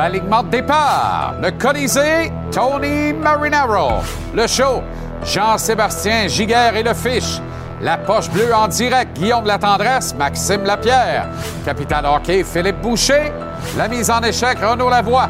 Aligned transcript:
It 0.00 0.22
4-1. 0.22 0.30
L'alignement 0.30 0.42
de 0.42 0.48
départ. 0.48 1.34
Le 1.42 1.50
Colisée, 1.50 2.32
Tony 2.50 3.12
Marinaro. 3.12 4.02
Le 4.34 4.46
show, 4.46 4.82
Jean-Sébastien 5.24 6.26
Giguère 6.26 6.74
et 6.74 6.82
le 6.82 6.94
Fiche. 6.94 7.40
La 7.82 7.96
poche 7.98 8.30
bleue 8.30 8.54
en 8.54 8.68
direct, 8.68 9.18
Guillaume 9.18 9.44
de 9.44 9.48
la 9.48 9.58
Tendresse, 9.58 10.14
Maxime 10.14 10.64
Lapierre. 10.64 11.26
Capitaine 11.64 12.06
hockey, 12.06 12.44
Philippe 12.44 12.80
Boucher. 12.80 13.32
La 13.76 13.88
mise 13.88 14.10
en 14.10 14.20
échec, 14.22 14.58
Renaud 14.58 14.90
Lavoie. 14.90 15.28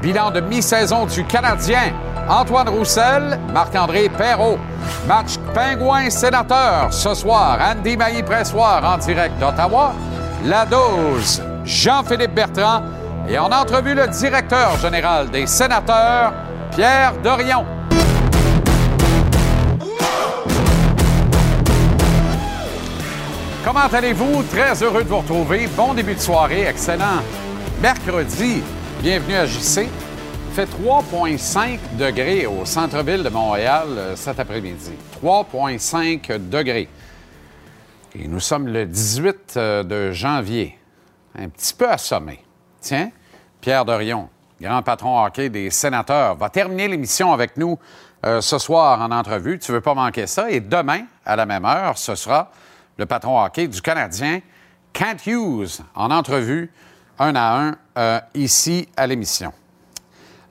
Bilan 0.00 0.30
de 0.30 0.40
mi-saison 0.40 1.06
du 1.06 1.24
Canadien, 1.24 1.92
Antoine 2.28 2.68
Roussel, 2.68 3.38
Marc-André 3.52 4.08
Perrault. 4.08 4.58
Match 5.06 5.38
Pingouin-Sénateur 5.54 6.92
ce 6.92 7.14
soir, 7.14 7.58
Andy 7.60 7.96
Mailly-Pressoir 7.96 8.82
en 8.84 8.98
direct 8.98 9.38
d'Ottawa. 9.38 9.92
La 10.44 10.66
dose, 10.66 11.42
Jean-Philippe 11.64 12.34
Bertrand. 12.34 12.82
Et 13.28 13.38
en 13.38 13.50
entrevue, 13.52 13.94
le 13.94 14.08
directeur 14.08 14.76
général 14.78 15.30
des 15.30 15.46
sénateurs, 15.46 16.32
Pierre 16.72 17.14
Dorion. 17.22 17.64
Comment 23.64 23.86
allez-vous? 23.92 24.42
Très 24.50 24.82
heureux 24.82 25.04
de 25.04 25.08
vous 25.08 25.18
retrouver. 25.18 25.68
Bon 25.76 25.94
début 25.94 26.14
de 26.14 26.20
soirée, 26.20 26.62
excellent. 26.62 27.22
Mercredi, 27.80 28.60
bienvenue 29.00 29.36
à 29.36 29.46
JC. 29.46 29.88
Fait 30.54 30.66
3,5 30.66 31.78
degrés 31.96 32.46
au 32.46 32.64
centre-ville 32.64 33.22
de 33.22 33.28
Montréal 33.30 33.86
euh, 33.96 34.16
cet 34.16 34.38
après-midi. 34.40 34.92
3,5 35.24 36.50
degrés. 36.50 36.88
Et 38.14 38.28
nous 38.28 38.40
sommes 38.40 38.68
le 38.68 38.84
18 38.84 39.54
euh, 39.56 39.82
de 39.82 40.10
janvier. 40.10 40.76
Un 41.38 41.48
petit 41.48 41.72
peu 41.72 41.88
assommé. 41.88 42.40
Tiens, 42.82 43.10
Pierre 43.60 43.84
Dorion, 43.84 44.28
grand 44.60 44.82
patron 44.82 45.24
hockey 45.24 45.48
des 45.48 45.70
sénateurs, 45.70 46.34
va 46.34 46.50
terminer 46.50 46.88
l'émission 46.88 47.32
avec 47.32 47.56
nous 47.56 47.78
euh, 48.26 48.40
ce 48.40 48.58
soir 48.58 49.00
en 49.00 49.12
entrevue. 49.12 49.60
Tu 49.60 49.70
ne 49.70 49.76
veux 49.76 49.80
pas 49.80 49.94
manquer 49.94 50.26
ça. 50.26 50.50
Et 50.50 50.58
demain, 50.58 51.02
à 51.24 51.36
la 51.36 51.46
même 51.46 51.64
heure, 51.64 51.96
ce 51.96 52.16
sera 52.16 52.50
le 52.98 53.06
patron 53.06 53.40
hockey 53.40 53.68
du 53.68 53.80
Canadien, 53.80 54.40
Kent 54.92 55.26
Hughes, 55.26 55.80
en 55.94 56.10
entrevue, 56.10 56.72
un 57.20 57.36
à 57.36 57.60
un, 57.60 57.76
euh, 57.96 58.20
ici 58.34 58.88
à 58.96 59.06
l'émission. 59.06 59.52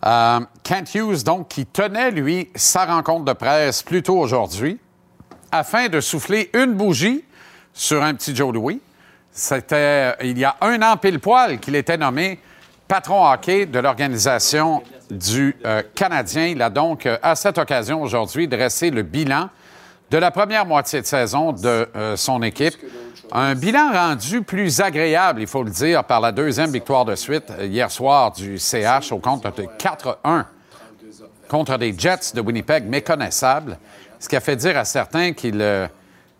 Euh, 0.06 0.39
Kent 0.63 0.95
Hughes, 0.95 1.23
donc, 1.23 1.50
qui 1.50 1.66
tenait, 1.66 2.11
lui, 2.11 2.50
sa 2.56 2.85
rencontre 2.85 3.25
de 3.25 3.33
presse 3.33 3.83
plus 3.83 4.03
tôt 4.03 4.17
aujourd'hui, 4.17 4.79
afin 5.51 5.89
de 5.89 6.00
souffler 6.00 6.50
une 6.53 6.75
bougie 6.75 7.25
sur 7.73 8.01
un 8.01 8.13
petit 8.16 8.33
Joe 8.33 8.53
Louis. 8.53 8.81
C'était 9.31 9.75
euh, 9.75 10.14
il 10.24 10.38
y 10.38 10.46
a 10.46 10.56
un 10.62 10.81
an 10.81 10.97
pile 10.97 11.19
poil 11.19 11.59
qu'il 11.59 11.75
était 11.75 11.97
nommé 11.97 12.40
patron 12.88 13.25
hockey 13.25 13.66
de 13.66 13.80
l'organisation 13.80 14.84
du 15.09 15.56
euh, 15.66 15.81
Canadien. 15.96 16.47
Il 16.47 16.62
a 16.62 16.69
donc, 16.69 17.06
euh, 17.06 17.18
à 17.22 17.36
cette 17.36 17.58
occasion 17.58 18.02
aujourd'hui, 18.02 18.47
dressé 18.47 18.92
le 18.92 19.03
bilan 19.03 19.50
de 20.09 20.18
la 20.18 20.31
première 20.31 20.66
moitié 20.66 21.00
de 21.00 21.06
saison 21.06 21.53
de 21.53 21.88
son 22.18 22.44
équipe. 22.44 22.75
Un 23.31 23.56
bilan 23.56 23.94
rendu 23.94 24.42
plus 24.42 24.81
agréable, 24.81 25.40
il 25.40 25.48
faut 25.48 25.63
le 25.63 25.72
dire, 25.72 26.03
par 26.03 26.19
la 26.19 26.34
deuxième 26.34 26.69
victoire 26.69 27.06
de 27.06 27.16
suite 27.16 27.53
hier 27.62 27.90
soir 27.90 28.34
du 28.34 28.58
CH 28.59 29.13
au 29.13 29.19
compte 29.19 29.46
de 29.46 29.63
4-1 29.80 30.44
contre 31.52 31.78
des 31.78 31.94
Jets 31.98 32.34
de 32.34 32.40
Winnipeg 32.40 32.86
méconnaissables, 32.86 33.78
ce 34.22 34.30
qui 34.30 34.38
a 34.38 34.40
fait 34.40 34.56
dire 34.56 34.78
à 34.78 34.86
certains 34.86 35.34
qu'ils 35.34 35.62
euh, 35.62 35.86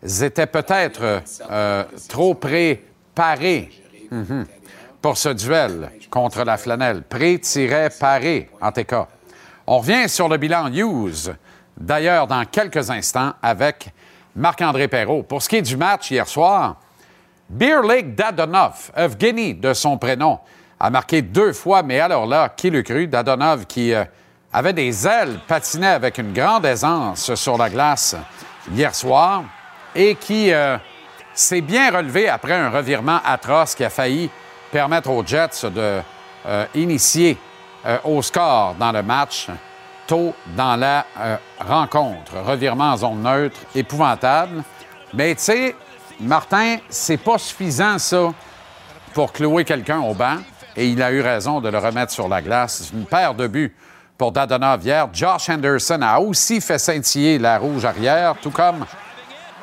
étaient 0.04 0.48
peut-être 0.48 1.22
euh, 1.50 1.84
trop 2.10 2.34
préparés 2.34 3.70
mhm, 4.10 4.46
pour 5.02 5.18
ce 5.18 5.30
duel 5.30 5.92
contre 6.10 6.44
la 6.44 6.58
flanelle. 6.58 7.04
Pré-paré, 7.04 8.50
en 8.60 8.72
tout 8.72 8.84
cas. 8.84 9.08
On 9.68 9.80
revient 9.80 10.10
sur 10.10 10.28
le 10.28 10.38
bilan 10.38 10.72
Hughes, 10.72 11.34
d'ailleurs 11.78 12.28
dans 12.28 12.44
quelques 12.46 12.90
instants, 12.90 13.34
avec 13.42 13.90
Marc-André 14.36 14.88
Perrault. 14.88 15.24
Pour 15.24 15.42
ce 15.42 15.50
qui 15.50 15.58
est 15.58 15.62
du 15.62 15.78
match 15.78 16.12
hier 16.12 16.28
soir, 16.28 16.78
Beer 17.50 17.82
Lake 17.84 18.16
Dadonov, 18.16 18.92
Evgeny 18.96 19.54
de 19.54 19.74
son 19.74 19.98
prénom, 19.98 20.40
a 20.80 20.90
marqué 20.90 21.22
deux 21.22 21.54
fois, 21.54 21.84
mais 21.84 22.00
alors 22.00 22.26
là, 22.26 22.50
qui 22.50 22.70
le 22.70 22.82
cru? 22.82 23.08
Dadonov 23.08 23.68
qui 23.68 23.94
euh, 23.94 24.04
avait 24.52 24.74
des 24.74 25.08
ailes, 25.08 25.40
patinait 25.48 25.88
avec 25.88 26.18
une 26.18 26.34
grande 26.34 26.66
aisance 26.66 27.36
sur 27.36 27.58
la 27.58 27.70
glace 27.70 28.16
hier 28.74 28.96
soir 28.96 29.44
et 29.96 30.16
qui 30.16 30.52
euh, 30.52 30.78
s'est 31.34 31.62
bien 31.62 31.92
relevé 31.92 32.30
après 32.30 32.54
un 32.54 32.70
revirement 32.70 33.20
atroce 33.26 33.76
qui 33.76 33.84
a 33.84 33.90
failli 33.90 34.30
permettre 34.72 35.10
aux 35.10 35.26
Jets 35.26 35.70
de 35.70 36.02
euh, 36.46 36.66
initier 36.76 37.38
euh, 37.86 37.98
au 38.04 38.22
score 38.22 38.76
dans 38.80 38.92
le 38.92 39.04
match 39.04 39.48
tôt 40.08 40.34
dans 40.58 40.76
la 40.76 41.06
rencontre. 41.60 42.34
Revirement 42.44 42.92
en 42.92 42.98
zone 42.98 43.22
neutre, 43.22 43.58
épouvantable. 43.74 44.64
Mais 45.14 45.36
tu 45.36 45.44
sais, 45.44 45.76
Martin, 46.20 46.78
c'est 46.90 47.18
pas 47.18 47.38
suffisant 47.38 47.98
ça 47.98 48.34
pour 49.14 49.32
clouer 49.32 49.64
quelqu'un 49.64 50.00
au 50.00 50.14
banc. 50.14 50.38
Et 50.76 50.88
il 50.88 51.02
a 51.02 51.12
eu 51.12 51.22
raison 51.22 51.62
de 51.62 51.70
le 51.70 51.78
remettre 51.78 52.12
sur 52.12 52.28
la 52.28 52.42
glace. 52.42 52.92
Une 52.94 53.06
paire 53.06 53.34
de 53.34 53.48
buts 53.48 53.74
pour 54.18 54.32
Dadonov 54.32 54.84
hier. 54.84 55.08
Josh 55.14 55.50
Anderson 55.50 56.00
a 56.02 56.20
aussi 56.20 56.62
fait 56.62 56.78
scintiller 56.78 57.40
la 57.40 57.58
rouge 57.58 57.86
arrière, 57.86 58.36
tout 58.42 58.52
comme 58.52 58.86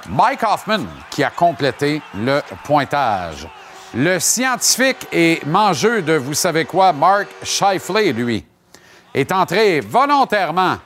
Mike 0.09 0.43
Hoffman 0.43 0.87
qui 1.11 1.23
a 1.23 1.31
complété 1.31 2.01
le 2.15 2.41
pointage. 2.65 3.47
Le 3.95 4.19
scientifique 4.19 5.07
et 5.13 5.41
mangeux 5.47 6.03
de 6.03 6.15
vous 6.15 6.35
savez 6.35 6.65
quoi, 6.65 6.93
Mark 6.93 7.29
Scheifele, 7.43 8.13
lui, 8.13 8.45
est 9.15 9.33
entré 9.33 9.81
volontairement 9.81 10.77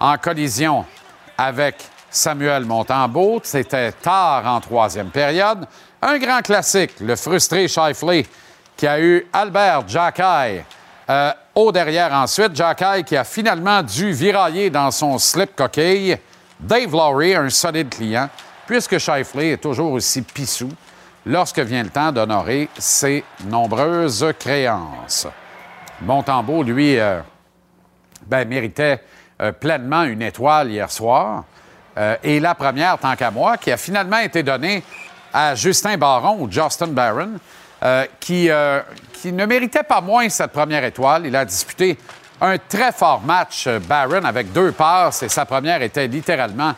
en 0.00 0.16
collision 0.18 0.84
avec 1.36 1.76
Samuel 2.10 2.64
Montembeau. 2.64 3.40
C'était 3.42 3.92
tard 3.92 4.46
en 4.46 4.60
troisième 4.60 5.10
période. 5.10 5.66
Un 6.02 6.18
grand 6.18 6.42
classique, 6.42 6.92
le 7.00 7.16
frustré 7.16 7.68
Scheifele 7.68 8.24
qui 8.76 8.86
a 8.86 9.00
eu 9.00 9.26
Albert 9.32 9.88
Jacquet 9.88 10.64
euh, 11.08 11.32
au 11.54 11.72
derrière 11.72 12.12
ensuite. 12.12 12.54
Jacquet 12.54 13.04
qui 13.04 13.16
a 13.16 13.24
finalement 13.24 13.82
dû 13.82 14.12
virailler 14.12 14.70
dans 14.70 14.90
son 14.90 15.18
slip 15.18 15.56
coquille. 15.56 16.18
Dave 16.58 16.90
Lowry, 16.92 17.34
un 17.34 17.50
solide 17.50 17.90
client, 17.90 18.30
puisque 18.66 18.98
Scheifele 18.98 19.44
est 19.44 19.62
toujours 19.62 19.92
aussi 19.92 20.22
pissou 20.22 20.68
lorsque 21.26 21.58
vient 21.58 21.82
le 21.82 21.90
temps 21.90 22.12
d'honorer 22.12 22.68
ses 22.78 23.24
nombreuses 23.44 24.26
créances. 24.38 25.26
Montembeau, 26.02 26.62
lui, 26.62 26.98
euh, 26.98 27.20
ben, 28.26 28.46
méritait 28.46 29.00
euh, 29.40 29.52
pleinement 29.52 30.04
une 30.04 30.22
étoile 30.22 30.70
hier 30.70 30.90
soir. 30.90 31.44
Euh, 31.98 32.16
et 32.22 32.38
la 32.38 32.54
première, 32.54 32.98
tant 32.98 33.16
qu'à 33.16 33.30
moi, 33.30 33.56
qui 33.56 33.72
a 33.72 33.76
finalement 33.76 34.18
été 34.18 34.42
donnée 34.42 34.82
à 35.32 35.54
Justin 35.54 35.96
Baron 35.96 36.38
ou 36.40 36.50
Justin 36.50 36.88
Barron, 36.88 37.32
qui, 38.18 38.48
qui 39.12 39.32
ne 39.32 39.46
méritait 39.46 39.82
pas 39.82 40.00
moins 40.00 40.28
cette 40.28 40.50
première 40.50 40.82
étoile. 40.82 41.26
Il 41.26 41.36
a 41.36 41.44
disputé 41.44 41.96
un 42.40 42.56
très 42.58 42.90
fort 42.90 43.20
match, 43.20 43.68
Barron, 43.86 44.24
avec 44.24 44.50
deux 44.50 44.72
passes, 44.72 45.22
et 45.22 45.28
sa 45.28 45.44
première 45.44 45.82
était 45.82 46.08
littéralement 46.08 46.74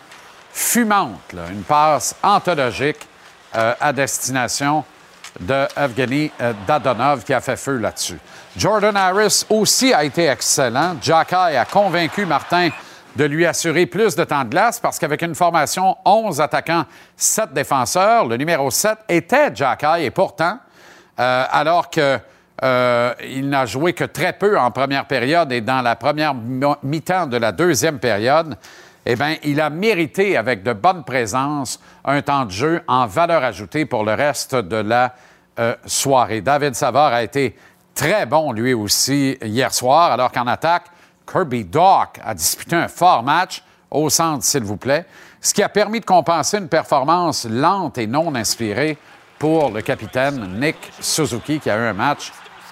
fumante, 0.52 1.34
une 1.50 1.62
passe 1.62 2.14
anthologique 2.22 3.06
euh, 3.56 3.74
à 3.80 3.92
destination 3.92 4.84
de 5.40 5.66
Evgeny 5.76 6.30
euh, 6.40 6.52
Dadonov 6.66 7.24
qui 7.24 7.32
a 7.32 7.40
fait 7.40 7.56
feu 7.56 7.76
là-dessus. 7.76 8.18
Jordan 8.56 8.96
Harris 8.96 9.44
aussi 9.50 9.92
a 9.92 10.04
été 10.04 10.26
excellent. 10.26 10.96
Jacky 11.00 11.34
a 11.34 11.64
convaincu 11.64 12.26
Martin 12.26 12.70
de 13.16 13.24
lui 13.24 13.46
assurer 13.46 13.86
plus 13.86 14.14
de 14.14 14.24
temps 14.24 14.44
de 14.44 14.50
glace 14.50 14.78
parce 14.80 14.98
qu'avec 14.98 15.22
une 15.22 15.34
formation 15.34 15.96
11 16.04 16.40
attaquants, 16.40 16.84
7 17.16 17.52
défenseurs, 17.52 18.26
le 18.26 18.36
numéro 18.36 18.70
7 18.70 18.98
était 19.08 19.54
Jacky 19.54 20.04
et 20.04 20.10
pourtant, 20.10 20.58
euh, 21.18 21.44
alors 21.50 21.90
que 21.90 22.18
euh, 22.64 23.14
il 23.22 23.48
n'a 23.48 23.66
joué 23.66 23.92
que 23.92 24.04
très 24.04 24.32
peu 24.32 24.58
en 24.58 24.70
première 24.70 25.06
période 25.06 25.52
et 25.52 25.60
dans 25.60 25.80
la 25.80 25.94
première 25.96 26.34
mi-temps 26.34 27.26
de 27.26 27.36
la 27.36 27.52
deuxième 27.52 27.98
période, 27.98 28.56
eh 29.10 29.16
bien, 29.16 29.36
il 29.42 29.58
a 29.58 29.70
mérité 29.70 30.36
avec 30.36 30.62
de 30.62 30.74
bonnes 30.74 31.02
présences 31.02 31.80
un 32.04 32.20
temps 32.20 32.44
de 32.44 32.50
jeu 32.50 32.82
en 32.86 33.06
valeur 33.06 33.42
ajoutée 33.42 33.86
pour 33.86 34.04
le 34.04 34.12
reste 34.12 34.54
de 34.54 34.76
la 34.76 35.14
euh, 35.58 35.74
soirée. 35.86 36.42
David 36.42 36.74
Savard 36.74 37.14
a 37.14 37.22
été 37.22 37.56
très 37.94 38.26
bon 38.26 38.52
lui 38.52 38.74
aussi 38.74 39.38
hier 39.42 39.72
soir, 39.72 40.12
alors 40.12 40.30
qu'en 40.30 40.46
attaque, 40.46 40.88
Kirby 41.26 41.64
Dock 41.64 42.20
a 42.22 42.34
disputé 42.34 42.76
un 42.76 42.88
fort 42.88 43.22
match 43.22 43.62
au 43.90 44.10
centre, 44.10 44.44
s'il 44.44 44.62
vous 44.62 44.76
plaît, 44.76 45.06
ce 45.40 45.54
qui 45.54 45.62
a 45.62 45.70
permis 45.70 46.00
de 46.00 46.04
compenser 46.04 46.58
une 46.58 46.68
performance 46.68 47.46
lente 47.48 47.96
et 47.96 48.06
non 48.06 48.34
inspirée 48.34 48.98
pour 49.38 49.70
le 49.70 49.80
capitaine 49.80 50.60
Nick 50.60 50.76
Suzuki, 51.00 51.60
qui 51.60 51.70
a 51.70 51.78
eu 51.78 51.88
un 51.88 51.94
match 51.94 52.30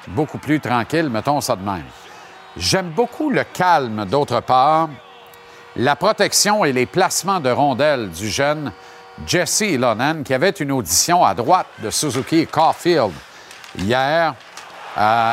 beaucoup 0.08 0.36
plus 0.36 0.60
tranquille, 0.60 1.08
mettons 1.08 1.40
ça 1.40 1.56
de 1.56 1.62
même. 1.62 1.82
J'aime 2.58 2.90
beaucoup 2.90 3.30
le 3.30 3.44
calme, 3.44 4.04
d'autre 4.04 4.40
part, 4.40 4.90
la 5.76 5.96
protection 5.96 6.64
et 6.64 6.72
les 6.72 6.86
placements 6.86 7.40
de 7.40 7.50
rondelles 7.50 8.10
du 8.10 8.28
jeune 8.28 8.72
Jesse 9.26 9.60
Ilonen, 9.60 10.24
qui 10.24 10.34
avait 10.34 10.50
une 10.50 10.72
audition 10.72 11.24
à 11.24 11.34
droite 11.34 11.66
de 11.82 11.90
Suzuki 11.90 12.40
et 12.40 12.46
Caulfield 12.46 13.12
hier. 13.78 14.34
Euh, 14.98 15.32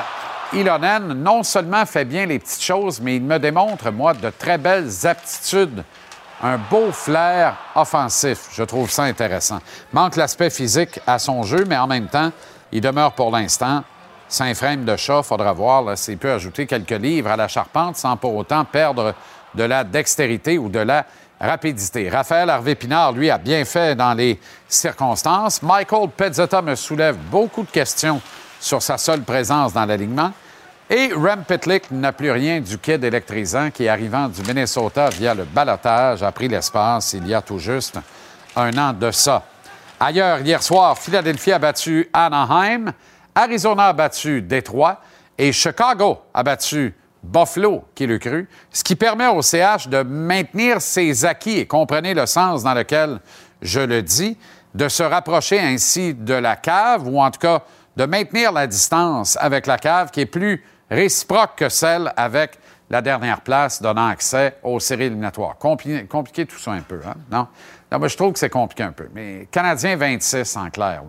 Ilonen 0.53 1.13
non 1.13 1.43
seulement 1.43 1.85
fait 1.85 2.05
bien 2.05 2.25
les 2.25 2.39
petites 2.39 2.61
choses, 2.61 2.99
mais 3.01 3.15
il 3.15 3.23
me 3.23 3.39
démontre, 3.39 3.91
moi, 3.91 4.13
de 4.13 4.29
très 4.29 4.57
belles 4.57 4.91
aptitudes. 5.03 5.83
Un 6.41 6.57
beau 6.57 6.91
flair 6.91 7.55
offensif. 7.73 8.49
Je 8.53 8.63
trouve 8.63 8.89
ça 8.89 9.03
intéressant. 9.03 9.59
Manque 9.93 10.17
l'aspect 10.17 10.49
physique 10.49 10.99
à 11.07 11.17
son 11.17 11.43
jeu, 11.43 11.63
mais 11.67 11.77
en 11.77 11.87
même 11.87 12.07
temps, 12.07 12.31
il 12.71 12.81
demeure 12.81 13.13
pour 13.13 13.31
l'instant 13.31 13.83
saint 14.27 14.53
frame 14.53 14.83
de 14.83 14.95
chat. 14.97 15.23
Faudra 15.23 15.53
voir 15.53 15.97
s'il 15.97 16.17
peut 16.17 16.31
ajouter 16.31 16.65
quelques 16.65 16.91
livres 16.91 17.29
à 17.29 17.37
la 17.37 17.47
charpente 17.47 17.95
sans 17.95 18.17
pour 18.17 18.35
autant 18.35 18.65
perdre 18.65 19.13
de 19.55 19.63
la 19.63 19.83
dextérité 19.83 20.57
ou 20.57 20.69
de 20.69 20.79
la 20.79 21.05
rapidité. 21.39 22.09
Raphaël 22.09 22.49
Harvey-Pinard, 22.49 23.11
lui, 23.11 23.29
a 23.29 23.37
bien 23.37 23.65
fait 23.65 23.95
dans 23.95 24.13
les 24.13 24.39
circonstances. 24.67 25.61
Michael 25.61 26.09
Pezzetta 26.09 26.61
me 26.61 26.75
soulève 26.75 27.17
beaucoup 27.29 27.63
de 27.63 27.69
questions 27.69 28.21
sur 28.59 28.81
sa 28.81 28.97
seule 28.97 29.23
présence 29.23 29.73
dans 29.73 29.85
l'alignement. 29.85 30.31
Et 30.89 31.11
Rem 31.13 31.43
Pitlick 31.45 31.91
n'a 31.91 32.11
plus 32.11 32.31
rien 32.31 32.59
du 32.61 32.77
kid 32.77 33.03
électrisant 33.03 33.71
qui, 33.71 33.87
arrivant 33.87 34.27
du 34.27 34.41
Minnesota 34.43 35.09
via 35.09 35.33
le 35.33 35.43
balotage, 35.43 36.23
a 36.23 36.31
pris 36.31 36.47
l'espace 36.47 37.13
il 37.13 37.27
y 37.27 37.33
a 37.33 37.41
tout 37.41 37.59
juste 37.59 37.97
un 38.55 38.77
an 38.77 38.93
de 38.93 39.11
ça. 39.11 39.43
Ailleurs, 39.99 40.39
hier 40.41 40.61
soir, 40.61 40.97
Philadelphie 40.97 41.53
a 41.53 41.59
battu 41.59 42.09
Anaheim, 42.13 42.91
Arizona 43.33 43.87
a 43.87 43.93
battu 43.93 44.41
Détroit 44.41 44.99
et 45.37 45.51
Chicago 45.51 46.21
a 46.33 46.43
battu 46.43 46.93
Buffalo, 47.23 47.85
qui 47.95 48.05
le 48.05 48.17
cru, 48.17 48.47
ce 48.71 48.83
qui 48.83 48.95
permet 48.95 49.27
au 49.27 49.41
CH 49.41 49.87
de 49.87 50.03
maintenir 50.03 50.81
ses 50.81 51.25
acquis, 51.25 51.59
et 51.59 51.65
comprenez 51.65 52.13
le 52.13 52.25
sens 52.25 52.63
dans 52.63 52.73
lequel 52.73 53.19
je 53.61 53.79
le 53.79 54.01
dis, 54.01 54.37
de 54.75 54.89
se 54.89 55.03
rapprocher 55.03 55.59
ainsi 55.59 56.13
de 56.13 56.33
la 56.33 56.55
cave, 56.55 57.07
ou 57.07 57.21
en 57.21 57.31
tout 57.31 57.39
cas 57.39 57.63
de 57.95 58.05
maintenir 58.05 58.51
la 58.51 58.67
distance 58.67 59.37
avec 59.39 59.67
la 59.67 59.77
cave 59.77 60.11
qui 60.11 60.21
est 60.21 60.25
plus 60.25 60.63
réciproque 60.89 61.55
que 61.55 61.69
celle 61.69 62.11
avec 62.17 62.59
la 62.89 63.01
dernière 63.01 63.41
place 63.41 63.81
donnant 63.81 64.07
accès 64.07 64.57
aux 64.61 64.79
séries 64.79 65.05
éliminatoires. 65.05 65.57
compliqué 65.57 66.45
tout 66.45 66.59
ça 66.59 66.71
un 66.71 66.81
peu, 66.81 66.99
hein? 67.05 67.15
Non? 67.31 67.47
Non, 67.91 67.99
moi, 67.99 68.07
je 68.07 68.17
trouve 68.17 68.33
que 68.33 68.39
c'est 68.39 68.49
compliqué 68.49 68.83
un 68.83 68.91
peu. 68.91 69.07
Mais 69.13 69.47
Canadien 69.51 69.95
26 69.95 70.57
en 70.57 70.69
clair, 70.69 71.03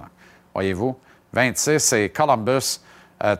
voyez-vous? 0.54 0.96
26 1.32 1.92
et 1.94 2.08
Columbus 2.10 2.80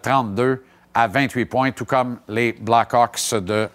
32 0.03 0.43
euh, 0.43 0.57
à 0.95 1.09
28 1.09 1.45
points, 1.47 1.73
tout 1.73 1.85
comme 1.85 2.19
les 2.29 2.53
Blackhawks 2.53 3.35
de 3.35 3.69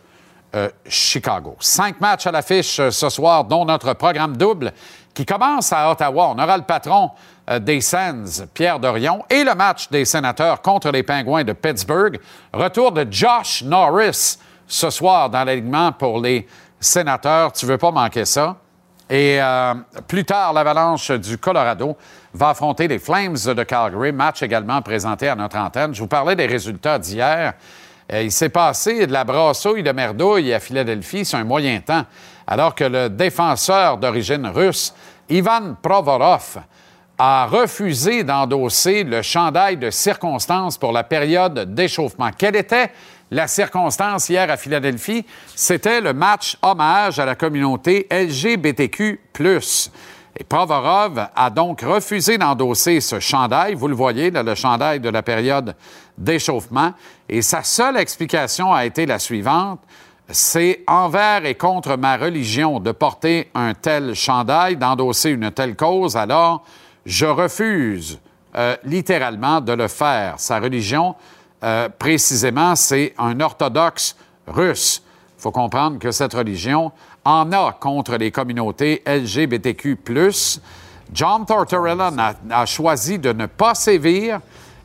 euh, 0.56 0.70
Chicago. 0.88 1.56
Cinq 1.60 2.02
matchs 2.02 2.26
à 2.26 2.32
l'affiche 2.32 2.80
euh, 2.80 2.90
ce 2.90 3.10
soir, 3.10 3.44
dont 3.44 3.66
notre 3.66 3.94
programme 3.94 4.36
double 4.36 4.74
qui 5.14 5.24
commence 5.24 5.72
à 5.72 5.92
Ottawa. 5.92 6.34
On 6.36 6.40
aura 6.40 6.58
le 6.58 6.64
patron 6.64 7.12
euh, 7.52 7.60
des 7.60 7.82
Sens, 7.82 8.42
Pierre 8.54 8.80
Dorion, 8.80 9.24
et 9.30 9.44
le 9.44 9.54
match 9.54 9.90
des 9.90 10.06
sénateurs 10.06 10.64
contre 10.64 10.90
les 10.90 11.04
Pingouins 11.04 11.44
de 11.44 11.54
Pittsburgh. 11.54 12.20
Retour 12.52 12.94
de 12.94 13.06
Josh 13.12 13.62
Norris 13.62 14.40
ce 14.66 14.90
soir 14.90 15.30
dans 15.30 15.44
l'alignement 15.44 15.92
pour 15.92 16.20
les 16.20 16.48
sénateurs. 16.80 17.52
Tu 17.52 17.68
veux 17.68 17.78
pas 17.78 17.92
manquer 17.92 18.26
ça? 18.26 18.56
Et 19.08 19.40
plus 20.08 20.24
tard, 20.24 20.54
l'Avalanche 20.54 21.10
du 21.10 21.40
Colorado 21.40 21.98
va 22.34 22.50
affronter 22.50 22.88
les 22.88 23.00
Flames 23.00 23.36
de 23.36 23.64
Calgary, 23.64 24.12
match 24.12 24.44
également 24.44 24.82
présenté 24.82 25.28
à 25.28 25.36
notre 25.36 25.58
antenne. 25.58 25.94
Je 25.94 26.02
vous 26.02 26.08
parlais 26.08 26.36
des 26.36 26.46
résultats 26.46 27.00
d'hier. 27.00 27.54
Euh, 28.12 28.24
il 28.24 28.32
s'est 28.32 28.50
passé 28.50 29.08
de 29.08 29.14
la 29.14 29.24
brassouille 29.24 29.84
de 29.84 29.92
merdouille 29.92 30.54
à 30.54 30.60
Philadelphie 30.60 31.26
sur 31.26 31.38
un 31.38 31.44
moyen 31.44 31.80
temps, 31.80 32.06
alors 32.48 32.76
que 32.76 32.84
le 32.84 33.10
défenseur 33.10 33.98
d'origine 33.98 34.48
russe, 34.48 34.94
Ivan 35.30 35.76
Provorov, 35.82 36.60
a 37.22 37.48
refusé 37.48 38.24
d'endosser 38.24 39.04
le 39.04 39.22
chandail 39.22 39.76
de 39.76 39.90
circonstance 39.90 40.78
pour 40.78 40.94
la 40.94 41.04
période 41.04 41.74
d'échauffement. 41.74 42.30
Quelle 42.36 42.56
était 42.56 42.92
la 43.30 43.48
circonstance 43.48 44.30
hier 44.30 44.50
à 44.50 44.56
Philadelphie? 44.56 45.26
C'était 45.54 46.00
le 46.00 46.14
match 46.14 46.58
hommage 46.62 47.20
à 47.20 47.26
la 47.26 47.36
communauté 47.36 48.08
LGBTQ. 48.10 49.20
Et 50.38 50.44
Provorov 50.44 51.28
a 51.36 51.50
donc 51.50 51.82
refusé 51.82 52.38
d'endosser 52.38 53.02
ce 53.02 53.20
chandail. 53.20 53.74
Vous 53.74 53.88
le 53.88 53.96
voyez, 53.96 54.32
le 54.32 54.56
chandail 54.56 55.00
de 55.00 55.10
la 55.10 55.24
période 55.24 55.76
d'échauffement. 56.18 56.94
Et 57.28 57.42
sa 57.42 57.64
seule 57.64 57.98
explication 57.98 58.74
a 58.74 58.86
été 58.86 59.06
la 59.06 59.20
suivante. 59.20 59.80
C'est 60.32 60.84
envers 60.88 61.46
et 61.46 61.56
contre 61.56 61.98
ma 61.98 62.16
religion 62.16 62.80
de 62.80 62.92
porter 62.92 63.50
un 63.56 63.74
tel 63.74 64.14
chandail, 64.14 64.78
d'endosser 64.78 65.32
une 65.32 65.50
telle 65.52 65.76
cause, 65.76 66.16
alors 66.16 66.64
je 67.06 67.26
refuse 67.26 68.20
euh, 68.56 68.76
littéralement 68.84 69.60
de 69.60 69.74
le 69.74 69.88
faire. 69.88 70.36
Sa 70.38 70.60
religion, 70.60 71.16
euh, 71.64 71.90
précisément, 71.90 72.76
c'est 72.76 73.14
un 73.18 73.40
orthodoxe 73.40 74.16
russe. 74.48 75.02
Il 75.38 75.42
faut 75.42 75.52
comprendre 75.52 76.00
que 76.00 76.12
cette 76.12 76.34
religion 76.34 76.92
en 77.30 77.52
a 77.52 77.78
contre 77.80 78.18
les 78.18 78.32
communautés 78.32 79.04
LGBTQ. 79.06 80.00
John 81.14 81.46
Tortorella 81.46 82.12
a, 82.50 82.66
choisi 82.66 83.20
de 83.20 83.34
ne 83.34 83.46
pas 83.46 83.76
sévir 83.76 84.40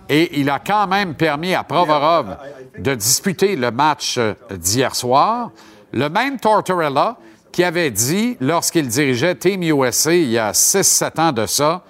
et 0.08 0.38
il 0.40 0.50
a 0.50 0.58
quand 0.58 0.86
même 0.86 1.14
permis 1.14 1.54
à 1.54 1.64
Provorov 1.64 2.36
de 2.78 2.94
disputer 2.94 3.56
le 3.56 3.70
match 3.70 4.16
euh, 4.18 4.34
d'hier 4.50 4.94
soir. 4.94 5.50
Le 5.92 6.08
même 6.08 6.38
Tortorella 6.38 7.16
qui 7.50 7.64
avait 7.64 7.90
dit, 7.90 8.36
lorsqu'il 8.40 8.88
dirigeait 8.88 9.36
Team 9.36 9.62
USA 9.62 10.14
il 10.14 10.30
y 10.30 10.38
a 10.38 10.52
6-7 10.52 11.20
ans 11.20 11.32
de 11.32 11.46
ça, 11.46 11.82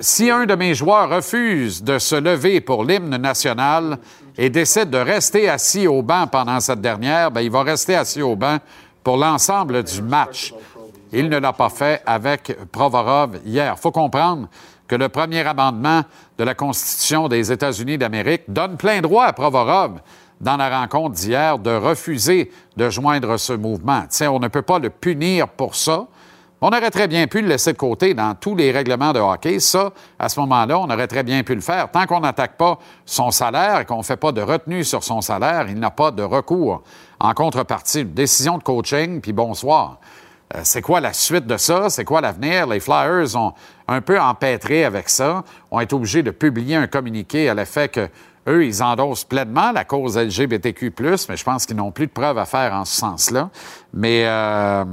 si 0.00 0.30
un 0.30 0.44
de 0.44 0.54
mes 0.54 0.74
joueurs 0.74 1.08
refuse 1.08 1.82
de 1.82 1.98
se 1.98 2.16
lever 2.16 2.60
pour 2.60 2.84
l'hymne 2.84 3.16
national 3.16 3.98
et 4.36 4.50
décide 4.50 4.90
de 4.90 4.98
rester 4.98 5.48
assis 5.48 5.86
au 5.86 6.02
banc 6.02 6.26
pendant 6.26 6.60
cette 6.60 6.82
dernière, 6.82 7.30
bien, 7.30 7.42
il 7.42 7.50
va 7.50 7.62
rester 7.62 7.94
assis 7.94 8.20
au 8.20 8.36
banc 8.36 8.58
pour 9.06 9.18
l'ensemble 9.18 9.84
du 9.84 10.02
match. 10.02 10.52
Il 11.12 11.28
ne 11.28 11.38
l'a 11.38 11.52
pas 11.52 11.68
fait 11.68 12.02
avec 12.04 12.56
Provorov 12.72 13.38
hier. 13.44 13.74
Il 13.76 13.80
faut 13.80 13.92
comprendre 13.92 14.48
que 14.88 14.96
le 14.96 15.08
premier 15.08 15.46
amendement 15.46 16.02
de 16.36 16.42
la 16.42 16.56
Constitution 16.56 17.28
des 17.28 17.52
États-Unis 17.52 17.98
d'Amérique 17.98 18.42
donne 18.48 18.76
plein 18.76 19.00
droit 19.00 19.26
à 19.26 19.32
Provorov 19.32 20.00
dans 20.40 20.56
la 20.56 20.80
rencontre 20.80 21.14
d'hier 21.14 21.56
de 21.56 21.70
refuser 21.70 22.50
de 22.76 22.90
joindre 22.90 23.36
ce 23.36 23.52
mouvement. 23.52 24.02
Tiens, 24.08 24.32
on 24.32 24.40
ne 24.40 24.48
peut 24.48 24.62
pas 24.62 24.80
le 24.80 24.90
punir 24.90 25.46
pour 25.46 25.76
ça. 25.76 26.08
On 26.62 26.68
aurait 26.68 26.90
très 26.90 27.06
bien 27.06 27.26
pu 27.26 27.42
le 27.42 27.48
laisser 27.48 27.74
de 27.74 27.76
côté 27.76 28.14
dans 28.14 28.34
tous 28.34 28.54
les 28.54 28.70
règlements 28.70 29.12
de 29.12 29.20
hockey. 29.20 29.60
Ça, 29.60 29.92
à 30.18 30.30
ce 30.30 30.40
moment-là, 30.40 30.78
on 30.78 30.88
aurait 30.88 31.06
très 31.06 31.22
bien 31.22 31.42
pu 31.42 31.54
le 31.54 31.60
faire. 31.60 31.90
Tant 31.90 32.06
qu'on 32.06 32.20
n'attaque 32.20 32.56
pas 32.56 32.78
son 33.04 33.30
salaire 33.30 33.80
et 33.80 33.84
qu'on 33.84 33.98
ne 33.98 34.02
fait 34.02 34.16
pas 34.16 34.32
de 34.32 34.40
retenue 34.40 34.82
sur 34.82 35.04
son 35.04 35.20
salaire, 35.20 35.66
il 35.68 35.78
n'a 35.78 35.90
pas 35.90 36.10
de 36.10 36.22
recours 36.22 36.82
en 37.20 37.34
contrepartie, 37.34 38.02
une 38.02 38.14
décision 38.14 38.56
de 38.56 38.62
coaching, 38.62 39.20
puis 39.20 39.34
bonsoir. 39.34 39.98
Euh, 40.54 40.60
c'est 40.62 40.80
quoi 40.80 41.00
la 41.00 41.12
suite 41.12 41.46
de 41.46 41.58
ça? 41.58 41.90
C'est 41.90 42.04
quoi 42.04 42.22
l'avenir? 42.22 42.66
Les 42.66 42.80
Flyers 42.80 43.36
ont 43.36 43.52
un 43.86 44.00
peu 44.00 44.18
empêtré 44.18 44.84
avec 44.84 45.10
ça, 45.10 45.44
ont 45.70 45.80
été 45.80 45.94
obligés 45.94 46.22
de 46.22 46.30
publier 46.30 46.76
un 46.76 46.86
communiqué 46.86 47.50
à 47.50 47.54
l'effet 47.54 47.88
que 47.88 48.08
eux, 48.48 48.64
ils 48.64 48.82
endossent 48.82 49.24
pleinement 49.24 49.72
la 49.72 49.84
cause 49.84 50.16
LGBTQ+, 50.16 50.92
mais 51.28 51.36
je 51.36 51.44
pense 51.44 51.66
qu'ils 51.66 51.76
n'ont 51.76 51.90
plus 51.90 52.06
de 52.06 52.12
preuves 52.12 52.38
à 52.38 52.44
faire 52.44 52.72
en 52.72 52.84
ce 52.84 52.96
sens-là. 52.96 53.50
Mais 53.92 54.22
euh, 54.24 54.84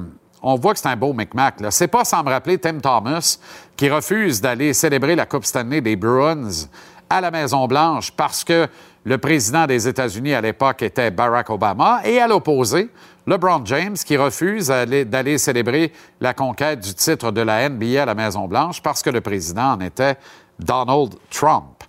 on 0.43 0.55
voit 0.55 0.73
que 0.73 0.79
c'est 0.79 0.89
un 0.89 0.97
beau 0.97 1.13
micmac. 1.13 1.55
C'est 1.69 1.87
pas 1.87 2.03
sans 2.03 2.21
me 2.23 2.29
rappeler 2.29 2.57
Tim 2.57 2.79
Thomas 2.79 3.39
qui 3.77 3.89
refuse 3.89 4.41
d'aller 4.41 4.73
célébrer 4.73 5.15
la 5.15 5.25
Coupe 5.25 5.45
Stanley 5.45 5.81
des 5.81 5.95
Bruins 5.95 6.67
à 7.09 7.21
la 7.21 7.31
Maison-Blanche 7.31 8.11
parce 8.11 8.43
que 8.43 8.67
le 9.05 9.17
président 9.17 9.65
des 9.65 9.87
États-Unis 9.87 10.33
à 10.33 10.41
l'époque 10.41 10.81
était 10.81 11.11
Barack 11.11 11.49
Obama 11.49 12.01
et 12.03 12.19
à 12.19 12.27
l'opposé, 12.27 12.89
LeBron 13.25 13.61
James 13.65 13.95
qui 13.95 14.17
refuse 14.17 14.67
d'aller 14.67 15.05
d'aller 15.05 15.37
célébrer 15.37 15.93
la 16.19 16.33
conquête 16.33 16.81
du 16.81 16.93
titre 16.93 17.31
de 17.31 17.41
la 17.41 17.69
NBA 17.69 18.03
à 18.03 18.05
la 18.05 18.15
Maison-Blanche 18.15 18.81
parce 18.81 19.01
que 19.01 19.09
le 19.09 19.21
président 19.21 19.73
en 19.73 19.79
était 19.79 20.17
Donald 20.59 21.15
Trump. 21.29 21.83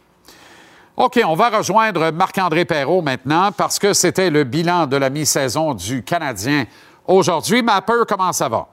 OK, 0.97 1.21
on 1.27 1.35
va 1.35 1.51
rejoindre 1.51 2.13
Marc-André 2.13 2.65
Perrault 2.65 3.03
maintenant 3.03 3.51
parce 3.51 3.81
que 3.81 3.93
c'était 3.95 4.31
le 4.31 4.45
bilan 4.45 4.87
de 4.87 4.97
la 4.97 5.11
mi-saison 5.11 5.75
du 5.75 6.05
Canadien 6.05 6.67
aujourd'hui. 7.07 7.63
Mapper, 7.63 8.03
comment 8.09 8.33
ça 8.33 8.49
va? 8.49 8.67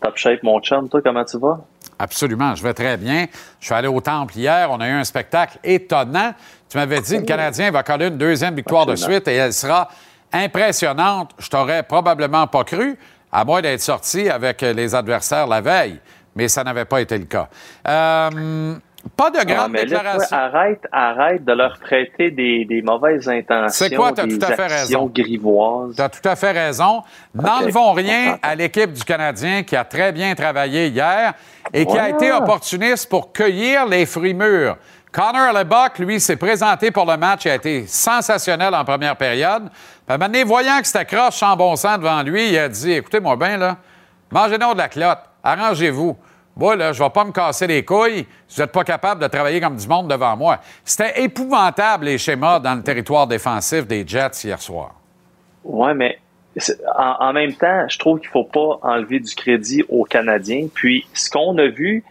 Top 0.00 0.16
shape, 0.16 0.42
mon 0.42 0.60
chum, 0.60 0.88
toi, 0.88 1.00
comment 1.02 1.24
tu 1.24 1.38
vas? 1.38 1.60
Absolument, 1.98 2.54
je 2.54 2.62
vais 2.62 2.74
très 2.74 2.96
bien. 2.96 3.26
Je 3.60 3.66
suis 3.66 3.74
allé 3.74 3.88
au 3.88 4.00
Temple 4.00 4.36
hier, 4.36 4.68
on 4.70 4.80
a 4.80 4.88
eu 4.88 4.92
un 4.92 5.04
spectacle 5.04 5.58
étonnant. 5.62 6.34
Tu 6.68 6.76
m'avais 6.76 7.00
dit 7.00 7.14
que 7.14 7.20
le 7.20 7.26
Canadien 7.26 7.70
va 7.70 7.82
coller 7.82 8.08
une 8.08 8.18
deuxième 8.18 8.54
victoire 8.54 8.84
de 8.84 8.96
suite 8.96 9.28
et 9.28 9.34
elle 9.34 9.52
sera 9.52 9.88
impressionnante. 10.32 11.30
Je 11.38 11.48
t'aurais 11.48 11.84
probablement 11.84 12.46
pas 12.48 12.64
cru, 12.64 12.98
à 13.30 13.44
moins 13.44 13.62
d'être 13.62 13.80
sorti 13.80 14.28
avec 14.28 14.60
les 14.60 14.94
adversaires 14.94 15.46
la 15.46 15.60
veille, 15.60 16.00
mais 16.34 16.48
ça 16.48 16.64
n'avait 16.64 16.84
pas 16.84 17.00
été 17.00 17.16
le 17.16 17.26
cas. 17.26 17.48
Euh, 17.86 18.74
pas 19.16 19.30
de 19.30 19.38
Ah, 19.40 19.44
là, 19.44 19.54
toi, 19.56 19.68
déclarations. 19.68 20.36
arrête, 20.36 20.80
arrête 20.92 21.44
de 21.44 21.52
leur 21.52 21.78
prêter 21.78 22.30
des, 22.30 22.64
des 22.64 22.82
mauvaises 22.82 23.28
intentions, 23.28 23.68
C'est 23.86 23.94
quoi, 23.94 24.12
t'as 24.12 24.26
des 24.26 24.38
tout 24.38 24.44
à 24.46 24.54
fait 24.54 24.66
raison. 24.66 25.06
grivoises. 25.06 25.94
Tu 25.96 26.02
as 26.02 26.08
tout 26.08 26.28
à 26.28 26.36
fait 26.36 26.50
raison. 26.52 27.02
N'enlevons 27.34 27.90
on 27.90 27.92
rien 27.92 28.38
à 28.42 28.54
l'équipe 28.54 28.92
du 28.92 29.04
Canadien 29.04 29.62
qui 29.62 29.76
a 29.76 29.84
très 29.84 30.12
bien 30.12 30.34
travaillé 30.34 30.88
hier 30.88 31.32
et 31.72 31.86
qui 31.86 31.98
a 31.98 32.08
été 32.10 32.32
opportuniste 32.32 33.08
pour 33.08 33.32
cueillir 33.32 33.86
les 33.86 34.06
fruits 34.06 34.34
mûrs. 34.34 34.76
Connor 35.12 35.52
Lebock, 35.52 35.98
lui, 36.00 36.18
s'est 36.18 36.34
présenté 36.36 36.90
pour 36.90 37.06
le 37.08 37.16
match 37.16 37.46
et 37.46 37.50
a 37.52 37.54
été 37.54 37.86
sensationnel 37.86 38.74
en 38.74 38.84
première 38.84 39.14
période. 39.16 39.68
Donné, 40.08 40.42
voyant 40.42 40.80
que 40.80 40.86
c'était 40.88 41.04
croche 41.04 41.36
sans 41.36 41.54
bon 41.56 41.76
sens 41.76 41.98
devant 41.98 42.20
lui, 42.22 42.48
il 42.50 42.58
a 42.58 42.68
dit 42.68 42.92
Écoutez-moi 42.94 43.36
bien, 43.36 43.56
là, 43.56 43.76
mangez 44.32 44.58
donc 44.58 44.72
de 44.74 44.78
la 44.78 44.88
clotte, 44.88 45.20
arrangez-vous. 45.44 46.16
Moi, 46.56 46.76
là, 46.76 46.92
je 46.92 47.02
vais 47.02 47.10
pas 47.10 47.24
me 47.24 47.32
casser 47.32 47.66
les 47.66 47.84
couilles 47.84 48.26
si 48.46 48.56
vous 48.56 48.62
n'êtes 48.62 48.72
pas 48.72 48.84
capable 48.84 49.20
de 49.20 49.26
travailler 49.26 49.60
comme 49.60 49.76
du 49.76 49.88
monde 49.88 50.08
devant 50.08 50.36
moi. 50.36 50.58
C'était 50.84 51.22
épouvantable, 51.22 52.04
les 52.04 52.18
schémas 52.18 52.60
dans 52.60 52.76
le 52.76 52.82
territoire 52.82 53.26
défensif 53.26 53.86
des 53.86 54.06
Jets 54.06 54.44
hier 54.44 54.60
soir. 54.60 54.94
Ouais, 55.64 55.94
mais 55.94 56.18
en, 56.96 57.32
même 57.32 57.54
temps, 57.54 57.88
je 57.88 57.98
trouve 57.98 58.20
qu'il 58.20 58.28
faut 58.28 58.44
pas 58.44 58.78
enlever 58.82 59.18
du 59.18 59.34
crédit 59.34 59.82
aux 59.88 60.04
Canadiens. 60.04 60.68
Puis, 60.72 61.06
ce 61.12 61.28
qu'on 61.28 61.58
a 61.58 61.66
vu, 61.66 62.04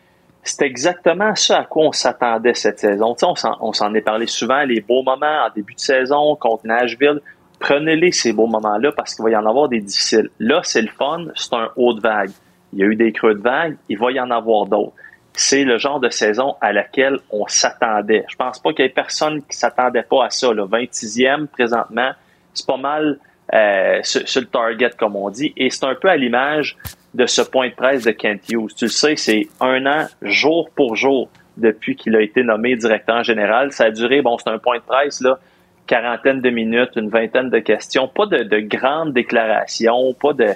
c'est 0.43 0.63
exactement 0.63 1.33
ce 1.35 1.53
à 1.53 1.63
quoi 1.63 1.85
on 1.85 1.91
s'attendait 1.93 2.53
cette 2.53 2.79
saison. 2.79 3.15
On 3.62 3.71
s'en 3.71 3.93
est 3.93 4.01
parlé 4.01 4.27
souvent, 4.27 4.63
les 4.63 4.81
beaux 4.81 5.03
moments 5.03 5.45
en 5.45 5.50
début 5.55 5.75
de 5.75 5.79
saison 5.79 6.35
contre 6.35 6.67
Nashville. 6.67 7.21
Prenez-les, 7.59 8.12
ces 8.12 8.33
beaux 8.33 8.47
moments-là, 8.47 8.91
parce 8.91 9.15
qu'il 9.15 9.23
va 9.23 9.31
y 9.31 9.35
en 9.38 9.45
avoir 9.45 9.69
des 9.69 9.79
difficiles. 9.79 10.29
Là, 10.39 10.59
c'est 10.63 10.81
le 10.81 10.89
fun, 10.89 11.27
c'est 11.35 11.53
un 11.53 11.69
haut 11.77 11.93
de 11.93 12.01
vague. 12.01 12.31
Il 12.74 12.80
y 12.80 12.84
a 12.84 12.88
eu 12.88 12.96
des 12.96 13.12
creux 13.12 13.36
de 13.36 13.42
vague, 13.42 13.77
il 13.89 13.98
va 13.98 14.12
y 14.12 14.20
en 14.20 14.32
avoir 14.32 14.65
d'autres. 14.65 14.94
C'est 15.34 15.63
le 15.63 15.77
genre 15.77 16.00
de 16.00 16.10
saison 16.10 16.56
à 16.62 16.74
laquelle 16.74 17.18
on 17.32 17.48
s'attendait. 17.48 18.24
Je 18.30 18.36
pense 18.36 18.60
pas 18.60 18.72
qu'il 18.74 18.86
y 18.86 18.88
ait 18.88 18.92
personne 18.92 19.42
qui 19.44 19.58
s'attendait 19.58 20.03
pas 20.03 20.25
à 20.25 20.30
ça. 20.30 20.51
Le 20.51 20.63
26e, 20.63 21.48
présentement, 21.48 22.12
c'est 22.53 22.68
pas 22.68 22.77
mal 22.77 23.18
euh, 23.53 24.00
sur, 24.03 24.27
sur 24.27 24.42
le 24.42 24.48
target, 24.48 24.92
comme 24.98 25.15
on 25.15 25.30
dit. 25.30 25.53
Et 25.58 25.70
c'est 25.70 25.86
un 25.86 25.96
peu 25.96 26.10
à 26.10 26.18
l'image 26.18 26.77
de 27.13 27.25
ce 27.25 27.42
point 27.42 27.70
de 27.70 27.74
presse 27.74 28.03
de 28.03 28.12
Kent 28.12 28.50
Hughes. 28.50 28.75
Tu 28.75 28.86
le 28.86 28.92
sais, 28.92 29.15
c'est 29.15 29.48
un 29.60 29.86
an, 29.86 30.08
jour 30.22 30.70
pour 30.75 30.96
jour, 30.96 31.30
depuis 31.58 31.96
qu'il 31.96 32.15
a 32.15 32.22
été 32.22 32.44
nommé 32.44 32.75
directeur 32.75 33.24
général. 33.24 33.72
Ça 33.72 33.86
a 33.86 33.92
duré, 33.92 34.22
bon, 34.22 34.38
c'est 34.38 34.50
un 34.50 34.58
point 34.58 34.77
de 34.77 34.84
presse, 34.84 35.22
là, 35.22 35.39
quarantaine 35.88 36.42
de 36.42 36.50
minutes, 36.50 36.92
une 36.96 37.10
vingtaine 37.10 37.50
de 37.50 37.60
questions, 37.60 38.08
pas 38.08 38.25
de, 38.25 38.44
de 38.44 38.60
grandes 38.60 39.13
déclarations, 39.13 40.13
pas 40.13 40.34
de, 40.34 40.50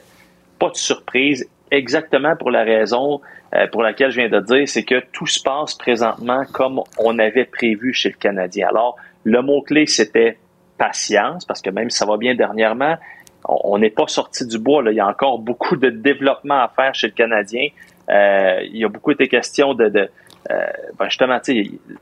pas 0.59 0.69
de 0.69 0.75
surprise, 0.75 1.47
exactement 1.71 2.35
pour 2.35 2.51
la 2.51 2.63
raison 2.63 3.21
euh, 3.55 3.67
pour 3.67 3.81
laquelle 3.81 4.11
je 4.11 4.21
viens 4.21 4.29
de 4.29 4.39
dire, 4.39 4.67
c'est 4.67 4.83
que 4.83 5.01
tout 5.11 5.27
se 5.27 5.41
passe 5.41 5.75
présentement 5.75 6.43
comme 6.53 6.81
on 6.97 7.17
avait 7.19 7.45
prévu 7.45 7.93
chez 7.93 8.09
le 8.09 8.15
Canadien. 8.15 8.67
Alors, 8.69 8.97
le 9.23 9.41
mot-clé, 9.41 9.85
c'était 9.85 10.37
patience, 10.77 11.45
parce 11.45 11.61
que 11.61 11.69
même 11.69 11.89
si 11.89 11.97
ça 11.97 12.05
va 12.05 12.17
bien 12.17 12.35
dernièrement, 12.35 12.97
on 13.45 13.77
n'est 13.77 13.89
pas 13.89 14.07
sorti 14.07 14.45
du 14.45 14.59
bois. 14.59 14.83
Là. 14.83 14.91
Il 14.91 14.95
y 14.95 14.99
a 14.99 15.07
encore 15.07 15.39
beaucoup 15.39 15.75
de 15.75 15.89
développement 15.89 16.61
à 16.61 16.71
faire 16.75 16.93
chez 16.93 17.07
le 17.07 17.13
Canadien. 17.13 17.69
Euh, 18.09 18.59
il 18.63 18.77
y 18.77 18.83
a 18.83 18.89
beaucoup 18.89 19.11
été 19.11 19.27
question 19.27 19.73
de, 19.73 19.89
de 19.89 20.09
euh, 20.51 20.67
ben 20.97 21.05
justement, 21.05 21.39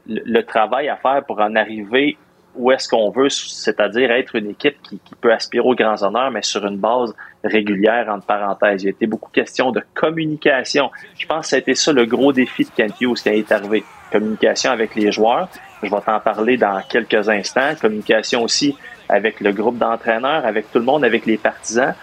le 0.08 0.42
travail 0.42 0.88
à 0.90 0.98
faire 0.98 1.24
pour 1.26 1.40
en 1.40 1.56
arriver 1.56 2.18
où 2.58 2.72
est-ce 2.72 2.88
qu'on 2.88 3.10
veut, 3.10 3.30
c'est-à-dire 3.30 4.12
être 4.12 4.36
une 4.36 4.50
équipe 4.50 4.82
qui, 4.82 5.00
peut 5.22 5.34
aspirer 5.34 5.66
aux 5.66 5.76
grands 5.76 6.02
honneurs, 6.04 6.32
mais 6.32 6.42
sur 6.42 6.66
une 6.66 6.78
base 6.78 7.16
régulière, 7.44 8.08
entre 8.10 8.26
parenthèses. 8.26 8.84
Il 8.84 8.86
y 8.86 8.90
a 8.90 8.92
été 8.92 9.08
beaucoup 9.08 9.32
question 9.32 9.72
de 9.72 9.82
communication. 9.94 10.92
Je 11.18 11.26
pense 11.26 11.42
que 11.42 11.48
ça 11.48 11.56
a 11.56 11.60
été 11.60 11.76
ça 11.76 11.94
le 11.94 12.06
gros 12.06 12.34
défi 12.34 12.66
de 12.66 12.70
Kent 12.70 13.02
Hughes 13.02 13.16
qui 13.16 13.30
est 13.30 13.52
arrivé. 13.52 13.84
Communication 14.12 14.72
avec 14.72 14.96
les 14.96 15.12
joueurs. 15.12 15.50
Je 15.84 15.90
vais 15.90 16.02
t'en 16.02 16.20
parler 16.20 16.58
dans 16.58 16.82
quelques 16.88 17.30
instants. 17.30 17.74
Communication 17.80 18.44
aussi 18.44 18.76
avec 19.10 19.40
le 19.40 19.52
groupe 19.52 19.78
d'entraîneurs, 19.78 20.46
avec 20.46 20.72
tout 20.72 20.80
le 20.80 20.86
monde, 20.86 21.06
avec 21.06 21.26
les 21.26 21.38
partisans. 21.38 21.94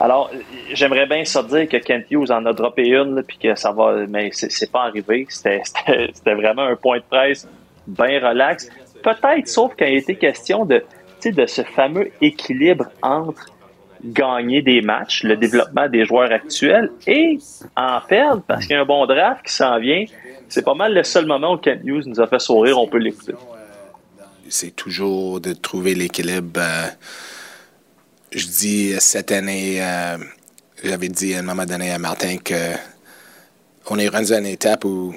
Alors, 0.00 0.30
j'aimerais 0.72 1.06
bien 1.06 1.24
ça 1.24 1.42
dire 1.42 1.68
que 1.68 1.76
Kent 1.76 2.06
Hughes 2.10 2.30
en 2.30 2.44
a 2.46 2.52
droppé 2.52 2.88
une, 2.88 3.22
puis 3.22 3.38
que 3.38 3.54
ça 3.54 3.72
va, 3.72 4.06
mais 4.08 4.30
c'est 4.32 4.70
pas 4.70 4.84
arrivé. 4.84 5.26
C'était 5.28 6.34
vraiment 6.34 6.62
un 6.62 6.76
point 6.76 6.98
de 6.98 7.04
presse 7.08 7.46
bien 7.86 8.20
relax. 8.26 8.68
Peut-être, 9.04 9.46
sauf 9.48 9.72
quand 9.78 9.84
il 9.84 9.98
était 9.98 10.16
question 10.16 10.64
de, 10.64 10.82
de 11.24 11.46
ce 11.46 11.62
fameux 11.62 12.10
équilibre 12.20 12.86
entre 13.02 13.46
gagner 14.04 14.62
des 14.62 14.82
matchs, 14.82 15.22
le 15.22 15.36
développement 15.36 15.88
des 15.88 16.04
joueurs 16.04 16.30
actuels, 16.30 16.90
et 17.06 17.38
en 17.76 18.00
perdre 18.00 18.42
parce 18.46 18.66
qu'il 18.66 18.76
y 18.76 18.78
a 18.78 18.82
un 18.82 18.84
bon 18.84 19.06
draft 19.06 19.44
qui 19.46 19.52
s'en 19.52 19.78
vient. 19.78 20.04
C'est 20.48 20.64
pas 20.64 20.74
mal 20.74 20.92
le 20.94 21.02
seul 21.02 21.26
moment 21.26 21.54
où 21.54 21.56
Kent 21.56 21.80
Hughes 21.84 22.06
nous 22.06 22.20
a 22.20 22.26
fait 22.26 22.38
sourire. 22.38 22.78
On 22.78 22.86
peut 22.86 22.98
l'écouter. 22.98 23.34
c'est 24.48 24.76
toujours 24.76 25.40
de 25.40 25.52
trouver 25.52 25.94
l'équilibre. 25.94 26.60
euh, 26.60 26.86
je 28.30 28.46
dis 28.46 28.94
cette 28.98 29.32
année, 29.32 29.82
euh, 29.82 30.18
j'avais 30.82 31.08
dit 31.08 31.34
à 31.34 31.38
un 31.38 31.42
moment 31.42 31.64
donné 31.64 31.90
à 31.90 31.98
Martin 31.98 32.36
que 32.36 32.74
on 33.90 33.98
est 33.98 34.08
rendu 34.08 34.32
à 34.32 34.38
une 34.38 34.46
étape 34.46 34.84
où 34.84 35.14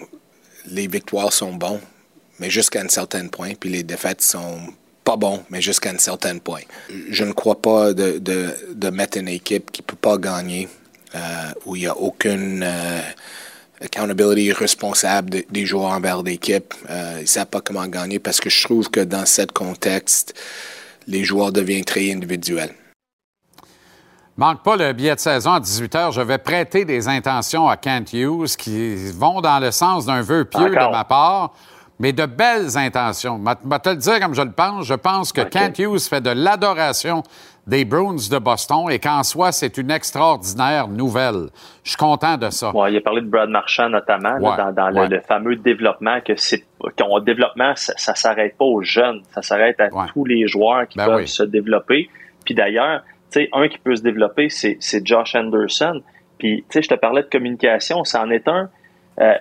les 0.67 0.87
victoires 0.87 1.31
sont 1.33 1.53
bons, 1.53 1.79
mais 2.39 2.49
jusqu'à 2.49 2.81
un 2.81 2.89
certain 2.89 3.27
point, 3.27 3.53
puis 3.59 3.69
les 3.69 3.83
défaites 3.83 4.21
sont 4.21 4.59
pas 5.03 5.15
bons, 5.15 5.43
mais 5.49 5.61
jusqu'à 5.61 5.89
un 5.91 5.97
certain 5.97 6.37
point. 6.37 6.61
Je 7.09 7.23
ne 7.23 7.31
crois 7.31 7.61
pas 7.61 7.93
de, 7.93 8.17
de, 8.19 8.53
de 8.73 8.89
mettre 8.89 9.17
une 9.17 9.29
équipe 9.29 9.71
qui 9.71 9.81
peut 9.81 9.95
pas 9.95 10.17
gagner, 10.17 10.67
euh, 11.15 11.19
où 11.65 11.75
il 11.75 11.81
n'y 11.83 11.87
a 11.87 11.95
aucune 11.97 12.61
euh, 12.63 13.01
accountability 13.81 14.51
responsable 14.51 15.29
de- 15.29 15.45
des 15.49 15.65
joueurs 15.65 15.91
envers 15.91 16.21
l'équipe. 16.23 16.73
Euh, 16.89 17.15
ils 17.19 17.21
ne 17.21 17.25
savent 17.27 17.45
pas 17.47 17.61
comment 17.61 17.87
gagner 17.87 18.19
parce 18.19 18.39
que 18.39 18.49
je 18.49 18.63
trouve 18.63 18.89
que 18.89 18.99
dans 18.99 19.25
ce 19.25 19.43
contexte, 19.43 20.33
les 21.07 21.23
joueurs 21.23 21.51
deviennent 21.53 21.85
très 21.85 22.11
individuels. 22.11 22.73
Manque 24.35 24.61
pas 24.63 24.75
le 24.75 24.93
billet 24.93 25.15
de 25.15 25.19
saison 25.19 25.53
à 25.53 25.59
18 25.59 25.93
h. 25.95 26.11
Je 26.11 26.21
vais 26.21 26.37
prêter 26.37 26.85
des 26.85 27.07
intentions 27.07 27.67
à 27.67 27.75
Kent 27.77 28.13
Hughes 28.13 28.55
qui 28.57 28.95
vont 29.11 29.41
dans 29.41 29.59
le 29.59 29.71
sens 29.71 30.05
d'un 30.05 30.21
vœu 30.21 30.45
pieux 30.45 30.59
Encore. 30.69 30.87
de 30.89 30.95
ma 30.95 31.03
part, 31.05 31.53
mais 31.99 32.13
de 32.13 32.25
belles 32.25 32.77
intentions. 32.77 33.39
Je 33.43 33.69
vais 33.69 33.79
te 33.79 33.89
le 33.89 33.95
dire 33.95 34.19
comme 34.19 34.33
je 34.35 34.41
le 34.41 34.51
pense. 34.51 34.85
Je 34.85 34.93
pense 34.93 35.31
que. 35.31 35.41
Kent 35.41 35.79
Hughes 35.79 35.99
fait 36.09 36.21
de 36.21 36.29
l'adoration 36.29 37.23
des 37.65 37.83
Bruins 37.83 38.15
de 38.31 38.37
Boston 38.39 38.89
et 38.89 38.99
qu'en 38.99 39.23
soi, 39.23 39.51
c'est 39.51 39.77
une 39.77 39.91
extraordinaire 39.91 40.87
nouvelle. 40.87 41.47
Je 41.83 41.89
suis 41.89 41.97
content 41.97 42.37
de 42.37 42.49
ça. 42.49 42.73
Ouais, 42.75 42.93
il 42.93 42.97
a 42.97 43.01
parlé 43.01 43.21
de 43.21 43.27
Brad 43.27 43.49
Marchand 43.49 43.89
notamment 43.89 44.37
là, 44.37 44.55
dans, 44.57 44.71
dans 44.71 44.89
le- 44.89 44.99
ouais. 45.01 45.09
le, 45.09 45.19
fameux 45.21 45.55
développement 45.57 46.21
que 46.21 46.35
c'est 46.37 46.63
qu'on 46.97 47.19
développement 47.19 47.73
ça, 47.75 47.93
ça 47.97 48.15
s'arrête 48.15 48.57
pas 48.57 48.65
aux 48.65 48.81
jeunes, 48.83 49.21
ça 49.33 49.41
s'arrête 49.41 49.79
à 49.81 49.89
tous 50.13 50.23
les 50.25 50.47
joueurs 50.47 50.87
qui 50.87 50.97
Ben 50.97 51.05
peuvent 51.07 51.15
oui. 51.17 51.27
se 51.27 51.43
développer. 51.43 52.09
Puis 52.45 52.55
d'ailleurs, 52.55 53.01
tu 53.31 53.41
sais, 53.41 53.49
un 53.51 53.67
qui 53.67 53.77
peut 53.79 53.95
se 53.95 54.01
développer, 54.03 54.47
c'est 54.49 54.77
c'est 54.79 55.05
Josh 55.05 55.35
Anderson. 55.35 56.01
Puis 56.37 56.61
tu 56.61 56.65
sais, 56.69 56.81
je 56.83 56.87
te 56.89 56.95
parlais 56.95 57.23
de 57.23 57.27
communication, 57.29 58.03
ça 58.05 58.21
en 58.21 58.29
est 58.29 58.47
un. 58.47 58.69
Euh, 59.19 59.33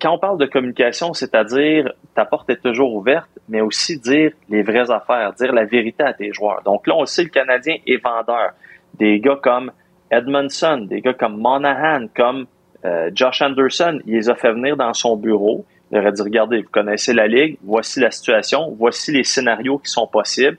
quand 0.00 0.12
on 0.12 0.18
parle 0.18 0.38
de 0.38 0.46
communication, 0.46 1.12
c'est-à-dire 1.12 1.92
ta 2.14 2.24
porte 2.24 2.48
est 2.50 2.62
toujours 2.62 2.94
ouverte, 2.94 3.30
mais 3.48 3.60
aussi 3.60 3.98
dire 3.98 4.30
les 4.48 4.62
vraies 4.62 4.90
affaires, 4.90 5.32
dire 5.32 5.52
la 5.52 5.64
vérité 5.64 6.04
à 6.04 6.12
tes 6.12 6.32
joueurs. 6.32 6.62
Donc 6.64 6.86
là, 6.86 6.94
on 6.96 7.04
sait, 7.04 7.24
le 7.24 7.30
Canadien 7.30 7.76
est 7.86 8.02
vendeur. 8.02 8.52
Des 8.94 9.18
gars 9.18 9.38
comme 9.42 9.72
Edmondson, 10.10 10.86
des 10.88 11.00
gars 11.00 11.14
comme 11.14 11.36
Monahan, 11.36 12.06
comme 12.14 12.46
euh, 12.84 13.10
Josh 13.12 13.42
Anderson, 13.42 13.98
il 14.06 14.14
les 14.14 14.30
a 14.30 14.36
fait 14.36 14.52
venir 14.52 14.76
dans 14.76 14.94
son 14.94 15.16
bureau. 15.16 15.64
Il 15.90 15.98
aurait 15.98 16.12
dit, 16.12 16.22
regardez, 16.22 16.62
vous 16.62 16.70
connaissez 16.70 17.12
la 17.12 17.26
Ligue, 17.26 17.58
voici 17.62 17.98
la 18.00 18.10
situation, 18.10 18.74
voici 18.78 19.10
les 19.10 19.24
scénarios 19.24 19.78
qui 19.78 19.90
sont 19.90 20.06
possibles. 20.06 20.58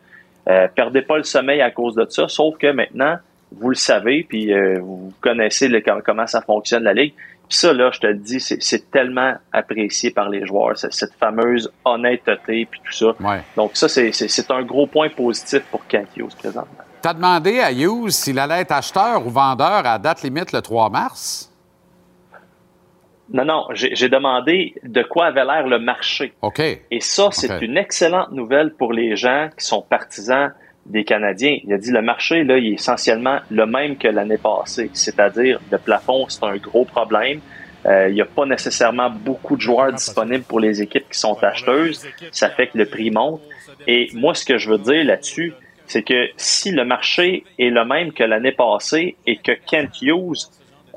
Euh, 0.50 0.68
perdez 0.74 1.02
pas 1.02 1.18
le 1.18 1.24
sommeil 1.24 1.62
à 1.62 1.72
cause 1.72 1.96
de 1.96 2.06
ça, 2.10 2.28
sauf 2.28 2.58
que 2.58 2.72
maintenant, 2.72 3.18
vous 3.52 3.70
le 3.70 3.76
savez, 3.76 4.26
puis 4.28 4.54
euh, 4.54 4.80
vous 4.82 5.14
connaissez 5.22 5.70
comment 6.04 6.28
ça 6.28 6.42
fonctionne 6.42 6.84
la 6.84 6.94
ligue. 6.94 7.14
Ça, 7.50 7.74
là, 7.74 7.92
je 7.92 8.00
te 8.00 8.08
le 8.08 8.16
dis, 8.16 8.40
c'est 8.40 8.92
tellement 8.92 9.34
apprécié 9.54 10.12
par 10.12 10.30
les 10.30 10.46
joueurs, 10.46 10.78
cette 10.78 11.14
fameuse 11.20 11.72
honnêteté, 11.84 12.68
puis 12.70 12.82
tout 12.84 12.92
ça. 12.92 13.14
Ouais. 13.20 13.42
Donc 13.56 13.72
ça, 13.74 13.88
c'est 13.88 14.52
un 14.52 14.64
gros 14.64 14.88
point 14.88 15.10
positif 15.10 15.62
pour 15.72 15.86
Kent 15.88 16.10
Hughes 16.18 16.36
présentement. 16.38 16.84
Tu 17.02 17.08
as 17.08 17.14
demandé 17.14 17.60
à 17.60 17.72
Hughes 17.72 18.10
s'il 18.10 18.40
allait 18.40 18.62
être 18.62 18.72
acheteur 18.72 19.26
ou 19.26 19.30
vendeur 19.30 19.86
à 19.86 20.00
date 20.00 20.24
limite 20.24 20.52
le 20.52 20.62
3 20.62 20.90
mars? 20.90 21.52
Non, 23.32 23.46
non, 23.46 23.66
j'ai 23.74 24.10
demandé 24.10 24.76
de 24.84 25.02
quoi 25.02 25.28
avait 25.28 25.46
l'air 25.46 25.68
le 25.68 25.80
marché. 25.80 26.34
OK. 26.42 26.60
Et 26.60 27.00
ça, 27.00 27.30
c'est 27.32 27.62
une 27.62 27.78
excellente 27.78 28.32
nouvelle 28.32 28.74
pour 28.74 28.94
les 28.94 29.16
gens 29.16 29.50
qui 29.58 29.66
sont 29.66 29.82
partisans 29.82 30.52
des 30.86 31.04
Canadiens. 31.04 31.58
Il 31.64 31.74
a 31.74 31.78
dit 31.78 31.92
le 31.92 32.02
marché, 32.02 32.44
là, 32.44 32.58
il 32.58 32.68
est 32.68 32.74
essentiellement 32.74 33.40
le 33.50 33.66
même 33.66 33.98
que 33.98 34.08
l'année 34.08 34.38
passée. 34.38 34.90
C'est-à-dire, 34.94 35.60
le 35.72 35.78
plafond, 35.78 36.26
c'est 36.30 36.44
un 36.44 36.58
gros 36.58 36.86
problème. 36.86 37.40
Euh, 37.86 38.10
il 38.10 38.16
n'y 38.16 38.22
a 38.22 38.26
pas 38.26 38.46
nécessairement 38.46 39.10
beaucoup 39.10 39.56
de 39.56 39.62
joueurs 39.62 39.94
disponibles 39.94 40.44
pour 40.44 40.60
les 40.60 40.82
équipes 40.82 41.08
qui 41.12 41.20
sont 41.20 41.38
acheteuses. 41.44 42.08
Ça 42.32 42.50
fait 42.50 42.68
que 42.68 42.78
le 42.78 42.86
prix 42.86 43.12
monte. 43.12 43.42
Et 43.88 44.10
moi, 44.14 44.34
ce 44.34 44.46
que 44.46 44.58
je 44.58 44.72
veux 44.72 44.80
dire 44.80 45.04
là-dessus, 45.04 45.54
c'est 45.88 46.02
que 46.02 46.30
si 46.38 46.72
le 46.72 46.84
marché 46.84 47.44
est 47.60 47.70
le 47.70 47.86
même 47.86 48.12
que 48.12 48.24
l'année 48.24 48.52
passée 48.52 49.16
et 49.28 49.38
que 49.38 49.52
Kent 49.52 50.02
Hughes 50.02 50.48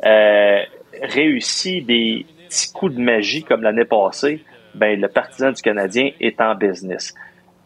euh, 0.04 0.62
réussit 1.02 1.85
des 1.85 2.25
petits 2.49 2.73
coups 2.73 2.95
de 2.95 3.00
magie 3.00 3.42
comme 3.42 3.62
l'année 3.62 3.85
passée, 3.85 4.42
ben 4.75 4.99
le 4.99 5.09
partisan 5.09 5.52
du 5.52 5.61
Canadien 5.61 6.11
est 6.21 6.40
en 6.40 6.54
business. 6.54 7.14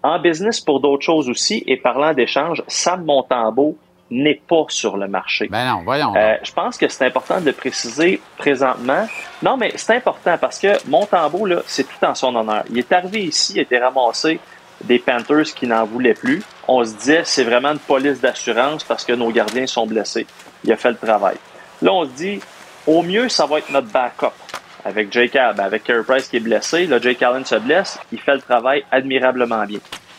En 0.02 0.18
business 0.18 0.60
pour 0.60 0.80
d'autres 0.80 1.04
choses 1.04 1.28
aussi, 1.28 1.62
et 1.66 1.76
parlant 1.76 2.12
d'échange, 2.12 2.62
Sam 2.66 3.04
Montembeau 3.04 3.76
n'est 4.10 4.40
pas 4.46 4.64
sur 4.68 4.96
le 4.96 5.08
marché. 5.08 5.48
Ben 5.48 5.66
non, 5.66 5.82
voyons. 5.84 6.14
Euh, 6.16 6.36
je 6.42 6.52
pense 6.52 6.76
que 6.76 6.88
c'est 6.88 7.06
important 7.06 7.40
de 7.40 7.50
préciser 7.50 8.20
présentement. 8.36 9.06
Non, 9.42 9.56
mais 9.56 9.72
c'est 9.76 9.96
important 9.96 10.36
parce 10.38 10.58
que 10.58 10.86
Montembeau, 10.88 11.46
là, 11.46 11.62
c'est 11.66 11.84
tout 11.84 12.04
en 12.04 12.14
son 12.14 12.34
honneur. 12.36 12.64
Il 12.70 12.78
est 12.78 12.92
arrivé 12.92 13.24
ici, 13.24 13.54
il 13.54 13.58
a 13.60 13.62
été 13.62 13.78
ramassé 13.78 14.38
des 14.84 14.98
Panthers 14.98 15.54
qui 15.54 15.66
n'en 15.66 15.84
voulaient 15.84 16.14
plus. 16.14 16.42
On 16.68 16.84
se 16.84 16.94
disait, 16.94 17.22
c'est 17.24 17.44
vraiment 17.44 17.70
une 17.70 17.78
police 17.78 18.20
d'assurance 18.20 18.84
parce 18.84 19.04
que 19.04 19.12
nos 19.12 19.30
gardiens 19.30 19.66
sont 19.66 19.86
blessés. 19.86 20.26
Il 20.64 20.72
a 20.72 20.76
fait 20.76 20.90
le 20.90 20.96
travail. 20.96 21.36
Là, 21.80 21.92
on 21.92 22.04
se 22.04 22.10
dit, 22.10 22.40
au 22.86 23.02
mieux, 23.02 23.28
ça 23.28 23.46
va 23.46 23.58
être 23.58 23.70
notre 23.70 23.88
backup 23.88 24.32
avec 24.84 25.12
Jake 25.12 25.36
Allen, 25.36 25.60
avec 25.60 25.84
Carey 25.84 26.02
Price 26.02 26.28
qui 26.28 26.36
est 26.36 26.40
blessé. 26.40 26.86
Là, 26.86 26.98
Jake 27.00 27.22
Allen 27.22 27.44
se 27.44 27.56
blesse. 27.56 27.98
Il 28.10 28.20
fait 28.20 28.34
le 28.34 28.40
travail 28.40 28.84
admirablement 28.90 29.64
bien. 29.64 29.78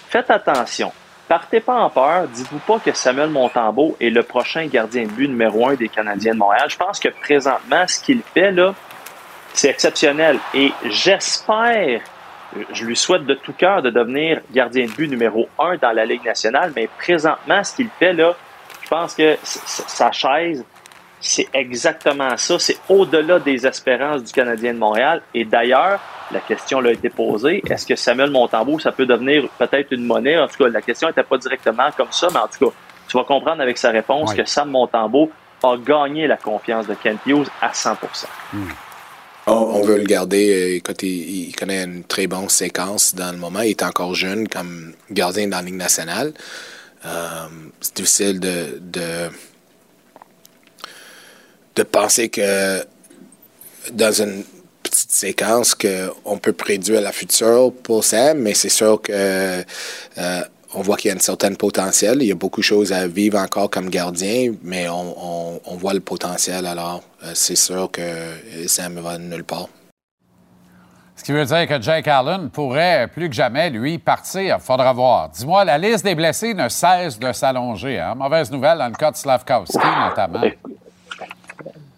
Faites 0.09 0.29
attention. 0.29 0.91
Partez 1.27 1.61
pas 1.61 1.75
en 1.75 1.89
peur. 1.89 2.27
Dites-vous 2.27 2.59
pas 2.59 2.79
que 2.79 2.93
Samuel 2.93 3.29
Montembeau 3.29 3.95
est 3.99 4.09
le 4.09 4.23
prochain 4.23 4.65
gardien 4.67 5.03
de 5.03 5.09
but 5.09 5.27
numéro 5.27 5.67
un 5.67 5.75
des 5.75 5.89
Canadiens 5.89 6.33
de 6.33 6.39
Montréal. 6.39 6.65
Je 6.69 6.77
pense 6.77 6.99
que 6.99 7.09
présentement, 7.09 7.87
ce 7.87 8.01
qu'il 8.01 8.21
fait, 8.33 8.51
là, 8.51 8.73
c'est 9.53 9.69
exceptionnel. 9.69 10.39
Et 10.53 10.71
j'espère, 10.85 12.01
je 12.71 12.85
lui 12.85 12.95
souhaite 12.95 13.25
de 13.25 13.33
tout 13.33 13.53
cœur 13.53 13.81
de 13.81 13.89
devenir 13.89 14.41
gardien 14.51 14.85
de 14.85 14.91
but 14.91 15.07
numéro 15.07 15.47
un 15.59 15.77
dans 15.77 15.91
la 15.91 16.05
Ligue 16.05 16.25
nationale. 16.25 16.71
Mais 16.75 16.87
présentement, 16.99 17.63
ce 17.63 17.75
qu'il 17.75 17.89
fait, 17.97 18.13
là, 18.13 18.35
je 18.83 18.89
pense 18.89 19.15
que 19.15 19.37
sa 19.43 20.11
chaise, 20.11 20.63
c'est 21.25 21.47
exactement 21.53 22.35
ça. 22.37 22.59
C'est 22.59 22.77
au-delà 22.89 23.39
des 23.39 23.65
espérances 23.65 24.23
du 24.23 24.31
Canadien 24.33 24.73
de 24.73 24.79
Montréal. 24.79 25.21
Et 25.33 25.45
d'ailleurs, 25.45 25.99
la 26.31 26.39
question 26.41 26.81
l'a 26.81 26.91
été 26.91 27.09
posée. 27.09 27.63
Est-ce 27.69 27.85
que 27.85 27.95
Samuel 27.95 28.29
Montembeau, 28.29 28.77
ça 28.79 28.91
peut 28.91 29.05
devenir 29.05 29.47
peut-être 29.57 29.91
une 29.91 30.05
monnaie? 30.05 30.37
En 30.37 30.47
tout 30.47 30.63
cas, 30.63 30.69
la 30.69 30.81
question 30.81 31.07
n'était 31.07 31.23
pas 31.23 31.37
directement 31.37 31.89
comme 31.95 32.11
ça, 32.11 32.27
mais 32.31 32.39
en 32.39 32.47
tout 32.47 32.69
cas, 32.69 32.75
tu 33.07 33.17
vas 33.17 33.23
comprendre 33.23 33.61
avec 33.61 33.77
sa 33.77 33.89
réponse 33.91 34.31
Oui. 34.31 34.37
que 34.37 34.45
Sam 34.45 34.69
Montembeau 34.69 35.31
a 35.63 35.77
gagné 35.77 36.27
la 36.27 36.35
confiance 36.37 36.87
de 36.87 36.93
Kent 36.95 37.19
Hughes 37.25 37.47
à 37.61 37.73
100 37.73 37.95
On, 39.47 39.51
on 39.53 39.81
veut 39.83 39.97
le 39.97 40.03
garder. 40.03 40.53
euh, 40.53 40.75
Écoute, 40.75 41.03
il, 41.03 41.47
il 41.49 41.55
connaît 41.55 41.83
une 41.83 42.03
très 42.03 42.27
bonne 42.27 42.49
séquence 42.49 43.15
dans 43.15 43.31
le 43.31 43.37
moment. 43.37 43.61
Il 43.61 43.69
est 43.71 43.83
encore 43.83 44.13
jeune 44.15 44.47
comme 44.47 44.93
gardien 45.11 45.47
dans 45.47 45.57
la 45.57 45.63
Ligue 45.63 45.75
nationale. 45.75 46.33
Euh, 47.05 47.45
c'est 47.81 47.95
difficile 47.97 48.39
de, 48.39 48.79
de, 48.81 49.29
de 51.75 51.83
penser 51.83 52.29
que 52.29 52.85
dans 53.91 54.11
une 54.11 54.43
petite 54.83 55.11
séquence 55.11 55.75
qu'on 55.75 56.37
peut 56.37 56.53
prédire 56.53 57.01
la 57.01 57.11
future 57.11 57.71
pour 57.83 58.03
Sam, 58.03 58.39
mais 58.39 58.53
c'est 58.53 58.69
sûr 58.69 59.01
que 59.01 59.11
euh, 59.11 60.43
on 60.75 60.81
voit 60.81 60.97
qu'il 60.97 61.09
y 61.09 61.13
a 61.13 61.15
un 61.15 61.19
certain 61.19 61.53
potentiel. 61.53 62.21
Il 62.21 62.27
y 62.27 62.31
a 62.31 62.35
beaucoup 62.35 62.61
de 62.61 62.65
choses 62.65 62.91
à 62.91 63.07
vivre 63.07 63.37
encore 63.37 63.69
comme 63.69 63.89
gardien, 63.89 64.53
mais 64.63 64.89
on, 64.89 65.15
on, 65.17 65.61
on 65.65 65.75
voit 65.75 65.93
le 65.93 65.99
potentiel. 65.99 66.65
Alors, 66.65 67.01
euh, 67.23 67.31
c'est 67.33 67.55
sûr 67.55 67.89
que 67.91 68.01
Sam 68.67 68.99
va 68.99 69.17
nulle 69.17 69.43
part. 69.43 69.67
Ce 71.15 71.23
qui 71.23 71.31
veut 71.31 71.45
dire 71.45 71.67
que 71.67 71.81
Jake 71.81 72.07
Allen 72.07 72.49
pourrait 72.49 73.07
plus 73.07 73.29
que 73.29 73.35
jamais, 73.35 73.69
lui, 73.69 73.99
partir. 73.99 74.59
Faudra 74.59 74.91
voir. 74.93 75.29
Dis-moi, 75.29 75.63
la 75.63 75.77
liste 75.77 76.03
des 76.03 76.15
blessés 76.15 76.53
ne 76.53 76.67
cesse 76.67 77.19
de 77.19 77.31
s'allonger. 77.31 77.99
Hein? 77.99 78.15
Mauvaise 78.15 78.51
nouvelle 78.51 78.79
dans 78.79 78.87
le 78.87 78.95
cas 78.95 79.11
de 79.11 79.15
Slavkowski, 79.15 79.77
notamment. 79.77 80.41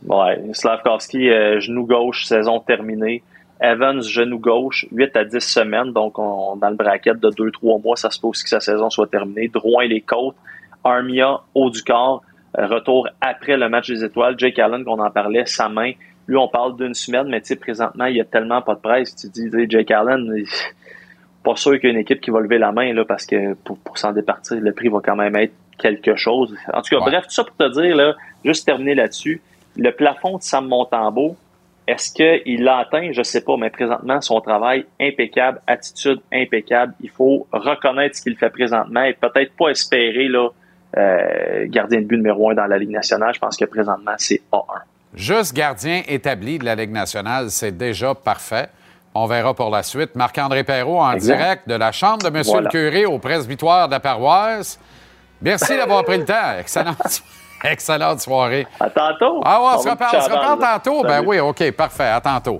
Ouais, 0.07 0.41
Slavkovski, 0.53 1.29
euh, 1.29 1.59
genou 1.59 1.85
gauche, 1.85 2.25
saison 2.25 2.59
terminée. 2.59 3.23
Evans, 3.61 4.01
genou 4.01 4.37
gauche, 4.37 4.85
8 4.91 5.15
à 5.17 5.23
10 5.25 5.39
semaines. 5.39 5.93
Donc, 5.93 6.19
on, 6.19 6.55
dans 6.57 6.69
le 6.69 6.75
bracket 6.75 7.19
de 7.19 7.29
2-3 7.29 7.81
mois, 7.81 7.95
ça 7.95 8.09
se 8.11 8.19
peut 8.19 8.27
aussi 8.27 8.43
que 8.43 8.49
sa 8.49 8.59
saison 8.59 8.89
soit 8.89 9.07
terminée. 9.07 9.47
Drouin, 9.47 9.85
les 9.85 10.01
côtes. 10.01 10.35
Armia, 10.83 11.39
haut 11.55 11.69
du 11.69 11.81
corps. 11.83 12.21
Retour 12.57 13.07
après 13.21 13.57
le 13.57 13.67
match 13.69 13.87
des 13.89 14.03
étoiles. 14.03 14.35
Jake 14.37 14.59
Allen, 14.59 14.83
qu'on 14.85 14.99
en 14.99 15.09
parlait, 15.09 15.45
sa 15.45 15.69
main. 15.69 15.91
Lui, 16.27 16.37
on 16.37 16.47
parle 16.47 16.75
d'une 16.77 16.93
semaine, 16.93 17.27
mais 17.27 17.39
tu 17.41 17.47
sais, 17.47 17.55
présentement, 17.55 18.05
il 18.05 18.17
y 18.17 18.21
a 18.21 18.25
tellement 18.25 18.61
pas 18.61 18.75
de 18.75 18.79
presse. 18.79 19.15
Tu 19.15 19.27
dis, 19.29 19.49
Jake 19.69 19.91
Allen, 19.91 20.33
il- 20.37 20.45
pas 21.43 21.55
sûr 21.55 21.73
qu'il 21.79 21.85
y 21.85 21.87
a 21.87 21.93
une 21.93 21.99
équipe 22.01 22.21
qui 22.21 22.31
va 22.31 22.39
lever 22.39 22.57
la 22.57 22.71
main, 22.71 22.91
là, 22.93 23.05
parce 23.05 23.25
que 23.25 23.53
pour, 23.53 23.77
pour 23.79 23.97
s'en 23.97 24.11
départir, 24.11 24.57
le 24.59 24.73
prix 24.73 24.89
va 24.89 24.99
quand 25.03 25.15
même 25.15 25.35
être 25.35 25.53
quelque 25.77 26.15
chose. 26.15 26.55
En 26.73 26.81
tout 26.81 26.89
cas, 26.97 27.03
Ouais. 27.05 27.11
bref, 27.11 27.25
tout 27.25 27.33
ça 27.33 27.43
pour 27.43 27.55
te 27.55 27.71
dire, 27.81 27.95
là, 27.95 28.15
juste 28.43 28.65
terminer 28.65 28.95
là-dessus, 28.95 29.41
le 29.75 29.91
plafond 29.91 30.37
de 30.37 30.43
Sam 30.43 30.67
Montembeau, 30.67 31.35
est-ce 31.87 32.11
qu'il 32.11 32.63
l'a 32.63 32.79
atteint? 32.79 33.11
Je 33.11 33.21
sais 33.21 33.41
pas, 33.41 33.57
mais 33.57 33.69
présentement, 33.69 34.19
son 34.21 34.41
travail 34.41 34.85
impeccable, 34.99 35.61
attitude 35.67 36.19
impeccable. 36.33 36.93
Il 37.01 37.09
faut 37.11 37.45
reconnaître 37.51 38.15
ce 38.15 38.21
qu'il 38.23 38.35
fait 38.37 38.49
présentement 38.49 39.03
et 39.03 39.13
peut-être 39.13 39.55
pas 39.55 39.69
espérer 39.69 40.27
là, 40.27 40.49
euh, 40.97 41.65
gardien 41.67 41.99
de 42.01 42.05
but 42.05 42.17
numéro 42.17 42.49
un 42.49 42.55
dans 42.55 42.65
la 42.65 42.77
Ligue 42.77 42.89
nationale. 42.91 43.33
Je 43.35 43.39
pense 43.39 43.55
que 43.57 43.65
présentement, 43.65 44.13
c'est 44.17 44.41
A1. 44.51 44.63
Juste 45.13 45.53
gardien 45.53 46.01
établi 46.07 46.57
de 46.57 46.65
la 46.65 46.75
Ligue 46.75 46.91
nationale, 46.91 47.51
c'est 47.51 47.77
déjà 47.77 48.15
parfait. 48.15 48.67
On 49.13 49.27
verra 49.27 49.53
pour 49.53 49.69
la 49.69 49.83
suite. 49.83 50.15
Marc-André 50.15 50.63
Perrault 50.63 50.99
en 50.99 51.11
Exact. 51.13 51.37
direct 51.37 51.69
de 51.69 51.75
la 51.75 51.91
chambre 51.91 52.29
de 52.29 52.35
M. 52.35 52.43
Voilà. 52.45 52.61
le 52.63 52.69
curé 52.69 53.05
au 53.05 53.17
presbytoire 53.19 53.87
de 53.87 53.93
la 53.93 53.99
paroisse. 53.99 54.79
Merci 55.41 55.77
d'avoir 55.77 56.03
pris 56.03 56.17
le 56.17 56.25
temps. 56.25 56.57
Excellente, 56.59 56.97
excellente 57.65 58.21
soirée. 58.21 58.67
À 58.79 58.89
tantôt! 58.89 59.41
Ah 59.43 59.61
ouais, 59.61 59.69
on, 59.75 59.79
se 59.79 59.85
va 59.85 59.91
reparle, 59.93 60.17
on 60.17 60.21
se 60.21 60.29
reparle 60.29 60.59
tantôt. 60.59 61.03
Ben 61.03 61.23
oui, 61.25 61.39
OK, 61.39 61.71
parfait. 61.71 62.07
À 62.07 62.21
tantôt. 62.21 62.59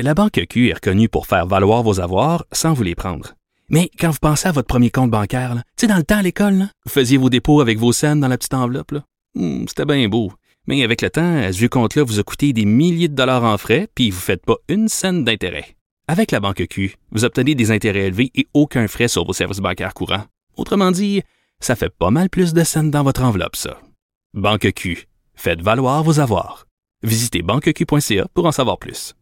La 0.00 0.14
Banque 0.14 0.40
Q 0.48 0.68
est 0.68 0.74
reconnue 0.74 1.08
pour 1.08 1.26
faire 1.26 1.46
valoir 1.46 1.82
vos 1.82 2.00
avoirs 2.00 2.44
sans 2.52 2.72
vous 2.72 2.84
les 2.84 2.94
prendre. 2.94 3.34
Mais 3.68 3.90
quand 3.98 4.10
vous 4.10 4.18
pensez 4.20 4.48
à 4.48 4.52
votre 4.52 4.68
premier 4.68 4.90
compte 4.90 5.10
bancaire, 5.10 5.54
tu 5.54 5.62
sais, 5.80 5.86
dans 5.86 5.96
le 5.96 6.02
temps 6.04 6.18
à 6.18 6.22
l'école, 6.22 6.68
vous 6.84 6.90
faisiez 6.90 7.18
vos 7.18 7.28
dépôts 7.28 7.60
avec 7.60 7.78
vos 7.78 7.92
scènes 7.92 8.20
dans 8.20 8.28
la 8.28 8.38
petite 8.38 8.54
enveloppe. 8.54 8.92
Hmm, 9.34 9.66
C'était 9.66 9.84
bien 9.84 10.08
beau. 10.08 10.32
Mais 10.66 10.82
avec 10.84 11.02
le 11.02 11.10
temps, 11.10 11.38
à 11.38 11.52
ce 11.52 11.58
vieux 11.58 11.68
compte-là 11.68 12.04
vous 12.04 12.20
a 12.20 12.22
coûté 12.22 12.52
des 12.52 12.64
milliers 12.64 13.08
de 13.08 13.14
dollars 13.14 13.44
en 13.44 13.58
frais, 13.58 13.88
puis 13.94 14.10
vous 14.10 14.18
ne 14.18 14.22
faites 14.22 14.44
pas 14.44 14.56
une 14.68 14.88
scène 14.88 15.24
d'intérêt. 15.24 15.76
Avec 16.06 16.30
la 16.30 16.40
Banque 16.40 16.66
Q, 16.68 16.96
vous 17.10 17.24
obtenez 17.24 17.54
des 17.54 17.70
intérêts 17.70 18.06
élevés 18.06 18.30
et 18.34 18.46
aucun 18.54 18.86
frais 18.88 19.08
sur 19.08 19.26
vos 19.26 19.32
services 19.32 19.58
bancaires 19.60 19.94
courants. 19.94 20.24
Autrement 20.56 20.90
dit, 20.90 21.22
ça 21.60 21.76
fait 21.76 21.90
pas 21.90 22.10
mal 22.10 22.30
plus 22.30 22.54
de 22.54 22.64
scènes 22.64 22.90
dans 22.90 23.02
votre 23.02 23.22
enveloppe, 23.22 23.56
ça. 23.56 23.78
Banque 24.34 24.72
Q. 24.74 25.08
Faites 25.34 25.62
valoir 25.62 26.02
vos 26.02 26.20
avoirs. 26.20 26.66
Visitez 27.02 27.40
banqueq.ca 27.40 28.26
pour 28.34 28.44
en 28.44 28.52
savoir 28.52 28.78
plus. 28.78 29.14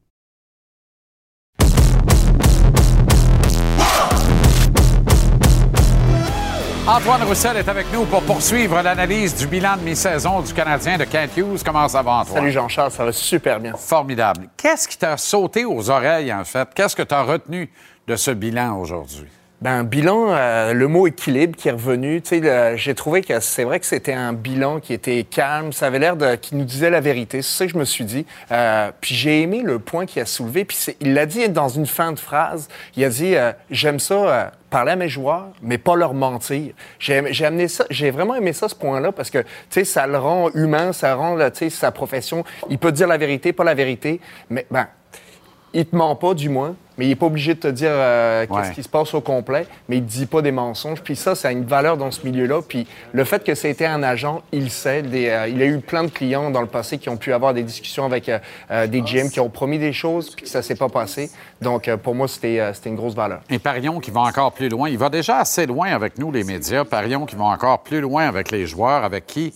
Antoine 6.88 7.22
Roussel 7.22 7.56
est 7.56 7.68
avec 7.68 7.86
nous 7.92 8.04
pour 8.06 8.22
poursuivre 8.22 8.82
l'analyse 8.82 9.36
du 9.36 9.46
bilan 9.46 9.76
de 9.76 9.82
mi-saison 9.82 10.40
du 10.40 10.52
Canadien 10.52 10.98
de 10.98 11.04
Kent 11.04 11.36
Hughes. 11.36 11.62
Comment 11.64 11.86
ça 11.86 12.02
va, 12.02 12.12
Antoine? 12.20 12.38
Salut 12.38 12.50
Jean-Charles, 12.50 12.90
ça 12.90 13.04
va 13.04 13.12
super 13.12 13.60
bien. 13.60 13.74
Formidable. 13.76 14.48
Qu'est-ce 14.56 14.88
qui 14.88 14.98
t'a 14.98 15.16
sauté 15.16 15.64
aux 15.64 15.88
oreilles, 15.88 16.32
en 16.32 16.44
fait? 16.44 16.68
Qu'est-ce 16.74 16.96
que 16.96 17.02
tu 17.02 17.14
as 17.14 17.22
retenu 17.22 17.70
de 18.08 18.16
ce 18.16 18.32
bilan 18.32 18.80
aujourd'hui? 18.80 19.28
Ben, 19.62 19.84
bilan, 19.84 20.26
euh, 20.28 20.74
le 20.74 20.86
mot 20.86 21.06
équilibre 21.06 21.56
qui 21.56 21.68
est 21.68 21.72
revenu. 21.72 22.22
Le- 22.30 22.76
j'ai 22.76 22.94
trouvé 22.94 23.22
que 23.22 23.40
c'est 23.40 23.64
vrai 23.64 23.80
que 23.80 23.86
c'était 23.86 24.12
un 24.12 24.34
bilan 24.34 24.80
qui 24.80 24.92
était 24.92 25.24
calme. 25.24 25.72
Ça 25.72 25.86
avait 25.86 25.98
l'air 25.98 26.14
de, 26.16 26.34
qui 26.34 26.54
nous 26.56 26.64
disait 26.66 26.90
la 26.90 27.00
vérité. 27.00 27.40
C'est 27.40 27.56
ça 27.56 27.66
que 27.66 27.72
je 27.72 27.78
me 27.78 27.86
suis 27.86 28.04
dit. 28.04 28.26
Euh, 28.52 28.90
puis 29.00 29.14
j'ai 29.14 29.40
aimé 29.40 29.62
le 29.64 29.78
point 29.78 30.04
qu'il 30.04 30.20
a 30.20 30.26
soulevé. 30.26 30.66
Puis 30.66 30.76
il 31.00 31.14
l'a 31.14 31.24
dit 31.24 31.48
dans 31.48 31.68
une 31.70 31.86
fin 31.86 32.12
de 32.12 32.18
phrase. 32.18 32.68
Il 32.96 33.04
a 33.04 33.08
dit 33.08 33.34
euh, 33.34 33.52
J'aime 33.70 33.98
ça. 33.98 34.14
euh, 34.14 34.44
parler 34.68 34.92
à 34.92 34.96
mes 34.96 35.08
joueurs, 35.08 35.46
mais 35.62 35.78
pas 35.78 35.94
leur 35.96 36.12
mentir. 36.12 36.74
J'ai 36.98 37.16
amené 37.46 37.68
ça, 37.68 37.84
j'ai 37.88 38.10
vraiment 38.10 38.34
aimé 38.34 38.52
ça, 38.52 38.68
ce 38.68 38.74
point-là, 38.74 39.12
parce 39.12 39.30
que, 39.30 39.38
tu 39.38 39.46
sais, 39.70 39.84
ça 39.84 40.06
le 40.08 40.18
rend 40.18 40.50
humain, 40.54 40.92
ça 40.92 41.14
rend, 41.14 41.38
tu 41.50 41.50
sais, 41.54 41.70
sa 41.70 41.92
profession. 41.92 42.44
Il 42.68 42.76
peut 42.76 42.90
dire 42.92 43.06
la 43.06 43.16
vérité, 43.16 43.52
pas 43.54 43.62
la 43.64 43.74
vérité, 43.74 44.20
mais, 44.50 44.66
ben, 44.70 44.88
il 45.72 45.86
te 45.86 45.94
ment 45.94 46.16
pas, 46.16 46.34
du 46.34 46.48
moins, 46.48 46.74
mais 46.98 47.06
il 47.06 47.10
est 47.10 47.16
pas 47.16 47.26
obligé 47.26 47.54
de 47.54 47.60
te 47.60 47.68
dire 47.68 47.90
euh, 47.92 48.46
qu'est-ce 48.46 48.68
Ouais. 48.68 48.74
qui 48.74 48.82
se 48.82 48.88
passe 48.88 49.12
au 49.14 49.20
complet, 49.20 49.66
mais 49.88 49.98
il 49.98 50.04
te 50.04 50.10
dit 50.10 50.26
pas 50.26 50.42
des 50.42 50.52
mensonges. 50.52 51.00
Puis 51.02 51.16
ça, 51.16 51.34
ça 51.34 51.48
a 51.48 51.52
une 51.52 51.64
valeur 51.64 51.96
dans 51.96 52.10
ce 52.10 52.24
milieu-là. 52.26 52.60
Puis 52.66 52.86
le 53.12 53.24
fait 53.24 53.42
que 53.44 53.54
c'était 53.54 53.86
un 53.86 54.02
agent, 54.02 54.42
il 54.52 54.70
sait. 54.70 55.02
Des, 55.02 55.28
euh, 55.28 55.48
il 55.48 55.60
a 55.62 55.66
eu 55.66 55.78
plein 55.80 56.04
de 56.04 56.10
clients 56.10 56.50
dans 56.50 56.60
le 56.60 56.66
passé 56.66 56.98
qui 56.98 57.08
ont 57.08 57.16
pu 57.16 57.32
avoir 57.32 57.54
des 57.54 57.62
discussions 57.62 58.04
avec 58.04 58.28
euh, 58.28 58.38
euh, 58.70 58.86
des 58.86 59.00
GM 59.02 59.28
qui 59.30 59.40
ont 59.40 59.48
promis 59.50 59.78
des 59.78 59.92
choses, 59.92 60.30
puis 60.34 60.44
que 60.44 60.50
ça 60.50 60.62
s'est 60.62 60.74
pas 60.76 60.88
passé. 60.88 61.30
Donc, 61.60 61.88
euh, 61.88 61.96
pour 61.96 62.14
moi, 62.14 62.28
c'était 62.28 62.60
euh, 62.60 62.72
c'était 62.72 62.90
une 62.90 62.96
grosse 62.96 63.14
valeur. 63.14 63.40
Et 63.50 63.58
Parion 63.58 64.00
qui 64.00 64.10
va 64.10 64.20
encore 64.20 64.52
plus 64.52 64.68
loin. 64.68 64.88
Il 64.88 64.98
va 64.98 65.08
déjà 65.08 65.38
assez 65.38 65.66
loin 65.66 65.88
avec 65.88 66.18
nous, 66.18 66.30
les 66.32 66.44
médias. 66.44 66.84
Parion 66.84 67.26
qui 67.26 67.36
va 67.36 67.44
encore 67.44 67.82
plus 67.82 68.00
loin 68.00 68.26
avec 68.28 68.50
les 68.50 68.66
joueurs, 68.66 69.04
avec 69.04 69.26
qui 69.26 69.54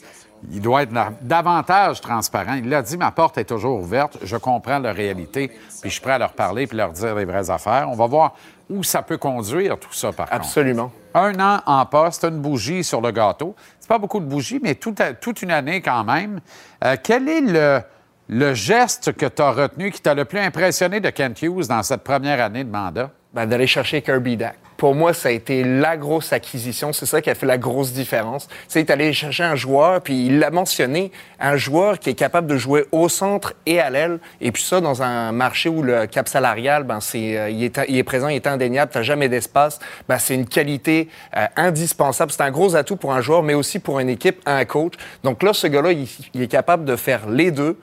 il 0.50 0.60
doit 0.60 0.82
être 0.82 0.92
davantage 1.22 2.00
transparent. 2.00 2.54
Il 2.54 2.68
l'a 2.68 2.82
dit, 2.82 2.96
ma 2.96 3.10
porte 3.10 3.38
est 3.38 3.44
toujours 3.44 3.80
ouverte. 3.80 4.18
Je 4.22 4.36
comprends 4.36 4.78
leur 4.78 4.94
réalité, 4.94 5.48
puis 5.48 5.58
je 5.84 5.88
suis 5.88 6.00
prêt 6.00 6.12
à 6.12 6.18
leur 6.18 6.32
parler 6.32 6.66
puis 6.66 6.76
leur 6.76 6.92
dire 6.92 7.14
les 7.14 7.24
vraies 7.24 7.50
affaires. 7.50 7.88
On 7.90 7.96
va 7.96 8.06
voir 8.06 8.34
où 8.68 8.82
ça 8.82 9.02
peut 9.02 9.18
conduire, 9.18 9.78
tout 9.78 9.92
ça, 9.92 10.12
par 10.12 10.28
contre. 10.28 10.40
Absolument. 10.40 10.92
Un 11.14 11.38
an 11.40 11.60
en 11.66 11.84
poste, 11.86 12.24
une 12.24 12.40
bougie 12.40 12.84
sur 12.84 13.00
le 13.00 13.10
gâteau. 13.10 13.54
C'est 13.80 13.88
pas 13.88 13.98
beaucoup 13.98 14.20
de 14.20 14.26
bougies, 14.26 14.60
mais 14.62 14.76
toute 14.76 15.42
une 15.42 15.50
année 15.50 15.80
quand 15.80 16.04
même. 16.04 16.40
Euh, 16.84 16.96
quel 17.02 17.28
est 17.28 17.40
le, 17.40 17.80
le 18.28 18.54
geste 18.54 19.12
que 19.12 19.26
tu 19.26 19.42
as 19.42 19.50
retenu 19.50 19.90
qui 19.90 20.00
t'a 20.00 20.14
le 20.14 20.24
plus 20.24 20.38
impressionné 20.38 21.00
de 21.00 21.10
Kent 21.10 21.42
Hughes 21.42 21.66
dans 21.68 21.82
cette 21.82 22.04
première 22.04 22.40
année 22.40 22.64
de 22.64 22.70
mandat? 22.70 23.10
Ben, 23.34 23.46
d'aller 23.46 23.66
chercher 23.66 24.02
Kirby 24.02 24.36
Dack. 24.36 24.56
Pour 24.80 24.94
moi, 24.94 25.12
ça 25.12 25.28
a 25.28 25.32
été 25.32 25.62
la 25.62 25.98
grosse 25.98 26.32
acquisition. 26.32 26.94
C'est 26.94 27.04
ça 27.04 27.20
qui 27.20 27.28
a 27.28 27.34
fait 27.34 27.44
la 27.44 27.58
grosse 27.58 27.92
différence. 27.92 28.48
C'est 28.66 28.88
allé 28.88 29.12
chercher 29.12 29.42
un 29.42 29.54
joueur, 29.54 30.00
puis 30.00 30.24
il 30.24 30.38
l'a 30.38 30.50
mentionné, 30.50 31.12
un 31.38 31.58
joueur 31.58 31.98
qui 31.98 32.08
est 32.08 32.14
capable 32.14 32.46
de 32.46 32.56
jouer 32.56 32.86
au 32.90 33.10
centre 33.10 33.52
et 33.66 33.78
à 33.78 33.90
l'aile. 33.90 34.20
Et 34.40 34.52
puis 34.52 34.62
ça, 34.62 34.80
dans 34.80 35.02
un 35.02 35.32
marché 35.32 35.68
où 35.68 35.82
le 35.82 36.06
cap 36.06 36.28
salarial, 36.28 36.84
ben, 36.84 36.98
c'est, 37.00 37.36
euh, 37.36 37.50
il, 37.50 37.62
est, 37.62 38.02
présent, 38.04 38.28
il 38.28 38.36
est 38.36 38.46
indéniable, 38.46 38.90
tu 38.90 39.04
jamais 39.04 39.28
d'espace. 39.28 39.80
Ben, 40.08 40.16
c'est 40.16 40.34
une 40.34 40.46
qualité 40.46 41.10
euh, 41.36 41.44
indispensable. 41.56 42.32
C'est 42.32 42.42
un 42.42 42.50
gros 42.50 42.74
atout 42.74 42.96
pour 42.96 43.12
un 43.12 43.20
joueur, 43.20 43.42
mais 43.42 43.52
aussi 43.52 43.80
pour 43.80 44.00
une 44.00 44.08
équipe, 44.08 44.40
un 44.46 44.64
coach. 44.64 44.94
Donc 45.22 45.42
là, 45.42 45.52
ce 45.52 45.66
gars-là, 45.66 45.92
il, 45.92 46.08
il 46.32 46.40
est 46.40 46.50
capable 46.50 46.86
de 46.86 46.96
faire 46.96 47.28
les 47.28 47.50
deux. 47.50 47.78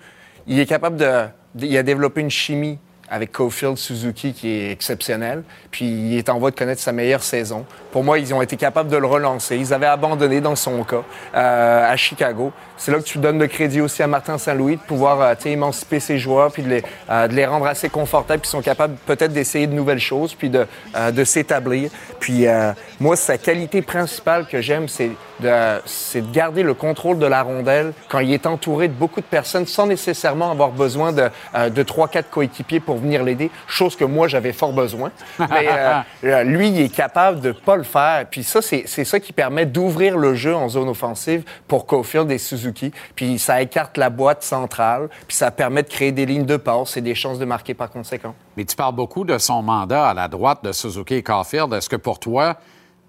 Il 0.48 0.60
est 0.60 0.66
capable 0.66 0.98
de... 0.98 1.26
Il 1.60 1.78
a 1.78 1.84
développé 1.84 2.22
une 2.22 2.32
chimie 2.32 2.80
avec 3.10 3.32
Cofield 3.32 3.78
Suzuki 3.78 4.34
qui 4.34 4.50
est 4.50 4.72
exceptionnel. 4.72 5.44
Puis 5.72 5.86
il 5.86 6.18
est 6.18 6.30
en 6.30 6.40
voie 6.40 6.52
de 6.52 6.56
connaître 6.56 6.82
sa 6.82 6.92
meilleure 6.92 7.24
saison. 7.24 7.66
Pour 7.92 8.04
moi, 8.04 8.20
ils 8.20 8.34
ont 8.34 8.42
été 8.42 8.58
capables 8.58 8.90
de 8.90 8.98
le 8.98 9.08
relancer. 9.08 9.58
Ils 9.58 9.74
avaient 9.74 9.86
abandonné 9.86 10.42
dans 10.42 10.56
son 10.56 10.84
cas 10.84 11.04
euh, 11.36 11.92
à 11.92 11.96
Chicago. 11.96 12.52
C'est 12.78 12.92
là 12.92 13.00
que 13.00 13.04
tu 13.04 13.18
donnes 13.18 13.40
le 13.40 13.48
crédit 13.48 13.82
aussi 13.82 14.04
à 14.04 14.08
Martin 14.08 14.38
Saint-Louis 14.38 14.78
de 14.78 14.82
pouvoir 14.82 15.22
euh, 15.22 15.36
tu 15.36 15.44
sais, 15.44 15.52
émanciper 15.52 16.00
ses 16.00 16.18
joueurs 16.20 16.52
puis 16.52 16.64
de 16.64 16.70
les, 16.70 16.84
euh, 17.10 17.28
de 17.28 17.34
les 17.34 17.46
rendre 17.46 17.66
assez 17.68 17.90
confortables. 17.90 18.42
Puis 18.42 18.50
ils 18.50 18.52
sont 18.52 18.62
capables 18.62 18.96
peut-être 19.06 19.34
d'essayer 19.34 19.68
de 19.68 19.74
nouvelles 19.74 20.00
choses 20.00 20.36
puis 20.36 20.50
de, 20.50 20.66
euh, 20.96 21.12
de 21.12 21.24
s'établir. 21.24 21.90
Puis 22.20 22.48
euh, 22.48 22.72
moi, 23.00 23.16
sa 23.16 23.38
qualité 23.38 23.82
principale 23.82 24.46
que 24.48 24.62
j'aime, 24.62 24.88
c'est 24.88 25.12
de, 25.40 25.80
c'est 25.86 26.22
de 26.22 26.32
garder 26.32 26.64
le 26.64 26.74
contrôle 26.74 27.20
de 27.20 27.26
la 27.26 27.44
rondelle 27.44 27.94
quand 28.10 28.20
il 28.20 28.34
est 28.34 28.46
entouré 28.46 28.88
de 28.88 28.94
beaucoup 28.94 29.22
de 29.22 29.26
personnes 29.26 29.68
sans 29.68 29.86
nécessairement 29.86 30.52
avoir 30.52 30.72
besoin 30.72 31.12
de, 31.12 31.30
euh, 31.56 31.70
de 31.70 31.84
3-4 31.84 32.24
coéquipiers 32.32 32.80
pour 32.80 32.98
venir 32.98 33.24
l'aider, 33.24 33.52
chose 33.68 33.96
que 33.96 34.06
moi, 34.06 34.28
j'avais 34.28 34.54
fort 34.54 34.74
besoin. 34.74 35.12
Mais 35.40 35.68
euh, 36.24 36.44
lui, 36.44 36.70
il 36.70 36.82
est 36.82 36.94
capable 36.94 37.40
de 37.42 37.52
pas 37.52 37.76
le 37.76 37.84
faire. 37.84 38.26
Puis 38.30 38.44
ça, 38.44 38.62
c'est 38.62 38.84
c'est 38.88 39.06
ça 39.06 39.20
qui 39.20 39.34
permet 39.34 39.66
d'ouvrir 39.66 40.18
le 40.18 40.36
jeu 40.36 40.56
en 40.56 40.70
zone 40.70 40.90
offensive 40.90 41.44
pour 41.68 41.86
Cofield 41.86 42.32
et 42.32 42.38
Suzuki. 42.38 42.67
Puis 43.16 43.40
ça 43.40 43.62
écarte 43.62 43.98
la 43.98 44.10
boîte 44.10 44.44
centrale, 44.44 45.10
puis 45.28 45.36
ça 45.36 45.52
permet 45.52 45.84
de 45.84 45.90
créer 45.90 46.12
des 46.12 46.26
lignes 46.26 46.46
de 46.46 46.58
passe 46.58 46.98
et 46.98 47.02
des 47.02 47.16
chances 47.16 47.40
de 47.40 47.46
marquer 47.46 47.74
par 47.74 47.90
conséquent. 47.90 48.34
Mais 48.56 48.66
tu 48.66 48.76
parles 48.76 48.96
beaucoup 48.96 49.24
de 49.24 49.38
son 49.38 49.62
mandat 49.62 50.10
à 50.10 50.14
la 50.14 50.28
droite 50.28 50.64
de 50.64 50.72
Suzuki 50.72 51.16
et 51.16 51.24
Caulfield. 51.24 51.74
Est-ce 51.74 51.90
que 51.90 51.96
pour 51.96 52.20
toi, 52.20 52.58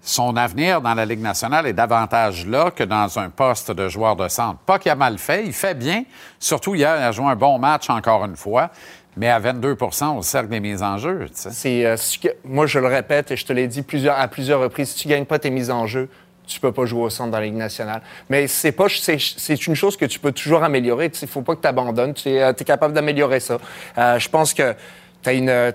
son 0.01 0.35
avenir 0.37 0.81
dans 0.81 0.93
la 0.93 1.05
Ligue 1.05 1.21
nationale 1.21 1.67
est 1.67 1.73
davantage 1.73 2.45
là 2.47 2.71
que 2.71 2.83
dans 2.83 3.19
un 3.19 3.29
poste 3.29 3.71
de 3.71 3.89
joueur 3.89 4.15
de 4.15 4.27
centre? 4.27 4.59
Pas 4.59 4.79
qu'il 4.79 4.91
a 4.91 4.95
mal 4.95 5.17
fait, 5.17 5.45
il 5.45 5.53
fait 5.53 5.73
bien. 5.73 6.03
Surtout 6.39 6.75
hier, 6.75 6.95
il 6.97 7.03
a 7.03 7.11
joué 7.11 7.25
un 7.25 7.35
bon 7.35 7.59
match 7.59 7.89
encore 7.89 8.23
une 8.25 8.37
fois, 8.37 8.69
mais 9.17 9.29
à 9.29 9.39
22% 9.39 10.17
au 10.17 10.21
cercle 10.21 10.49
des 10.49 10.59
mises 10.59 10.81
en 10.81 10.97
jeu. 10.97 11.25
tu 11.27 11.51
sais. 11.51 11.85
Euh, 11.85 11.97
si 11.97 12.19
moi, 12.45 12.65
je 12.65 12.79
le 12.79 12.87
répète 12.87 13.31
et 13.31 13.35
je 13.35 13.45
te 13.45 13.51
l'ai 13.51 13.67
dit 13.67 13.81
plusieurs, 13.81 14.17
à 14.17 14.27
plusieurs 14.27 14.61
reprises, 14.61 14.89
si 14.89 14.99
tu 14.99 15.07
gagnes 15.07 15.25
pas 15.25 15.39
tes 15.39 15.49
mises 15.49 15.71
en 15.71 15.85
jeu, 15.85 16.09
tu 16.49 16.59
peux 16.59 16.71
pas 16.71 16.85
jouer 16.85 17.03
au 17.03 17.09
centre 17.09 17.31
dans 17.31 17.37
la 17.37 17.45
Ligue 17.45 17.55
nationale. 17.55 18.01
Mais 18.29 18.47
c'est 18.47 18.71
pas, 18.71 18.87
c'est, 18.89 19.67
une 19.67 19.75
chose 19.75 19.95
que 19.95 20.05
tu 20.05 20.19
peux 20.19 20.31
toujours 20.31 20.63
améliorer. 20.63 21.11
Il 21.21 21.27
faut 21.27 21.43
pas 21.43 21.55
que 21.55 21.61
tu 21.61 21.67
abandonnes. 21.67 22.13
Tu 22.13 22.29
es, 22.29 22.53
capable 22.65 22.93
d'améliorer 22.93 23.39
ça. 23.39 23.59
Euh, 23.97 24.19
je 24.19 24.29
pense 24.29 24.53
que 24.53 24.75
tu 25.21 25.29
as 25.29 25.33
une, 25.33 25.73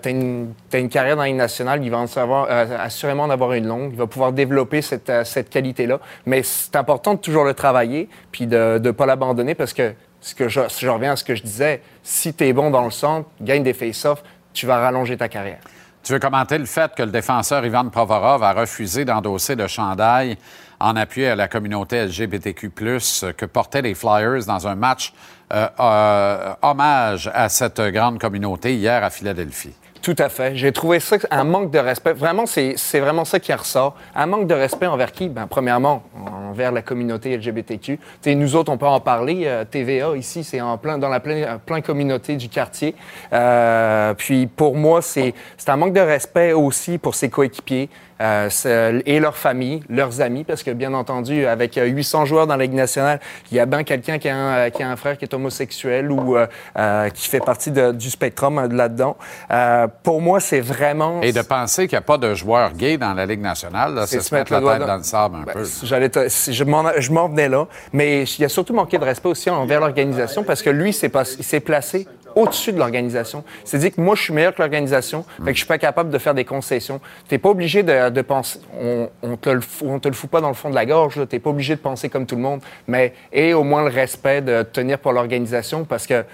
t'as 0.70 0.78
une, 0.80 0.88
carrière 0.88 1.16
dans 1.16 1.22
la 1.22 1.28
Ligue 1.28 1.36
nationale, 1.36 1.84
il 1.84 1.90
va 1.90 1.98
en 1.98 2.06
savoir, 2.06 2.48
euh, 2.50 2.78
assurément 2.78 3.24
en 3.24 3.30
avoir 3.30 3.52
une 3.52 3.66
longue. 3.66 3.90
Il 3.92 3.98
va 3.98 4.06
pouvoir 4.06 4.32
développer 4.32 4.82
cette, 4.82 5.08
euh, 5.10 5.24
cette 5.24 5.48
qualité-là. 5.48 6.00
Mais 6.26 6.42
c'est 6.42 6.76
important 6.76 7.14
de 7.14 7.20
toujours 7.20 7.44
le 7.44 7.54
travailler 7.54 8.08
puis 8.32 8.46
de 8.46 8.80
ne 8.82 8.90
pas 8.90 9.06
l'abandonner 9.06 9.54
parce 9.54 9.72
que, 9.72 9.94
ce 10.20 10.34
que 10.34 10.48
je, 10.48 10.60
je 10.76 10.88
reviens 10.88 11.12
à 11.12 11.16
ce 11.16 11.24
que 11.24 11.34
je 11.34 11.42
disais, 11.42 11.82
si 12.02 12.34
tu 12.34 12.44
es 12.44 12.52
bon 12.52 12.70
dans 12.70 12.84
le 12.84 12.90
centre, 12.90 13.28
gagne 13.40 13.62
des 13.62 13.74
face-offs, 13.74 14.22
tu 14.54 14.66
vas 14.66 14.78
rallonger 14.78 15.16
ta 15.16 15.28
carrière. 15.28 15.60
Tu 16.04 16.12
veux 16.12 16.18
commenter 16.18 16.58
le 16.58 16.66
fait 16.66 16.94
que 16.94 17.02
le 17.02 17.10
défenseur 17.10 17.64
Ivan 17.64 17.88
Provorov 17.88 18.42
a 18.42 18.52
refusé 18.52 19.06
d'endosser 19.06 19.54
le 19.54 19.66
chandail 19.66 20.36
en 20.84 20.96
appui 20.96 21.24
à 21.24 21.34
la 21.34 21.48
communauté 21.48 22.04
LGBTQ+, 22.04 22.70
que 22.70 23.46
portaient 23.46 23.82
les 23.82 23.94
Flyers 23.94 24.44
dans 24.46 24.68
un 24.68 24.74
match 24.74 25.14
euh, 25.52 25.66
euh, 25.80 26.54
hommage 26.60 27.30
à 27.32 27.48
cette 27.48 27.80
grande 27.80 28.18
communauté 28.18 28.74
hier 28.74 29.02
à 29.02 29.08
Philadelphie. 29.08 29.74
Tout 30.04 30.16
à 30.18 30.28
fait. 30.28 30.54
J'ai 30.54 30.70
trouvé 30.70 31.00
ça 31.00 31.16
un 31.30 31.44
manque 31.44 31.70
de 31.70 31.78
respect. 31.78 32.12
Vraiment, 32.12 32.44
c'est 32.44 33.00
vraiment 33.00 33.24
ça 33.24 33.40
qui 33.40 33.54
ressort. 33.54 33.96
Un 34.14 34.26
manque 34.26 34.46
de 34.46 34.52
respect 34.52 34.86
envers 34.86 35.10
qui? 35.12 35.30
Ben, 35.30 35.46
premièrement, 35.46 36.02
envers 36.50 36.72
la 36.72 36.82
communauté 36.82 37.34
LGBTQ. 37.38 37.96
Tu 37.96 38.00
sais, 38.20 38.34
nous 38.34 38.54
autres, 38.54 38.70
on 38.70 38.76
peut 38.76 38.84
en 38.84 39.00
parler. 39.00 39.44
euh, 39.46 39.64
TVA, 39.64 40.14
ici, 40.14 40.44
c'est 40.44 40.60
plein, 40.82 40.98
dans 40.98 41.08
la 41.08 41.20
pleine, 41.20 41.58
plein 41.64 41.80
communauté 41.80 42.36
du 42.36 42.50
quartier. 42.50 42.94
Euh, 43.32 44.12
puis, 44.12 44.46
pour 44.46 44.76
moi, 44.76 45.00
c'est 45.00 45.32
un 45.66 45.76
manque 45.76 45.94
de 45.94 46.00
respect 46.00 46.52
aussi 46.52 46.98
pour 46.98 47.14
ses 47.14 47.30
coéquipiers. 47.30 47.88
Euh, 48.24 49.00
et 49.06 49.20
leurs 49.20 49.36
familles, 49.36 49.82
leurs 49.88 50.20
amis, 50.20 50.44
parce 50.44 50.62
que 50.62 50.70
bien 50.70 50.94
entendu, 50.94 51.46
avec 51.46 51.76
euh, 51.78 51.84
800 51.86 52.24
joueurs 52.24 52.46
dans 52.46 52.56
la 52.56 52.64
Ligue 52.64 52.74
nationale, 52.74 53.20
il 53.50 53.56
y 53.56 53.60
a 53.60 53.66
bien 53.66 53.84
quelqu'un 53.84 54.18
qui, 54.18 54.28
a 54.28 54.34
un- 54.36 54.54
euh, 54.56 54.70
qui 54.70 54.82
a 54.82 54.90
un 54.90 54.96
frère 54.96 55.18
qui 55.18 55.24
est 55.24 55.34
homosexuel 55.34 56.10
ou 56.10 56.36
euh, 56.36 56.46
euh, 56.78 57.08
qui 57.10 57.28
fait 57.28 57.40
partie 57.40 57.70
de- 57.70 57.92
du 57.92 58.10
spectrum 58.10 58.58
euh, 58.58 58.68
là-dedans. 58.68 59.16
Euh, 59.50 59.86
pour 60.02 60.20
moi, 60.20 60.40
c'est 60.40 60.60
vraiment... 60.60 61.20
Et 61.22 61.32
de 61.32 61.42
penser 61.42 61.86
qu'il 61.86 61.96
n'y 61.96 62.02
a 62.02 62.06
pas 62.06 62.18
de 62.18 62.34
joueurs 62.34 62.72
gays 62.72 62.96
dans 62.96 63.14
la 63.14 63.26
Ligue 63.26 63.40
nationale, 63.42 64.02
c'est 64.06 64.20
se 64.20 64.34
mettre 64.34 64.52
la 64.52 64.60
doigt 64.60 64.78
tête 64.78 64.86
dans 64.86 64.96
le 64.96 65.02
sable 65.02 65.36
un 65.36 65.42
Ben, 65.42 65.52
peu. 65.52 65.64
J'allais 65.82 66.10
je 66.14 67.10
m'en 67.12 67.28
venais 67.28 67.48
là, 67.48 67.66
mais 67.92 68.22
il 68.24 68.44
a 68.44 68.48
surtout 68.48 68.72
manqué 68.74 68.98
de 68.98 69.04
respect 69.04 69.28
aussi 69.28 69.50
envers 69.50 69.80
l'organisation 69.80 70.44
parce 70.44 70.62
que 70.62 70.70
lui, 70.70 70.90
il 70.90 70.92
s'est 70.94 71.60
placé 71.60 72.06
au-dessus 72.36 72.72
de 72.72 72.78
l'organisation. 72.78 73.44
Dit 73.72 73.90
que 73.90 74.00
moi, 74.00 74.14
je 74.14 74.22
suis 74.22 74.32
meilleur 74.32 74.54
que 74.54 74.62
l'organisation, 74.62 75.24
fait 75.38 75.50
que 75.50 75.52
je 75.52 75.58
suis 75.58 75.66
pas 75.66 75.78
capable 75.78 76.10
de 76.10 76.18
faire 76.18 76.34
des 76.34 76.44
concessions. 76.44 77.00
T'es 77.28 77.38
pas 77.38 77.50
obligé 77.50 77.82
de, 77.82 78.10
de 78.10 78.22
penser, 78.22 78.60
on, 78.80 79.08
on 79.22 79.36
te 79.36 79.50
le, 79.50 79.60
on 79.84 79.98
te 79.98 80.08
le 80.08 80.14
fout 80.14 80.30
pas 80.30 80.40
dans 80.40 80.48
le 80.48 80.54
fond 80.54 80.70
de 80.70 80.74
la 80.74 80.86
gorge, 80.86 81.16
là. 81.16 81.26
t'es 81.26 81.38
pas 81.38 81.50
obligé 81.50 81.74
de 81.74 81.80
penser 81.80 82.08
comme 82.08 82.26
tout 82.26 82.36
le 82.36 82.42
monde, 82.42 82.60
mais 82.86 83.14
aie 83.32 83.52
au 83.52 83.64
moins 83.64 83.82
le 83.82 83.90
respect 83.90 84.40
de 84.42 84.62
te 84.62 84.80
tenir 84.80 84.98
pour 84.98 85.12
l'organisation 85.12 85.84
parce 85.84 86.06
que 86.06 86.24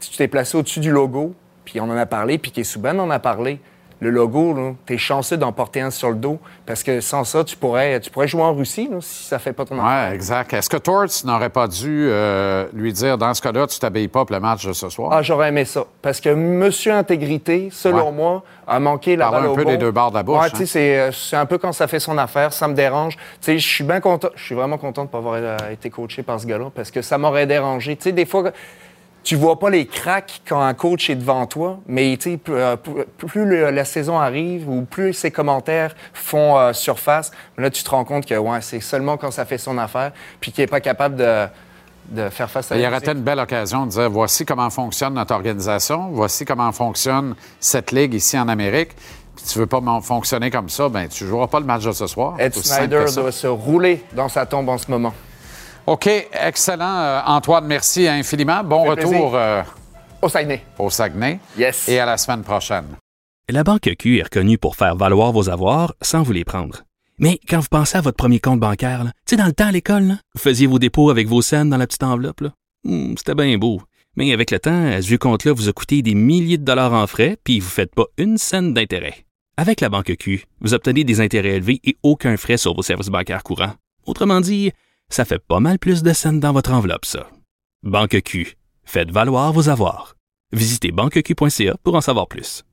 si 0.00 0.10
tu 0.10 0.16
t'es 0.16 0.28
placé 0.28 0.56
au-dessus 0.56 0.80
du 0.80 0.90
logo, 0.90 1.34
puis 1.64 1.80
on 1.80 1.84
en 1.84 1.96
a 1.96 2.06
parlé, 2.06 2.38
puis 2.38 2.64
Souban 2.64 2.98
en 2.98 3.10
a 3.10 3.18
parlé. 3.18 3.60
Le 4.00 4.10
logo, 4.10 4.54
là, 4.54 4.72
t'es 4.86 4.96
chanceux 4.96 5.36
d'en 5.36 5.50
porter 5.52 5.80
un 5.80 5.90
sur 5.90 6.10
le 6.10 6.14
dos 6.14 6.38
parce 6.66 6.84
que 6.84 7.00
sans 7.00 7.24
ça, 7.24 7.42
tu 7.42 7.56
pourrais, 7.56 7.98
tu 7.98 8.10
pourrais 8.10 8.28
jouer 8.28 8.42
en 8.42 8.54
Russie 8.54 8.88
là, 8.88 8.98
si 9.00 9.24
ça 9.24 9.40
fait 9.40 9.52
pas 9.52 9.64
ton 9.64 9.74
affaire. 9.84 10.10
Oui, 10.10 10.14
exact. 10.14 10.52
Est-ce 10.52 10.70
que 10.70 10.76
Torts 10.76 11.06
n'aurait 11.24 11.48
pas 11.48 11.66
dû 11.66 12.06
euh, 12.08 12.66
lui 12.72 12.92
dire, 12.92 13.18
dans 13.18 13.34
ce 13.34 13.42
cas-là, 13.42 13.66
tu 13.66 13.76
t'habilles 13.80 14.06
pas 14.06 14.24
pour 14.24 14.32
le 14.34 14.40
match 14.40 14.64
de 14.66 14.72
ce 14.72 14.88
soir? 14.88 15.10
Ah, 15.12 15.22
j'aurais 15.22 15.48
aimé 15.48 15.64
ça. 15.64 15.84
Parce 16.00 16.20
que 16.20 16.28
Monsieur 16.32 16.92
Intégrité, 16.92 17.70
selon 17.72 18.06
Ouais. 18.06 18.12
moi, 18.12 18.42
a 18.68 18.78
manqué 18.78 19.16
la 19.16 19.30
balle 19.32 19.46
un 19.46 19.48
au 19.48 19.54
peu 19.54 19.64
bon. 19.64 19.70
des 19.70 19.78
deux 19.78 19.90
bords 19.90 20.10
de 20.10 20.16
la 20.16 20.22
bouche, 20.22 20.42
Ouais, 20.42 20.50
tu 20.50 20.62
hein. 20.62 20.66
c'est, 20.66 20.98
euh, 21.00 21.10
c'est 21.10 21.36
un 21.36 21.46
peu 21.46 21.58
quand 21.58 21.72
ça 21.72 21.88
fait 21.88 21.98
son 22.00 22.16
affaire, 22.18 22.52
ça 22.52 22.68
me 22.68 22.74
dérange. 22.74 23.16
Tu 23.40 23.58
je 23.58 23.66
suis 23.66 23.82
bien 23.84 23.98
content, 23.98 24.28
je 24.36 24.44
suis 24.44 24.54
vraiment 24.54 24.78
content 24.78 25.02
de 25.02 25.08
ne 25.08 25.10
pas 25.12 25.18
avoir 25.18 25.34
euh, 25.36 25.56
été 25.72 25.90
coaché 25.90 26.22
par 26.22 26.38
ce 26.38 26.46
gars-là 26.46 26.66
parce 26.72 26.92
que 26.92 27.02
ça 27.02 27.18
m'aurait 27.18 27.46
dérangé. 27.46 27.96
Tu 27.96 28.04
sais, 28.04 28.12
des 28.12 28.26
fois, 28.26 28.52
tu 29.28 29.36
vois 29.36 29.58
pas 29.58 29.68
les 29.68 29.84
cracks 29.84 30.40
quand 30.48 30.58
un 30.62 30.72
coach 30.72 31.10
est 31.10 31.14
devant 31.14 31.44
toi, 31.44 31.80
mais 31.86 32.16
plus, 32.16 32.38
euh, 32.48 32.76
plus- 32.76 33.44
le- 33.44 33.68
la 33.70 33.84
saison 33.84 34.18
arrive 34.18 34.66
ou 34.70 34.86
plus 34.86 35.12
ses 35.12 35.30
commentaires 35.30 35.94
font 36.14 36.56
euh, 36.58 36.72
surface, 36.72 37.30
là, 37.58 37.68
tu 37.68 37.82
te 37.84 37.90
rends 37.90 38.04
compte 38.06 38.24
que 38.24 38.34
ouais, 38.34 38.62
c'est 38.62 38.80
seulement 38.80 39.18
quand 39.18 39.30
ça 39.30 39.44
fait 39.44 39.58
son 39.58 39.76
affaire, 39.76 40.12
puis 40.40 40.50
qu'il 40.50 40.64
est 40.64 40.66
pas 40.66 40.80
capable 40.80 41.16
de, 41.16 41.44
de 42.08 42.30
faire 42.30 42.48
face 42.48 42.72
à 42.72 42.76
Il 42.76 42.80
la 42.80 42.88
aurait 42.88 42.98
été 43.00 43.10
une 43.10 43.20
belle 43.20 43.38
occasion 43.38 43.84
de 43.84 43.90
dire 43.90 44.08
voici 44.08 44.46
comment 44.46 44.70
fonctionne 44.70 45.12
notre 45.12 45.34
organisation, 45.34 46.08
voici 46.10 46.46
comment 46.46 46.72
fonctionne 46.72 47.34
cette 47.60 47.92
ligue 47.92 48.14
ici 48.14 48.38
en 48.38 48.48
Amérique. 48.48 48.92
Puis 49.36 49.44
tu 49.46 49.58
veux 49.58 49.66
pas 49.66 49.82
fonctionner 50.00 50.50
comme 50.50 50.70
ça, 50.70 50.88
ben 50.88 51.06
tu 51.06 51.26
joueras 51.26 51.48
pas 51.48 51.60
le 51.60 51.66
match 51.66 51.84
de 51.84 51.92
ce 51.92 52.06
soir. 52.06 52.36
Ed 52.38 52.54
Snyder 52.54 53.04
doit 53.14 53.30
se 53.30 53.46
rouler 53.46 54.02
dans 54.14 54.30
sa 54.30 54.46
tombe 54.46 54.70
en 54.70 54.78
ce 54.78 54.90
moment. 54.90 55.12
OK, 55.88 56.06
excellent. 56.32 56.98
Euh, 56.98 57.20
Antoine, 57.24 57.66
merci 57.66 58.06
infiniment. 58.06 58.62
Bon 58.62 58.84
retour 58.84 59.34
euh, 59.34 59.62
Au 60.20 60.28
Saguenay. 60.28 60.62
au 60.78 60.90
Saguenay. 60.90 61.38
Yes. 61.56 61.88
Et 61.88 61.98
à 61.98 62.04
la 62.04 62.18
semaine 62.18 62.42
prochaine. 62.42 62.84
La 63.48 63.64
Banque 63.64 63.88
Q 63.98 64.18
est 64.18 64.24
reconnue 64.24 64.58
pour 64.58 64.76
faire 64.76 64.96
valoir 64.96 65.32
vos 65.32 65.48
avoirs 65.48 65.94
sans 66.02 66.22
vous 66.22 66.32
les 66.32 66.44
prendre. 66.44 66.82
Mais 67.18 67.40
quand 67.48 67.60
vous 67.60 67.68
pensez 67.70 67.96
à 67.96 68.02
votre 68.02 68.18
premier 68.18 68.38
compte 68.38 68.60
bancaire, 68.60 69.02
tu 69.04 69.10
sais, 69.30 69.36
dans 69.36 69.46
le 69.46 69.54
temps 69.54 69.68
à 69.68 69.72
l'école, 69.72 70.18
vous 70.34 70.40
faisiez 70.40 70.66
vos 70.66 70.78
dépôts 70.78 71.08
avec 71.08 71.26
vos 71.26 71.40
scènes 71.40 71.70
dans 71.70 71.78
la 71.78 71.86
petite 71.86 72.02
enveloppe. 72.02 72.42
là. 72.42 72.50
Hmm, 72.84 73.14
C'était 73.16 73.34
bien 73.34 73.56
beau. 73.56 73.80
Mais 74.14 74.34
avec 74.34 74.50
le 74.50 74.58
temps, 74.58 74.90
ce 75.00 75.06
vieux 75.06 75.16
compte-là 75.16 75.54
vous 75.54 75.70
a 75.70 75.72
coûté 75.72 76.02
des 76.02 76.14
milliers 76.14 76.58
de 76.58 76.64
dollars 76.64 76.92
en 76.92 77.06
frais, 77.06 77.38
puis 77.42 77.60
vous 77.60 77.66
ne 77.66 77.70
faites 77.70 77.94
pas 77.94 78.04
une 78.18 78.36
scène 78.36 78.74
d'intérêt. 78.74 79.24
Avec 79.56 79.80
la 79.80 79.88
Banque 79.88 80.14
Q, 80.18 80.44
vous 80.60 80.74
obtenez 80.74 81.04
des 81.04 81.22
intérêts 81.22 81.56
élevés 81.56 81.80
et 81.82 81.96
aucun 82.02 82.36
frais 82.36 82.58
sur 82.58 82.74
vos 82.74 82.82
services 82.82 83.08
bancaires 83.08 83.42
courants. 83.42 83.72
Autrement 84.04 84.40
dit, 84.42 84.72
ça 85.10 85.24
fait 85.24 85.38
pas 85.38 85.60
mal 85.60 85.78
plus 85.78 86.02
de 86.02 86.12
scènes 86.12 86.40
dans 86.40 86.52
votre 86.52 86.72
enveloppe, 86.72 87.04
ça. 87.04 87.28
Banque 87.82 88.20
Q. 88.22 88.56
Faites 88.84 89.10
valoir 89.10 89.52
vos 89.52 89.68
avoirs. 89.68 90.16
Visitez 90.52 90.92
banqueq.ca 90.92 91.76
pour 91.84 91.94
en 91.94 92.00
savoir 92.00 92.26
plus. 92.26 92.64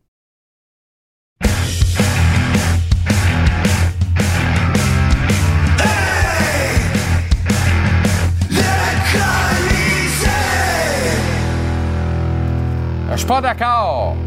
Je 13.11 13.17
suis 13.17 13.27
pas 13.27 13.41
d'accord. 13.41 14.17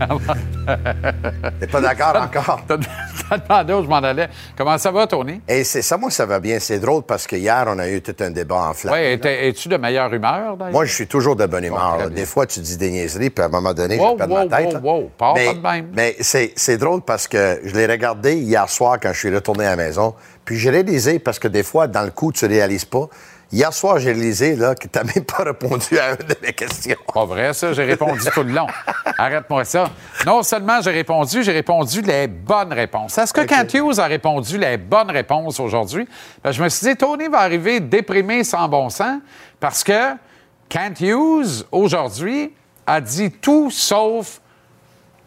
T'es 1.60 1.66
pas 1.66 1.80
d'accord 1.80 2.14
encore? 2.22 2.60
T'as 2.66 2.76
demandé 3.38 3.72
où 3.74 3.82
je 3.82 3.88
m'en 3.88 3.96
allais. 3.96 4.28
Comment 4.56 4.76
ça 4.78 4.90
va, 4.90 5.06
Tony? 5.06 5.40
Et 5.48 5.64
c'est 5.64 5.82
ça, 5.82 5.96
moi, 5.96 6.10
ça 6.10 6.26
va 6.26 6.40
bien. 6.40 6.58
C'est 6.58 6.78
drôle 6.78 7.02
parce 7.02 7.26
que 7.26 7.36
hier, 7.36 7.64
on 7.68 7.78
a 7.78 7.88
eu 7.88 8.00
tout 8.02 8.14
un 8.20 8.30
débat 8.30 8.68
en 8.70 8.74
flamme. 8.74 8.94
Oui, 8.94 9.18
es-tu 9.24 9.68
de 9.68 9.76
meilleure 9.76 10.12
humeur, 10.12 10.56
d'ailleurs? 10.56 10.72
Moi, 10.72 10.84
je 10.84 10.92
suis 10.92 11.06
toujours 11.06 11.36
de 11.36 11.46
bonne 11.46 11.64
humeur. 11.64 12.10
Des 12.10 12.26
fois, 12.26 12.46
tu 12.46 12.60
dis 12.60 12.76
des 12.76 12.90
niaiseries, 12.90 13.30
puis 13.30 13.42
à 13.42 13.46
un 13.46 13.50
moment 13.50 13.72
donné, 13.74 13.98
Wow, 13.98 14.12
je 14.12 14.16
perds 14.18 14.28
wow, 14.28 14.48
ma 14.48 14.56
tête. 14.56 14.74
wow, 14.82 15.10
wow. 15.20 15.34
Mais 15.34 15.46
pas 15.46 15.54
de 15.54 15.60
même. 15.60 15.86
mais 15.94 16.16
c'est, 16.20 16.52
c'est 16.56 16.76
drôle 16.76 17.02
parce 17.02 17.26
que 17.28 17.60
je 17.64 17.74
l'ai 17.74 17.86
regardé 17.86 18.34
hier 18.34 18.68
soir 18.68 18.98
quand 19.00 19.12
je 19.12 19.18
suis 19.18 19.34
retourné 19.34 19.66
à 19.66 19.70
la 19.70 19.76
maison. 19.76 20.14
Puis 20.44 20.58
j'ai 20.58 20.70
réalisé, 20.70 21.18
parce 21.18 21.38
que 21.38 21.48
des 21.48 21.62
fois, 21.62 21.86
dans 21.86 22.02
le 22.02 22.10
coup, 22.10 22.30
tu 22.32 22.44
réalises 22.46 22.84
pas. 22.84 23.08
Hier 23.54 23.72
soir, 23.72 24.00
j'ai 24.00 24.56
là, 24.56 24.74
que 24.74 24.88
tu 24.88 24.98
n'as 24.98 25.04
même 25.04 25.24
pas 25.24 25.44
répondu 25.44 25.96
à 25.96 26.10
une 26.10 26.26
de 26.26 26.36
mes 26.42 26.52
questions. 26.52 26.96
Pas 27.14 27.24
vrai, 27.24 27.54
ça. 27.54 27.72
J'ai 27.72 27.84
répondu 27.84 28.22
tout 28.34 28.42
le 28.42 28.50
long. 28.50 28.66
Arrête-moi 29.16 29.64
ça. 29.64 29.90
Non 30.26 30.42
seulement 30.42 30.80
j'ai 30.80 30.90
répondu, 30.90 31.44
j'ai 31.44 31.52
répondu 31.52 32.02
les 32.02 32.26
bonnes 32.26 32.72
réponses. 32.72 33.16
Est-ce 33.16 33.32
que 33.32 33.42
Kent 33.42 33.74
Hughes 33.74 34.00
a 34.00 34.06
répondu 34.06 34.58
les 34.58 34.76
bonnes 34.76 35.12
réponses 35.12 35.60
aujourd'hui? 35.60 36.08
Ben, 36.42 36.50
je 36.50 36.64
me 36.64 36.68
suis 36.68 36.88
dit, 36.88 36.96
Tony 36.96 37.28
va 37.28 37.42
arriver 37.42 37.78
déprimé 37.78 38.42
sans 38.42 38.66
bon 38.66 38.90
sens 38.90 39.20
parce 39.60 39.84
que 39.84 40.14
Kent 40.68 41.00
Hughes, 41.02 41.64
aujourd'hui, 41.70 42.52
a 42.84 43.00
dit 43.00 43.30
tout 43.30 43.70
sauf 43.70 44.40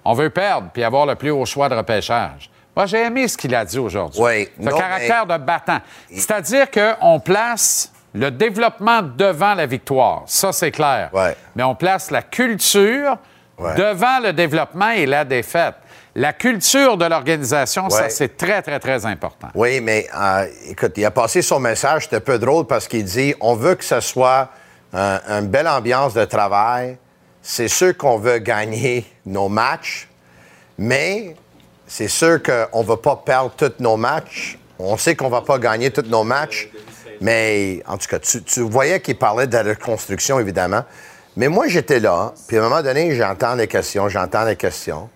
on 0.04 0.14
veut 0.14 0.32
perdre 0.32 0.70
puis 0.74 0.84
avoir 0.84 1.06
le 1.06 1.16
plus 1.16 1.32
haut 1.32 1.46
choix 1.46 1.70
de 1.70 1.76
repêchage. 1.76 2.52
Moi, 2.76 2.88
j'ai 2.88 3.04
aimé 3.04 3.26
ce 3.30 3.38
qu'il 3.38 3.56
a 3.56 3.64
dit 3.64 3.80
aujourd'hui. 3.80 4.22
Oui, 4.22 4.50
non, 4.60 4.78
caractère 4.78 5.26
de 5.26 5.38
battant. 5.38 5.80
C'est-à-dire 6.12 6.68
qu'on 6.70 7.22
place 7.22 7.94
le 8.18 8.32
développement 8.32 9.02
devant 9.02 9.54
la 9.54 9.66
victoire. 9.66 10.24
Ça, 10.26 10.52
c'est 10.52 10.72
clair. 10.72 11.10
Ouais. 11.14 11.36
Mais 11.56 11.64
on 11.64 11.76
place 11.76 12.12
la 12.12 12.22
culture 12.22 13.18
Ouais. 13.60 13.74
devant 13.76 14.20
le 14.22 14.34
développement 14.34 14.92
et 14.92 15.08
la 15.08 15.26
défaite. 15.26 15.74
La 16.14 16.32
culture 16.34 16.96
de 16.96 17.06
l'organisation, 17.06 17.90
ça, 17.90 18.08
c'est 18.10 18.38
très, 18.38 18.62
très, 18.62 18.80
très 18.80 19.04
important. 19.06 19.48
Oui, 19.56 19.82
mais 19.82 20.08
euh, 20.16 20.46
écoute, 20.70 20.94
il 20.98 21.06
a 21.06 21.10
passé 21.12 21.42
son 21.42 21.60
message, 21.60 22.04
c'était 22.04 22.18
un 22.18 22.20
peu 22.22 22.38
drôle 22.38 22.66
parce 22.68 22.88
qu'il 22.88 23.04
dit 23.04 23.34
on 23.42 23.56
veut 23.56 23.74
que 23.76 23.84
ce 23.84 24.00
soit 24.00 24.50
un- 24.94 25.20
une 25.28 25.48
belle 25.48 25.68
ambiance 25.68 26.14
de 26.14 26.24
travail. 26.26 26.98
C'est 27.42 27.68
sûr 27.68 27.98
qu'on 27.98 28.18
veut 28.20 28.38
gagner 28.40 29.06
nos 29.26 29.50
matchs, 29.50 30.08
mais 30.78 31.36
c'est 31.88 32.08
sûr 32.08 32.42
qu'on 32.44 32.82
ne 32.82 32.88
va 32.88 32.98
pas 32.98 33.16
perdre 33.16 33.52
tous 33.58 33.74
nos 33.80 33.98
matchs. 33.98 34.60
On 34.80 34.98
sait 34.98 35.16
qu'on 35.16 35.26
ne 35.26 35.32
va 35.32 35.42
pas 35.42 35.58
gagner 35.58 35.90
tous 35.92 36.08
nos 36.08 36.24
matchs, 36.24 36.70
mais 37.22 37.84
en 37.88 37.98
tout 37.98 38.08
cas, 38.08 38.20
tu, 38.20 38.62
voyais 38.62 39.00
qu'il 39.00 39.18
parlait 39.18 39.48
de 39.48 39.54
la 39.54 39.64
reconstruction, 39.64 40.40
évidemment. 40.40 40.84
Mais 41.36 41.48
moi, 41.48 41.68
j'étais 41.68 42.00
là, 42.00 42.34
puis 42.48 42.58
à 42.58 42.62
un 42.62 42.70
moment 42.70 42.82
donné, 42.82 43.16
j'entends 43.16 43.56
les 43.56 43.68
questions, 43.68 44.10
j'entends 44.10 44.46
les 44.46 44.56
questions. 44.56 45.10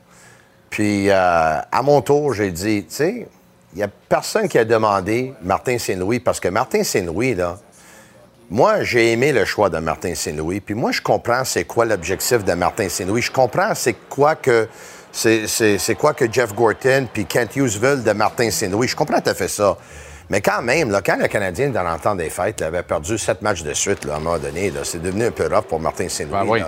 Puis, 0.70 1.10
euh, 1.10 1.14
à 1.16 1.82
mon 1.82 2.02
tour, 2.02 2.34
j'ai 2.34 2.52
dit, 2.52 2.86
tu 2.86 2.96
sais, 2.96 3.28
il 3.74 3.78
n'y 3.78 3.84
a 3.84 3.88
personne 3.88 4.48
qui 4.48 4.58
a 4.58 4.66
demandé 4.66 5.34
Martin 5.42 5.78
Saint-Louis, 5.78 6.20
parce 6.20 6.40
que 6.40 6.48
Martin 6.48 6.84
Saint-Louis, 6.84 7.36
là, 7.36 7.58
moi, 8.52 8.84
j'ai 8.84 9.14
aimé 9.14 9.32
le 9.32 9.46
choix 9.46 9.70
de 9.70 9.78
Martin 9.80 10.14
Saint-Louis. 10.14 10.60
Puis 10.60 10.76
moi, 10.76 10.92
je 10.92 11.02
comprends 11.02 11.46
c'est 11.46 11.64
quoi 11.64 11.86
l'objectif 11.86 12.44
de 12.44 12.52
Martin 12.52 12.90
Saint-Louis. 12.90 13.22
Je 13.22 13.32
comprends 13.32 13.74
c'est 13.74 13.96
quoi 14.10 14.36
que 14.36 14.68
c'est, 15.14 15.96
quoi 15.98 16.14
que 16.14 16.30
Jeff 16.30 16.54
Gorton 16.54 17.08
puis 17.12 17.26
Kent 17.26 17.56
Hughes 17.56 17.80
de 17.80 18.12
Martin 18.12 18.52
Saint-Louis. 18.52 18.90
Je 18.90 18.96
comprends 18.96 19.22
tout 19.22 19.30
à 19.30 19.34
fait 19.34 19.48
ça. 19.48 19.78
Mais 20.32 20.40
quand 20.40 20.62
même, 20.62 20.92
là, 20.92 21.02
quand 21.02 21.18
le 21.18 21.28
Canadien, 21.28 21.68
dans 21.72 21.84
l'entente 21.84 22.18
des 22.20 22.30
fêtes, 22.30 22.62
là, 22.62 22.68
avait 22.68 22.84
perdu 22.84 23.18
sept 23.18 23.42
matchs 23.42 23.64
de 23.64 23.74
suite, 23.74 24.06
là, 24.06 24.14
à 24.14 24.16
un 24.16 24.20
moment 24.22 24.38
donné, 24.40 24.72
c'est 24.86 25.02
devenu 25.02 25.26
un 25.26 25.32
peu 25.32 25.54
rough 25.54 25.66
pour 25.66 25.82
Martin 25.82 26.08
Saint-Louis. 26.08 26.32
Ben 26.32 26.46
oui. 26.48 26.62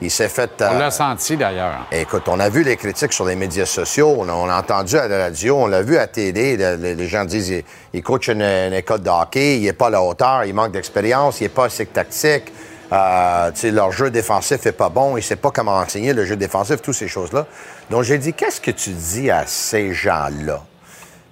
Il 0.00 0.10
s'est 0.10 0.30
fait... 0.30 0.50
On 0.60 0.76
euh, 0.76 0.78
l'a 0.78 0.90
senti, 0.90 1.36
d'ailleurs. 1.36 1.86
Écoute, 1.92 2.22
on 2.28 2.40
a 2.40 2.48
vu 2.48 2.62
les 2.62 2.78
critiques 2.78 3.12
sur 3.12 3.26
les 3.26 3.36
médias 3.36 3.66
sociaux, 3.66 4.16
on 4.18 4.26
a, 4.26 4.32
on 4.32 4.48
a 4.48 4.58
entendu 4.58 4.96
à 4.96 5.06
la 5.06 5.24
radio, 5.24 5.56
on 5.58 5.66
l'a 5.66 5.82
vu 5.82 5.98
à 5.98 6.06
télé. 6.06 6.56
le- 6.56 6.76
le- 6.76 6.94
les 6.94 7.06
gens 7.08 7.26
disent 7.26 7.50
il, 7.50 7.62
il 7.92 8.02
coach 8.02 8.28
une, 8.28 8.40
une 8.40 8.72
école 8.72 9.02
de 9.02 9.10
hockey, 9.10 9.58
il 9.58 9.64
n'est 9.64 9.74
pas 9.74 9.88
à 9.88 9.90
la 9.90 10.02
hauteur, 10.02 10.44
il 10.46 10.54
manque 10.54 10.72
d'expérience, 10.72 11.40
il 11.40 11.42
n'est 11.42 11.48
pas 11.50 11.66
assez 11.66 11.84
tactique. 11.84 12.50
Euh, 12.90 13.50
leur 13.64 13.92
jeu 13.92 14.10
défensif 14.10 14.64
n'est 14.64 14.72
pas 14.72 14.88
bon, 14.88 15.18
il 15.18 15.20
ne 15.20 15.24
sait 15.24 15.36
pas 15.36 15.50
comment 15.50 15.76
enseigner 15.76 16.14
le 16.14 16.24
jeu 16.24 16.36
défensif, 16.36 16.80
toutes 16.80 16.94
ces 16.94 17.06
choses-là. 17.06 17.46
Donc, 17.90 18.04
j'ai 18.04 18.16
dit, 18.16 18.32
qu'est-ce 18.32 18.62
que 18.62 18.70
tu 18.70 18.88
dis 18.90 19.30
à 19.30 19.44
ces 19.46 19.92
gens-là? 19.92 20.62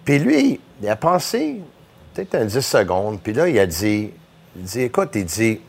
Puis 0.05 0.19
lui, 0.19 0.61
il 0.83 0.89
a 0.91 0.97
pensé 0.97 1.57
peut-être 2.25 2.43
un 2.43 2.47
10 2.47 2.61
secondes, 2.61 3.21
puis 3.23 3.33
là, 3.33 3.49
il 3.49 3.57
a 3.61 3.67
dit, 3.67 4.13
il 4.57 4.63
dit, 4.63 4.83
écoute, 4.83 5.11
il 5.15 5.25
dit, 5.25 5.61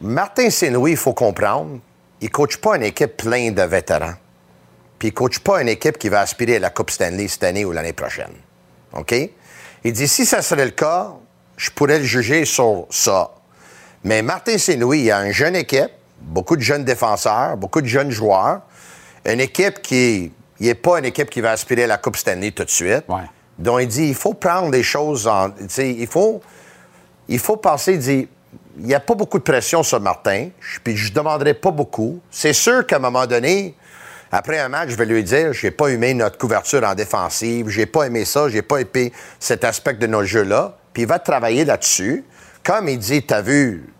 Martin 0.00 0.50
Saint-Louis, 0.50 0.92
il 0.92 0.96
faut 0.96 1.14
comprendre, 1.14 1.80
il 2.20 2.26
ne 2.26 2.30
coach 2.30 2.58
pas 2.58 2.76
une 2.76 2.84
équipe 2.84 3.16
pleine 3.16 3.52
de 3.52 3.62
vétérans. 3.62 4.14
Puis 4.98 5.08
il 5.08 5.10
ne 5.10 5.16
coach 5.16 5.40
pas 5.40 5.62
une 5.62 5.68
équipe 5.68 5.98
qui 5.98 6.08
va 6.08 6.20
aspirer 6.20 6.56
à 6.56 6.58
la 6.60 6.70
Coupe 6.70 6.90
Stanley 6.90 7.26
cette 7.26 7.42
année 7.42 7.64
ou 7.64 7.72
l'année 7.72 7.92
prochaine. 7.92 8.32
OK? 8.92 9.14
Il 9.82 9.92
dit, 9.92 10.06
si 10.06 10.24
ça 10.24 10.42
serait 10.42 10.66
le 10.66 10.70
cas, 10.70 11.14
je 11.56 11.70
pourrais 11.70 11.98
le 11.98 12.04
juger 12.04 12.44
sur 12.44 12.86
ça. 12.90 13.32
Mais 14.04 14.22
Martin 14.22 14.58
Saint-Louis, 14.58 15.00
il 15.00 15.10
a 15.10 15.26
une 15.26 15.32
jeune 15.32 15.56
équipe, 15.56 15.90
beaucoup 16.20 16.56
de 16.56 16.62
jeunes 16.62 16.84
défenseurs, 16.84 17.56
beaucoup 17.56 17.80
de 17.80 17.86
jeunes 17.86 18.10
joueurs, 18.10 18.60
une 19.26 19.40
équipe 19.40 19.82
qui 19.82 20.32
n'est 20.60 20.74
pas 20.74 21.00
une 21.00 21.06
équipe 21.06 21.30
qui 21.30 21.40
va 21.40 21.50
aspirer 21.50 21.84
à 21.84 21.88
la 21.88 21.98
Coupe 21.98 22.16
Stanley 22.16 22.52
tout 22.52 22.64
de 22.64 22.70
suite. 22.70 23.04
Ouais. 23.08 23.24
Donc, 23.60 23.82
il 23.82 23.88
dit, 23.88 24.08
il 24.08 24.14
faut 24.14 24.34
prendre 24.34 24.70
les 24.70 24.82
choses 24.82 25.26
en... 25.26 25.50
Il 25.78 26.06
faut, 26.06 26.40
il 27.28 27.38
faut 27.38 27.56
penser, 27.56 27.92
il 27.92 27.98
dit, 27.98 28.28
il 28.78 28.86
n'y 28.86 28.94
a 28.94 29.00
pas 29.00 29.14
beaucoup 29.14 29.38
de 29.38 29.44
pression 29.44 29.82
sur 29.82 30.00
Martin, 30.00 30.48
puis 30.82 30.96
je 30.96 31.10
ne 31.10 31.14
demanderai 31.14 31.54
pas 31.54 31.70
beaucoup. 31.70 32.20
C'est 32.30 32.54
sûr 32.54 32.86
qu'à 32.86 32.96
un 32.96 33.00
moment 33.00 33.26
donné, 33.26 33.74
après 34.32 34.58
un 34.58 34.68
match, 34.68 34.90
je 34.90 34.96
vais 34.96 35.04
lui 35.04 35.22
dire, 35.22 35.52
j'ai 35.52 35.70
pas 35.70 35.88
aimé 35.88 36.14
notre 36.14 36.38
couverture 36.38 36.82
en 36.84 36.94
défensive, 36.94 37.68
j'ai 37.68 37.86
pas 37.86 38.04
aimé 38.04 38.24
ça, 38.24 38.48
j'ai 38.48 38.62
pas 38.62 38.78
aimé 38.78 39.12
cet 39.38 39.64
aspect 39.64 39.94
de 39.94 40.06
nos 40.06 40.24
jeux-là, 40.24 40.76
puis 40.92 41.02
il 41.02 41.08
va 41.08 41.18
travailler 41.18 41.64
là-dessus. 41.64 42.24
Comme 42.64 42.88
il 42.88 42.98
dit, 42.98 43.24
tu 43.26 43.34
as 43.34 43.42
vu, 43.42 43.92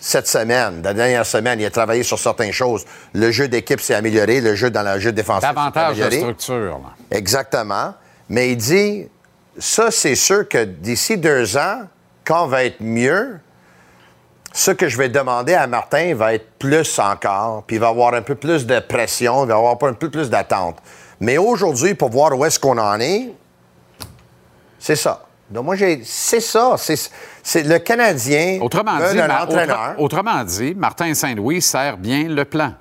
cette 0.00 0.26
semaine, 0.28 0.82
la 0.82 0.94
dernière 0.94 1.26
semaine, 1.26 1.60
il 1.60 1.66
a 1.66 1.70
travaillé 1.70 2.02
sur 2.02 2.18
certaines 2.18 2.52
choses. 2.52 2.84
Le 3.14 3.30
jeu 3.30 3.48
d'équipe 3.48 3.80
s'est 3.80 3.94
amélioré, 3.94 4.40
le 4.40 4.54
jeu 4.54 4.70
dans 4.70 4.82
le 4.82 4.98
jeu 4.98 5.12
défensif 5.12 5.48
s'est 5.48 5.54
Davantage 5.54 5.96
de 5.96 6.02
amélioré. 6.02 6.34
structure. 6.34 6.78
là. 6.78 7.16
Exactement. 7.16 7.94
Mais 8.28 8.50
il 8.52 8.56
dit, 8.56 9.08
ça, 9.58 9.90
c'est 9.90 10.14
sûr 10.16 10.48
que 10.48 10.64
d'ici 10.64 11.16
deux 11.16 11.56
ans, 11.56 11.82
quand 12.24 12.44
on 12.44 12.48
va 12.48 12.64
être 12.64 12.80
mieux, 12.80 13.38
ce 14.52 14.70
que 14.70 14.88
je 14.88 14.96
vais 14.96 15.08
demander 15.08 15.54
à 15.54 15.66
Martin 15.66 16.14
va 16.14 16.34
être 16.34 16.50
plus 16.58 16.98
encore, 16.98 17.62
puis 17.66 17.76
il 17.76 17.80
va 17.80 17.88
avoir 17.88 18.14
un 18.14 18.22
peu 18.22 18.34
plus 18.34 18.66
de 18.66 18.80
pression, 18.80 19.44
il 19.44 19.48
va 19.48 19.56
avoir 19.56 19.76
un 19.82 19.92
peu 19.92 20.10
plus 20.10 20.30
d'attente. 20.30 20.78
Mais 21.20 21.38
aujourd'hui, 21.38 21.94
pour 21.94 22.10
voir 22.10 22.36
où 22.36 22.44
est-ce 22.44 22.58
qu'on 22.58 22.78
en 22.78 22.98
est, 23.00 23.32
c'est 24.78 24.96
ça. 24.96 25.22
Donc, 25.48 25.64
moi, 25.64 25.76
j'ai, 25.76 26.00
c'est 26.04 26.40
ça. 26.40 26.74
C'est, 26.78 27.62
le 27.62 27.78
Canadien. 27.78 28.58
Autrement 28.60 28.96
dit, 29.12 29.18
autre- 29.42 29.94
autrement 29.98 30.42
dit, 30.44 30.74
Martin 30.74 31.14
Saint-Louis 31.14 31.62
sert 31.62 31.96
bien 31.96 32.24
le 32.24 32.44
plan. 32.44 32.72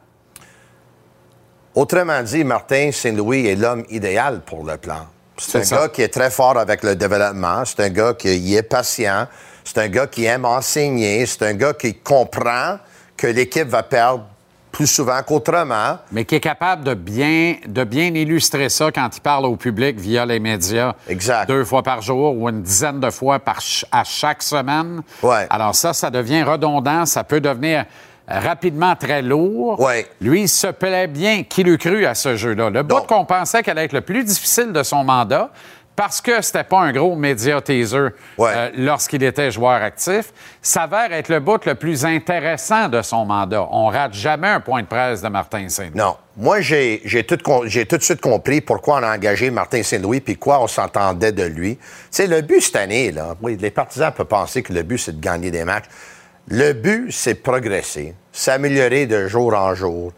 Autrement 1.76 2.24
dit, 2.24 2.44
Martin 2.44 2.90
Saint-Louis 2.92 3.48
est 3.48 3.56
l'homme 3.56 3.84
idéal 3.90 4.42
pour 4.46 4.64
le 4.66 4.78
plan. 4.78 5.06
C'est 5.38 5.60
un 5.60 5.64
ça. 5.64 5.76
gars 5.78 5.88
qui 5.90 6.02
est 6.02 6.08
très 6.14 6.30
fort 6.32 6.58
avec 6.58 6.84
le 6.84 6.96
développement. 6.96 7.64
C'est 7.66 7.82
un 7.82 7.90
gars 7.90 8.14
qui 8.14 8.56
est 8.56 8.64
patient. 8.64 9.28
C'est 9.64 9.78
un 9.80 9.88
gars 9.88 10.08
qui 10.08 10.26
aime 10.26 10.46
enseigner. 10.46 11.26
C'est 11.26 11.44
un 11.44 11.54
gars 11.54 11.74
qui 11.74 11.94
comprend 11.96 12.78
que 13.18 13.28
l'équipe 13.28 13.68
va 13.68 13.84
perdre 13.84 14.26
plus 14.72 14.88
souvent 14.88 15.22
qu'autrement. 15.26 15.98
mais 16.12 16.26
qui 16.26 16.36
est 16.36 16.40
capable 16.42 16.84
de 16.84 16.94
bien, 16.94 17.56
de 17.66 17.86
bien 17.86 18.08
illustrer 18.14 18.68
ça 18.68 18.92
quand 18.92 19.10
il 19.16 19.22
parle 19.22 19.46
au 19.46 19.56
public 19.56 19.98
via 19.98 20.26
les 20.26 20.38
médias. 20.40 20.94
Exact. 21.08 21.48
Deux 21.48 21.64
fois 21.64 21.82
par 21.82 22.02
jour 22.02 22.36
ou 22.38 22.50
une 22.50 22.62
dizaine 22.62 23.00
de 23.00 23.10
fois 23.10 23.40
par 23.40 23.62
ch- 23.62 23.86
à 23.90 24.04
chaque 24.04 24.44
semaine. 24.44 25.02
Ouais. 25.24 25.48
Alors 25.50 25.74
ça, 25.76 25.94
ça 25.94 26.10
devient 26.10 26.44
redondant. 26.44 27.06
Ça 27.06 27.24
peut 27.24 27.40
devenir 27.40 27.86
rapidement 28.28 28.96
très 28.96 29.22
lourd. 29.22 29.80
Ouais. 29.80 30.08
Lui, 30.22 30.42
il 30.44 30.50
se 30.50 30.68
plaît 30.68 31.08
bien. 31.08 31.44
Qui 31.44 31.64
l'eût 31.64 31.78
cru 31.78 32.06
à 32.06 32.16
ce 32.16 32.36
jeu-là? 32.36 32.70
Le 32.70 32.84
bout 32.84 32.96
Non. 32.96 33.02
qu'on 33.06 33.26
pensait 33.26 33.62
qu'elle 33.64 33.78
allait 33.78 33.86
être 33.86 33.94
le 33.94 34.02
plus 34.02 34.24
difficile 34.24 34.72
de 34.72 34.84
son 34.84 35.04
mandat, 35.04 35.52
parce 35.96 36.20
que 36.20 36.42
c'était 36.42 36.66
pas 36.66 36.80
un 36.82 36.92
gros 36.92 37.16
média 37.16 37.62
teaser 37.62 38.10
Ouais. 38.38 38.52
euh, 38.54 38.70
lorsqu'il 38.76 39.24
était 39.24 39.50
joueur 39.50 39.82
actif, 39.82 40.34
s'avère 40.62 41.14
être 41.14 41.30
le 41.30 41.40
bout 41.40 41.64
le 41.66 41.76
plus 41.76 42.04
intéressant 42.04 42.90
de 42.90 43.02
son 43.02 43.24
mandat. 43.26 43.66
On 43.72 43.86
rate 43.88 44.14
jamais 44.14 44.50
un 44.50 44.60
point 44.60 44.82
de 44.82 44.88
presse 44.88 45.22
de 45.22 45.30
Martin 45.30 45.70
Saint-Louis. 45.70 45.98
Non. 45.98 46.18
Moi, 46.36 46.60
j'ai, 46.60 47.02
tout, 47.26 47.38
de 47.38 48.02
suite 48.04 48.20
compris 48.20 48.60
pourquoi 48.60 48.96
on 49.00 49.04
a 49.04 49.16
engagé 49.16 49.50
Martin 49.52 49.84
Saint-Louis 49.84 50.20
puis 50.20 50.36
quoi 50.36 50.62
on 50.62 50.68
s'entendait 50.68 51.32
de 51.32 51.44
lui. 51.44 51.78
Tu 51.78 51.84
sais, 52.12 52.28
le 52.28 52.42
but 52.42 52.60
cette 52.60 52.76
année, 52.76 53.12
là, 53.14 53.36
oui, 53.42 53.56
les 53.58 53.72
partisans 53.72 54.12
peuvent 54.12 54.26
penser 54.26 54.62
que 54.64 54.74
le 54.74 54.84
but, 54.84 54.98
c'est 54.98 55.18
de 55.18 55.22
gagner 55.24 55.50
des 55.50 55.64
matchs. 55.64 55.86
Le 56.48 56.74
but, 56.74 57.12
c'est 57.12 57.36
progresser, 57.36 58.14
s'améliorer 58.32 59.08
de 59.08 59.28
jour 59.28 59.54
en 59.56 59.74
jour, 59.74 60.12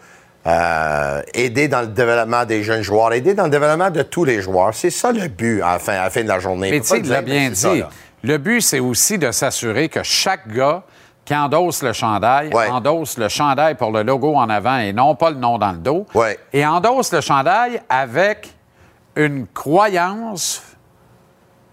euh, 0.46 1.22
aider 1.34 1.68
dans 1.68 1.82
le 1.82 1.88
développement 1.88 2.44
des 2.46 2.64
jeunes 2.64 2.82
joueurs, 2.82 3.14
aider 3.14 3.34
dans 3.34 3.46
le 3.46 3.50
développement 3.50 3.90
de 3.90 4.02
tous 4.02 4.26
les 4.26 4.42
joueurs. 4.42 4.74
C'est 4.74 4.90
ça 4.90 5.12
le 5.12 5.28
but 5.28 5.62
à 5.62 5.74
la 5.74 5.80
fin, 5.80 5.94
à 5.94 6.04
la 6.04 6.10
fin 6.10 6.24
de 6.24 6.28
la 6.28 6.40
journée. 6.40 6.70
Mais 6.72 6.78
tu 6.82 6.82
peut 6.82 6.88
sais, 6.88 7.00
pas 7.02 7.06
il 7.06 7.10
l'a 7.10 7.22
dire, 7.22 7.34
bien 7.34 7.56
ça, 7.56 7.74
dit. 7.74 7.84
Le 8.24 8.38
but, 8.38 8.62
c'est 8.62 8.80
aussi 8.80 9.18
de 9.18 9.32
s'assurer 9.32 9.88
que 9.90 10.04
chaque 10.04 10.48
gars 10.50 10.84
qui 11.24 11.36
endosse 11.36 11.82
le 11.84 11.92
chandail, 11.94 12.50
Ouais. 12.54 12.68
endosse 12.70 13.18
le 13.18 13.28
chandail 13.30 13.76
pour 13.76 13.92
le 13.92 14.04
logo 14.04 14.36
en 14.36 14.50
avant 14.50 14.78
et 14.80 14.94
non 14.94 15.16
pas 15.16 15.30
le 15.30 15.38
nom 15.38 15.58
dans 15.58 15.72
le 15.72 15.78
dos, 15.78 16.06
Ouais. 16.14 16.38
et 16.54 16.66
endosse 16.66 17.12
le 17.14 17.22
chandail 17.22 17.82
avec 17.90 18.54
une 19.16 19.46
croyance 19.48 20.62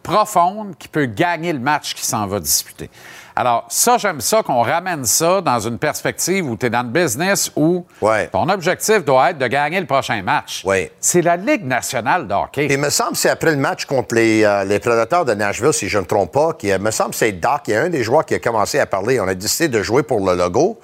profonde 0.03 0.77
qui 0.79 0.89
peut 0.89 1.07
gagner 1.07 1.53
le 1.53 1.59
match 1.61 1.95
qui 1.95 2.05
s'en 2.05 2.27
va 2.27 2.41
disputer. 2.41 2.91
Alors, 3.37 3.65
ça, 3.69 3.99
j'aime 3.99 4.21
ça 4.21 4.43
qu'on 4.45 4.63
ramène 4.63 5.05
ça 5.05 5.41
dans 5.41 5.59
une 5.59 5.77
perspective 5.77 6.49
où 6.49 6.57
tu 6.57 6.67
es 6.67 6.71
dans 6.71 6.85
le 6.85 6.89
business 6.89 7.51
où 7.57 7.85
Ouais. 8.01 8.29
ton 8.29 8.49
objectif 8.49 9.05
doit 9.05 9.31
être 9.31 9.39
de 9.39 9.47
gagner 9.49 9.81
le 9.81 9.87
prochain 9.87 10.23
match. 10.23 10.63
Ouais. 10.65 10.93
C'est 11.01 11.21
la 11.23 11.37
Ligue 11.37 11.65
nationale 11.67 12.29
de 12.29 12.33
hockey. 12.35 12.69
Il 12.71 12.79
me 12.79 12.91
semble 12.91 13.13
que 13.13 13.19
c'est 13.19 13.31
après 13.31 13.51
le 13.51 13.57
match 13.57 13.87
contre 13.87 14.15
les, 14.15 14.45
euh, 14.45 14.63
les 14.65 14.79
Prédateurs 14.79 15.25
de 15.25 15.35
Nashville, 15.35 15.73
si 15.73 15.89
je 15.89 15.99
ne 15.99 16.03
me 16.03 16.07
trompe 16.07 16.31
pas, 16.33 16.53
qui, 16.53 16.69
il 16.69 16.79
me 16.79 16.93
semble 16.93 17.11
que 17.11 17.17
c'est 17.17 17.33
Doc, 17.33 17.63
il 17.67 17.73
y 17.73 17.77
a 17.77 17.83
un 17.83 17.89
des 17.89 18.05
joueurs 18.05 18.25
qui 18.25 18.35
a 18.35 18.39
commencé 18.39 18.79
à 18.79 18.87
parler. 18.87 19.19
On 19.19 19.27
a 19.27 19.35
décidé 19.35 19.67
de 19.69 19.83
jouer 19.83 20.05
pour 20.05 20.25
le 20.25 20.37
logo. 20.37 20.79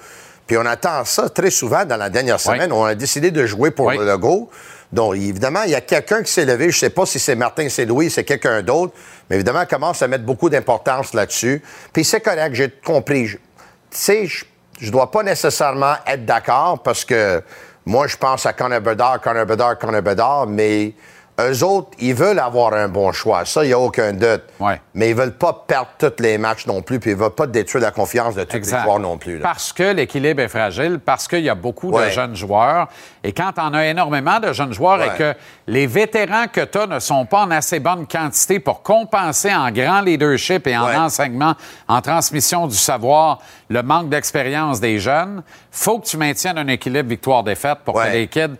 Puis 0.45 0.57
on 0.57 0.65
attend 0.65 1.05
ça 1.05 1.29
très 1.29 1.51
souvent 1.51 1.85
dans 1.85 1.95
la 1.95 2.09
dernière 2.09 2.39
semaine. 2.39 2.73
On 2.73 2.83
a 2.83 2.95
décidé 2.95 3.31
de 3.31 3.45
jouer 3.45 3.71
pour 3.71 3.91
le 3.91 4.05
logo. 4.05 4.49
Donc, 4.91 5.15
évidemment, 5.15 5.63
il 5.63 5.71
y 5.71 5.75
a 5.75 5.81
quelqu'un 5.81 6.21
qui 6.21 6.31
s'est 6.31 6.45
levé. 6.45 6.65
Je 6.65 6.75
ne 6.77 6.79
sais 6.79 6.89
pas 6.89 7.05
si 7.05 7.17
c'est 7.17 7.35
Martin 7.35 7.69
Saint-Louis, 7.69 8.09
c'est 8.09 8.23
quelqu'un 8.23 8.61
d'autre. 8.61 8.93
Mais 9.29 9.37
évidemment, 9.37 9.61
il 9.61 9.67
commence 9.67 10.01
à 10.01 10.07
mettre 10.07 10.25
beaucoup 10.25 10.49
d'importance 10.49 11.13
là-dessus. 11.13 11.61
Puis 11.93 12.03
c'est 12.03 12.21
correct, 12.21 12.53
j'ai 12.53 12.69
compris. 12.69 13.27
Tu 13.29 13.37
sais, 13.89 14.25
je 14.25 14.45
ne 14.85 14.91
dois 14.91 15.09
pas 15.09 15.23
nécessairement 15.23 15.95
être 16.05 16.25
d'accord 16.25 16.81
parce 16.83 17.05
que 17.05 17.41
moi, 17.85 18.07
je 18.07 18.17
pense 18.17 18.45
à 18.45 18.53
Connor 18.53 18.81
Bedard, 18.81 19.21
Connor 19.21 19.45
Bedard, 19.45 19.77
Bedard, 19.77 20.47
mais 20.47 20.93
eux 21.39 21.63
autres, 21.63 21.89
ils 21.99 22.13
veulent 22.13 22.39
avoir 22.39 22.73
un 22.73 22.87
bon 22.87 23.11
choix. 23.11 23.45
Ça, 23.45 23.63
il 23.63 23.67
n'y 23.67 23.73
a 23.73 23.79
aucun 23.79 24.13
doute. 24.13 24.43
Ouais. 24.59 24.79
Mais 24.93 25.09
ils 25.09 25.15
veulent 25.15 25.37
pas 25.37 25.63
perdre 25.67 25.89
tous 25.97 26.21
les 26.21 26.37
matchs 26.37 26.67
non 26.67 26.81
plus, 26.81 26.99
puis 26.99 27.11
ils 27.11 27.15
veulent 27.17 27.31
pas 27.31 27.47
détruire 27.47 27.83
la 27.83 27.91
confiance 27.91 28.35
de 28.35 28.43
tous 28.43 28.57
les 28.57 28.63
joueurs 28.63 28.99
non 28.99 29.17
plus. 29.17 29.37
là. 29.37 29.43
Parce 29.43 29.73
que 29.73 29.93
l'équilibre 29.93 30.41
est 30.41 30.47
fragile, 30.47 30.99
parce 31.03 31.27
qu'il 31.27 31.41
y 31.41 31.49
a 31.49 31.55
beaucoup 31.55 31.91
de 31.91 32.09
jeunes 32.09 32.35
joueurs. 32.35 32.87
Et 33.23 33.31
quand 33.33 33.51
on 33.57 33.73
a 33.73 33.85
énormément 33.85 34.39
de 34.39 34.51
jeunes 34.53 34.73
joueurs 34.73 34.99
Ouais. 34.99 35.07
et 35.15 35.17
que 35.17 35.33
les 35.67 35.87
vétérans 35.87 36.47
que 36.51 36.61
tu 36.65 36.77
as 36.77 36.87
ne 36.87 36.99
sont 36.99 37.25
pas 37.25 37.41
en 37.43 37.51
assez 37.51 37.79
bonne 37.79 38.05
quantité 38.07 38.59
pour 38.59 38.81
compenser 38.83 39.53
en 39.53 39.71
grand 39.71 40.01
leadership 40.01 40.67
et 40.67 40.77
en 40.77 40.87
enseignement, 41.05 41.53
en 41.87 42.01
transmission 42.01 42.67
du 42.67 42.75
savoir, 42.75 43.39
le 43.71 43.83
manque 43.83 44.09
d'expérience 44.09 44.79
des 44.81 44.99
jeunes, 44.99 45.43
faut 45.71 45.99
que 45.99 46.05
tu 46.05 46.17
maintiennes 46.17 46.57
un 46.57 46.67
équilibre 46.67 47.07
victoire-défaite 47.09 47.79
pour 47.85 47.95
que 47.95 48.07
les 48.11 48.27
kids 48.27 48.57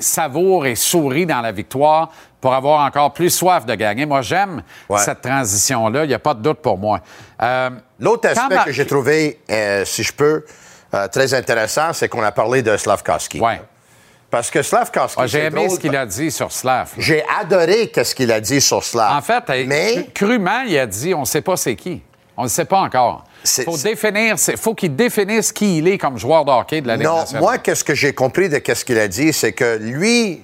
savourent 0.00 0.66
et 0.66 0.76
sourient 0.76 1.26
dans 1.26 1.40
la 1.40 1.50
victoire 1.52 2.10
pour 2.40 2.54
avoir 2.54 2.84
encore 2.86 3.12
plus 3.12 3.30
soif 3.30 3.66
de 3.66 3.74
gagner. 3.74 4.06
Moi, 4.06 4.22
j'aime 4.22 4.62
Ouais. 4.88 4.98
cette 5.00 5.22
transition-là. 5.22 6.04
Il 6.04 6.08
n'y 6.08 6.14
a 6.14 6.18
pas 6.18 6.34
de 6.34 6.42
doute 6.42 6.58
pour 6.58 6.78
moi. 6.78 7.00
Euh, 7.42 7.70
L'autre 7.98 8.28
aspect 8.28 8.58
que 8.66 8.72
j'ai 8.72 8.86
trouvé, 8.86 9.40
euh, 9.50 9.84
si 9.84 10.02
je 10.02 10.12
peux, 10.12 10.44
euh, 10.92 11.08
très 11.08 11.32
intéressant, 11.34 11.92
c'est 11.92 12.08
qu'on 12.08 12.22
a 12.22 12.32
parlé 12.32 12.62
de 12.62 12.76
Slavkovski. 12.76 13.40
ouais. 13.40 13.60
Parce 14.30 14.50
que 14.50 14.62
Slavkovski, 14.62 15.20
Ah, 15.22 15.26
J'ai 15.28 15.44
aimé 15.44 15.64
drôle, 15.66 15.70
ce 15.70 15.78
qu'il 15.80 15.94
a 15.96 16.04
dit 16.06 16.28
sur 16.32 16.50
Slav. 16.50 16.90
J'ai 16.98 17.24
adoré 17.40 17.88
qu'est-ce 17.88 18.16
qu'il 18.16 18.32
a 18.32 18.40
dit 18.40 18.60
sur 18.60 18.82
Slav. 18.82 19.16
En 19.16 19.22
fait, 19.22 19.44
mais 19.66 20.08
crûment, 20.12 20.62
il 20.66 20.76
a 20.76 20.86
dit 20.86 21.14
on 21.14 21.20
ne 21.20 21.24
sait 21.24 21.40
pas 21.40 21.56
c'est 21.56 21.76
qui. 21.76 22.02
On 22.36 22.42
ne 22.42 22.48
sait 22.48 22.64
pas 22.64 22.80
encore. 22.80 23.24
Faut 23.64 23.76
définir, 23.76 24.36
faut 24.58 24.74
qu'il 24.74 24.96
définisse 24.96 25.52
qui 25.52 25.78
il 25.78 25.88
est 25.88 25.98
comme 25.98 26.16
joueur 26.18 26.44
de 26.46 26.50
hockey 26.50 26.80
de 26.80 26.86
la 26.88 26.96
Ligue 26.96 27.06
non, 27.06 27.16
nationale. 27.16 27.42
moi, 27.42 27.58
qu'est-ce 27.58 27.84
que 27.84 27.94
j'ai 27.94 28.14
compris 28.14 28.48
de 28.48 28.58
qu'est-ce 28.58 28.84
qu'il 28.84 28.98
a 28.98 29.06
dit, 29.06 29.32
c'est 29.34 29.52
que 29.52 29.76
lui, 29.80 30.42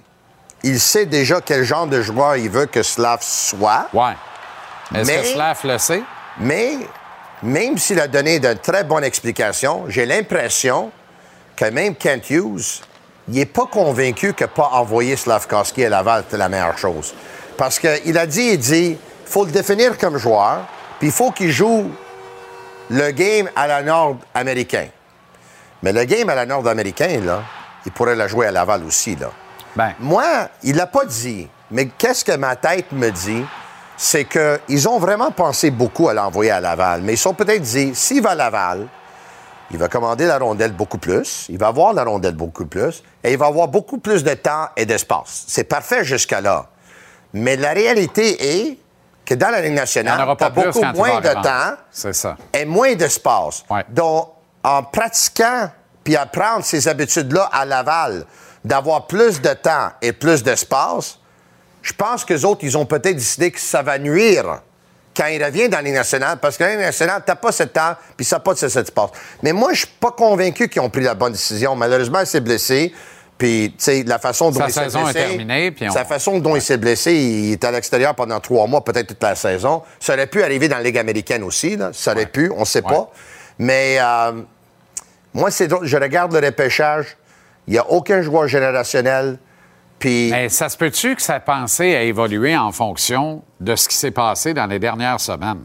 il 0.63 0.79
sait 0.79 1.07
déjà 1.07 1.41
quel 1.41 1.65
genre 1.65 1.87
de 1.87 2.03
joueur 2.03 2.37
il 2.37 2.51
veut 2.51 2.67
que 2.67 2.83
Slav 2.83 3.21
soit. 3.23 3.89
Ouais. 3.95 4.13
Est-ce 4.95 5.07
Mais- 5.11 5.17
que 5.21 5.27
Slav 5.27 5.59
le 5.65 5.79
sait? 5.79 6.03
Mais 6.41 6.73
même 7.43 7.79
s'il 7.79 7.99
a 8.01 8.07
donné 8.09 8.39
de 8.39 8.53
très 8.53 8.85
bonnes 8.85 9.05
explications, 9.05 9.85
j'ai 9.89 10.05
l'impression 10.05 10.91
que 11.57 11.65
même 11.71 11.95
Kent 11.95 12.29
Hughes, 12.31 12.83
il 13.29 13.35
n'est 13.35 13.47
pas 13.47 13.67
convaincu 13.67 14.35
que 14.35 14.45
pas 14.45 14.69
envoyer 14.73 15.17
Slavkovski 15.17 15.85
à 15.85 15.89
Laval, 15.89 16.25
c'est 16.29 16.37
la 16.37 16.49
meilleure 16.51 16.77
chose. 16.77 17.15
Parce 17.57 17.79
qu'il 17.79 18.19
a 18.19 18.27
dit, 18.27 18.51
il 18.53 18.59
dit, 18.59 18.91
il 18.91 18.99
faut 19.25 19.45
le 19.47 19.53
définir 19.53 19.97
comme 19.97 20.19
joueur, 20.19 20.67
puis 20.99 21.09
il 21.09 21.13
faut 21.15 21.31
qu'il 21.31 21.51
joue 21.51 21.91
le 22.91 23.13
game 23.13 23.49
à 23.55 23.67
la 23.67 23.83
nord-américain. 23.83 24.89
Mais 25.83 25.93
le 25.93 26.05
game 26.05 26.29
à 26.29 26.35
la 26.35 26.45
nord-américain, 26.45 27.21
là, 27.25 27.43
il 27.87 27.93
pourrait 27.93 28.17
la 28.17 28.27
jouer 28.27 28.47
à 28.47 28.51
Laval 28.51 28.85
aussi, 28.85 29.17
là. 29.17 29.31
Ben, 29.77 29.95
Moi, 30.01 30.25
il 30.65 30.77
l'a 30.77 30.87
pas 30.87 31.05
dit, 31.05 31.49
mais 31.71 31.87
qu'est-ce 31.87 32.25
que 32.25 32.37
ma 32.37 32.57
tête 32.57 32.91
me 32.93 33.11
dit, 33.11 33.45
c'est 33.97 34.25
qu'ils 34.25 34.89
ont 34.89 34.99
vraiment 34.99 35.31
pensé 35.31 35.71
beaucoup 35.71 36.09
à 36.09 36.15
l'envoyer 36.15 36.51
à 36.51 36.61
Laval, 36.61 37.03
mais 37.03 37.15
ils 37.15 37.19
sont 37.19 37.33
peut-être 37.35 37.63
dit, 37.63 37.95
s'il 37.95 38.23
va 38.23 38.31
à 38.31 38.35
Laval, 38.35 38.89
il 39.71 39.79
va 39.79 39.89
commander 39.89 40.27
la 40.27 40.39
rondelle 40.39 40.73
beaucoup 40.73 40.99
plus, 40.99 41.47
il 41.49 41.59
va 41.59 41.69
avoir 41.69 41.93
la 41.93 42.03
rondelle 42.03 42.35
beaucoup 42.35 42.67
plus, 42.67 43.05
et 43.23 43.33
il 43.33 43.39
va 43.39 43.47
avoir 43.47 43.69
beaucoup 43.69 43.99
plus 43.99 44.25
de 44.25 44.35
temps 44.35 44.69
et 44.77 44.85
d'espace. 44.85 45.45
C'est 45.47 45.65
parfait 45.65 46.05
jusqu'à 46.05 46.41
là. 46.41 46.67
Mais 47.33 47.57
la 47.57 47.71
réalité 47.71 48.65
est 48.65 48.79
que 49.31 49.37
dans 49.37 49.51
la 49.51 49.61
Ligue 49.61 49.75
nationale, 49.75 50.37
tu 50.37 50.45
as 50.45 50.51
beaucoup 50.51 50.83
moins 50.93 51.21
de 51.21 51.33
temps 51.35 51.77
ça. 51.93 52.37
et 52.53 52.65
moins 52.65 52.97
d'espace. 52.97 53.63
Ouais. 53.71 53.85
Donc, 53.89 54.29
en 54.65 54.83
pratiquant 54.83 55.71
puis 56.03 56.17
apprendre 56.17 56.65
ces 56.65 56.89
habitudes-là 56.89 57.49
à 57.53 57.65
Laval, 57.65 58.25
d'avoir 58.65 59.07
plus 59.07 59.41
de 59.41 59.53
temps 59.53 59.91
et 60.03 60.13
plus 60.13 60.43
d'espace, 60.43 61.19
je 61.81 61.93
pense 61.93 62.25
que 62.25 62.35
les 62.35 62.45
autres, 62.45 62.65
ils 62.65 62.77
ont 62.77 62.87
peut-être 62.87 63.15
décidé 63.15 63.53
que 63.53 63.61
ça 63.61 63.83
va 63.83 63.99
nuire 63.99 64.63
quand 65.17 65.27
il 65.27 65.43
revient 65.45 65.69
dans 65.69 65.81
les 65.81 65.93
nationales, 65.93 66.39
parce 66.39 66.57
que 66.57 66.65
dans 66.65 66.71
les 66.71 66.77
nationales, 66.77 67.23
t'as 67.25 67.37
pas 67.37 67.53
ce 67.53 67.63
temps, 67.63 67.95
puis 68.17 68.27
ça 68.27 68.37
n'a 68.37 68.41
pas 68.41 68.55
de 68.55 68.59
cet 68.59 68.77
espace. 68.77 69.11
Mais 69.45 69.53
moi, 69.53 69.73
je 69.73 69.81
suis 69.81 69.95
pas 70.01 70.11
convaincu 70.11 70.69
qu'ils 70.69 70.83
ont 70.83 70.91
pris 70.91 71.03
la 71.03 71.15
bonne 71.15 71.33
décision. 71.33 71.77
Malheureusement, 71.77 72.21
il 72.21 72.27
s'est 72.27 72.41
blessé. 72.41 72.93
Puis, 73.41 73.71
tu 73.77 73.83
sais, 73.85 74.03
la 74.05 74.19
façon 74.19 74.51
dont 74.51 74.59
Sa 74.61 74.67
il 74.69 74.73
s'est 74.73 74.81
saison 74.85 75.01
est 75.09 75.13
blessé... 75.15 75.29
terminée, 75.29 75.71
puis 75.71 75.89
on- 75.89 75.93
Sa 75.93 76.05
façon 76.05 76.39
dont 76.41 76.55
il 76.57 76.61
s'est 76.63 76.77
blessé, 76.77 77.15
il 77.15 77.53
est 77.53 77.65
à 77.65 77.71
l'extérieur 77.71 78.15
pendant 78.15 78.39
trois 78.39 78.67
mois, 78.67 78.85
peut-être 78.85 79.07
toute 79.09 79.23
la 79.23 79.35
saison. 79.35 79.83
Ça 79.99 80.13
aurait 80.13 80.27
pu 80.27 80.43
arriver 80.43 80.69
dans 80.69 80.77
la 80.77 80.83
Ligue 80.83 80.99
américaine 80.99 81.43
aussi, 81.43 81.75
là. 81.77 81.89
Ça 81.95 82.13
aurait 82.13 82.27
pu, 82.27 82.53
on 82.55 82.61
ne 82.61 82.65
sait 82.67 82.85
Ouais. 82.85 82.93
pas. 82.93 83.11
Mais 83.59 83.97
euh, 83.99 84.43
moi, 85.33 85.51
c'est. 85.51 85.71
Je 85.83 85.97
regarde 85.97 86.33
le 86.35 86.47
repêchage. 86.47 87.17
Il 87.67 87.73
n'y 87.73 87.79
a 87.79 87.91
aucun 87.91 88.21
joueur 88.21 88.47
générationnel. 88.47 89.39
Puis, 89.99 90.29
Mais 90.31 90.49
ça 90.51 90.69
se 90.69 90.77
peut-tu 90.77 91.17
que 91.17 91.23
sa 91.23 91.41
pensée 91.41 91.95
a 91.97 92.03
évolué 92.03 92.55
en 92.57 92.73
fonction 92.73 93.43
de 93.59 93.75
ce 93.75 93.89
qui 93.89 93.97
s'est 93.97 94.11
passé 94.11 94.53
dans 94.55 94.67
les 94.67 94.79
dernières 94.79 95.21
semaines? 95.21 95.63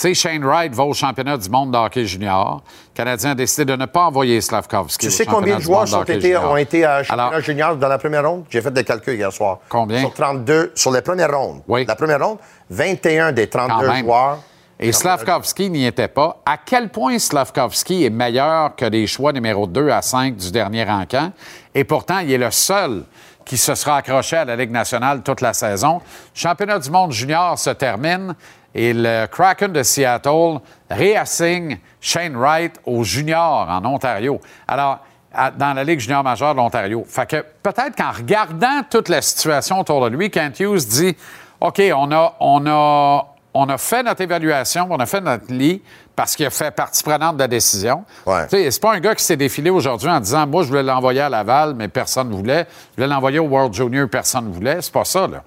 Sais, 0.00 0.14
Shane 0.14 0.44
Wright 0.44 0.74
va 0.74 0.84
au 0.84 0.94
championnat 0.94 1.36
du 1.36 1.48
monde 1.48 1.72
de 1.72 1.76
hockey 1.76 2.04
junior. 2.06 2.62
Le 2.92 2.96
Canadien 2.96 3.30
a 3.32 3.34
décidé 3.34 3.64
de 3.64 3.76
ne 3.76 3.86
pas 3.86 4.04
envoyer 4.04 4.40
Slavkovski. 4.40 5.06
Tu 5.06 5.12
sais 5.12 5.26
combien 5.26 5.56
de 5.56 5.62
joueurs 5.62 5.86
sont 5.86 6.02
été, 6.04 6.36
ont 6.36 6.56
été 6.56 6.84
à 6.84 7.02
championnat 7.02 7.28
Alors, 7.28 7.40
junior 7.40 7.76
dans 7.76 7.88
la 7.88 7.98
première 7.98 8.28
ronde? 8.28 8.44
J'ai 8.50 8.60
fait 8.60 8.70
des 8.70 8.84
calculs 8.84 9.14
hier 9.14 9.32
soir. 9.32 9.58
Combien? 9.68 10.00
Sur 10.00 10.12
32, 10.14 10.72
sur 10.74 10.90
les 10.90 11.02
premières 11.02 11.36
rondes. 11.36 11.62
Oui. 11.68 11.84
La 11.86 11.96
première 11.96 12.24
ronde, 12.24 12.38
21 12.70 13.32
des 13.32 13.48
Quand 13.48 13.68
32 13.68 13.88
même. 13.88 14.04
joueurs. 14.04 14.38
Et 14.82 14.92
Slavkovski 14.92 15.68
n'y 15.68 15.84
était 15.84 16.08
pas. 16.08 16.40
À 16.46 16.56
quel 16.56 16.88
point 16.88 17.18
Slavkovski 17.18 18.04
est 18.06 18.10
meilleur 18.10 18.74
que 18.74 18.86
les 18.86 19.06
choix 19.06 19.32
numéro 19.32 19.66
2 19.66 19.90
à 19.90 20.00
5 20.00 20.36
du 20.36 20.50
dernier 20.50 20.88
encamp? 20.88 21.32
Et 21.74 21.84
pourtant, 21.84 22.20
il 22.20 22.32
est 22.32 22.38
le 22.38 22.50
seul 22.50 23.04
qui 23.44 23.58
se 23.58 23.74
sera 23.74 23.96
accroché 23.96 24.36
à 24.36 24.44
la 24.44 24.56
Ligue 24.56 24.70
nationale 24.70 25.22
toute 25.22 25.42
la 25.42 25.52
saison. 25.52 26.00
Championnat 26.32 26.78
du 26.78 26.90
monde 26.90 27.12
junior 27.12 27.58
se 27.58 27.70
termine 27.70 28.34
et 28.74 28.92
le 28.94 29.26
Kraken 29.26 29.72
de 29.72 29.82
Seattle 29.82 30.58
réassigne 30.90 31.78
Shane 32.00 32.36
Wright 32.36 32.80
au 32.86 33.02
junior 33.04 33.66
en 33.68 33.84
Ontario. 33.84 34.40
Alors, 34.68 34.98
à- 35.32 35.50
dans 35.50 35.74
la 35.74 35.84
Ligue 35.84 36.00
junior 36.00 36.22
majeure 36.24 36.52
de 36.54 36.58
l'Ontario. 36.58 37.04
Fait 37.06 37.26
que 37.28 37.44
peut-être 37.62 37.94
qu'en 37.96 38.10
regardant 38.10 38.82
toute 38.90 39.08
la 39.08 39.22
situation 39.22 39.78
autour 39.80 40.08
de 40.08 40.16
lui, 40.16 40.30
Kent 40.30 40.58
Hughes 40.60 40.86
dit 40.88 41.16
OK, 41.60 41.80
on 41.94 42.10
a, 42.12 42.34
on 42.40 42.66
a, 42.66 43.26
on 43.54 43.68
a 43.68 43.78
fait 43.78 44.02
notre 44.02 44.22
évaluation, 44.22 44.86
on 44.90 44.96
a 44.98 45.06
fait 45.06 45.20
notre 45.20 45.52
lit 45.52 45.82
parce 46.16 46.34
qu'il 46.36 46.46
a 46.46 46.50
fait 46.50 46.70
partie 46.70 47.02
prenante 47.02 47.36
de 47.36 47.42
la 47.42 47.48
décision. 47.48 48.04
Ouais. 48.26 48.44
Tu 48.48 48.56
sais, 48.56 48.70
C'est 48.70 48.80
pas 48.82 48.92
un 48.94 49.00
gars 49.00 49.14
qui 49.14 49.24
s'est 49.24 49.36
défilé 49.36 49.70
aujourd'hui 49.70 50.08
en 50.08 50.20
disant 50.20 50.46
Moi, 50.46 50.62
je 50.64 50.68
voulais 50.68 50.82
l'envoyer 50.82 51.20
à 51.20 51.28
Laval, 51.28 51.74
mais 51.74 51.88
personne 51.88 52.28
ne 52.28 52.34
voulait. 52.34 52.66
Je 52.92 52.96
voulais 53.02 53.12
l'envoyer 53.14 53.38
au 53.38 53.46
World 53.46 53.72
Junior, 53.74 54.08
personne 54.08 54.48
ne 54.48 54.52
voulait. 54.52 54.78
C'est 54.80 54.92
pas 54.92 55.04
ça, 55.04 55.26
là. 55.26 55.42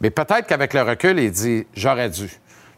Mais 0.00 0.10
peut-être 0.10 0.46
qu'avec 0.46 0.74
le 0.74 0.82
recul, 0.82 1.18
il 1.18 1.30
dit 1.30 1.66
J'aurais 1.74 2.08
dû. 2.10 2.28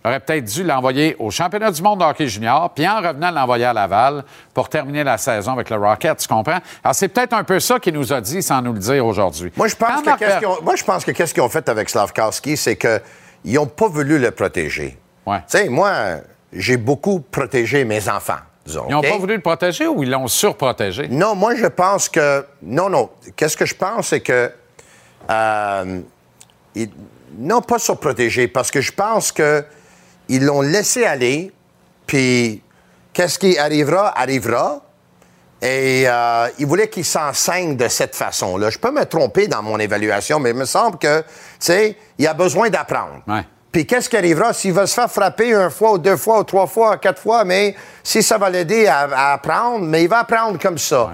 J'aurais 0.05 0.21
peut-être 0.21 0.45
dû 0.45 0.65
l'envoyer 0.65 1.15
au 1.19 1.31
championnat 1.31 1.71
du 1.71 1.83
monde 1.83 2.01
de 2.01 2.05
hockey 2.05 2.27
junior, 2.27 2.71
puis 2.75 2.89
en 2.89 3.01
revenant 3.01 3.31
l'envoyer 3.31 3.67
à 3.67 3.73
Laval 3.75 4.25
pour 4.55 4.69
terminer 4.71 5.05
la 5.05 5.19
saison 5.19 5.53
avec 5.53 5.69
le 5.69 5.77
Rocket, 5.77 6.17
tu 6.19 6.27
comprends? 6.27 6.59
Alors, 6.83 6.95
c'est 6.95 7.09
peut-être 7.09 7.35
un 7.35 7.45
peu 7.45 7.61
ça 7.61 7.79
qu'il 7.79 7.93
nous 7.95 8.11
a 8.13 8.21
dit 8.23 8.43
sans 8.43 8.63
nous 8.63 8.73
le 8.73 8.79
dire 8.79 9.05
aujourd'hui. 9.05 9.53
Moi, 9.57 9.69
je 9.69 9.77
pense 9.77 10.03
Quand 10.03 10.15
que 10.15 10.19
qu'est-ce 10.19 10.39
qu'ils 10.39 10.47
ont, 10.47 10.63
moi, 10.63 10.75
je 10.77 10.85
pense 10.85 11.05
que 11.05 11.11
qu'est-ce 11.11 11.35
qu'ils 11.35 11.43
ont 11.43 11.49
fait 11.51 11.69
avec 11.69 11.91
Slavkowski, 11.91 12.57
c'est 12.57 12.77
qu'ils 12.77 13.01
n'ont 13.55 13.67
pas 13.67 13.89
voulu 13.89 14.19
le 14.19 14.31
protéger. 14.31 14.99
Ouais. 15.27 15.39
Tu 15.41 15.59
sais, 15.59 15.69
moi, 15.69 15.93
j'ai 16.53 16.79
beaucoup 16.79 17.21
protégé 17.21 17.85
mes 17.85 18.09
enfants, 18.09 18.41
disons. 18.65 18.87
Ils 18.89 18.93
n'ont 18.93 19.03
pas 19.03 19.19
voulu 19.19 19.35
le 19.37 19.43
protéger 19.43 19.87
ou 19.87 20.03
ils 20.03 20.11
l'ont 20.11 20.29
surprotégé? 20.29 21.09
Non, 21.09 21.35
moi, 21.35 21.55
je 21.57 21.67
pense 21.67 22.09
que. 22.09 22.47
Non, 22.63 22.89
non. 22.89 23.11
Qu'est-ce 23.37 23.57
que 23.57 23.67
je 23.67 23.75
pense, 23.75 24.09
c'est 24.09 24.21
que. 24.21 24.51
euh, 25.31 26.01
ils- 26.75 26.91
non, 27.39 27.61
pas 27.61 27.79
surprotégé, 27.79 28.49
parce 28.49 28.71
que 28.71 28.81
je 28.81 28.93
pense 28.93 29.31
que 29.31 29.63
ils 30.31 30.45
l'ont 30.45 30.63
laissé 30.63 31.05
aller, 31.05 31.53
puis 32.07 32.63
qu'est-ce 33.13 33.39
qui 33.39 33.59
arrivera, 33.59 34.19
arrivera. 34.19 34.81
Et 35.61 36.05
euh, 36.07 36.49
ils 36.59 36.67
voulaient 36.67 36.89
qu'il 36.89 37.05
s'enseigne 37.05 37.77
de 37.77 37.89
cette 37.89 38.17
façon-là. 38.17 38.71
Je 38.71 38.79
peux 38.79 38.91
me 38.91 39.05
tromper 39.05 39.47
dans 39.47 39.63
mon 39.63 39.79
évaluation, 39.79 40.41
mais 40.41 40.51
il 40.51 40.57
me 40.57 40.65
semble 40.65 40.97
que, 40.97 41.21
tu 41.21 41.27
sais, 41.59 41.97
il 42.17 42.27
a 42.27 42.33
besoin 42.33 42.71
d'apprendre. 42.71 43.23
Ouais. 43.29 43.45
Puis 43.71 43.87
qu'est-ce 43.87 44.09
qui 44.09 44.17
arrivera? 44.17 44.55
S'il 44.55 44.73
va 44.73 44.87
se 44.87 44.95
faire 44.95 45.11
frapper 45.11 45.53
une 45.53 45.69
fois 45.69 45.93
ou 45.93 45.99
deux 45.99 46.17
fois 46.17 46.41
ou 46.41 46.45
trois 46.45 46.67
fois 46.67 46.95
ou 46.95 46.99
quatre 46.99 47.21
fois, 47.21 47.45
mais 47.45 47.75
si 48.03 48.23
ça 48.23 48.39
va 48.39 48.49
l'aider 48.49 48.87
à, 48.87 49.01
à 49.01 49.33
apprendre, 49.35 49.85
mais 49.85 50.05
il 50.05 50.09
va 50.09 50.21
apprendre 50.21 50.59
comme 50.59 50.79
ça. 50.79 51.13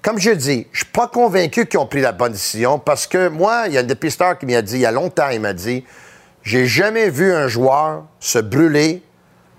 Comme 0.00 0.18
je 0.18 0.30
dis, 0.30 0.66
je 0.70 0.78
suis 0.78 0.86
pas 0.86 1.08
convaincu 1.08 1.66
qu'ils 1.66 1.80
ont 1.80 1.86
pris 1.86 2.00
la 2.00 2.12
bonne 2.12 2.32
décision 2.32 2.78
parce 2.78 3.06
que 3.06 3.28
moi, 3.28 3.64
il 3.66 3.72
y 3.72 3.78
a 3.78 3.80
un 3.80 3.84
dépisteur 3.84 4.38
qui 4.38 4.46
m'a 4.46 4.62
dit, 4.62 4.74
il 4.74 4.80
y 4.80 4.86
a 4.86 4.92
longtemps, 4.92 5.28
il 5.30 5.40
m'a 5.40 5.52
dit, 5.52 5.84
j'ai 6.48 6.66
jamais 6.66 7.10
vu 7.10 7.32
un 7.34 7.46
joueur 7.46 8.04
se 8.20 8.38
brûler 8.38 9.02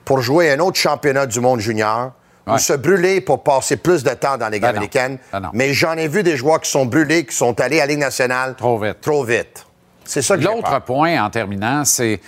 pour 0.06 0.22
jouer 0.22 0.52
un 0.52 0.60
autre 0.60 0.78
championnat 0.80 1.28
du 1.28 1.40
monde 1.40 1.60
junior 1.60 2.12
ou 2.48 2.58
se 2.58 2.74
brûler 2.74 3.22
pour 3.22 3.44
passer 3.44 3.78
plus 3.78 4.04
de 4.04 4.10
temps 4.10 4.36
dans 4.38 4.46
la 4.46 4.50
Ligue 4.50 4.62
Ben 4.64 4.70
non. 4.70 4.78
américaine. 4.78 5.20
Ben. 5.32 5.52
Mais 5.54 5.72
j'en 5.72 5.94
ai 5.94 6.08
vu 6.08 6.24
des 6.24 6.36
joueurs 6.36 6.60
qui 6.60 6.72
sont 6.72 6.88
brûlés, 6.88 7.26
qui 7.28 7.36
sont 7.36 7.60
allés 7.62 7.80
à 7.80 7.86
la 7.86 7.92
Ligue 7.92 8.00
nationale 8.00 8.56
Trop 8.56 8.80
vite. 8.80 9.02
Trop 9.02 9.24
vite. 9.24 9.68
C'est 10.04 10.24
ça 10.24 10.36
que 10.36 10.42
L'autre 10.42 10.82
point, 10.82 11.24
en 11.24 11.30
terminant, 11.30 11.86
c'est 11.86 12.20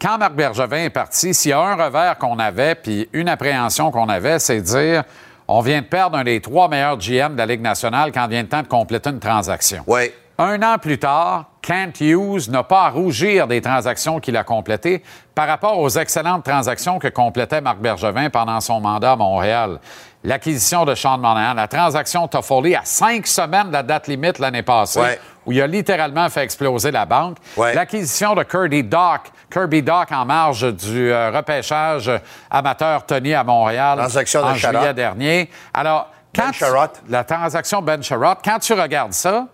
quand 0.00 0.16
Marc 0.16 0.34
Bergevin 0.34 0.84
est 0.84 0.90
parti, 0.90 1.34
s'il 1.34 1.50
y 1.50 1.54
a 1.54 1.58
un 1.58 1.74
revers 1.74 2.16
qu'on 2.18 2.38
avait, 2.38 2.76
puis 2.76 3.08
une 3.12 3.28
appréhension 3.28 3.90
qu'on 3.90 4.08
avait, 4.08 4.38
c'est 4.38 4.60
de 4.60 4.66
dire 4.66 5.02
on 5.48 5.60
vient 5.60 5.80
de 5.82 5.86
perdre 5.86 6.16
un 6.18 6.24
des 6.24 6.40
trois 6.40 6.68
meilleurs 6.68 6.98
GM 6.98 7.32
de 7.32 7.38
la 7.38 7.46
Ligue 7.46 7.62
nationale 7.62 8.12
quand 8.12 8.28
vient 8.28 8.42
le 8.42 8.48
temps 8.48 8.62
de 8.62 8.68
compléter 8.68 9.10
une 9.10 9.18
transaction. 9.18 9.82
Oui. 9.88 10.12
Un 10.38 10.62
an 10.62 10.78
plus 10.78 10.98
tard, 10.98 11.50
Kent 11.64 12.00
Hughes 12.02 12.50
n'a 12.50 12.62
pas 12.62 12.82
à 12.84 12.90
rougir 12.90 13.46
des 13.46 13.62
transactions 13.62 14.20
qu'il 14.20 14.36
a 14.36 14.44
complétées 14.44 15.02
par 15.34 15.48
rapport 15.48 15.78
aux 15.78 15.88
excellentes 15.88 16.44
transactions 16.44 16.98
que 16.98 17.08
complétait 17.08 17.62
Marc 17.62 17.78
Bergevin 17.78 18.28
pendant 18.28 18.60
son 18.60 18.80
mandat 18.80 19.12
à 19.12 19.16
Montréal. 19.16 19.80
L'acquisition 20.24 20.84
de 20.84 20.94
Sean 20.94 21.16
Monahan, 21.18 21.54
la 21.54 21.66
transaction 21.66 22.28
Toffoli 22.28 22.74
à 22.74 22.82
cinq 22.84 23.26
semaines 23.26 23.68
de 23.68 23.72
la 23.72 23.82
date 23.82 24.08
limite 24.08 24.38
l'année 24.38 24.62
passée, 24.62 25.00
Ouais. 25.00 25.18
où 25.46 25.52
il 25.52 25.62
a 25.62 25.66
littéralement 25.66 26.28
fait 26.28 26.42
exploser 26.42 26.90
la 26.90 27.06
banque. 27.06 27.38
Ouais. 27.56 27.74
L'acquisition 27.74 28.34
de 28.34 28.42
Kirby 28.42 28.82
Doc, 28.84 29.22
Kirby 29.50 29.82
Doc 29.82 30.12
en 30.12 30.24
marge 30.26 30.70
du 30.74 31.10
euh, 31.10 31.30
repêchage 31.30 32.10
amateur 32.50 33.06
Tony 33.06 33.32
à 33.34 33.42
Montréal 33.42 33.98
Transaction 33.98 34.42
en 34.44 34.54
juillet 34.54 34.92
dernier. 34.94 35.50
Alors, 35.72 36.10
quand 36.34 36.44
Ben 36.44 36.50
tu- 36.52 36.58
Sherrod. 36.58 36.90
la 37.08 37.24
transaction 37.24 37.80
Ben 37.80 38.02
Sherrod, 38.02 38.38
quand 38.44 38.58
tu 38.58 38.72
regardes 38.74 39.12
ça, 39.14 39.46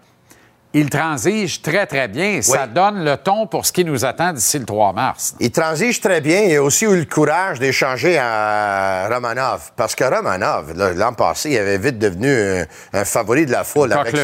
il 0.72 0.88
transige 0.88 1.62
très, 1.62 1.84
très 1.86 2.06
bien. 2.06 2.40
Ça 2.42 2.66
donne 2.68 3.04
le 3.04 3.16
ton 3.16 3.46
pour 3.46 3.66
ce 3.66 3.72
qui 3.72 3.84
nous 3.84 4.04
attend 4.04 4.32
d'ici 4.32 4.58
le 4.58 4.64
3 4.64 4.92
mars. 4.92 5.34
Il 5.40 5.50
transige 5.50 6.00
très 6.00 6.20
bien. 6.20 6.42
Il 6.42 6.56
a 6.56 6.62
aussi 6.62 6.84
eu 6.84 6.96
le 6.96 7.04
courage 7.06 7.58
d'échanger 7.58 8.18
à 8.18 9.08
Romanov. 9.12 9.72
Parce 9.76 9.96
que 9.96 10.04
Romanov, 10.04 10.72
l'an 10.96 11.12
passé, 11.12 11.50
il 11.50 11.58
avait 11.58 11.78
vite 11.78 11.98
devenu 11.98 12.30
un, 12.32 12.64
un 12.92 13.04
favori 13.04 13.46
de 13.46 13.50
la 13.52 13.64
foule 13.64 13.92
avec 13.92 14.14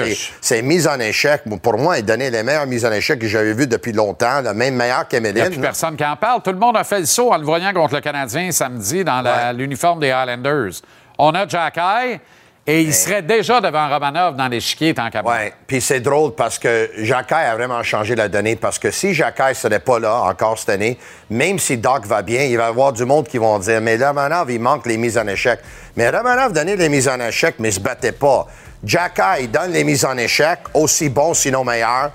ses, 0.41 0.63
mises 0.63 0.87
en 0.87 1.01
échec. 1.01 1.43
Pour 1.63 1.79
moi, 1.79 1.99
il 1.99 2.05
donnait 2.05 2.31
les 2.31 2.43
meilleures 2.45 2.67
mises 2.67 2.85
en 2.85 2.93
échec 2.93 3.19
que 3.19 3.27
j'avais 3.27 3.53
vues 3.53 3.67
depuis 3.67 3.93
longtemps, 3.93 4.41
là, 4.41 4.55
même 4.55 4.75
meilleures 4.77 5.05
Il 5.13 5.21
n'y 5.21 5.29
a 5.29 5.33
plus 5.33 5.33
qu'Emeline. 5.43 5.61
personne 5.61 5.97
qui 5.97 6.05
en 6.05 6.17
parle. 6.17 6.43
Tout 6.43 6.53
le 6.53 6.59
monde 6.59 6.77
a 6.77 6.85
fait 6.85 7.01
le 7.01 7.07
saut 7.07 7.33
en 7.33 7.39
le 7.39 7.45
voyant 7.45 7.73
contre 7.73 7.95
le 7.97 8.01
Canadien 8.01 8.51
samedi 8.53 9.03
dans 9.03 9.25
Ouais. 9.25 9.53
l'uniforme 9.53 9.99
des 9.99 10.11
Highlanders. 10.13 10.81
On 11.19 11.35
a 11.35 11.49
Jack 11.49 11.77
High 11.79 12.21
et 12.69 12.83
il 12.83 12.93
serait 12.93 13.23
déjà 13.23 13.61
devant 13.61 13.89
Romanov 13.89 14.35
dans 14.35 14.49
l'échiquier 14.49 14.93
tant 14.93 15.09
qu'à. 15.09 15.23
Oui, 15.25 15.53
puis 15.69 15.81
c'est 15.81 16.01
drôle 16.01 16.35
parce 16.35 16.59
que 16.59 16.91
Jacques 16.99 17.31
a 17.31 17.55
vraiment 17.55 17.81
changé 17.85 18.17
la 18.17 18.29
donnée. 18.29 18.57
Parce 18.57 18.77
que 18.79 18.91
si 18.91 19.15
Jacques 19.15 19.41
ne 19.49 19.55
serait 19.55 19.79
pas 19.79 20.01
là 20.01 20.23
encore 20.23 20.59
cette 20.59 20.71
année, 20.71 20.99
même 21.31 21.61
si 21.61 21.77
Doc 21.77 22.07
va 22.07 22.23
bien, 22.23 22.43
il 22.43 22.57
va 22.57 22.65
y 22.65 22.67
avoir 22.67 22.93
du 22.93 23.05
monde 23.05 23.29
qui 23.29 23.39
vont 23.39 23.57
dire 23.61 23.81
Mais 23.81 23.97
Romanov, 23.97 24.51
il 24.51 24.59
manque 24.59 24.87
les 24.87 24.97
mises 24.97 25.17
en 25.17 25.29
échec. 25.29 25.61
Mais 25.97 26.11
Romanov 26.11 26.53
donnait 26.53 26.75
les 26.75 26.89
mises 26.89 27.07
en 27.07 27.21
échec, 27.21 27.55
mais 27.61 27.69
il 27.69 27.75
se 27.75 27.81
battait 27.81 28.11
pas. 28.11 28.49
Jacques 28.83 29.23
il 29.41 29.51
donne 29.51 29.71
les 29.71 29.85
mises 29.85 30.05
en 30.05 30.17
échec, 30.17 30.59
aussi 30.75 31.09
bon, 31.09 31.35
sinon 31.35 31.63
meilleur. 31.63 32.11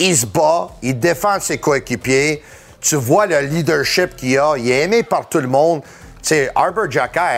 Il 0.00 0.16
se 0.16 0.26
bat, 0.26 0.68
il 0.82 0.98
défend 0.98 1.38
ses 1.38 1.58
coéquipiers. 1.58 2.42
Tu 2.80 2.96
vois 2.96 3.26
le 3.26 3.38
leadership 3.38 4.16
qu'il 4.16 4.36
a. 4.36 4.54
Il 4.58 4.68
est 4.68 4.82
aimé 4.82 5.04
par 5.04 5.28
tout 5.28 5.38
le 5.38 5.46
monde. 5.46 5.82
Sais, 6.22 6.50
Arbor 6.54 6.86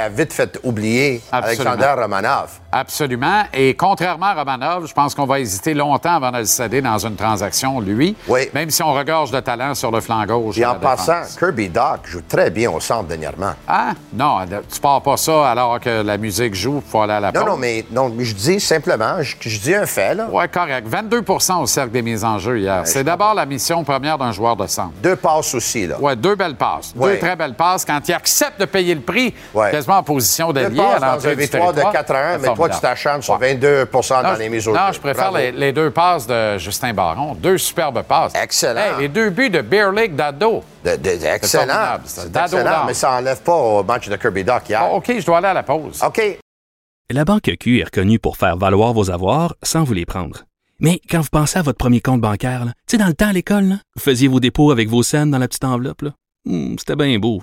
a 0.05 0.09
vite 0.11 0.32
fait 0.32 0.59
oublier 0.62 1.22
Absolument. 1.32 1.70
Alexander 1.72 2.03
Romanov. 2.03 2.61
Absolument. 2.77 3.45
Et 3.53 3.75
contrairement 3.75 4.27
à 4.27 4.35
Romanov, 4.35 4.87
je 4.89 4.93
pense 4.93 5.14
qu'on 5.14 5.27
va 5.27 5.39
hésiter 5.39 5.75
longtemps 5.75 6.16
avant 6.16 6.33
de 6.33 6.39
le 6.39 6.45
céder 6.45 6.83
dans 6.83 6.99
une 6.99 7.14
transaction, 7.14 7.79
lui. 7.81 8.16
Oui. 8.27 8.49
Même 8.53 8.68
si 8.70 8.83
on 8.83 8.93
regorge 8.93 9.31
de 9.31 9.39
talent 9.39 9.75
sur 9.75 9.93
le 9.93 10.01
flanc 10.01 10.25
gauche. 10.27 10.59
Et 10.59 10.66
en 10.66 10.75
passant, 10.75 11.22
Kirby 11.39 11.68
Doc 11.68 12.01
joue 12.05 12.22
très 12.29 12.51
bien 12.51 12.70
au 12.72 12.81
centre 12.81 13.05
dernièrement. 13.05 13.53
Ah, 13.68 13.93
non, 14.12 14.39
tu 14.72 14.81
pars 14.81 15.01
pas 15.03 15.16
ça 15.16 15.51
alors 15.51 15.79
que 15.79 16.03
la 16.03 16.18
musique 16.18 16.55
joue 16.55 16.83
pour 16.91 17.05
aller 17.05 17.12
à 17.12 17.20
la 17.20 17.31
Non, 17.33 17.47
non, 17.47 17.57
mais 17.57 17.85
non, 17.93 18.09
mais 18.09 18.25
je 18.25 18.35
dis 18.35 18.59
simplement, 18.59 19.22
je, 19.22 19.37
je 19.41 19.59
dis 19.61 19.75
un 19.75 19.87
fait, 19.87 20.14
là. 20.16 20.27
Ouais, 20.29 20.49
correct. 20.49 20.89
22% 20.91 21.62
au 21.62 21.66
cercle 21.66 21.93
des 21.93 22.03
mises 22.03 22.25
en 22.25 22.39
jeu 22.39 22.59
hier. 22.59 22.83
C'est 22.87 23.05
d'abord 23.05 23.35
la 23.35 23.47
mission 23.47 23.85
première 23.85 24.18
d'un 24.18 24.33
joueur 24.33 24.57
de 24.57 24.66
centre. 24.66 24.91
Deux 25.01 25.14
passes 25.16 25.55
aussi, 25.55 25.87
là. 25.87 26.01
Ouais, 26.01 26.16
deux 26.16 26.35
belles 26.35 26.57
passes. 26.57 26.93
Ouais. 26.97 27.12
Deux 27.12 27.18
très 27.20 27.37
belles 27.37 27.55
passes. 27.55 27.85
Quand 27.85 28.01
il 28.09 28.12
accepte 28.14 28.59
de 28.61 28.64
payer 28.64 28.97
le 28.97 29.01
prix, 29.01 29.33
Ouais. 29.55 29.70
quasiment 29.70 29.99
en 29.99 30.03
position 30.03 30.53
d'allié 30.53 30.81
à 30.81 30.99
l'entrée 30.99 31.37
du 31.37 31.43
victoire 31.43 31.68
de 31.72 31.81
territoire, 31.81 31.93
4 31.93 32.11
à 32.11 32.18
1, 32.18 32.33
c'est 32.33 32.49
mais 32.49 32.55
toi, 32.55 32.64
tu 32.69 32.81
t'acharnes 32.81 33.23
sur 33.23 33.35
Ouais. 33.35 33.55
22 33.55 33.87
dans 33.93 34.23
Non, 34.23 34.33
les 34.39 34.45
je- 34.47 34.51
mises 34.51 34.69
au 34.69 34.73
Non, 34.73 34.87
jeu. 34.89 34.93
je 34.95 35.01
préfère 35.01 35.33
les, 35.33 35.53
les 35.53 35.73
deux 35.73 35.91
passes 35.91 36.27
de 36.27 36.59
Justin 36.59 36.93
Baron. 36.95 37.35
Deux 37.35 37.59
superbes 37.59 38.03
passes. 38.03 38.33
Excellent. 38.35 38.81
Hey, 38.81 38.93
les 39.01 39.09
deux 39.09 39.31
buts 39.31 39.51
de 39.51 39.61
Beer 39.61 39.91
League 39.93 40.15
d'Ado. 40.15 40.62
De- 40.85 40.97
de- 40.97 41.27
excellent. 41.27 41.99
Dado 42.31 42.57
mais 42.87 42.95
ça 42.95 43.12
enlève 43.12 43.41
pas 43.43 43.55
au 43.55 43.83
match 43.83 44.09
de 44.09 44.17
Kirby 44.17 44.45
Doc 44.45 44.69
hier. 44.69 44.87
Oh, 44.91 44.97
OK, 44.97 45.12
je 45.19 45.25
dois 45.25 45.39
aller 45.39 45.47
à 45.49 45.55
la 45.55 45.62
pause. 45.62 46.03
OK. 46.07 46.21
La 47.11 47.25
Banque 47.25 47.51
Q 47.61 47.81
est 47.81 47.85
reconnue 47.85 48.19
pour 48.19 48.37
faire 48.37 48.57
valoir 48.57 48.93
vos 48.93 49.11
avoirs 49.11 49.55
sans 49.62 49.85
vous 49.85 49.93
les 49.93 50.07
prendre. 50.07 50.45
Mais 50.81 51.01
quand 51.11 51.21
vous 51.21 51.29
pensez 51.31 51.59
à 51.59 51.62
votre 51.62 51.79
premier 51.79 52.01
compte 52.01 52.21
bancaire, 52.21 52.65
tu 52.65 52.73
sais, 52.93 52.97
dans 52.99 53.07
le 53.07 53.15
temps 53.15 53.29
à 53.29 53.33
l'école, 53.33 53.65
là, 53.65 53.75
vous 53.95 54.03
faisiez 54.03 54.27
vos 54.27 54.41
dépôts 54.41 54.71
avec 54.73 54.89
vos 54.89 55.03
scènes 55.03 55.31
dans 55.31 55.39
la 55.39 55.47
petite 55.47 55.65
enveloppe. 55.65 56.03
Hmm, 56.47 56.75
C'était 56.79 56.97
bien 56.97 57.19
beau. 57.19 57.43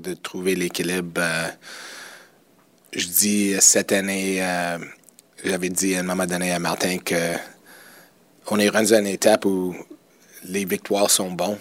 De 0.00 0.14
trouver 0.14 0.54
l'équilibre. 0.54 1.20
euh, 1.20 1.48
je 2.92 3.06
dis 3.06 3.54
cette 3.60 3.92
année, 3.92 4.38
euh, 4.40 4.78
j'avais 5.44 5.68
dit 5.68 5.96
à 5.96 6.00
un 6.00 6.02
moment 6.02 6.26
donné 6.26 6.52
à 6.52 6.58
Martin 6.58 6.98
que 6.98 7.34
on 8.48 8.58
est 8.58 8.68
rendu 8.68 8.94
à 8.94 9.00
une 9.00 9.06
étape 9.06 9.44
où 9.44 9.74
les 10.44 10.64
victoires 10.64 11.10
sont 11.10 11.30
bons, 11.30 11.58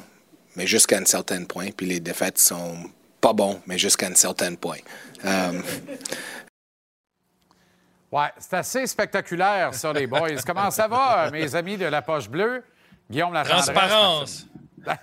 mais 0.56 0.68
jusqu'à 0.68 0.98
un 0.98 1.06
certain 1.06 1.44
point, 1.46 1.70
puis 1.76 1.88
les 1.88 2.00
défaites 2.00 2.38
sont 2.38 2.78
pas 3.20 3.34
bons, 3.34 3.60
mais 3.66 3.78
jusqu'à 3.78 4.08
un 4.08 4.16
certain 4.16 4.56
point. 4.56 4.78
Euh, 5.26 5.62
Ouais, 8.12 8.32
c'est 8.38 8.54
assez 8.54 8.88
spectaculaire, 8.88 9.74
ça, 9.74 9.92
les 9.92 10.08
boys. 10.08 10.42
Comment 10.46 10.72
ça 10.72 10.88
va, 10.88 11.30
mes 11.32 11.54
amis 11.54 11.76
de 11.76 11.86
la 11.86 12.02
poche 12.02 12.30
bleue? 12.30 12.64
Guillaume 13.12 13.34
Latendresse. 13.34 13.66
Transparence. 13.66 14.48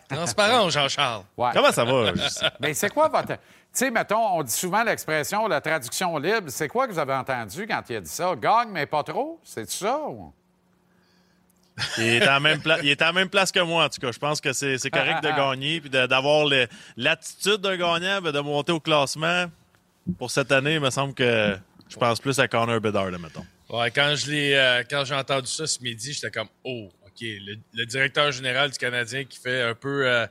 Transparence, 0.08 0.72
Jean-Charles. 0.72 1.24
Ouais. 1.36 1.50
Comment 1.54 1.72
ça 1.72 1.84
va? 1.84 2.12
Mais 2.60 2.74
c'est 2.74 2.90
quoi 2.92 3.08
votre. 3.08 3.28
Tu 3.34 3.38
sais, 3.78 3.90
mettons, 3.90 4.36
on 4.38 4.42
dit 4.42 4.52
souvent 4.52 4.82
l'expression 4.84 5.48
la 5.48 5.60
traduction 5.60 6.18
libre. 6.18 6.48
C'est 6.50 6.68
quoi 6.68 6.86
que 6.86 6.92
vous 6.92 6.98
avez 6.98 7.14
entendu 7.14 7.66
quand 7.66 7.82
il 7.88 7.96
a 7.96 8.00
dit 8.00 8.10
ça? 8.10 8.34
Gagne, 8.36 8.68
mais 8.70 8.84
pas 8.86 9.02
trop? 9.02 9.40
C'est 9.44 9.68
ça? 9.70 9.98
ou- 10.08 10.32
Il 11.96 12.04
est, 12.04 12.22
à 12.22 12.32
la 12.32 12.40
même 12.40 12.60
pla- 12.60 12.80
il 12.82 12.90
est 12.90 13.00
à 13.00 13.06
la 13.06 13.12
même 13.14 13.30
place 13.30 13.50
que 13.50 13.60
moi, 13.60 13.86
en 13.86 13.88
tout 13.88 13.98
cas. 13.98 14.12
Je 14.12 14.18
pense 14.18 14.40
que 14.42 14.52
c'est 14.52 14.90
correct 14.90 15.22
de 15.24 15.28
gagner 15.30 15.80
puis 15.80 15.88
d'avoir 15.88 16.44
le- 16.44 16.66
l'attitude 16.98 17.56
d'un 17.62 17.76
gagnant, 17.78 18.20
de 18.20 18.40
monter 18.40 18.72
au 18.72 18.80
classement. 18.80 19.46
Pour 20.18 20.30
cette 20.30 20.52
année, 20.52 20.74
il 20.74 20.80
me 20.80 20.90
semble 20.90 21.14
que 21.14 21.56
je 21.88 21.96
pense 21.96 22.20
plus 22.20 22.38
à 22.38 22.46
Connor 22.48 22.78
Bedard, 22.80 23.10
là, 23.10 23.16
mettons. 23.18 23.46
Ouais, 23.70 23.90
quand 23.90 24.14
je 24.16 24.30
l'ai, 24.30 24.54
euh, 24.54 24.82
quand 24.88 25.04
j'ai 25.06 25.14
entendu 25.14 25.46
ça 25.46 25.66
ce 25.66 25.80
midi, 25.82 26.12
j'étais 26.12 26.30
comme 26.30 26.48
oh, 26.62 26.90
ok, 27.14 27.20
le, 27.20 27.56
le 27.74 27.86
directeur 27.86 28.32
général 28.32 28.70
du 28.70 28.78
Canadien 28.78 29.24
qui 29.24 29.38
fait 29.38 29.62
un 29.62 29.74
peu 29.74 30.06
euh, 30.06 30.26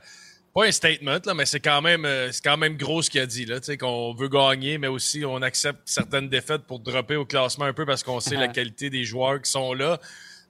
pas 0.54 0.66
un 0.66 0.72
statement 0.72 1.18
là, 1.24 1.34
mais 1.34 1.46
c'est 1.46 1.60
quand 1.60 1.80
même 1.80 2.04
euh, 2.04 2.30
c'est 2.30 2.44
quand 2.44 2.56
même 2.56 2.76
gros 2.76 3.02
ce 3.02 3.10
qu'il 3.10 3.20
a 3.20 3.26
dit 3.26 3.46
là, 3.46 3.58
qu'on 3.78 4.14
veut 4.14 4.28
gagner, 4.28 4.78
mais 4.78 4.88
aussi 4.88 5.24
on 5.24 5.40
accepte 5.42 5.80
certaines 5.86 6.28
défaites 6.28 6.62
pour 6.62 6.80
dropper 6.80 7.16
au 7.16 7.24
classement 7.24 7.64
un 7.64 7.72
peu 7.72 7.86
parce 7.86 8.02
qu'on 8.02 8.20
sait 8.20 8.36
la 8.36 8.48
qualité 8.48 8.90
des 8.90 9.04
joueurs 9.04 9.40
qui 9.40 9.50
sont 9.50 9.72
là. 9.72 9.98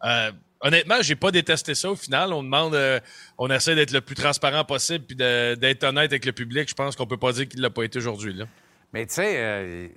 Euh, 0.05 0.33
honnêtement, 0.61 0.97
j'ai 1.01 1.15
pas 1.15 1.31
détesté 1.31 1.75
ça 1.77 1.91
au 1.91 1.97
final. 1.97 2.33
On 2.33 2.43
demande, 2.43 2.75
euh, 2.75 2.99
on 3.39 3.49
essaie 3.51 3.77
d'être 3.77 3.93
le 3.93 4.01
plus 4.01 4.17
transparent 4.17 4.65
possible 4.65 5.05
puis 5.05 5.17
d'être 5.17 5.85
honnête 5.85 6.11
avec 6.11 6.25
le 6.25 6.33
public. 6.33 6.69
Je 6.69 6.75
pense 6.75 6.97
qu'on 6.97 7.07
peut 7.07 7.17
pas 7.17 7.33
dire 7.33 7.49
qu'il 7.49 7.61
l'a 7.61 7.71
pas 7.71 7.85
été 7.85 7.99
aujourd'hui 7.99 8.35
là. 8.35 8.47
Mais 8.93 9.07
tu 9.07 9.15
sais, 9.15 9.37
euh, 9.39 9.89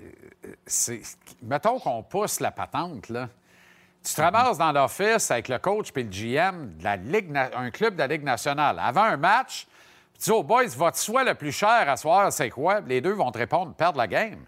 mettons 1.41 1.79
qu'on 1.79 2.01
pousse 2.03 2.39
la 2.39 2.51
patente, 2.51 3.09
là. 3.09 3.29
Tu 4.05 4.13
te 4.13 4.21
ramasses 4.21 4.57
dans 4.57 4.71
l'office 4.71 5.31
avec 5.31 5.47
le 5.47 5.57
coach 5.57 5.91
puis 5.91 6.03
le 6.03 6.09
GM 6.09 6.77
de 6.77 6.83
la 6.83 6.95
Ligue, 6.95 7.31
na- 7.31 7.49
un 7.57 7.71
club 7.71 7.95
de 7.95 7.99
la 7.99 8.07
Ligue 8.07 8.23
nationale. 8.23 8.79
Avant 8.79 9.03
un 9.03 9.17
match, 9.17 9.65
tu 10.13 10.25
dis 10.25 10.31
aux 10.31 10.43
boys, 10.43 10.67
votre 10.77 10.97
souhait 10.97 11.23
le 11.25 11.33
plus 11.33 11.51
cher 11.51 11.89
à 11.89 11.97
soir, 11.97 12.31
c'est 12.31 12.49
quoi? 12.49 12.81
Les 12.81 13.01
deux 13.01 13.13
vont 13.13 13.31
te 13.31 13.37
répondre, 13.39 13.73
perdre 13.73 13.97
la 13.97 14.07
game. 14.07 14.45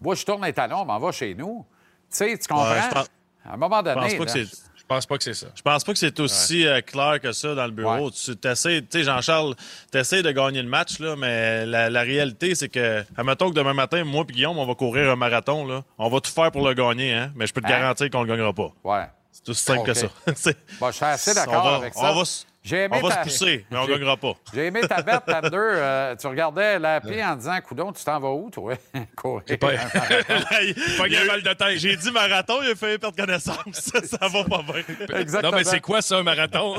Moi, 0.00 0.14
je 0.14 0.24
tourne 0.24 0.44
les 0.44 0.52
talons, 0.52 0.84
m'en 0.84 0.98
va 0.98 1.10
chez 1.12 1.34
nous. 1.34 1.66
Tu 2.10 2.16
sais, 2.16 2.38
tu 2.38 2.46
comprends? 2.48 2.74
je 2.74 3.48
À 3.48 3.54
un 3.54 3.56
moment 3.56 3.78
Je 3.84 3.92
pense 3.92 3.94
donné, 3.94 4.18
pas 4.18 4.24
que 4.24 4.38
là, 4.38 4.44
c'est. 4.46 4.71
Je 4.92 4.96
pense 4.96 5.06
pas 5.06 5.18
que 5.18 5.24
c'est 5.24 5.34
ça. 5.34 5.46
Je 5.54 5.62
pense 5.62 5.84
pas 5.84 5.92
que 5.92 5.98
c'est 5.98 6.20
aussi 6.20 6.66
euh, 6.66 6.80
clair 6.82 7.18
que 7.20 7.32
ça 7.32 7.54
dans 7.54 7.64
le 7.64 7.70
bureau. 7.70 8.06
Ouais. 8.06 8.10
Tu 8.10 8.36
t'essaies, 8.36 8.82
tu 8.82 8.98
sais, 8.98 9.04
Jean-Charles, 9.04 9.54
t'essaies 9.90 10.22
de 10.22 10.30
gagner 10.30 10.62
le 10.62 10.68
match, 10.68 10.98
là, 10.98 11.16
mais 11.16 11.64
la, 11.66 11.88
la 11.90 12.00
réalité, 12.02 12.54
c'est 12.54 12.68
que, 12.68 13.04
admettons 13.16 13.50
que 13.50 13.54
demain 13.54 13.74
matin, 13.74 14.04
moi 14.04 14.24
et 14.28 14.32
Guillaume, 14.32 14.58
on 14.58 14.66
va 14.66 14.74
courir 14.74 15.10
un 15.10 15.16
marathon, 15.16 15.66
là. 15.66 15.82
On 15.98 16.08
va 16.08 16.20
tout 16.20 16.30
faire 16.30 16.50
pour 16.52 16.66
le 16.68 16.74
gagner, 16.74 17.14
hein, 17.14 17.32
mais 17.34 17.46
je 17.46 17.52
peux 17.52 17.60
te 17.60 17.66
Hein? 17.66 17.70
garantir 17.70 18.10
qu'on 18.10 18.22
le 18.22 18.28
gagnera 18.28 18.52
pas. 18.52 18.72
ouais. 18.84 19.06
C'est 19.34 19.48
aussi 19.48 19.64
simple 19.64 19.84
que 19.86 19.94
ça. 19.94 20.08
Bon, 20.78 20.88
je 20.90 20.96
suis 20.96 21.04
assez 21.06 21.32
d'accord 21.34 21.66
avec 21.76 21.94
ça. 21.94 22.00
on 22.12 22.14
va, 22.14 22.22
s- 22.64 22.70
J'ai 22.70 22.84
aimé 22.84 22.98
on 23.02 23.06
va 23.08 23.14
ta- 23.16 23.24
se 23.24 23.28
pousser, 23.28 23.66
mais 23.70 23.78
on 23.78 23.86
J'ai- 23.86 23.92
gagnera 23.92 24.16
pas. 24.16 24.32
J'ai 24.54 24.66
aimé 24.66 24.80
ta 24.82 25.02
bête, 25.02 25.22
Thunder. 25.26 25.48
Euh, 25.52 26.16
tu 26.16 26.26
regardais 26.28 26.78
l'appli 26.78 27.22
en 27.24 27.34
disant, 27.36 27.58
Coudon, 27.60 27.92
tu 27.92 28.04
t'en 28.04 28.20
vas 28.20 28.30
où, 28.30 28.50
toi? 28.50 28.74
Courir. 29.16 29.42
pas- 29.58 29.72
Il- 30.62 30.74
Pas 30.98 31.08
eu- 31.08 31.26
mal 31.26 31.42
de 31.42 31.52
tête. 31.52 31.78
J'ai 31.78 31.96
dit 31.96 32.10
marathon, 32.12 32.58
il 32.62 32.70
a 32.70 32.74
fait 32.74 32.98
perdre 32.98 33.16
connaissance. 33.16 33.56
ça, 33.72 34.00
ça 34.02 34.28
va 34.28 34.44
pas 34.44 34.62
bien. 34.62 35.18
Exactement. 35.18 35.50
Non, 35.52 35.58
mais 35.58 35.64
c'est 35.64 35.80
quoi 35.80 36.00
ça, 36.02 36.16
un 36.18 36.22
marathon? 36.22 36.76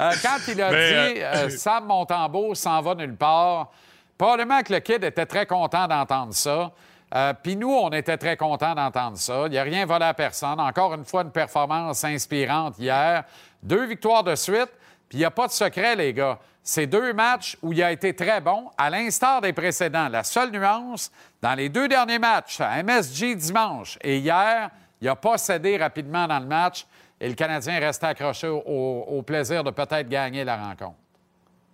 Euh, 0.00 0.12
quand 0.22 0.38
il 0.48 0.60
a 0.62 0.70
Mais, 0.70 1.14
dit 1.14 1.20
euh, 1.22 1.48
Sam 1.50 1.86
Montembeau 1.86 2.54
s'en 2.54 2.80
va 2.80 2.94
nulle 2.94 3.16
part, 3.16 3.70
probablement 4.18 4.62
que 4.62 4.72
le 4.72 4.80
kid 4.80 5.02
était 5.04 5.26
très 5.26 5.46
content 5.46 5.86
d'entendre 5.86 6.34
ça. 6.34 6.72
Euh, 7.14 7.32
Puis 7.40 7.56
nous, 7.56 7.72
on 7.72 7.90
était 7.90 8.16
très 8.16 8.36
contents 8.36 8.74
d'entendre 8.74 9.16
ça. 9.16 9.44
Il 9.46 9.50
n'y 9.50 9.58
a 9.58 9.62
rien 9.62 9.86
volé 9.86 10.04
à 10.04 10.14
personne. 10.14 10.58
Encore 10.60 10.94
une 10.94 11.04
fois, 11.04 11.22
une 11.22 11.30
performance 11.30 12.02
inspirante 12.04 12.78
hier. 12.78 13.24
Deux 13.62 13.86
victoires 13.86 14.24
de 14.24 14.34
suite. 14.34 14.70
Puis 15.08 15.18
il 15.18 15.20
n'y 15.20 15.24
a 15.24 15.30
pas 15.30 15.46
de 15.46 15.52
secret, 15.52 15.94
les 15.94 16.12
gars. 16.12 16.38
C'est 16.62 16.88
deux 16.88 17.12
matchs 17.12 17.56
où 17.62 17.72
il 17.72 17.80
a 17.80 17.92
été 17.92 18.12
très 18.12 18.40
bon, 18.40 18.70
à 18.76 18.90
l'instar 18.90 19.40
des 19.40 19.52
précédents. 19.52 20.08
La 20.08 20.24
seule 20.24 20.50
nuance, 20.50 21.12
dans 21.40 21.54
les 21.54 21.68
deux 21.68 21.86
derniers 21.86 22.18
matchs, 22.18 22.60
à 22.60 22.82
MSG 22.82 23.36
dimanche 23.36 23.98
et 24.02 24.18
hier, 24.18 24.70
il 25.00 25.06
n'a 25.06 25.14
pas 25.14 25.38
cédé 25.38 25.76
rapidement 25.76 26.26
dans 26.26 26.40
le 26.40 26.46
match 26.46 26.84
et 27.20 27.28
le 27.28 27.34
Canadien 27.36 27.78
restait 27.78 28.06
accroché 28.06 28.48
au, 28.48 28.60
au 28.60 29.22
plaisir 29.22 29.62
de 29.62 29.70
peut-être 29.70 30.08
gagner 30.08 30.42
la 30.42 30.56
rencontre. 30.56 30.96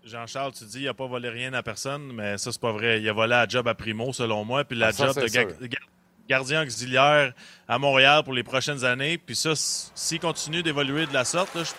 Jean-Charles, 0.04 0.52
tu 0.52 0.64
dis 0.64 0.78
qu'il 0.78 0.84
n'a 0.86 0.94
pas 0.94 1.06
volé 1.06 1.28
rien 1.28 1.52
à 1.54 1.62
personne, 1.62 2.12
mais 2.12 2.36
ça, 2.38 2.50
c'est 2.50 2.60
pas 2.60 2.72
vrai. 2.72 3.00
Il 3.00 3.08
a 3.08 3.12
volé 3.12 3.30
la 3.30 3.46
job 3.46 3.68
à 3.68 3.74
Primo, 3.74 4.12
selon 4.12 4.44
moi, 4.44 4.64
puis 4.64 4.76
la 4.76 4.88
Ah, 4.88 4.92
ça, 4.92 5.06
job 5.06 5.20
de 5.20 5.26
ga- 5.28 5.44
ga- 5.44 5.78
gardien 6.28 6.62
auxiliaire 6.64 7.32
à 7.68 7.78
Montréal 7.78 8.22
pour 8.24 8.32
les 8.32 8.42
prochaines 8.42 8.84
années. 8.84 9.16
Puis 9.18 9.36
ça, 9.36 9.52
s'il 9.54 10.18
continue 10.20 10.62
d'évoluer 10.62 11.06
de 11.06 11.12
la 11.14 11.24
sorte, 11.24 11.54
là, 11.54 11.62
je 11.64 11.70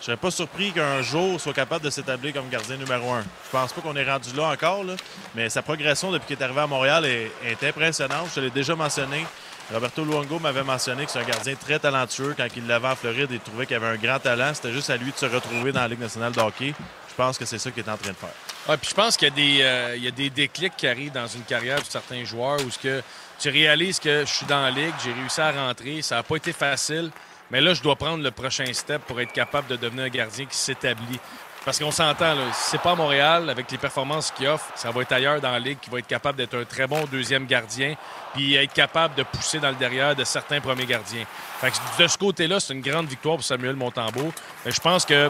je 0.00 0.06
serais 0.06 0.16
pas 0.16 0.32
surpris 0.32 0.72
qu'un 0.72 1.00
jour 1.00 1.40
soit 1.40 1.52
capable 1.52 1.84
de 1.84 1.90
s'établir 1.90 2.32
comme 2.34 2.48
gardien 2.48 2.76
numéro 2.76 3.12
un. 3.12 3.22
Je 3.22 3.50
pense 3.52 3.72
pas 3.72 3.80
qu'on 3.80 3.94
est 3.94 4.04
rendu 4.08 4.34
là 4.36 4.48
encore, 4.50 4.82
là, 4.82 4.94
mais 5.36 5.48
sa 5.48 5.62
progression 5.62 6.10
depuis 6.10 6.26
qu'il 6.26 6.38
est 6.38 6.42
arrivé 6.42 6.60
à 6.60 6.66
Montréal 6.66 7.04
est, 7.04 7.30
est 7.44 7.62
impressionnante. 7.64 8.26
Je 8.30 8.34
te 8.34 8.40
l'ai 8.40 8.50
déjà 8.50 8.74
mentionné. 8.74 9.24
Roberto 9.72 10.04
Luongo 10.04 10.40
m'avait 10.40 10.64
mentionné 10.64 11.04
que 11.06 11.12
c'est 11.12 11.20
un 11.20 11.24
gardien 11.24 11.54
très 11.54 11.78
talentueux. 11.78 12.34
Quand 12.36 12.48
il 12.56 12.66
l'avait 12.66 12.88
en 12.88 12.96
Floride, 12.96 13.28
il 13.30 13.38
trouvait 13.38 13.64
qu'il 13.66 13.76
avait 13.76 13.86
un 13.86 13.96
grand 13.96 14.18
talent. 14.18 14.52
C'était 14.54 14.72
juste 14.72 14.90
à 14.90 14.96
lui 14.96 15.12
de 15.12 15.16
se 15.16 15.26
retrouver 15.26 15.70
dans 15.70 15.80
la 15.82 15.88
Ligue 15.88 16.00
nationale 16.00 16.32
de 16.32 16.40
hockey. 16.40 16.74
Je 17.16 17.22
pense 17.22 17.38
que 17.38 17.46
c'est 17.46 17.58
ça 17.58 17.70
qu'il 17.70 17.82
est 17.82 17.88
en 17.88 17.96
train 17.96 18.10
de 18.10 18.16
faire. 18.16 18.28
Ouais, 18.68 18.76
puis 18.76 18.90
je 18.90 18.94
pense 18.94 19.16
qu'il 19.16 19.28
y 19.28 20.06
a 20.06 20.10
des 20.10 20.28
euh, 20.28 20.28
déclics 20.34 20.76
qui 20.76 20.86
arrivent 20.86 21.12
dans 21.12 21.26
une 21.26 21.44
carrière 21.44 21.80
de 21.80 21.86
certains 21.86 22.24
joueurs 22.26 22.60
où 22.60 22.68
que 22.82 23.02
tu 23.38 23.48
réalises 23.48 23.98
que 23.98 24.26
je 24.26 24.30
suis 24.30 24.44
dans 24.44 24.60
la 24.60 24.70
ligue, 24.70 24.92
j'ai 25.02 25.14
réussi 25.14 25.40
à 25.40 25.50
rentrer, 25.50 26.02
ça 26.02 26.16
n'a 26.16 26.22
pas 26.22 26.36
été 26.36 26.52
facile, 26.52 27.10
mais 27.50 27.62
là 27.62 27.72
je 27.72 27.82
dois 27.82 27.96
prendre 27.96 28.22
le 28.22 28.30
prochain 28.30 28.70
step 28.74 29.00
pour 29.06 29.18
être 29.18 29.32
capable 29.32 29.66
de 29.68 29.76
devenir 29.76 30.04
un 30.04 30.08
gardien 30.10 30.44
qui 30.44 30.58
s'établit. 30.58 31.18
Parce 31.64 31.78
qu'on 31.78 31.90
s'entend, 31.90 32.34
si 32.52 32.70
c'est 32.70 32.82
pas 32.82 32.94
Montréal, 32.94 33.48
avec 33.48 33.70
les 33.70 33.78
performances 33.78 34.30
qu'il 34.30 34.46
offre, 34.46 34.66
ça 34.74 34.90
va 34.90 35.00
être 35.00 35.12
ailleurs 35.12 35.40
dans 35.40 35.50
la 35.50 35.58
ligue 35.58 35.78
qui 35.80 35.88
va 35.88 35.98
être 35.98 36.06
capable 36.06 36.36
d'être 36.36 36.56
un 36.56 36.64
très 36.64 36.86
bon 36.86 37.06
deuxième 37.10 37.46
gardien, 37.46 37.94
puis 38.34 38.54
être 38.54 38.74
capable 38.74 39.14
de 39.14 39.22
pousser 39.22 39.58
dans 39.58 39.70
le 39.70 39.74
derrière 39.74 40.14
de 40.14 40.22
certains 40.22 40.60
premiers 40.60 40.86
gardiens. 40.86 41.24
Fait 41.60 41.70
que 41.70 42.02
de 42.02 42.06
ce 42.06 42.18
côté-là, 42.18 42.60
c'est 42.60 42.74
une 42.74 42.82
grande 42.82 43.08
victoire 43.08 43.36
pour 43.36 43.44
Samuel 43.44 43.74
Montembeau. 43.74 44.32
Mais 44.64 44.70
je 44.70 44.80
pense 44.80 45.04
que 45.04 45.28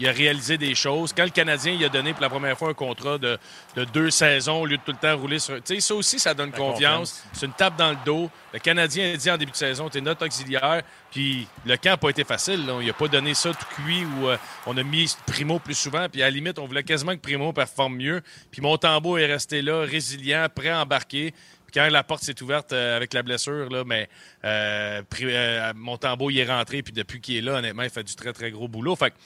il 0.00 0.08
a 0.08 0.12
réalisé 0.12 0.58
des 0.58 0.74
choses. 0.74 1.12
Quand 1.12 1.24
le 1.24 1.30
Canadien 1.30 1.72
il 1.74 1.84
a 1.84 1.88
donné 1.88 2.12
pour 2.12 2.22
la 2.22 2.30
première 2.30 2.56
fois 2.58 2.70
un 2.70 2.74
contrat 2.74 3.18
de, 3.18 3.38
de 3.76 3.84
deux 3.84 4.10
saisons 4.10 4.62
au 4.62 4.66
lieu 4.66 4.78
de 4.78 4.82
tout 4.82 4.92
le 4.92 4.96
temps 4.98 5.16
rouler 5.16 5.38
sur. 5.38 5.54
Tu 5.56 5.74
sais, 5.74 5.80
ça 5.80 5.94
aussi, 5.94 6.18
ça 6.18 6.34
donne 6.34 6.50
confiance. 6.50 7.12
confiance. 7.12 7.24
C'est 7.34 7.46
une 7.46 7.52
tape 7.52 7.76
dans 7.76 7.90
le 7.90 7.98
dos. 8.04 8.30
Le 8.52 8.58
Canadien 8.58 9.12
a 9.12 9.16
dit 9.16 9.30
en 9.30 9.36
début 9.36 9.52
de 9.52 9.56
saison, 9.56 9.88
t'es 9.88 10.00
notre 10.00 10.24
auxiliaire. 10.26 10.82
Puis 11.12 11.46
le 11.66 11.76
camp 11.76 11.90
n'a 11.90 11.96
pas 11.98 12.10
été 12.10 12.24
facile. 12.24 12.66
là. 12.66 12.78
Il 12.80 12.86
n'a 12.86 12.92
pas 12.94 13.08
donné 13.08 13.34
ça 13.34 13.50
tout 13.50 13.82
cuit 13.82 14.04
où 14.04 14.28
euh, 14.28 14.36
on 14.66 14.76
a 14.76 14.82
mis 14.82 15.14
Primo 15.26 15.58
plus 15.58 15.74
souvent. 15.74 16.08
Puis 16.08 16.22
à 16.22 16.26
la 16.26 16.30
limite, 16.30 16.58
on 16.58 16.66
voulait 16.66 16.82
quasiment 16.82 17.12
que 17.14 17.20
Primo 17.20 17.52
performe 17.52 17.96
mieux. 17.96 18.22
Puis 18.50 18.62
Montembeau 18.62 19.18
est 19.18 19.26
resté 19.26 19.60
là, 19.62 19.82
résilient, 19.82 20.46
prêt 20.54 20.70
à 20.70 20.80
embarquer. 20.82 21.32
Puis 21.66 21.80
quand 21.80 21.88
la 21.88 22.02
porte 22.02 22.24
s'est 22.24 22.42
ouverte 22.42 22.72
euh, 22.72 22.96
avec 22.96 23.12
la 23.14 23.22
blessure, 23.22 23.68
là, 23.70 23.84
mais 23.86 24.08
euh, 24.44 25.02
Pri- 25.02 25.26
euh, 25.26 25.72
Montembeau 25.76 26.30
il 26.30 26.38
est 26.38 26.46
rentré. 26.46 26.82
Puis 26.82 26.92
depuis 26.92 27.20
qu'il 27.20 27.36
est 27.36 27.42
là, 27.42 27.54
honnêtement, 27.58 27.82
il 27.84 27.90
fait 27.90 28.02
du 28.02 28.14
très, 28.16 28.32
très 28.32 28.50
gros 28.50 28.66
boulot. 28.66 28.96
Fait 28.96 29.10
que, 29.10 29.16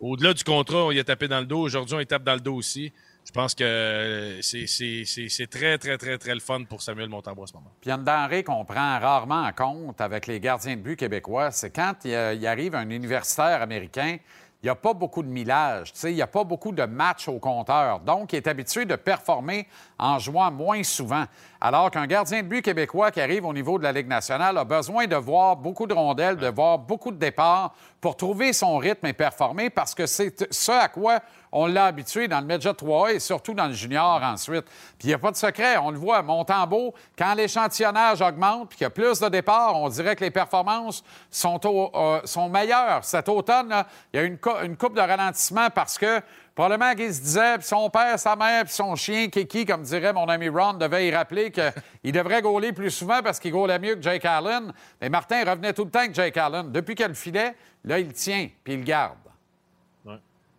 au-delà 0.00 0.34
du 0.34 0.44
contrat, 0.44 0.84
on 0.86 0.90
y 0.90 0.98
a 0.98 1.04
tapé 1.04 1.28
dans 1.28 1.40
le 1.40 1.46
dos. 1.46 1.60
Aujourd'hui, 1.60 1.94
on 1.96 2.00
y 2.00 2.06
tape 2.06 2.22
dans 2.24 2.34
le 2.34 2.40
dos 2.40 2.54
aussi. 2.56 2.92
Je 3.24 3.32
pense 3.32 3.54
que 3.56 3.64
euh, 3.64 4.40
c'est- 4.40 5.46
très, 5.50 5.78
très, 5.78 5.98
très, 5.98 6.16
très 6.16 6.32
le 6.34 6.38
fun 6.40 6.62
pour 6.62 6.80
Samuel 6.80 7.08
Montembeau 7.08 7.42
en 7.42 7.46
ce 7.46 7.54
moment. 7.54 7.72
Puis 7.80 7.90
une 7.90 8.04
denrée 8.04 8.44
qu'on 8.44 8.64
prend 8.64 9.00
rarement 9.00 9.42
en 9.42 9.52
compte 9.52 10.00
avec 10.00 10.28
les 10.28 10.38
gardiens 10.38 10.76
de 10.76 10.80
but 10.82 10.96
québécois, 10.96 11.50
c'est 11.50 11.70
quand 11.70 11.94
il, 12.04 12.12
euh, 12.14 12.34
il 12.34 12.46
arrive 12.46 12.76
un 12.76 12.88
universitaire 12.88 13.62
américain, 13.62 14.18
il 14.66 14.70
n'y 14.70 14.72
a 14.72 14.74
pas 14.74 14.94
beaucoup 14.94 15.22
de 15.22 15.28
millage, 15.28 15.92
il 16.02 16.14
n'y 16.14 16.22
a 16.22 16.26
pas 16.26 16.42
beaucoup 16.42 16.72
de 16.72 16.82
matchs 16.82 17.28
au 17.28 17.38
compteur. 17.38 18.00
Donc, 18.00 18.32
il 18.32 18.36
est 18.36 18.48
habitué 18.48 18.84
de 18.84 18.96
performer 18.96 19.68
en 19.96 20.18
jouant 20.18 20.50
moins 20.50 20.82
souvent. 20.82 21.24
Alors 21.60 21.88
qu'un 21.88 22.08
gardien 22.08 22.42
de 22.42 22.48
but 22.48 22.62
québécois 22.62 23.12
qui 23.12 23.20
arrive 23.20 23.44
au 23.44 23.52
niveau 23.52 23.78
de 23.78 23.84
la 23.84 23.92
Ligue 23.92 24.08
nationale 24.08 24.58
a 24.58 24.64
besoin 24.64 25.06
de 25.06 25.14
voir 25.14 25.54
beaucoup 25.54 25.86
de 25.86 25.94
rondelles, 25.94 26.36
de 26.36 26.48
voir 26.48 26.80
beaucoup 26.80 27.12
de 27.12 27.16
départs 27.16 27.76
pour 28.00 28.16
trouver 28.16 28.52
son 28.52 28.78
rythme 28.78 29.06
et 29.06 29.12
performer 29.12 29.70
parce 29.70 29.94
que 29.94 30.04
c'est 30.04 30.52
ce 30.52 30.72
à 30.72 30.88
quoi 30.88 31.20
on 31.56 31.66
l'a 31.66 31.86
habitué 31.86 32.28
dans 32.28 32.40
le 32.40 32.46
Midget 32.46 32.70
3A 32.70 33.14
et 33.14 33.18
surtout 33.18 33.54
dans 33.54 33.66
le 33.66 33.72
junior 33.72 34.22
ensuite. 34.22 34.66
Puis 34.98 35.04
il 35.04 35.06
n'y 35.08 35.14
a 35.14 35.18
pas 35.18 35.30
de 35.30 35.36
secret, 35.36 35.78
on 35.78 35.90
le 35.90 35.96
voit, 35.96 36.20
Montembeau, 36.22 36.94
quand 37.16 37.32
l'échantillonnage 37.32 38.20
augmente 38.20 38.68
puis 38.68 38.78
qu'il 38.78 38.84
y 38.84 38.86
a 38.86 38.90
plus 38.90 39.18
de 39.20 39.28
départs, 39.30 39.74
on 39.74 39.88
dirait 39.88 40.14
que 40.16 40.24
les 40.24 40.30
performances 40.30 41.02
sont, 41.30 41.58
euh, 41.64 42.48
meilleures. 42.50 43.02
Cet 43.04 43.30
automne, 43.30 43.74
il 44.12 44.16
y 44.16 44.22
a 44.22 44.24
une, 44.24 44.38
une 44.64 44.76
coupe 44.76 44.94
de 44.94 45.00
ralentissement 45.00 45.70
parce 45.70 45.96
que 45.96 46.20
probablement 46.54 46.94
qu'il 46.94 47.14
se 47.14 47.22
disait, 47.22 47.56
puis 47.56 47.66
son 47.66 47.88
père, 47.88 48.18
sa 48.18 48.36
mère, 48.36 48.64
puis 48.64 48.74
son 48.74 48.94
chien, 48.94 49.28
Kiki, 49.28 49.64
comme 49.64 49.82
dirait 49.82 50.12
mon 50.12 50.26
ami 50.26 50.50
Ron, 50.50 50.74
devait 50.74 51.06
y 51.06 51.14
rappeler 51.14 51.50
qu'il 51.50 52.12
devrait 52.12 52.42
gauler 52.42 52.74
plus 52.74 52.90
souvent 52.90 53.22
parce 53.22 53.40
qu'il 53.40 53.52
gaulait 53.52 53.78
mieux 53.78 53.94
que 53.94 54.02
Jake 54.02 54.26
Allen. 54.26 54.74
Mais 55.00 55.08
Martin 55.08 55.42
revenait 55.42 55.72
tout 55.72 55.84
le 55.86 55.90
temps 55.90 56.00
avec 56.00 56.14
Jake 56.14 56.36
Allen. 56.36 56.70
Depuis 56.70 56.94
qu'elle 56.94 57.08
le 57.08 57.14
filet, 57.14 57.54
là, 57.82 57.98
il 57.98 58.12
tient 58.12 58.50
puis 58.62 58.74
il 58.74 58.84
garde. 58.84 59.25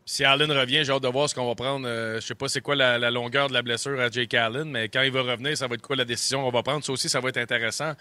Si 0.09 0.23
Allen 0.23 0.49
revient, 0.49 0.85
j'ai 0.85 0.93
hâte 0.93 1.03
de 1.03 1.09
voir 1.09 1.29
ce 1.29 1.35
qu'on 1.35 1.45
va 1.45 1.53
prendre. 1.53 1.85
Euh, 1.85 2.21
je 2.21 2.25
sais 2.25 2.33
pas 2.33 2.47
c'est 2.47 2.61
quoi 2.61 2.75
la, 2.77 3.11
longueur 3.11 3.49
de 3.49 3.53
la 3.53 3.61
blessure 3.61 3.99
à 3.99 4.09
Jake 4.09 4.33
Allen, 4.35 4.63
mais 4.63 4.87
quand 4.87 5.01
il 5.01 5.11
va 5.11 5.21
revenir, 5.21 5.57
ça 5.57 5.67
va 5.67 5.75
être 5.75 5.81
quoi 5.81 5.97
la 5.97 6.05
décision 6.05 6.43
qu'on 6.43 6.49
va 6.49 6.63
prendre? 6.63 6.81
Ça 6.81 6.93
aussi, 6.93 7.09
ça 7.09 7.19
va 7.19 7.27
être 7.27 7.37
intéressant 7.37 7.91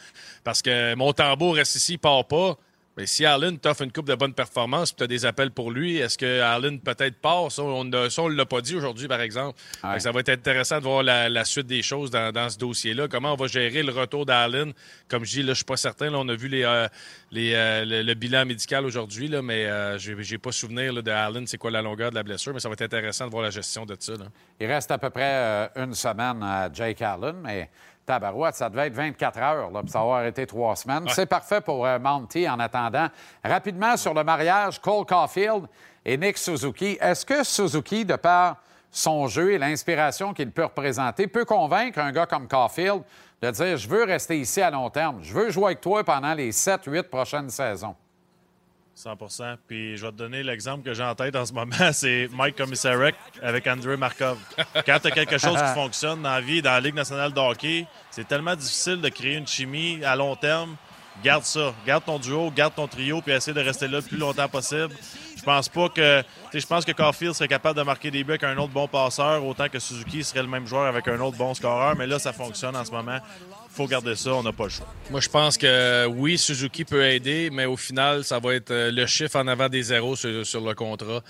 parce 0.44 0.62
que 0.62 0.94
mon 0.94 1.12
tambour 1.12 1.56
reste 1.56 1.74
ici, 1.74 1.94
il 1.94 1.98
part 1.98 2.24
pas. 2.28 2.56
Mais 2.96 3.06
si 3.06 3.26
Allen 3.26 3.58
t'offre 3.58 3.82
une 3.82 3.92
coupe 3.92 4.06
de 4.08 4.14
bonne 4.14 4.32
performance 4.32 4.94
tu 4.96 5.02
as 5.04 5.06
des 5.06 5.26
appels 5.26 5.50
pour 5.50 5.70
lui, 5.70 5.98
est-ce 5.98 6.16
que 6.16 6.40
Allen 6.40 6.80
peut-être 6.80 7.16
part? 7.20 7.52
Ça, 7.52 7.62
on 7.62 7.84
ne 7.84 8.34
l'a 8.34 8.46
pas 8.46 8.60
dit 8.60 8.74
aujourd'hui, 8.74 9.06
par 9.08 9.20
exemple. 9.20 9.58
Ouais. 9.84 10.00
Ça 10.00 10.12
va 10.12 10.20
être 10.20 10.30
intéressant 10.30 10.78
de 10.78 10.84
voir 10.84 11.02
la, 11.02 11.28
la 11.28 11.44
suite 11.44 11.66
des 11.66 11.82
choses 11.82 12.10
dans, 12.10 12.32
dans 12.32 12.48
ce 12.48 12.56
dossier-là. 12.58 13.08
Comment 13.08 13.32
on 13.32 13.36
va 13.36 13.46
gérer 13.48 13.82
le 13.82 13.92
retour 13.92 14.24
d'Allen? 14.24 14.72
Comme 15.08 15.24
je 15.24 15.30
dis, 15.30 15.42
là, 15.42 15.52
je 15.52 15.56
suis 15.56 15.64
pas 15.64 15.76
certain. 15.76 16.10
Là, 16.10 16.18
on 16.18 16.28
a 16.28 16.34
vu 16.34 16.48
les, 16.48 16.64
euh, 16.64 16.88
les, 17.30 17.52
euh, 17.54 17.84
le, 17.84 18.02
le 18.02 18.14
bilan 18.14 18.46
médical 18.46 18.84
aujourd'hui, 18.86 19.28
là, 19.28 19.42
mais 19.42 19.66
euh, 19.66 19.98
j'ai 19.98 20.16
j'ai 20.22 20.38
pas 20.38 20.52
souvenir 20.52 20.92
là, 20.92 21.02
de 21.02 21.10
Allen, 21.10 21.46
c'est 21.46 21.58
quoi 21.58 21.70
la 21.70 21.82
longueur 21.82 22.10
de 22.10 22.14
la 22.16 22.22
blessure, 22.22 22.54
mais 22.54 22.60
ça 22.60 22.68
va 22.68 22.72
être 22.72 22.82
intéressant 22.82 23.26
de 23.26 23.30
voir 23.30 23.42
la 23.42 23.50
gestion 23.50 23.84
de 23.84 23.96
ça. 23.98 24.12
là. 24.12 24.26
Il 24.58 24.66
reste 24.66 24.90
à 24.90 24.98
peu 24.98 25.10
près 25.10 25.22
euh, 25.34 25.68
une 25.76 25.94
semaine 25.94 26.42
à 26.42 26.70
Jake 26.72 27.02
Allen, 27.02 27.36
mais 27.42 27.68
tabarouette, 28.06 28.54
ça 28.54 28.70
devait 28.70 28.86
être 28.86 28.94
24 28.94 29.38
heures, 29.38 29.70
là, 29.70 29.80
puis 29.82 29.90
ça 29.90 30.04
va 30.04 30.26
été 30.26 30.46
trois 30.46 30.76
semaines. 30.76 31.04
C'est 31.08 31.26
parfait 31.26 31.60
pour 31.60 31.84
euh, 31.84 31.98
Monty 31.98 32.48
en 32.48 32.58
attendant. 32.58 33.08
Rapidement, 33.44 33.96
sur 33.96 34.14
le 34.14 34.24
mariage, 34.24 34.80
Cole 34.80 35.04
Caulfield 35.04 35.66
et 36.04 36.16
Nick 36.16 36.38
Suzuki. 36.38 36.96
Est-ce 37.00 37.26
que 37.26 37.42
Suzuki, 37.44 38.04
de 38.04 38.16
par 38.16 38.56
son 38.90 39.26
jeu 39.26 39.52
et 39.52 39.58
l'inspiration 39.58 40.32
qu'il 40.32 40.50
peut 40.50 40.64
représenter, 40.64 41.26
peut 41.26 41.44
convaincre 41.44 41.98
un 41.98 42.12
gars 42.12 42.26
comme 42.26 42.48
Caulfield 42.48 43.02
de 43.42 43.50
dire 43.50 43.76
«Je 43.78 43.88
veux 43.88 44.04
rester 44.04 44.38
ici 44.38 44.62
à 44.62 44.70
long 44.70 44.88
terme. 44.88 45.18
Je 45.22 45.34
veux 45.34 45.50
jouer 45.50 45.66
avec 45.66 45.80
toi 45.80 46.02
pendant 46.04 46.32
les 46.32 46.52
7-8 46.52 47.02
prochaines 47.02 47.50
saisons.» 47.50 47.94
100% 48.96 49.56
Puis 49.66 49.96
je 49.96 50.06
vais 50.06 50.12
te 50.12 50.16
donner 50.16 50.42
l'exemple 50.42 50.82
que 50.82 50.94
j'ai 50.94 51.02
en 51.02 51.14
tête 51.14 51.36
en 51.36 51.44
ce 51.44 51.52
moment, 51.52 51.74
c'est 51.92 52.28
Mike 52.32 52.56
Komisarek 52.56 53.14
avec 53.42 53.66
Andrei 53.66 53.96
Markov. 53.96 54.38
Quand 54.86 54.98
tu 55.00 55.08
as 55.08 55.10
quelque 55.10 55.38
chose 55.38 55.60
qui 55.60 55.68
fonctionne 55.74 56.22
dans 56.22 56.30
la 56.30 56.40
vie, 56.40 56.62
dans 56.62 56.70
la 56.70 56.80
Ligue 56.80 56.94
nationale 56.94 57.32
de 57.32 57.40
hockey, 57.40 57.86
c'est 58.10 58.26
tellement 58.26 58.56
difficile 58.56 59.00
de 59.00 59.08
créer 59.08 59.34
une 59.36 59.46
chimie 59.46 60.02
à 60.04 60.16
long 60.16 60.34
terme. 60.34 60.76
Garde 61.22 61.44
ça. 61.44 61.74
Garde 61.86 62.04
ton 62.04 62.18
duo, 62.18 62.50
garde 62.50 62.74
ton 62.74 62.86
trio, 62.86 63.22
puis 63.22 63.32
essaie 63.32 63.54
de 63.54 63.60
rester 63.60 63.88
là 63.88 63.98
le 63.98 64.02
plus 64.02 64.18
longtemps 64.18 64.48
possible. 64.48 64.94
Je 65.36 65.42
pense 65.42 65.68
pas 65.68 65.88
que. 65.88 66.20
tu 66.20 66.26
sais, 66.52 66.60
Je 66.60 66.66
pense 66.66 66.84
que 66.84 66.92
Caulfield 66.92 67.34
serait 67.34 67.48
capable 67.48 67.78
de 67.78 67.82
marquer 67.82 68.10
des 68.10 68.22
buts 68.22 68.32
avec 68.32 68.44
un 68.44 68.56
autre 68.58 68.72
bon 68.72 68.86
passeur, 68.86 69.44
autant 69.44 69.68
que 69.68 69.78
Suzuki 69.78 70.22
serait 70.22 70.42
le 70.42 70.48
même 70.48 70.66
joueur 70.66 70.84
avec 70.84 71.08
un 71.08 71.18
autre 71.20 71.36
bon 71.36 71.54
scoreur. 71.54 71.96
Mais 71.96 72.06
là, 72.06 72.18
ça 72.18 72.32
fonctionne 72.32 72.76
en 72.76 72.84
ce 72.84 72.90
moment. 72.90 73.18
Faut 73.76 73.86
garder 73.86 74.16
ça, 74.16 74.32
on 74.34 74.42
n'a 74.42 74.52
pas 74.52 74.64
le 74.64 74.70
choix. 74.70 74.86
Moi, 75.10 75.20
je 75.20 75.28
pense 75.28 75.58
que 75.58 76.06
oui, 76.06 76.38
Suzuki 76.38 76.84
peut 76.84 77.04
aider, 77.04 77.50
mais 77.52 77.66
au 77.66 77.76
final, 77.76 78.24
ça 78.24 78.38
va 78.38 78.54
être 78.54 78.70
euh, 78.70 78.90
le 78.90 79.06
chiffre 79.06 79.36
en 79.36 79.46
avant 79.46 79.68
des 79.68 79.82
zéros 79.82 80.16
sur, 80.16 80.30
le 80.30 80.74
contrat. 80.74 81.22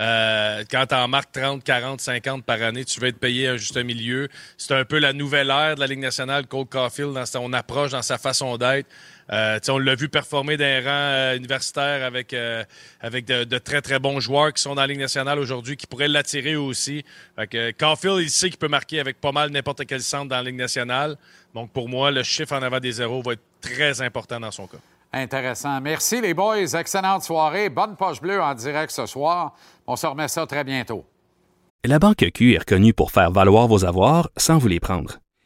Euh, 0.00 0.64
quand 0.70 0.86
tu 0.86 0.94
en 0.94 1.08
marques 1.08 1.32
30, 1.32 1.64
40, 1.64 2.00
50 2.00 2.44
par 2.44 2.60
année, 2.60 2.84
tu 2.84 3.00
veux 3.00 3.08
être 3.08 3.18
payé 3.18 3.48
un 3.48 3.56
juste 3.56 3.82
milieu. 3.82 4.28
C'est 4.58 4.74
un 4.74 4.84
peu 4.84 4.98
la 4.98 5.14
nouvelle 5.14 5.48
ère 5.48 5.76
de 5.76 5.80
la 5.80 5.86
Ligue 5.86 6.00
nationale, 6.00 6.46
Cole 6.46 6.66
Caulfield, 6.66 7.14
dans 7.14 7.26
son 7.26 7.52
approche, 7.54 7.92
dans 7.92 8.02
sa 8.02 8.18
façon 8.18 8.58
d'être. 8.58 8.88
Euh, 9.32 9.58
on 9.68 9.78
l'a 9.78 9.94
vu 9.94 10.08
performer 10.08 10.56
dans 10.56 10.64
les 10.64 10.80
rangs 10.80 10.90
euh, 10.90 11.36
universitaires 11.36 12.04
avec, 12.04 12.34
euh, 12.34 12.62
avec 13.00 13.24
de, 13.24 13.44
de 13.44 13.58
très, 13.58 13.80
très 13.80 13.98
bons 13.98 14.20
joueurs 14.20 14.52
qui 14.52 14.62
sont 14.62 14.74
dans 14.74 14.82
la 14.82 14.86
Ligue 14.86 14.98
nationale 14.98 15.38
aujourd'hui, 15.38 15.76
qui 15.76 15.86
pourraient 15.86 16.08
l'attirer 16.08 16.56
aussi. 16.56 17.04
Fait 17.36 17.46
que 17.46 17.70
Caulfield, 17.72 18.20
il 18.20 18.30
sait 18.30 18.50
qu'il 18.50 18.58
peut 18.58 18.68
marquer 18.68 19.00
avec 19.00 19.20
pas 19.20 19.32
mal 19.32 19.50
n'importe 19.50 19.86
quel 19.86 20.02
centre 20.02 20.28
dans 20.28 20.36
la 20.36 20.42
Ligue 20.42 20.56
nationale. 20.56 21.16
Donc, 21.54 21.70
pour 21.70 21.88
moi, 21.88 22.10
le 22.10 22.22
chiffre 22.22 22.54
en 22.54 22.62
avant 22.62 22.80
des 22.80 22.92
zéros 22.92 23.22
va 23.22 23.32
être 23.32 23.44
très 23.60 24.02
important 24.02 24.40
dans 24.40 24.50
son 24.50 24.66
cas. 24.66 24.78
Intéressant. 25.12 25.80
Merci 25.80 26.20
les 26.20 26.34
boys. 26.34 26.74
Excellente 26.74 27.22
soirée. 27.22 27.70
Bonne 27.70 27.96
poche 27.96 28.20
bleue 28.20 28.42
en 28.42 28.52
direct 28.54 28.90
ce 28.90 29.06
soir. 29.06 29.54
On 29.86 29.96
se 29.96 30.06
remet 30.06 30.28
ça 30.28 30.44
très 30.46 30.64
bientôt. 30.64 31.04
La 31.84 31.98
Banque 31.98 32.24
Q 32.34 32.54
est 32.54 32.58
reconnue 32.58 32.94
pour 32.94 33.12
faire 33.12 33.30
valoir 33.30 33.68
vos 33.68 33.84
avoirs 33.84 34.30
sans 34.36 34.58
vous 34.58 34.68
les 34.68 34.80
prendre. 34.80 35.18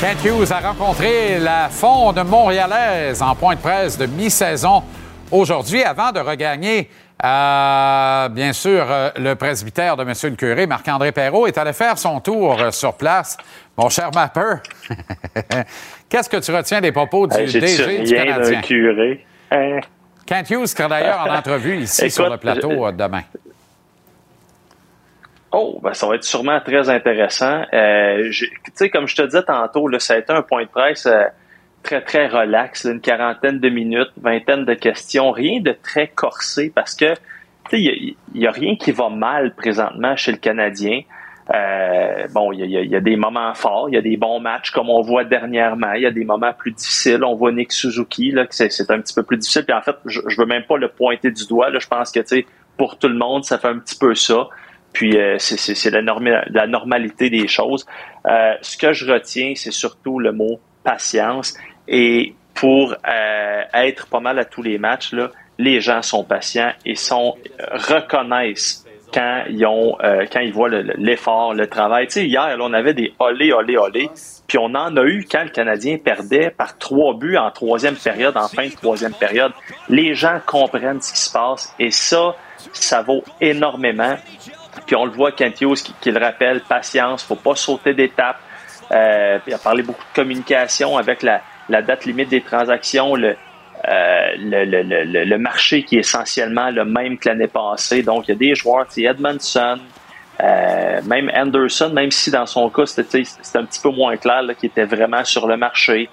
Kent 0.00 0.24
Hughes 0.24 0.50
a 0.50 0.60
rencontré 0.60 1.38
la 1.38 1.68
Fonde 1.68 2.18
montréalaise 2.24 3.20
en 3.20 3.34
point 3.34 3.54
de 3.54 3.60
presse 3.60 3.98
de 3.98 4.06
mi-saison 4.06 4.82
aujourd'hui 5.30 5.82
avant 5.82 6.10
de 6.10 6.20
regagner, 6.20 6.88
euh, 7.22 8.28
bien 8.30 8.54
sûr, 8.54 8.86
euh, 8.88 9.10
le 9.18 9.34
presbytère 9.34 9.98
de 9.98 10.02
M. 10.02 10.14
le 10.22 10.30
curé. 10.36 10.66
Marc-André 10.66 11.12
Perrault 11.12 11.46
est 11.46 11.58
allé 11.58 11.74
faire 11.74 11.98
son 11.98 12.18
tour 12.20 12.58
euh, 12.58 12.70
sur 12.70 12.94
place. 12.94 13.36
Mon 13.76 13.90
cher 13.90 14.10
Mapper, 14.14 14.54
qu'est-ce 16.08 16.30
que 16.30 16.38
tu 16.38 16.50
retiens 16.50 16.80
des 16.80 16.92
propos 16.92 17.26
du 17.26 17.44
DG 17.44 17.98
du 17.98 18.14
Canadien? 18.14 18.62
curé? 18.62 19.26
Hein? 19.50 19.80
Kent 20.24 20.50
Hughes 20.50 20.66
sera 20.68 20.88
d'ailleurs 20.88 21.26
en 21.28 21.34
entrevue 21.34 21.76
ici 21.76 22.00
Écoute, 22.06 22.12
sur 22.14 22.30
le 22.30 22.38
plateau 22.38 22.86
euh, 22.86 22.92
demain. 22.92 23.22
Oh, 25.52 25.80
ben 25.82 25.92
ça 25.94 26.06
va 26.06 26.14
être 26.14 26.24
sûrement 26.24 26.60
très 26.60 26.88
intéressant. 26.88 27.62
Euh, 27.72 28.30
tu 28.30 28.48
sais, 28.74 28.88
comme 28.88 29.08
je 29.08 29.16
te 29.16 29.22
disais 29.22 29.42
tantôt, 29.42 29.88
là, 29.88 29.98
ça 29.98 30.14
a 30.14 30.18
été 30.18 30.32
un 30.32 30.42
point 30.42 30.62
de 30.62 30.68
presse 30.68 31.06
euh, 31.06 31.24
très, 31.82 32.02
très 32.02 32.28
relax, 32.28 32.84
là, 32.84 32.92
une 32.92 33.00
quarantaine 33.00 33.58
de 33.58 33.68
minutes, 33.68 34.12
vingtaine 34.20 34.64
de 34.64 34.74
questions, 34.74 35.32
rien 35.32 35.60
de 35.60 35.72
très 35.72 36.06
corsé 36.06 36.70
parce 36.72 36.94
que 36.94 37.14
tu 37.68 37.76
sais, 37.76 37.82
il 37.82 38.16
n'y 38.34 38.46
a, 38.46 38.52
rien 38.52 38.76
qui 38.76 38.92
va 38.92 39.08
mal 39.08 39.54
présentement 39.54 40.16
chez 40.16 40.32
le 40.32 40.38
Canadien. 40.38 41.02
Euh, 41.52 42.28
bon, 42.32 42.52
il 42.52 42.64
y 42.70 42.76
a, 42.76 42.82
y 42.82 42.94
a 42.94 43.00
des 43.00 43.16
moments 43.16 43.52
forts, 43.54 43.88
il 43.88 43.94
y 43.94 43.98
a 43.98 44.02
des 44.02 44.16
bons 44.16 44.38
matchs 44.38 44.70
comme 44.70 44.88
on 44.88 45.00
voit 45.00 45.24
dernièrement, 45.24 45.92
il 45.94 46.02
y 46.02 46.06
a 46.06 46.12
des 46.12 46.24
moments 46.24 46.52
plus 46.56 46.70
difficiles. 46.70 47.24
On 47.24 47.34
voit 47.34 47.50
Nick 47.50 47.72
Suzuki, 47.72 48.30
là, 48.30 48.46
que 48.46 48.54
c'est, 48.54 48.90
un 48.90 49.00
petit 49.00 49.14
peu 49.14 49.24
plus 49.24 49.36
difficile. 49.36 49.64
Puis 49.64 49.74
en 49.74 49.82
fait, 49.82 49.96
je, 50.06 50.20
je 50.28 50.40
veux 50.40 50.46
même 50.46 50.62
pas 50.62 50.78
le 50.78 50.88
pointer 50.88 51.32
du 51.32 51.46
doigt. 51.48 51.70
Là, 51.70 51.80
je 51.80 51.88
pense 51.88 52.12
que 52.12 52.20
tu 52.20 52.26
sais, 52.26 52.46
pour 52.76 52.98
tout 52.98 53.08
le 53.08 53.16
monde, 53.16 53.44
ça 53.44 53.58
fait 53.58 53.68
un 53.68 53.78
petit 53.78 53.98
peu 53.98 54.14
ça. 54.14 54.48
Puis 54.92 55.16
euh, 55.16 55.36
c'est, 55.38 55.90
la, 55.90 56.02
la 56.50 56.66
normalité 56.66 57.30
des 57.30 57.46
choses. 57.48 57.86
Euh, 58.26 58.54
ce 58.60 58.76
que 58.76 58.92
je 58.92 59.10
retiens, 59.10 59.52
c'est 59.56 59.70
surtout 59.72 60.18
le 60.18 60.32
mot 60.32 60.58
patience. 60.84 61.54
Et 61.88 62.34
pour 62.54 62.94
euh, 63.08 63.62
être 63.74 64.06
pas 64.08 64.20
mal 64.20 64.38
à 64.38 64.44
tous 64.44 64.62
les 64.62 64.78
matchs, 64.78 65.12
là, 65.12 65.30
les 65.58 65.80
gens 65.80 66.02
sont 66.02 66.24
patients 66.24 66.72
et 66.84 66.94
sont 66.96 67.36
reconnaissent 67.72 68.84
quand 69.12 69.42
ils 69.48 69.66
ont 69.66 69.96
euh, 70.04 70.24
quand 70.32 70.40
ils 70.40 70.52
voient 70.52 70.68
le- 70.68 70.82
le- 70.82 70.94
l'effort, 70.96 71.52
le 71.54 71.66
travail. 71.66 72.06
Tu 72.06 72.12
sais, 72.12 72.26
hier, 72.26 72.56
on 72.60 72.72
avait 72.72 72.94
des 72.94 73.12
olé, 73.18 73.52
olé, 73.52 73.76
olé. 73.76 74.08
Puis 74.46 74.58
on 74.58 74.74
en 74.74 74.96
a 74.96 75.04
eu 75.04 75.26
quand 75.30 75.42
le 75.44 75.50
Canadien 75.50 75.98
perdait 75.98 76.50
par 76.50 76.78
trois 76.78 77.14
buts 77.14 77.36
en 77.36 77.50
troisième 77.50 77.96
période, 77.96 78.36
en 78.36 78.48
fin 78.48 78.66
de 78.68 78.72
troisième 78.74 79.14
période. 79.14 79.52
Les 79.88 80.14
gens 80.14 80.38
comprennent 80.46 81.00
ce 81.00 81.12
qui 81.12 81.20
se 81.20 81.32
passe 81.32 81.74
et 81.78 81.90
ça, 81.90 82.34
ça 82.72 83.02
vaut 83.02 83.22
énormément. 83.40 84.16
Puis 84.86 84.96
on 84.96 85.04
le 85.04 85.10
voit, 85.10 85.32
Kent 85.32 85.60
Hughes 85.60 85.82
qui, 86.00 86.10
le 86.10 86.20
rappelle, 86.20 86.60
patience, 86.60 87.22
faut 87.22 87.36
pas 87.36 87.54
sauter 87.54 87.94
d'étape. 87.94 88.38
Euh, 88.92 89.38
il 89.46 89.54
a 89.54 89.58
parlé 89.58 89.82
beaucoup 89.82 90.02
de 90.02 90.14
communication 90.14 90.96
avec 90.96 91.22
la, 91.22 91.42
date 91.68 92.04
limite 92.04 92.28
des 92.28 92.40
transactions, 92.40 93.14
le, 93.14 93.36
euh, 93.88 94.26
le, 94.36 95.36
marché 95.36 95.84
qui 95.84 95.96
est 95.96 96.00
essentiellement 96.00 96.70
le 96.70 96.84
même 96.84 97.18
que 97.18 97.28
l'année 97.28 97.46
passée. 97.46 98.02
Donc, 98.02 98.26
il 98.26 98.32
y 98.32 98.34
a 98.34 98.36
des 98.36 98.54
joueurs, 98.54 98.86
Edmondson, 98.96 99.78
euh, 100.42 101.00
même 101.04 101.30
Anderson, 101.34 101.90
même 101.92 102.10
si 102.10 102.30
dans 102.30 102.46
son 102.46 102.68
cas, 102.70 102.86
c'était 102.86 103.22
un 103.54 103.64
petit 103.64 103.80
peu 103.80 103.90
moins 103.90 104.16
clair, 104.16 104.42
qui 104.58 104.66
était 104.66 104.86
vraiment 104.86 105.24
sur 105.24 105.46
le 105.46 105.56
marché. 105.56 106.08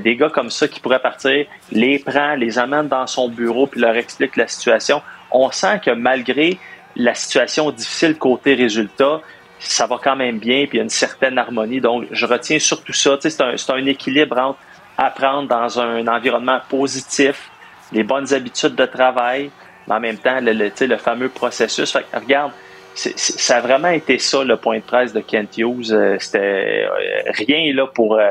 Des 0.00 0.14
gars 0.14 0.28
comme 0.28 0.50
ça 0.50 0.68
qui 0.68 0.78
pourraient 0.78 1.02
partir, 1.02 1.44
les 1.72 1.98
prend, 1.98 2.36
les 2.36 2.56
amène 2.56 2.86
dans 2.86 3.08
son 3.08 3.28
bureau, 3.28 3.66
puis 3.66 3.80
leur 3.80 3.96
explique 3.96 4.36
la 4.36 4.46
situation. 4.46 5.02
On 5.32 5.50
sent 5.50 5.80
que 5.84 5.90
malgré 5.90 6.56
la 6.96 7.14
situation 7.14 7.70
difficile 7.70 8.16
côté 8.18 8.54
résultat, 8.54 9.20
ça 9.58 9.86
va 9.86 9.98
quand 10.02 10.16
même 10.16 10.38
bien, 10.38 10.66
puis 10.66 10.74
il 10.74 10.76
y 10.78 10.80
a 10.80 10.82
une 10.82 10.90
certaine 10.90 11.38
harmonie. 11.38 11.80
Donc, 11.80 12.06
je 12.10 12.26
retiens 12.26 12.58
surtout 12.58 12.92
ça. 12.92 13.16
C'est 13.20 13.70
un, 13.70 13.86
équilibre 13.86 14.38
entre 14.38 14.58
apprendre 14.98 15.48
dans 15.48 15.80
un 15.80 16.06
environnement 16.06 16.60
positif, 16.68 17.50
les 17.92 18.02
bonnes 18.02 18.32
habitudes 18.34 18.74
de 18.74 18.84
travail, 18.84 19.50
mais 19.86 19.94
en 19.94 20.00
même 20.00 20.18
temps, 20.18 20.40
le, 20.40 20.52
le, 20.52 20.70
le 20.80 20.96
fameux 20.96 21.28
processus. 21.28 21.92
Fait, 21.92 22.04
regarde, 22.12 22.52
ça 22.94 23.56
a 23.56 23.60
vraiment 23.60 23.88
été 23.88 24.18
ça 24.18 24.44
le 24.44 24.56
point 24.56 24.78
de 24.78 24.82
presse 24.82 25.12
de 25.12 25.20
Kent 25.20 25.58
Hughes. 25.58 25.92
Euh, 25.92 26.16
c'était 26.18 26.84
euh, 26.84 27.30
rien 27.32 27.72
là 27.74 27.86
pour, 27.86 28.14
euh, 28.14 28.30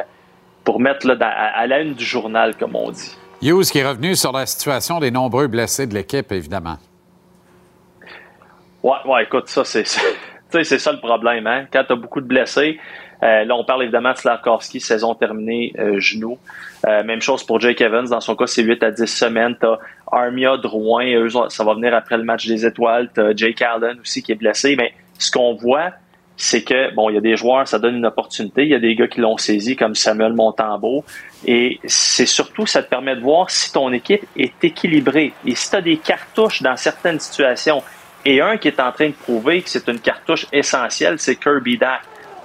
pour 0.64 0.80
mettre 0.80 1.08
là, 1.08 1.16
à, 1.20 1.66
la 1.68 1.80
une 1.80 1.94
du 1.94 2.06
journal, 2.06 2.56
comme 2.56 2.76
on 2.76 2.92
dit. 2.92 3.18
Hughes 3.42 3.72
qui 3.72 3.80
est 3.80 3.88
revenu 3.88 4.16
sur 4.16 4.32
la 4.32 4.46
situation 4.46 5.00
des 5.00 5.10
nombreux 5.10 5.48
blessés 5.48 5.88
de 5.88 5.96
l'équipe, 5.96 6.32
évidemment. 6.32 6.78
Ouais, 8.84 8.98
ouais, 9.06 9.24
écoute, 9.24 9.48
ça, 9.48 9.64
c'est 9.64 9.86
c'est 10.50 10.80
ça 10.80 10.92
le 10.92 11.00
problème. 11.00 11.48
Hein? 11.48 11.66
Quand 11.72 11.84
tu 11.84 11.94
as 11.94 11.96
beaucoup 11.96 12.22
de 12.22 12.28
blessés, 12.28 12.80
euh, 13.24 13.44
là, 13.46 13.56
on 13.56 13.64
parle 13.64 13.84
évidemment 13.84 14.14
de 14.14 14.18
Slavkovski, 14.18 14.80
saison 14.80 15.14
terminée, 15.14 15.74
euh, 15.78 16.00
genou. 16.00 16.40
Euh, 16.88 17.04
même 17.04 17.22
chose 17.22 17.44
pour 17.44 17.60
Jake 17.60 17.80
Evans. 17.82 18.08
Dans 18.08 18.22
son 18.22 18.36
cas, 18.36 18.48
c'est 18.48 18.64
8 18.64 18.82
à 18.84 18.92
10 18.92 19.06
semaines. 19.06 19.56
Tu 19.60 19.68
as 19.68 19.78
Armia, 20.12 20.58
Drouin, 20.58 21.06
eux, 21.14 21.30
ça 21.50 21.64
va 21.64 21.76
venir 21.76 21.94
après 21.94 22.18
le 22.18 22.24
match 22.24 22.48
des 22.48 22.66
étoiles. 22.66 23.12
Tu 23.14 23.22
as 23.22 23.36
Jake 23.36 23.62
Allen 23.62 24.00
aussi 24.00 24.24
qui 24.24 24.32
est 24.32 24.36
blessé. 24.36 24.76
Mais 24.76 24.94
ce 25.20 25.30
qu'on 25.30 25.54
voit, 25.54 25.92
c'est 26.36 26.64
que, 26.64 26.94
bon, 26.96 27.12
il 27.12 27.14
y 27.14 27.18
a 27.18 27.22
des 27.22 27.36
joueurs, 27.36 27.68
ça 27.68 27.78
donne 27.78 27.98
une 27.98 28.06
opportunité. 28.08 28.64
Il 28.64 28.70
y 28.70 28.76
a 28.76 28.80
des 28.80 28.96
gars 28.96 29.08
qui 29.08 29.22
l'ont 29.22 29.38
saisi, 29.38 29.76
comme 29.76 29.94
Samuel 29.94 30.34
Montembeau. 30.34 31.06
Et 31.46 31.80
c'est 31.86 32.26
surtout, 32.26 32.66
ça 32.66 32.82
te 32.82 32.90
permet 32.90 33.16
de 33.16 33.22
voir 33.22 33.52
si 33.52 33.72
ton 33.72 33.94
équipe 33.94 34.26
est 34.36 34.64
équilibrée. 34.64 35.34
Et 35.46 35.54
si 35.54 35.70
tu 35.70 35.76
as 35.76 35.82
des 35.82 35.98
cartouches 35.98 36.64
dans 36.64 36.76
certaines 36.76 37.20
situations, 37.20 37.84
et 38.26 38.42
un 38.42 38.58
qui 38.58 38.68
est 38.68 38.80
en 38.80 38.92
train 38.92 39.08
de 39.08 39.14
prouver 39.14 39.62
que 39.62 39.70
c'est 39.70 39.88
une 39.88 40.00
cartouche 40.00 40.46
essentielle, 40.52 41.20
c'est 41.20 41.36
Kirby 41.36 41.78
Dack. 41.78 42.02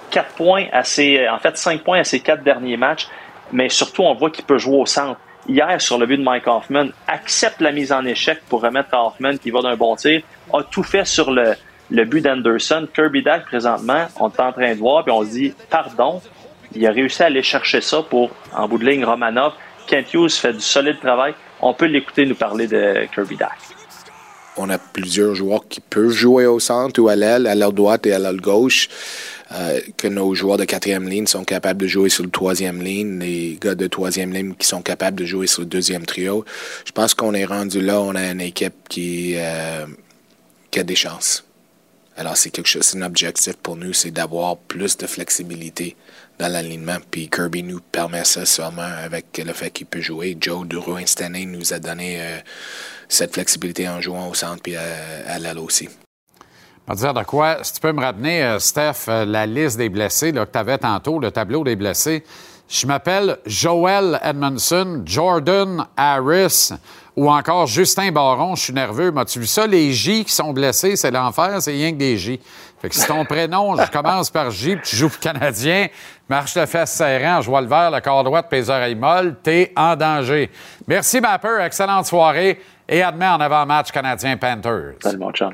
4 0.09 0.35
points 0.35 0.65
à 0.71 0.83
ses, 0.83 1.27
en 1.27 1.37
fait, 1.37 1.57
5 1.57 1.83
points 1.83 1.99
à 1.99 2.03
ses 2.03 2.21
quatre 2.21 2.41
derniers 2.41 2.77
matchs, 2.77 3.07
mais 3.51 3.67
surtout, 3.69 4.03
on 4.03 4.13
voit 4.13 4.29
qu'il 4.29 4.45
peut 4.45 4.57
jouer 4.57 4.77
au 4.77 4.85
centre. 4.85 5.19
Hier, 5.49 5.79
sur 5.81 5.97
le 5.97 6.05
but 6.05 6.17
de 6.17 6.23
Mike 6.23 6.47
Hoffman, 6.47 6.87
accepte 7.07 7.61
la 7.61 7.71
mise 7.71 7.91
en 7.91 8.05
échec 8.05 8.41
pour 8.49 8.61
remettre 8.61 8.89
Hoffman 8.93 9.37
qui 9.37 9.51
va 9.51 9.61
d'un 9.61 9.75
bon 9.75 9.95
tir, 9.95 10.21
a 10.53 10.63
tout 10.63 10.83
fait 10.83 11.05
sur 11.05 11.31
le, 11.31 11.55
le 11.89 12.05
but 12.05 12.21
d'Anderson. 12.21 12.87
Kirby 12.93 13.21
Dack, 13.21 13.45
présentement, 13.45 14.07
on 14.19 14.29
est 14.29 14.39
en 14.39 14.51
train 14.51 14.73
de 14.73 14.79
voir, 14.79 15.03
puis 15.03 15.11
on 15.11 15.23
se 15.23 15.31
dit, 15.31 15.53
pardon, 15.69 16.21
il 16.73 16.85
a 16.85 16.91
réussi 16.91 17.23
à 17.23 17.27
aller 17.27 17.43
chercher 17.43 17.81
ça 17.81 18.01
pour, 18.01 18.31
en 18.53 18.67
bout 18.67 18.77
de 18.77 18.85
ligne, 18.85 19.05
Romanov. 19.05 19.53
Kent 19.87 20.13
Hughes 20.13 20.31
fait 20.31 20.53
du 20.53 20.61
solide 20.61 20.99
travail. 20.99 21.33
On 21.61 21.73
peut 21.73 21.85
l'écouter 21.85 22.25
nous 22.25 22.35
parler 22.35 22.67
de 22.67 23.07
Kirby 23.13 23.37
Dack 23.37 23.76
on 24.57 24.69
a 24.69 24.77
plusieurs 24.77 25.35
joueurs 25.35 25.67
qui 25.67 25.79
peuvent 25.79 26.11
jouer 26.11 26.45
au 26.45 26.59
centre 26.59 26.99
ou 27.01 27.07
à 27.07 27.15
l'aile, 27.15 27.47
à 27.47 27.55
l'aile 27.55 27.71
droite 27.71 28.05
et 28.05 28.13
à 28.13 28.19
l'aile 28.19 28.41
gauche. 28.41 28.89
Euh, 29.53 29.79
que 29.95 30.09
nos 30.09 30.35
joueurs 30.35 30.57
de 30.57 30.65
quatrième 30.65 31.07
ligne 31.07 31.25
sont 31.25 31.45
capables 31.45 31.79
de 31.79 31.87
jouer 31.87 32.09
sur 32.09 32.23
le 32.23 32.29
troisième 32.29 32.81
ligne, 32.81 33.19
les 33.19 33.57
gars 33.61 33.75
de 33.75 33.87
troisième 33.87 34.33
ligne 34.33 34.53
qui 34.55 34.67
sont 34.67 34.81
capables 34.81 35.17
de 35.17 35.23
jouer 35.23 35.47
sur 35.47 35.61
le 35.61 35.67
deuxième 35.67 36.05
trio. 36.05 36.43
Je 36.85 36.91
pense 36.91 37.13
qu'on 37.13 37.33
est 37.33 37.45
rendu 37.45 37.79
là, 37.79 38.01
on 38.01 38.13
a 38.15 38.29
une 38.29 38.41
équipe 38.41 38.75
qui, 38.89 39.35
euh, 39.37 39.85
qui 40.69 40.81
a 40.81 40.83
des 40.83 40.95
chances. 40.95 41.45
Alors 42.17 42.35
c'est 42.35 42.49
quelque 42.49 42.67
chose, 42.67 42.83
c'est 42.83 42.97
un 42.97 43.03
objectif 43.03 43.53
pour 43.53 43.77
nous, 43.77 43.93
c'est 43.93 44.11
d'avoir 44.11 44.57
plus 44.57 44.97
de 44.97 45.07
flexibilité 45.07 45.95
dans 46.39 46.51
l'alignement. 46.51 46.97
Puis 47.09 47.29
Kirby 47.29 47.63
nous 47.63 47.79
permet 47.79 48.23
ça 48.23 48.45
seulement 48.45 48.81
avec 48.81 49.41
le 49.43 49.53
fait 49.53 49.71
qu'il 49.71 49.87
peut 49.87 50.01
jouer. 50.01 50.37
Joe 50.39 50.67
Duro 50.67 50.95
Instantané 50.95 51.45
nous 51.45 51.73
a 51.73 51.79
donné 51.79 52.21
euh, 52.21 52.37
cette 53.07 53.33
flexibilité 53.33 53.87
en 53.89 54.01
jouant 54.01 54.27
au 54.29 54.33
centre 54.33 54.61
puis 54.61 54.75
à, 54.75 55.39
l'aile 55.39 55.59
aussi. 55.59 55.89
Je 56.87 56.93
vais 56.93 56.99
dire 56.99 57.13
de 57.13 57.23
quoi, 57.23 57.63
si 57.63 57.73
tu 57.73 57.81
peux 57.81 57.91
me 57.91 58.01
ramener, 58.01 58.43
euh, 58.43 58.59
Steph, 58.59 59.09
euh, 59.09 59.25
la 59.25 59.45
liste 59.45 59.77
des 59.77 59.89
blessés 59.89 60.31
là, 60.31 60.45
que 60.45 60.51
tu 60.51 60.57
avais 60.57 60.77
tantôt, 60.77 61.19
le 61.19 61.31
tableau 61.31 61.63
des 61.63 61.75
blessés. 61.75 62.23
Je 62.69 62.85
m'appelle 62.85 63.37
Joel 63.45 64.19
Edmondson, 64.23 65.03
Jordan 65.05 65.85
Harris 65.95 66.71
ou 67.17 67.31
encore 67.31 67.65
Justin 67.65 68.11
Baron. 68.11 68.55
Je 68.55 68.63
suis 68.65 68.73
nerveux. 68.73 69.11
M'as-tu 69.11 69.39
vu 69.39 69.47
ça? 69.47 69.65
Les 69.65 69.91
J 69.91 70.23
qui 70.23 70.31
sont 70.31 70.53
blessés, 70.53 70.95
c'est 70.95 71.09
l'enfer, 71.09 71.59
c'est 71.59 71.71
rien 71.71 71.91
que 71.91 71.97
des 71.97 72.15
J. 72.15 72.39
Fait 72.79 72.89
que 72.89 72.95
si 72.95 73.07
ton 73.07 73.25
prénom, 73.25 73.75
je 73.75 73.89
commence 73.89 74.29
par 74.29 74.51
J, 74.51 74.75
puis 74.75 74.87
tu 74.87 74.95
joues 74.95 75.09
pour 75.09 75.19
Canadien, 75.19 75.87
marche 76.29 76.53
de 76.53 76.63
fesses 76.67 76.91
serrant, 76.93 77.41
je 77.41 77.49
vois 77.49 77.61
le 77.61 77.67
vert, 77.67 77.89
le 77.89 77.99
corps 78.01 78.23
droit, 78.23 78.43
tes 78.43 78.69
oreilles 78.69 78.93
molles, 78.93 79.35
t'es 79.41 79.73
en 79.75 79.95
danger. 79.95 80.51
Merci, 80.87 81.19
Mapper. 81.19 81.65
Excellente 81.65 82.05
soirée. 82.05 82.61
Et 82.87 83.01
demain 83.01 83.35
en 83.35 83.41
avant-match 83.41 83.91
canadien-Panthers. 83.91 84.93
Salut, 85.01 85.17
mon 85.17 85.31
chum. 85.31 85.53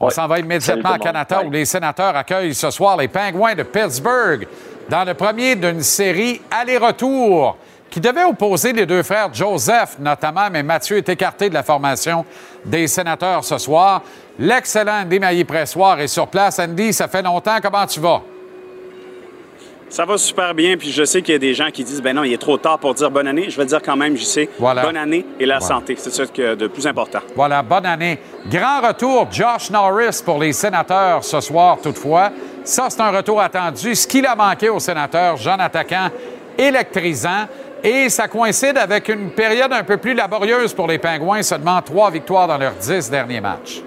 On 0.00 0.10
s'en 0.10 0.26
va 0.26 0.40
immédiatement 0.40 0.92
à 0.92 0.98
Canada 0.98 1.42
où 1.44 1.50
les 1.50 1.64
sénateurs 1.64 2.16
accueillent 2.16 2.54
ce 2.54 2.70
soir 2.70 2.96
les 2.96 3.06
Pingouins 3.06 3.54
de 3.54 3.62
Pittsburgh 3.62 4.48
dans 4.88 5.04
le 5.04 5.14
premier 5.14 5.54
d'une 5.54 5.82
série 5.82 6.40
aller-retour 6.50 7.56
qui 7.96 8.00
devait 8.02 8.24
opposer 8.24 8.74
les 8.74 8.84
deux 8.84 9.02
frères 9.02 9.32
Joseph 9.32 9.96
notamment, 9.98 10.50
mais 10.52 10.62
Mathieu 10.62 10.98
est 10.98 11.08
écarté 11.08 11.48
de 11.48 11.54
la 11.54 11.62
formation 11.62 12.26
des 12.62 12.88
sénateurs 12.88 13.42
ce 13.42 13.56
soir. 13.56 14.02
L'excellent 14.38 15.00
Andy 15.00 15.18
Maillé-Pressoir 15.18 15.98
est 16.00 16.06
sur 16.06 16.28
place. 16.28 16.58
Andy, 16.58 16.92
ça 16.92 17.08
fait 17.08 17.22
longtemps. 17.22 17.56
Comment 17.62 17.86
tu 17.86 18.00
vas? 18.00 18.20
Ça 19.88 20.04
va 20.04 20.18
super 20.18 20.54
bien, 20.54 20.76
puis 20.76 20.90
je 20.90 21.04
sais 21.04 21.22
qu'il 21.22 21.32
y 21.32 21.36
a 21.36 21.38
des 21.38 21.54
gens 21.54 21.70
qui 21.70 21.84
disent 21.84 22.02
ben 22.02 22.14
non, 22.14 22.24
il 22.24 22.34
est 22.34 22.38
trop 22.38 22.58
tard 22.58 22.78
pour 22.78 22.92
dire 22.92 23.10
bonne 23.10 23.28
année. 23.28 23.48
Je 23.48 23.56
vais 23.56 23.64
dire 23.64 23.80
quand 23.82 23.96
même, 23.96 24.14
je 24.14 24.24
sais, 24.24 24.50
bonne 24.58 24.98
année 24.98 25.24
et 25.40 25.46
la 25.46 25.60
santé. 25.60 25.96
C'est 25.96 26.12
ça 26.12 26.26
qui 26.26 26.42
est 26.42 26.54
de 26.54 26.66
plus 26.66 26.86
important. 26.86 27.20
Voilà, 27.34 27.62
bonne 27.62 27.86
année. 27.86 28.18
Grand 28.50 28.86
retour, 28.86 29.28
Josh 29.30 29.70
Norris 29.70 30.20
pour 30.22 30.38
les 30.38 30.52
sénateurs 30.52 31.24
ce 31.24 31.40
soir, 31.40 31.78
toutefois. 31.82 32.30
Ça, 32.62 32.88
c'est 32.90 33.00
un 33.00 33.10
retour 33.10 33.40
attendu. 33.40 33.94
Ce 33.94 34.06
qu'il 34.06 34.26
a 34.26 34.36
manqué 34.36 34.68
aux 34.68 34.80
sénateurs, 34.80 35.38
jeune 35.38 35.62
attaquant 35.62 36.10
électrisant. 36.58 37.46
Et 37.82 38.08
ça 38.08 38.28
coïncide 38.28 38.78
avec 38.78 39.08
une 39.08 39.30
période 39.30 39.72
un 39.72 39.84
peu 39.84 39.96
plus 39.96 40.14
laborieuse 40.14 40.72
pour 40.72 40.86
les 40.86 40.98
Pingouins, 40.98 41.42
seulement 41.42 41.80
trois 41.82 42.10
victoires 42.10 42.48
dans 42.48 42.58
leurs 42.58 42.74
dix 42.74 43.10
derniers 43.10 43.40
matchs 43.40 43.82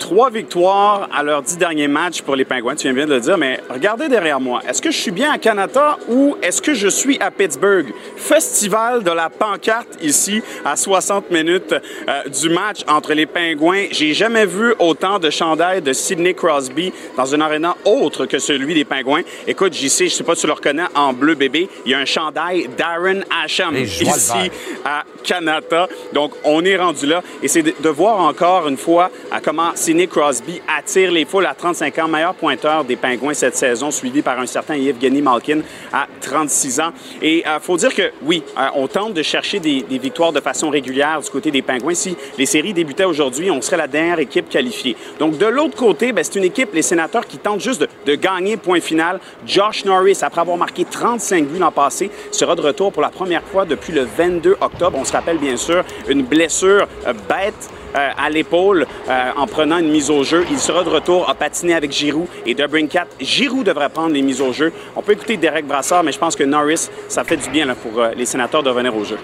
trois 0.00 0.30
victoires 0.30 1.08
à 1.14 1.22
leurs 1.22 1.42
dix 1.42 1.56
derniers 1.56 1.86
matchs 1.86 2.22
pour 2.22 2.34
les 2.34 2.44
Pingouins, 2.44 2.74
tu 2.74 2.84
viens 2.84 2.94
bien 2.94 3.06
de 3.06 3.14
le 3.14 3.20
dire, 3.20 3.38
mais 3.38 3.60
regardez 3.68 4.08
derrière 4.08 4.40
moi. 4.40 4.60
Est-ce 4.66 4.82
que 4.82 4.90
je 4.90 4.96
suis 4.96 5.10
bien 5.12 5.30
à 5.30 5.38
Canada 5.38 5.98
ou 6.08 6.36
est-ce 6.42 6.60
que 6.60 6.74
je 6.74 6.88
suis 6.88 7.20
à 7.20 7.30
Pittsburgh? 7.30 7.86
Festival 8.16 9.04
de 9.04 9.10
la 9.10 9.30
pancarte 9.30 9.98
ici, 10.02 10.42
à 10.64 10.74
60 10.74 11.30
minutes 11.30 11.74
euh, 12.08 12.28
du 12.28 12.48
match 12.48 12.80
entre 12.88 13.12
les 13.12 13.26
Pingouins. 13.26 13.84
J'ai 13.92 14.14
jamais 14.14 14.46
vu 14.46 14.74
autant 14.78 15.18
de 15.18 15.30
chandails 15.30 15.82
de 15.82 15.92
Sidney 15.92 16.34
Crosby 16.34 16.92
dans 17.16 17.32
un 17.34 17.40
aréna 17.42 17.76
autre 17.84 18.26
que 18.26 18.38
celui 18.38 18.74
des 18.74 18.84
Pingouins. 18.84 19.22
Écoute, 19.46 19.74
j'y 19.74 19.90
sais, 19.90 20.08
je 20.08 20.14
sais 20.14 20.24
pas 20.24 20.34
si 20.34 20.40
tu 20.40 20.46
le 20.46 20.54
reconnais, 20.54 20.86
en 20.94 21.12
bleu 21.12 21.34
bébé, 21.34 21.68
il 21.84 21.92
y 21.92 21.94
a 21.94 21.98
un 21.98 22.06
chandail 22.06 22.68
Darren 22.76 23.20
Asham 23.44 23.76
ici 23.76 24.50
à 24.84 25.04
Canada. 25.22 25.88
Donc, 26.12 26.32
on 26.42 26.64
est 26.64 26.76
rendu 26.76 27.06
là 27.06 27.22
et 27.42 27.48
c'est 27.48 27.62
de, 27.62 27.88
voir 27.90 28.20
encore 28.20 28.68
une 28.68 28.76
fois 28.76 29.10
à 29.30 29.40
comment 29.40 29.72
Crosby 30.08 30.60
attire 30.68 31.10
les 31.10 31.24
foules 31.24 31.46
à 31.46 31.54
35 31.54 31.98
ans, 31.98 32.08
meilleur 32.08 32.34
pointeur 32.34 32.84
des 32.84 32.96
Pingouins 32.96 33.34
cette 33.34 33.56
saison, 33.56 33.90
suivi 33.90 34.22
par 34.22 34.38
un 34.38 34.46
certain 34.46 34.74
Evgeny 34.74 35.20
Malkin 35.20 35.60
à 35.92 36.06
36 36.20 36.80
ans. 36.80 36.92
Et 37.20 37.38
il 37.38 37.46
euh, 37.46 37.58
faut 37.60 37.76
dire 37.76 37.94
que 37.94 38.12
oui, 38.22 38.42
euh, 38.56 38.68
on 38.76 38.86
tente 38.86 39.14
de 39.14 39.22
chercher 39.22 39.58
des, 39.58 39.84
victoires 39.90 40.32
de 40.32 40.40
façon 40.40 40.70
régulière 40.70 41.20
du 41.20 41.28
côté 41.28 41.50
des 41.50 41.62
Pingouins. 41.62 41.94
Si 41.94 42.16
les 42.38 42.46
séries 42.46 42.72
débutaient 42.72 43.04
aujourd'hui, 43.04 43.50
on 43.50 43.60
serait 43.60 43.76
la 43.76 43.88
dernière 43.88 44.20
équipe 44.20 44.48
qualifiée. 44.48 44.96
Donc 45.18 45.38
de 45.38 45.46
l'autre 45.46 45.76
côté, 45.76 46.12
ben, 46.12 46.22
c'est 46.22 46.36
une 46.36 46.44
équipe, 46.44 46.72
les 46.72 46.82
sénateurs, 46.82 47.26
qui 47.26 47.38
tentent 47.38 47.60
juste 47.60 47.84
de, 48.06 48.14
gagner 48.14 48.56
point 48.56 48.80
final. 48.80 49.18
Josh 49.46 49.84
Norris, 49.84 50.18
après 50.22 50.42
avoir 50.42 50.56
marqué 50.56 50.84
35 50.84 51.46
buts 51.46 51.58
l'an 51.58 51.72
passé, 51.72 52.10
sera 52.30 52.54
de 52.54 52.60
retour 52.60 52.92
pour 52.92 53.02
la 53.02 53.10
première 53.10 53.42
fois 53.42 53.64
depuis 53.64 53.92
le 53.92 54.04
22 54.04 54.56
octobre. 54.60 54.98
On 55.00 55.04
se 55.04 55.12
rappelle 55.12 55.38
bien 55.38 55.56
sûr 55.56 55.84
une 56.08 56.22
blessure 56.22 56.86
euh, 57.06 57.12
bête 57.28 57.70
euh, 57.96 58.08
à 58.16 58.30
l'épaule 58.30 58.86
euh, 59.08 59.30
en 59.36 59.46
prenant 59.46 59.78
une 59.78 59.90
mise 59.90 60.10
au 60.10 60.22
jeu. 60.22 60.44
Il 60.50 60.58
sera 60.58 60.84
de 60.84 60.88
retour 60.88 61.28
à 61.28 61.34
patiner 61.34 61.74
avec 61.74 61.92
Giroud 61.92 62.26
et 62.46 62.54
Debrincat. 62.54 63.06
Giroud 63.20 63.64
devrait 63.66 63.88
prendre 63.88 64.12
les 64.14 64.22
mises 64.22 64.40
au 64.40 64.52
jeu. 64.52 64.72
On 64.96 65.02
peut 65.02 65.12
écouter 65.12 65.36
Derek 65.36 65.66
Brassard, 65.66 66.02
mais 66.04 66.12
je 66.12 66.18
pense 66.18 66.36
que 66.36 66.44
Norris, 66.44 66.88
ça 67.08 67.24
fait 67.24 67.36
du 67.36 67.48
bien 67.50 67.66
là, 67.66 67.74
pour 67.74 68.00
euh, 68.00 68.12
les 68.16 68.26
sénateurs 68.26 68.62
de 68.62 68.68
revenir 68.70 68.94
au 68.96 69.04
jeu. 69.04 69.18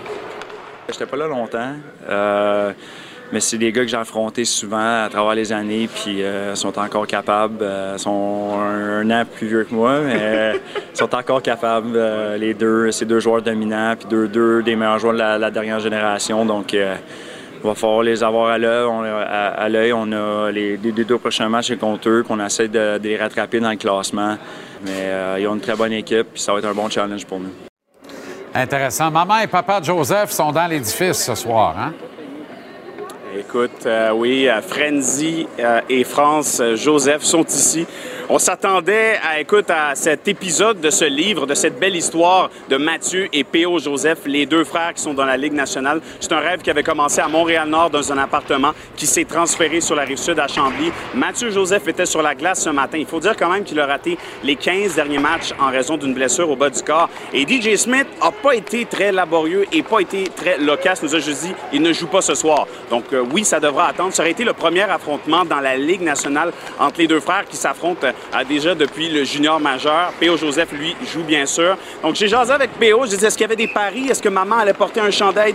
J'étais 0.89 1.07
pas 1.07 1.17
là 1.17 1.27
longtemps. 1.27 1.73
mais 3.33 3.41
c'est 3.41 3.59
des 3.59 3.73
gars 3.73 3.83
que 3.83 3.89
j'ai 3.89 3.97
affrontés 3.97 4.45
souvent 4.45 5.05
à 5.05 5.09
travers 5.11 5.35
les 5.35 5.53
années, 5.53 5.89
puis 5.93 6.23
euh, 6.23 6.55
sont 6.55 6.79
encore 6.79 7.07
capables. 7.07 7.59
euh, 7.62 7.99
sont 7.99 8.51
un, 8.61 9.01
un 9.01 9.11
an 9.11 9.25
plus 9.25 9.49
vieux 9.49 9.64
que 9.64 9.75
moi, 9.75 10.01
mais 10.01 10.14
euh, 10.17 10.55
sont 10.95 11.12
encore 11.14 11.43
capables. 11.43 11.99
les 12.39 12.55
deux, 12.55 12.91
c'est 12.93 13.05
deux 13.05 13.21
joueurs 13.21 13.43
dominants, 13.43 13.95
puis 13.99 14.09
deux, 14.09 14.29
deux 14.29 14.62
des 14.62 14.77
meilleurs 14.77 14.99
joueurs 15.01 15.14
de 15.14 15.19
la, 15.19 15.39
la 15.39 15.51
dernière 15.51 15.81
génération. 15.81 16.45
Donc, 16.45 16.77
il 17.63 17.67
va 17.67 17.75
falloir 17.75 18.03
les 18.03 18.23
avoir 18.23 18.51
à 18.51 18.59
l'œil. 18.59 18.87
On, 18.87 19.03
a- 19.03 19.23
à, 19.23 19.47
à 19.65 19.69
l'œil. 19.69 19.93
On 19.93 20.11
a 20.13 20.51
les, 20.51 20.77
les 20.77 20.93
deux 21.05 21.19
prochains 21.19 21.49
matchs 21.49 21.75
contre 21.77 22.09
eux, 22.09 22.23
qu'on 22.27 22.45
essaie 22.45 22.69
de, 22.69 22.99
de 22.99 23.09
les 23.09 23.17
rattraper 23.17 23.61
dans 23.61 23.71
le 23.71 23.77
classement. 23.77 24.37
Mais 24.85 24.91
euh, 24.93 25.37
ils 25.41 25.47
ont 25.49 25.55
une 25.55 25.61
très 25.61 25.75
bonne 25.77 25.93
équipe, 25.93 26.29
puis 26.35 26.43
ça 26.43 26.53
va 26.53 26.59
être 26.59 26.67
un 26.69 26.75
bon 26.75 26.89
challenge 26.89 27.25
pour 27.27 27.41
nous. 27.41 27.51
Intéressant. 28.55 29.11
Maman 29.11 29.39
et 29.41 29.47
papa 29.47 29.81
de 29.81 29.85
Joseph 29.87 30.31
sont 30.31 30.53
dans 30.53 30.67
l'édifice 30.67 31.25
ce 31.25 31.35
soir, 31.35 31.75
hein? 31.79 31.93
Écoute, 33.39 33.85
euh, 33.85 34.13
oui, 34.15 34.49
euh, 34.49 34.63
Frenzy 34.63 35.47
euh, 35.59 35.81
et 35.91 36.05
France 36.05 36.63
Joseph 36.75 37.23
sont 37.23 37.45
ici. 37.45 37.87
On 38.29 38.41
s'attendait 38.41 39.20
à, 39.22 39.39
écoute, 39.39 39.70
à 39.70 39.95
cet 39.95 40.27
épisode 40.27 40.81
de 40.81 40.91
ce 40.91 41.05
livre, 41.05 41.47
de 41.47 41.55
cette 41.55 41.79
belle 41.79 41.95
histoire 41.95 42.51
de 42.68 42.77
Mathieu 42.77 43.29
et 43.33 43.45
P.O. 43.45 43.79
Joseph, 43.79 44.22
les 44.27 44.47
deux 44.47 44.64
frères 44.64 44.95
qui 44.95 45.03
sont 45.03 45.14
dans 45.14 45.24
la 45.24 45.37
Ligue 45.37 45.53
nationale. 45.53 46.01
C'est 46.18 46.33
un 46.33 46.41
rêve 46.41 46.61
qui 46.61 46.68
avait 46.68 46.83
commencé 46.83 47.20
à 47.20 47.29
Montréal-Nord 47.29 47.91
dans 47.91 48.12
un 48.12 48.18
appartement 48.18 48.72
qui 48.97 49.07
s'est 49.07 49.27
transféré 49.27 49.81
sur 49.81 49.95
la 49.95 50.03
rive 50.03 50.18
sud 50.18 50.41
à 50.41 50.49
Chambly. 50.49 50.91
Mathieu 51.14 51.51
Joseph 51.51 51.87
était 51.87 52.05
sur 52.05 52.20
la 52.20 52.35
glace 52.35 52.64
ce 52.64 52.70
matin. 52.70 52.99
Il 52.99 53.07
faut 53.07 53.20
dire 53.20 53.37
quand 53.37 53.49
même 53.49 53.62
qu'il 53.62 53.79
a 53.79 53.87
raté 53.87 54.18
les 54.43 54.57
15 54.57 54.97
derniers 54.97 55.18
matchs 55.18 55.53
en 55.61 55.70
raison 55.70 55.97
d'une 55.97 56.12
blessure 56.12 56.51
au 56.51 56.57
bas 56.57 56.70
du 56.70 56.83
corps. 56.83 57.09
Et 57.33 57.47
DJ 57.47 57.77
Smith 57.77 58.09
n'a 58.20 58.33
pas 58.33 58.57
été 58.57 58.87
très 58.87 59.12
laborieux 59.12 59.66
et 59.72 59.85
pas 59.85 60.01
été 60.01 60.24
très 60.35 60.59
loquace. 60.59 61.01
Nous 61.01 61.14
a 61.14 61.20
juste 61.20 61.45
dit 61.45 61.55
il 61.72 61.81
ne 61.81 61.93
joue 61.93 62.09
pas 62.09 62.22
ce 62.22 62.35
soir. 62.35 62.66
Donc 62.91 63.05
euh, 63.12 63.24
oui, 63.33 63.45
ça 63.45 63.61
devra 63.61 63.87
attendre. 63.87 64.12
Ça 64.12 64.24
aurait 64.24 64.33
été 64.33 64.43
le 64.43 64.53
premier 64.53 64.83
affrontement 64.83 65.45
dans 65.45 65.61
la 65.61 65.77
Ligue 65.77 66.03
nationale 66.03 66.53
entre 66.81 66.99
les 66.99 67.07
deux 67.07 67.20
frères 67.20 67.45
qui 67.49 67.57
s'affrontent 67.57 68.09
déjà 68.49 68.75
depuis 68.75 69.09
le 69.09 69.25
junior 69.25 69.59
majeur. 69.61 70.12
P.O. 70.21 70.37
Joseph, 70.37 70.73
lui, 70.73 70.95
joue 71.12 71.23
bien 71.23 71.47
sûr. 71.47 71.77
Donc 72.03 72.14
j'ai 72.17 72.29
jasé 72.29 72.53
avec 72.53 72.71
P.O. 72.73 73.07
J'ai 73.07 73.17
dit 73.17 73.25
est-ce 73.25 73.37
qu'il 73.37 73.45
y 73.45 73.47
avait 73.47 73.57
des 73.57 73.69
paris? 73.69 74.09
Est-ce 74.09 74.23
que 74.23 74.29
maman 74.29 74.57
allait 74.59 74.73
porter 74.73 75.01
un 75.01 75.11
chandail 75.11 75.55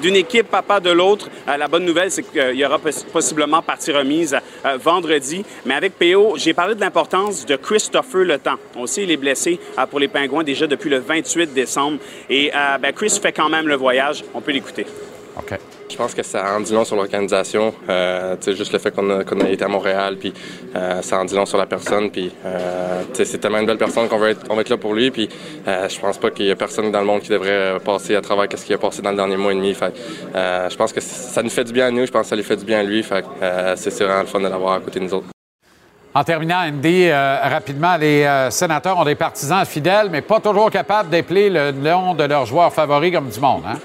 d'une 0.00 0.16
équipe, 0.16 0.48
papa 0.50 0.80
de 0.80 0.90
l'autre? 0.90 1.28
Euh, 1.48 1.56
la 1.56 1.68
bonne 1.68 1.84
nouvelle, 1.84 2.10
c'est 2.10 2.22
qu'il 2.22 2.54
y 2.56 2.64
aura 2.64 2.78
poss- 2.78 3.04
possiblement 3.04 3.62
partie 3.62 3.92
remise 3.92 4.36
euh, 4.64 4.76
vendredi. 4.76 5.44
Mais 5.64 5.74
avec 5.74 5.94
P.O., 5.98 6.34
j'ai 6.36 6.54
parlé 6.54 6.74
de 6.74 6.80
l'importance 6.80 7.46
de 7.46 7.56
Christopher 7.56 8.24
Le 8.24 8.38
Temps. 8.38 8.56
On 8.76 8.86
sait, 8.86 9.02
il 9.04 9.10
est 9.10 9.16
blessé 9.16 9.58
euh, 9.78 9.86
pour 9.86 10.00
les 10.00 10.08
Pingouins 10.08 10.44
déjà 10.44 10.66
depuis 10.66 10.90
le 10.90 10.98
28 10.98 11.52
décembre. 11.54 11.98
Et 12.28 12.50
ben, 12.80 12.92
Chris 12.92 13.18
fait 13.20 13.32
quand 13.32 13.48
même 13.48 13.68
le 13.68 13.76
voyage. 13.76 14.24
On 14.34 14.40
peut 14.40 14.52
l'écouter. 14.52 14.86
OK. 15.36 15.58
Je 15.90 15.96
pense 15.96 16.14
que 16.14 16.22
ça 16.22 16.54
en 16.54 16.60
dit 16.60 16.72
long 16.72 16.84
sur 16.84 16.96
l'organisation. 16.96 17.72
Euh, 17.88 18.36
juste 18.46 18.72
le 18.72 18.78
fait 18.78 18.94
qu'on 18.94 19.10
a, 19.10 19.48
été 19.48 19.64
à 19.64 19.68
Montréal, 19.68 20.16
puis 20.18 20.34
euh, 20.76 21.00
ça 21.00 21.18
en 21.18 21.24
dit 21.24 21.34
long 21.34 21.46
sur 21.46 21.56
la 21.56 21.66
personne. 21.66 22.10
Puis 22.10 22.30
euh, 22.44 23.02
c'est 23.14 23.38
tellement 23.38 23.58
une 23.58 23.66
belle 23.66 23.78
personne 23.78 24.06
qu'on 24.08 24.18
va 24.18 24.30
être, 24.30 24.68
là 24.68 24.76
pour 24.76 24.94
lui. 24.94 25.10
Puis 25.10 25.28
euh, 25.66 25.88
je 25.88 25.98
pense 25.98 26.18
pas 26.18 26.30
qu'il 26.30 26.46
y 26.46 26.50
a 26.50 26.56
personne 26.56 26.92
dans 26.92 27.00
le 27.00 27.06
monde 27.06 27.22
qui 27.22 27.30
devrait 27.30 27.78
passer 27.82 28.14
à 28.16 28.20
travers 28.20 28.46
ce 28.54 28.64
qu'il 28.64 28.74
a 28.74 28.78
passé 28.78 29.00
dans 29.00 29.10
le 29.10 29.16
dernier 29.16 29.36
mois 29.36 29.52
et 29.52 29.56
demi. 29.56 29.72
Fait, 29.74 29.94
je 30.34 30.76
pense 30.76 30.92
que 30.92 31.00
ça 31.00 31.42
nous 31.42 31.50
fait 31.50 31.64
du 31.64 31.72
bien 31.72 31.86
à 31.86 31.90
nous. 31.90 32.04
Je 32.04 32.10
pense 32.10 32.22
que 32.22 32.28
ça 32.28 32.36
lui 32.36 32.44
fait 32.44 32.56
du 32.56 32.64
bien 32.64 32.80
à 32.80 32.82
lui. 32.82 33.02
Fait, 33.02 33.24
c'est 33.76 34.04
vraiment 34.04 34.20
le 34.20 34.26
fun 34.26 34.40
de 34.40 34.48
l'avoir 34.48 34.74
à 34.74 34.80
côté 34.80 35.00
de 35.00 35.04
nous 35.04 35.14
autres. 35.14 35.26
En 36.14 36.24
terminant, 36.24 36.60
Andy, 36.66 37.10
rapidement, 37.12 37.96
les 37.96 38.48
sénateurs 38.50 38.98
ont 38.98 39.04
des 39.04 39.14
partisans 39.14 39.64
fidèles, 39.64 40.08
mais 40.10 40.20
pas 40.20 40.40
toujours 40.40 40.70
capables 40.70 41.08
d'épeler 41.08 41.48
le 41.48 41.72
nom 41.72 42.14
de 42.14 42.24
leurs 42.24 42.44
joueurs 42.44 42.72
favoris 42.72 43.12
comme 43.12 43.28
du 43.28 43.40
monde. 43.40 43.62
Hein? 43.66 43.78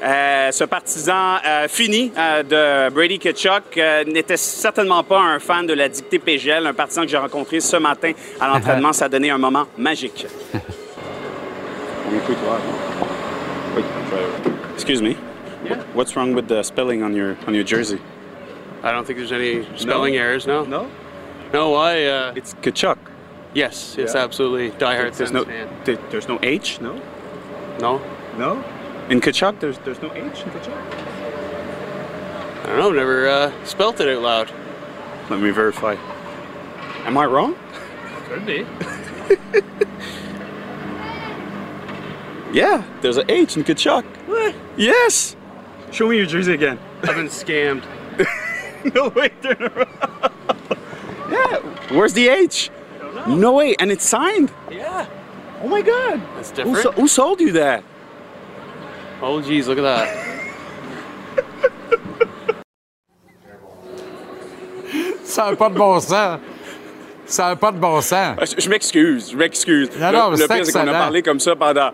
Euh, 0.00 0.52
ce 0.52 0.62
partisan 0.64 1.38
euh, 1.44 1.66
fini 1.66 2.12
euh, 2.16 2.42
de 2.44 2.94
Brady 2.94 3.18
Ketchuk 3.18 3.76
euh, 3.76 4.04
n'était 4.04 4.36
certainement 4.36 5.02
pas 5.02 5.18
un 5.20 5.40
fan 5.40 5.66
de 5.66 5.72
la 5.74 5.88
dictée 5.88 6.20
PGL, 6.20 6.66
un 6.66 6.72
partisan 6.72 7.02
que 7.02 7.08
j'ai 7.08 7.16
rencontré 7.16 7.58
ce 7.58 7.76
matin 7.76 8.12
à 8.40 8.46
l'entraînement. 8.46 8.92
Ça 8.92 9.06
a 9.06 9.08
donné 9.08 9.30
un 9.30 9.38
moment 9.38 9.66
magique. 9.76 10.26
Excuse 14.74 15.02
me. 15.02 15.14
What's 15.94 16.14
wrong 16.16 16.32
with 16.34 16.46
the 16.48 16.62
spelling 16.62 17.02
on 17.02 17.12
your 17.14 17.36
on 17.46 17.54
your 17.54 17.64
jersey? 17.64 17.98
I 18.84 18.92
don't 18.92 19.04
think 19.04 19.18
there's 19.18 19.32
any 19.32 19.66
spelling 19.76 20.14
errors. 20.16 20.46
No? 20.46 20.64
No? 20.64 20.86
No. 21.52 21.74
I. 21.74 22.04
Uh, 22.04 22.32
It's 22.36 22.54
Kachuk. 22.62 22.96
yes. 23.54 23.96
It's 23.98 24.14
Yeah. 24.14 24.22
absolutely 24.24 24.70
diehard 24.78 25.12
There's 25.16 25.32
no 25.32 25.44
fan. 25.44 25.66
there- 25.84 25.98
there's 26.10 26.28
no 26.28 26.38
H. 26.42 26.80
No? 26.80 26.94
No. 27.80 28.00
No? 28.38 28.62
In 29.10 29.20
Kachuk, 29.20 29.58
there's 29.60 29.78
there's 29.78 30.02
no 30.02 30.12
H 30.12 30.42
in 30.42 30.50
Kachuk. 30.50 30.76
I 32.62 32.66
don't 32.66 32.78
know. 32.78 32.88
I've 32.90 32.96
never 32.96 33.28
uh, 33.28 33.64
spelt 33.64 34.00
it 34.00 34.08
out 34.08 34.22
loud. 34.22 34.52
Let 35.30 35.40
me 35.40 35.50
verify. 35.50 35.96
Am 37.04 37.16
I 37.16 37.24
wrong? 37.24 37.56
Could 38.28 38.44
be. 38.46 38.66
Yeah, 42.50 42.82
there's 43.02 43.18
an 43.18 43.30
H 43.30 43.58
in 43.58 43.62
Kachuk. 43.64 44.04
What? 44.26 44.54
Yes. 44.78 45.36
Show 45.92 46.08
me 46.08 46.16
your 46.16 46.24
jersey 46.24 46.54
again. 46.54 46.78
I've 47.02 47.14
been 47.14 47.26
scammed. 47.26 47.84
no 48.94 49.10
way, 49.10 49.28
turn 49.42 49.62
around. 49.64 50.32
yeah, 51.30 51.56
where's 51.94 52.14
the 52.14 52.28
H? 52.28 52.70
No 53.26 53.52
way, 53.52 53.76
and 53.78 53.92
it's 53.92 54.08
signed. 54.08 54.50
Yeah. 54.70 55.06
Oh 55.62 55.68
my 55.68 55.82
God. 55.82 56.22
That's 56.36 56.50
different. 56.50 56.78
so- 56.82 56.92
who 56.92 57.06
sold 57.06 57.40
you 57.42 57.52
that? 57.52 57.84
Oh, 59.22 59.40
geez, 59.42 59.66
look 59.68 59.78
at 59.78 59.82
that. 59.82 60.08
Ça 65.24 65.50
n'a 65.50 65.56
pas 65.56 65.68
de 65.68 65.74
bon 65.74 66.00
sens. 66.00 66.38
Ça 67.26 67.48
n'a 67.48 67.56
pas 67.56 67.70
de 67.70 67.78
bon 67.78 68.00
sens. 68.00 68.36
Ah, 68.38 68.44
Je, 68.44 68.60
je 68.60 68.68
m'excuse, 68.70 69.30
je 69.30 69.36
m'excuse. 69.36 69.90
Non, 69.98 70.10
le 70.10 70.16
non, 70.18 70.30
le 70.30 70.36
c'est 70.36 70.48
pire, 70.48 70.64
c'est 70.66 70.72
qu'on 70.72 70.88
a 70.88 70.92
parlé 70.92 71.22
comme 71.22 71.38
ça 71.40 71.54
pendant. 71.54 71.90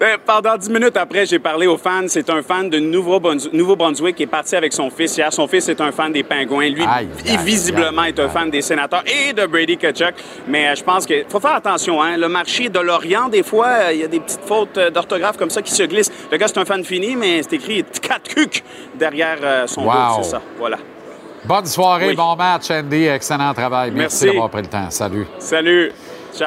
Eh, 0.00 0.16
pendant 0.24 0.56
dix 0.56 0.70
minutes 0.70 0.96
après, 0.96 1.26
j'ai 1.26 1.40
parlé 1.40 1.66
aux 1.66 1.76
fans. 1.76 2.06
C'est 2.06 2.30
un 2.30 2.40
fan 2.40 2.70
de 2.70 2.78
Nouveau-Brunswick 2.78 4.14
qui 4.14 4.22
est 4.22 4.26
parti 4.28 4.54
avec 4.54 4.72
son 4.72 4.90
fils 4.90 5.16
hier. 5.16 5.32
Son 5.32 5.48
fils 5.48 5.68
est 5.68 5.80
un 5.80 5.90
fan 5.90 6.12
des 6.12 6.22
Pingouins. 6.22 6.68
Lui, 6.68 6.84
Aïe, 6.88 7.08
il, 7.24 7.30
aïe, 7.32 7.38
visiblement, 7.44 8.02
aïe, 8.02 8.10
est 8.16 8.20
un 8.20 8.28
fan 8.28 8.48
des 8.48 8.62
sénateurs 8.62 9.02
et 9.06 9.32
de 9.32 9.44
Brady 9.46 9.76
Kachuk. 9.76 10.14
Mais 10.46 10.68
euh, 10.68 10.74
je 10.76 10.84
pense 10.84 11.04
qu'il 11.04 11.24
faut 11.28 11.40
faire 11.40 11.56
attention. 11.56 12.00
Hein? 12.00 12.16
Le 12.16 12.28
marché 12.28 12.68
de 12.68 12.78
Lorient, 12.78 13.28
des 13.28 13.42
fois, 13.42 13.66
euh, 13.66 13.92
il 13.92 13.98
y 14.00 14.04
a 14.04 14.08
des 14.08 14.20
petites 14.20 14.44
fautes 14.46 14.78
euh, 14.78 14.90
d'orthographe 14.90 15.36
comme 15.36 15.50
ça 15.50 15.62
qui 15.62 15.72
se 15.72 15.82
glissent. 15.82 16.12
Le 16.30 16.36
gars, 16.38 16.46
c'est 16.46 16.58
un 16.58 16.64
fan 16.64 16.84
fini, 16.84 17.16
mais 17.16 17.42
c'est 17.42 17.54
écrit 17.54 17.82
4 18.00 18.22
cuc 18.34 18.62
derrière 18.94 19.38
euh, 19.42 19.66
son 19.66 19.82
Wow. 19.82 19.92
dos. 20.18 20.22
C'est 20.22 20.30
ça. 20.30 20.42
Voilà. 20.58 20.76
Bonne 21.44 21.66
soirée, 21.66 22.08
Oui. 22.10 22.14
bon 22.14 22.36
match, 22.36 22.70
Andy. 22.70 23.06
Excellent 23.06 23.52
travail. 23.52 23.90
Merci, 23.92 23.98
Merci. 24.22 24.26
d'avoir 24.26 24.50
pris 24.50 24.62
le 24.62 24.68
temps. 24.68 24.90
Salut. 24.90 25.26
Salut. 25.40 25.90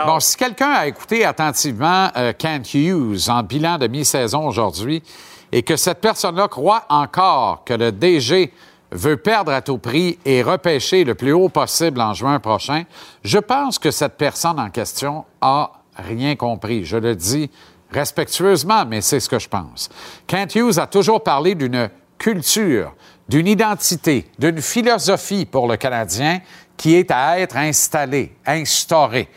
Bon, 0.05 0.19
si 0.19 0.37
quelqu'un 0.37 0.71
a 0.71 0.87
écouté 0.87 1.25
attentivement 1.25 2.09
euh, 2.15 2.33
Kent 2.37 2.73
Hughes 2.73 3.29
en 3.29 3.43
bilan 3.43 3.77
de 3.77 3.87
mi-saison 3.87 4.47
aujourd'hui 4.47 5.03
et 5.51 5.63
que 5.63 5.75
cette 5.75 5.99
personne-là 5.99 6.47
croit 6.47 6.85
encore 6.89 7.63
que 7.65 7.73
le 7.73 7.91
DG 7.91 8.53
veut 8.91 9.17
perdre 9.17 9.51
à 9.51 9.61
tout 9.61 9.77
prix 9.77 10.17
et 10.25 10.43
repêcher 10.43 11.03
le 11.03 11.15
plus 11.15 11.33
haut 11.33 11.49
possible 11.49 12.01
en 12.01 12.13
juin 12.13 12.39
prochain, 12.39 12.83
je 13.23 13.37
pense 13.37 13.79
que 13.79 13.91
cette 13.91 14.17
personne 14.17 14.59
en 14.59 14.69
question 14.69 15.25
a 15.41 15.71
rien 15.95 16.35
compris. 16.35 16.85
Je 16.85 16.97
le 16.97 17.15
dis 17.15 17.49
respectueusement, 17.91 18.85
mais 18.85 19.01
c'est 19.01 19.19
ce 19.19 19.29
que 19.29 19.39
je 19.39 19.49
pense. 19.49 19.89
Kent 20.27 20.55
Hughes 20.55 20.79
a 20.79 20.87
toujours 20.87 21.23
parlé 21.23 21.55
d'une 21.55 21.89
culture, 22.17 22.93
d'une 23.27 23.47
identité, 23.47 24.29
d'une 24.37 24.61
philosophie 24.61 25.45
pour 25.45 25.67
le 25.67 25.77
Canadien 25.77 26.39
qui 26.77 26.95
est 26.95 27.11
à 27.11 27.39
être 27.39 27.57
installée, 27.57 28.33
instaurée. 28.45 29.29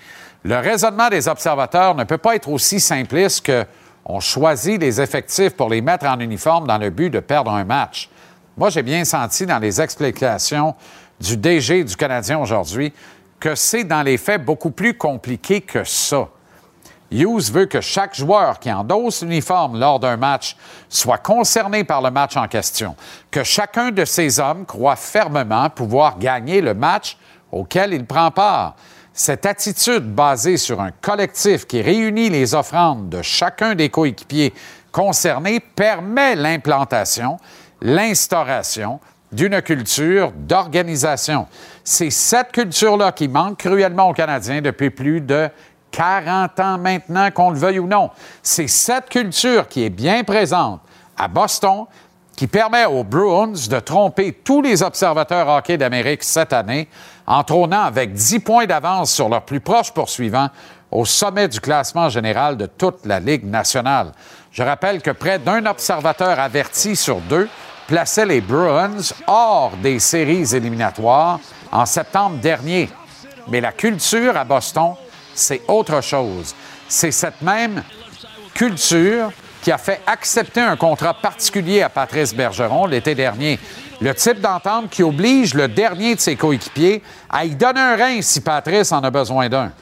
Le 0.45 0.59
raisonnement 0.59 1.09
des 1.09 1.27
observateurs 1.27 1.95
ne 1.95 2.05
peut 2.05 2.19
pas 2.19 2.37
être 2.37 2.51
aussi 2.51 2.79
simpliste 2.79 3.47
que 3.47 3.65
on 4.05 4.21
choisit 4.21 4.79
les 4.79 5.01
effectifs 5.01 5.57
pour 5.57 5.71
les 5.71 5.81
mettre 5.81 6.05
en 6.05 6.21
uniforme 6.21 6.67
dans 6.67 6.77
le 6.77 6.91
but 6.91 7.09
de 7.09 7.21
perdre 7.21 7.51
un 7.51 7.65
match. 7.65 8.11
Moi, 8.59 8.69
j'ai 8.69 8.83
bien 8.83 9.07
senti 9.07 9.47
dans 9.47 9.59
les 9.59 9.81
explications 9.81 10.75
du 11.19 11.39
DG 11.39 11.85
du 11.85 11.97
Canadien 11.97 12.39
aujourd'hui 12.39 12.93
que 13.41 13.55
c'est 13.55 13.85
dans 13.85 14.03
les 14.03 14.19
faits 14.19 14.45
beaucoup 14.45 14.71
plus 14.71 14.95
compliqué 14.95 15.63
que 15.63 15.83
ça. 15.85 16.29
Hughes 17.11 17.51
veut 17.51 17.67
que 17.67 17.81
chaque 17.81 18.15
joueur 18.15 18.59
qui 18.59 18.71
endosse 18.71 19.23
l'uniforme 19.23 19.79
lors 19.79 19.99
d'un 19.99 20.19
match 20.19 20.57
soit 20.91 21.19
concerné 21.19 21.85
par 21.85 22.03
le 22.03 22.11
match 22.11 22.37
en 22.37 22.49
question, 22.49 22.97
que 23.31 23.45
chacun 23.45 23.91
de 23.91 24.05
ces 24.05 24.41
hommes 24.41 24.67
croit 24.67 24.97
fermement 24.97 25.71
pouvoir 25.71 26.19
gagner 26.19 26.61
le 26.61 26.75
match 26.75 27.17
auquel 27.51 27.95
il 27.95 28.05
prend 28.05 28.31
part. 28.31 28.77
Cette 29.17 29.47
attitude 29.47 30.13
basée 30.13 30.57
sur 30.57 30.81
un 30.81 30.91
collectif 30.91 31.69
qui 31.69 31.81
réunit 31.81 32.31
les 32.31 32.53
offrandes 32.53 33.09
de 33.11 33.23
chacun 33.23 33.77
des 33.77 33.89
coéquipiers 33.89 34.53
concernés 34.91 35.61
permet 35.61 36.35
l'implantation, 36.35 37.37
l'instauration 37.81 38.99
d'une 39.31 39.63
culture 39.63 40.33
d'organisation. 40.33 41.47
C'est 41.85 42.11
cette 42.11 42.51
culture-là 42.51 43.13
qui 43.13 43.29
manque 43.29 43.59
cruellement 43.59 44.09
aux 44.09 44.15
Canadiens 44.15 44.61
depuis 44.61 44.91
plus 44.91 45.21
de 45.21 45.49
40 45.93 46.59
ans 46.59 46.79
maintenant, 46.79 47.31
qu'on 47.31 47.51
le 47.51 47.59
veuille 47.59 47.79
ou 47.79 47.87
non. 47.87 48.11
C'est 48.43 48.67
cette 48.67 49.09
culture 49.09 49.69
qui 49.69 49.85
est 49.85 49.91
bien 49.91 50.25
présente 50.25 50.81
à 51.17 51.29
Boston, 51.29 51.85
qui 52.37 52.47
permet 52.47 52.85
aux 52.85 53.05
Bruins 53.05 53.53
de 53.69 53.81
tromper 53.81 54.33
tous 54.33 54.61
les 54.61 54.83
observateurs 54.83 55.49
hockey 55.49 55.77
d'Amérique 55.77 56.25
cette 56.25 56.53
année 56.53 56.89
en 57.27 57.45
trônant 57.45 57.83
avec 57.83 58.13
10 58.13 58.41
points 58.41 58.67
d'avance 58.67 59.13
sur 59.13 59.29
leur 59.29 59.43
plus 59.43 59.61
proche 59.61 59.93
poursuivant 59.93 60.49
au 60.91 61.05
sommet 61.05 61.49
du 61.49 61.61
classement 61.61 62.09
général 62.09 62.57
de 62.57 62.67
toute 62.67 63.05
la 63.07 63.21
Ligue 63.21 63.45
nationale. 63.45 64.13
Je 64.51 64.63
rappelle 64.63 65.03
que 65.03 65.11
près 65.11 65.39
d'un 65.39 65.67
observateur 65.67 66.39
averti 66.39 66.97
sur 66.97 67.21
deux 67.21 67.49
plaçait 67.87 68.27
les 68.27 68.41
Bruins 68.41 69.13
hors 69.27 69.73
des 69.83 69.99
séries 69.99 70.55
éliminatoires 70.55 71.41
en 71.71 71.87
septembre 71.87 72.37
dernier. 72.37 72.89
Mais 73.49 73.61
la 73.61 73.73
culture 73.73 74.37
à 74.37 74.45
Boston, 74.45 74.95
c'est 75.35 75.63
autre 75.69 76.01
chose. 76.01 76.55
C'est 76.89 77.11
cette 77.11 77.43
même 77.43 77.83
culture 78.55 79.33
qui 79.65 79.73
a 79.73 79.79
fait 79.79 80.03
accepter 80.07 80.61
un 80.61 80.77
contrat 80.77 81.15
particulier 81.15 81.81
à 81.81 81.89
Patrice 81.89 82.35
Bergeron 82.35 82.85
l'été 82.85 83.15
dernier. 83.15 83.59
Le 83.99 84.15
type 84.15 84.39
d'entente 84.39 84.91
qui 84.91 85.03
oblige 85.03 85.55
le 85.55 85.69
dernier 85.69 86.15
de 86.15 86.21
ses 86.21 86.37
coéquipiers 86.37 87.03
à 87.31 87.47
y 87.47 87.55
donner 87.55 87.81
un 87.81 87.97
rein 87.97 88.21
si 88.21 88.43
Patrice 88.43 88.93
en 88.93 89.03
a 89.03 89.11
besoin 89.11 89.49
d'un. 89.49 89.73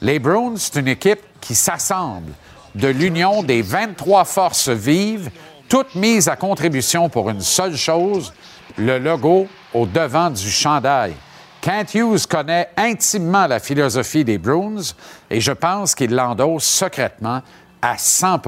Les 0.00 0.20
Bruins, 0.20 0.54
c'est 0.56 0.78
une 0.78 0.86
équipe 0.86 1.18
qui 1.40 1.56
s'assemble 1.56 2.32
de 2.76 2.86
l'union 2.86 3.42
des 3.42 3.62
23 3.62 4.24
forces 4.24 4.68
vives, 4.68 5.28
toutes 5.68 5.96
mises 5.96 6.28
à 6.28 6.36
contribution 6.36 7.08
pour 7.08 7.28
une 7.28 7.40
seule 7.40 7.76
chose, 7.76 8.32
le 8.78 9.00
logo 9.00 9.48
au 9.74 9.86
devant 9.86 10.30
du 10.30 10.50
chandail. 10.50 11.14
Kent 11.60 11.94
Hughes 11.94 12.26
connaît 12.28 12.70
intimement 12.76 13.48
la 13.48 13.58
philosophie 13.58 14.24
des 14.24 14.38
Bruins 14.38 14.94
et 15.28 15.40
je 15.40 15.52
pense 15.52 15.96
qu'il 15.96 16.14
l'endosse 16.14 16.64
secrètement 16.64 17.42
à 17.82 17.98
100 17.98 18.38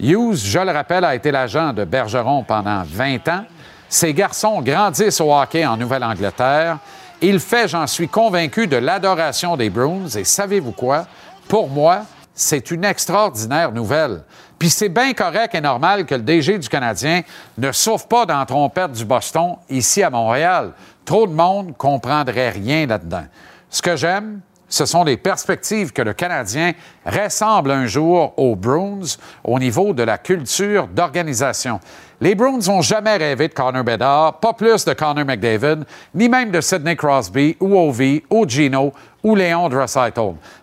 Hughes, 0.00 0.44
je 0.44 0.58
le 0.58 0.70
rappelle, 0.70 1.04
a 1.04 1.14
été 1.14 1.30
l'agent 1.30 1.72
de 1.72 1.84
Bergeron 1.84 2.44
pendant 2.44 2.82
20 2.84 3.28
ans. 3.28 3.44
Ses 3.88 4.14
garçons 4.14 4.60
grandissent 4.62 5.20
au 5.20 5.34
hockey 5.34 5.66
en 5.66 5.76
Nouvelle-Angleterre. 5.76 6.78
Il 7.20 7.40
fait, 7.40 7.66
j'en 7.66 7.86
suis 7.86 8.08
convaincu, 8.08 8.66
de 8.66 8.76
l'adoration 8.76 9.56
des 9.56 9.70
Bruins. 9.70 10.08
Et 10.16 10.24
savez-vous 10.24 10.72
quoi? 10.72 11.06
Pour 11.48 11.68
moi, 11.68 12.02
c'est 12.34 12.70
une 12.70 12.84
extraordinaire 12.84 13.72
nouvelle. 13.72 14.22
Puis 14.58 14.70
c'est 14.70 14.88
bien 14.88 15.12
correct 15.14 15.54
et 15.54 15.60
normal 15.60 16.06
que 16.06 16.14
le 16.14 16.22
DG 16.22 16.58
du 16.58 16.68
Canadien 16.68 17.22
ne 17.56 17.72
souffre 17.72 18.06
pas 18.06 18.26
dans 18.26 18.38
la 18.38 18.46
trompette 18.46 18.92
du 18.92 19.04
Boston 19.04 19.56
ici 19.68 20.02
à 20.02 20.10
Montréal. 20.10 20.72
Trop 21.04 21.26
de 21.26 21.32
monde 21.32 21.76
comprendrait 21.76 22.50
rien 22.50 22.86
là-dedans. 22.86 23.24
Ce 23.70 23.82
que 23.82 23.96
j'aime, 23.96 24.40
ce 24.68 24.84
sont 24.84 25.04
les 25.04 25.16
perspectives 25.16 25.92
que 25.92 26.02
le 26.02 26.12
Canadien 26.12 26.72
ressemble 27.04 27.70
un 27.70 27.86
jour 27.86 28.34
aux 28.36 28.54
Bruins 28.54 29.16
au 29.44 29.58
niveau 29.58 29.92
de 29.92 30.02
la 30.02 30.18
culture 30.18 30.86
d'organisation. 30.88 31.80
Les 32.20 32.34
Bruins 32.34 32.58
n'ont 32.66 32.82
jamais 32.82 33.16
rêvé 33.16 33.48
de 33.48 33.54
Connor 33.54 33.84
Bedard, 33.84 34.40
pas 34.40 34.52
plus 34.52 34.84
de 34.84 34.92
Connor 34.92 35.24
McDavid, 35.24 35.84
ni 36.14 36.28
même 36.28 36.50
de 36.50 36.60
Sidney 36.60 36.96
Crosby 36.96 37.56
ou 37.60 37.78
Ovi 37.78 38.22
ou 38.28 38.46
Gino 38.46 38.92
Léon. 39.34 39.68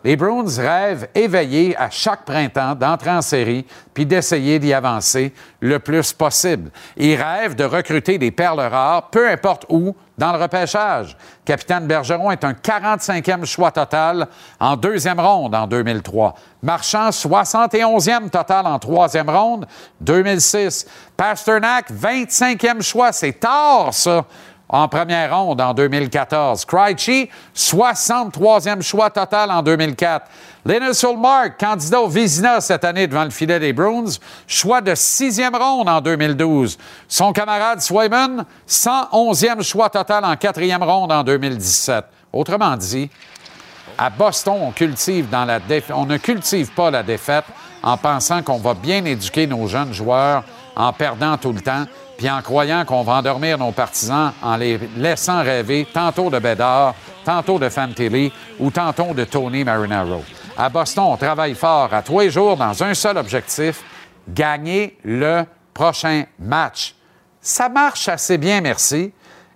Les 0.04 0.16
Bruins 0.16 0.46
rêvent 0.58 1.08
éveillés 1.14 1.76
à 1.78 1.90
chaque 1.90 2.26
printemps 2.26 2.76
d'entrer 2.76 3.12
en 3.12 3.22
série 3.22 3.66
puis 3.94 4.06
d'essayer 4.06 4.60
d'y 4.60 4.74
avancer 4.74 5.34
le 5.60 5.80
plus 5.80 6.14
possible. 6.14 6.70
Ils 6.98 7.16
rêvent 7.16 7.56
de 7.56 7.64
recruter 7.64 8.18
des 8.18 8.32
perles 8.32 8.60
rares, 8.60 9.10
peu 9.10 9.30
importe 9.30 9.66
où, 9.70 9.96
dans 10.18 10.32
le 10.32 10.42
repêchage. 10.42 11.18
Capitaine 11.44 11.88
Bergeron 11.88 12.32
est 12.32 12.44
un 12.44 12.54
45e 12.54 13.46
choix 13.46 13.72
total 13.72 14.28
en 14.60 14.76
deuxième 14.76 15.20
ronde 15.20 15.54
en 15.56 15.68
2003. 15.68 16.36
Marchand, 16.62 17.10
71e 17.10 18.30
total 18.30 18.66
en 18.66 18.80
troisième 18.80 19.30
ronde, 19.30 19.66
2006. 20.02 20.88
Pasternak, 21.18 21.92
25e 21.92 22.82
choix. 22.82 23.12
C'est 23.12 23.40
tard, 23.40 23.94
ça, 23.94 24.26
en 24.70 24.88
première 24.88 25.36
ronde 25.38 25.62
en 25.62 25.74
2014. 25.74 26.66
Krejci, 26.66 27.30
63e 27.56 28.82
choix 28.82 29.10
total 29.10 29.52
en 29.52 29.62
2004. 29.62 30.28
Linus 30.66 31.04
Ulmark, 31.04 31.60
candidat 31.60 32.02
au 32.02 32.08
Vizina 32.08 32.60
cette 32.60 32.84
année 32.84 33.08
devant 33.08 33.24
le 33.24 33.30
filet 33.30 33.60
des 33.60 33.74
Bruins, 33.74 34.18
choix 34.48 34.82
de 34.82 34.96
sixième 34.96 35.56
ronde 35.56 35.88
en 35.88 36.02
2012. 36.02 36.78
Son 37.08 37.34
camarade 37.34 37.82
Swayman, 37.82 38.46
111e 38.68 39.62
choix 39.62 39.90
total 39.90 40.26
en 40.26 40.36
quatrième 40.36 40.84
ronde 40.84 41.12
en 41.12 41.24
2017. 41.24 42.06
Autrement 42.34 42.76
dit, 42.76 43.10
à 43.98 44.10
Boston, 44.10 44.56
on, 44.60 44.68
ne 44.68 46.18
cultive 46.18 46.72
pas 46.72 46.92
la 46.92 47.04
défaite 47.04 47.46
en 47.82 47.98
pensant 47.98 48.42
qu'on 48.42 48.58
va 48.58 48.74
bien 48.74 49.06
éduquer 49.06 49.48
nos 49.48 49.68
jeunes 49.68 49.94
joueurs 49.94 50.44
en 50.76 50.92
perdant 50.92 51.38
tout 51.38 51.54
le 51.54 51.62
temps, 51.62 51.86
puis 52.18 52.30
en 52.30 52.42
croyant 52.42 52.86
qu'on 52.86 53.04
va 53.04 53.14
endormir 53.14 53.58
nos 53.58 53.72
partisans 53.72 54.34
en 54.42 54.56
les 54.58 54.80
laissant 54.98 55.44
rêver 55.44 55.88
tantôt 55.92 56.30
de 56.30 56.40
Bédard, 56.40 56.96
tantôt 57.24 57.60
de 57.60 57.70
Fantilli 57.70 58.32
ou 58.60 58.72
tantôt 58.72 59.14
de 59.14 59.24
Tony 59.26 59.64
Marinaro. 59.64 60.24
À 60.58 60.70
Boston, 60.70 61.06
on 61.10 61.18
travaille 61.18 61.56
fort 61.56 61.94
à 61.94 62.04
les 62.22 62.30
jours 62.30 62.56
dans 62.56 62.82
un 62.84 62.94
seul 62.94 63.18
objectif, 63.18 63.84
gagner 64.28 64.98
le 65.04 65.44
prochain 65.74 66.24
match. 66.40 66.96
Ça 67.42 67.68
marche 67.70 68.08
assez 68.08 68.38
bien, 68.38 68.62
merci, 68.62 69.12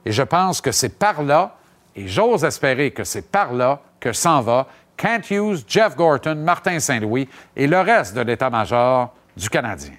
et 0.05 0.12
je 0.12 0.24
pense 0.24 0.62
que 0.62 0.72
c'est 0.72 0.99
par 0.99 1.24
là, 1.24 1.55
et 1.95 2.07
j'ose 2.07 2.43
espérer 2.43 2.91
que 2.91 3.03
c'est 3.03 3.32
par 3.32 3.53
là 3.53 3.80
que 3.99 4.14
s'en 4.14 4.41
va 4.41 4.68
Kent 4.97 5.32
Hughes, 5.32 5.64
Jeff 5.66 5.95
Gorton, 5.95 6.36
Martin 6.36 6.80
Saint-Louis 6.80 7.28
et 7.55 7.68
le 7.68 7.80
reste 7.80 8.16
de 8.16 8.22
l'état-major 8.22 9.14
du 9.36 9.49
Canadien. 9.49 9.93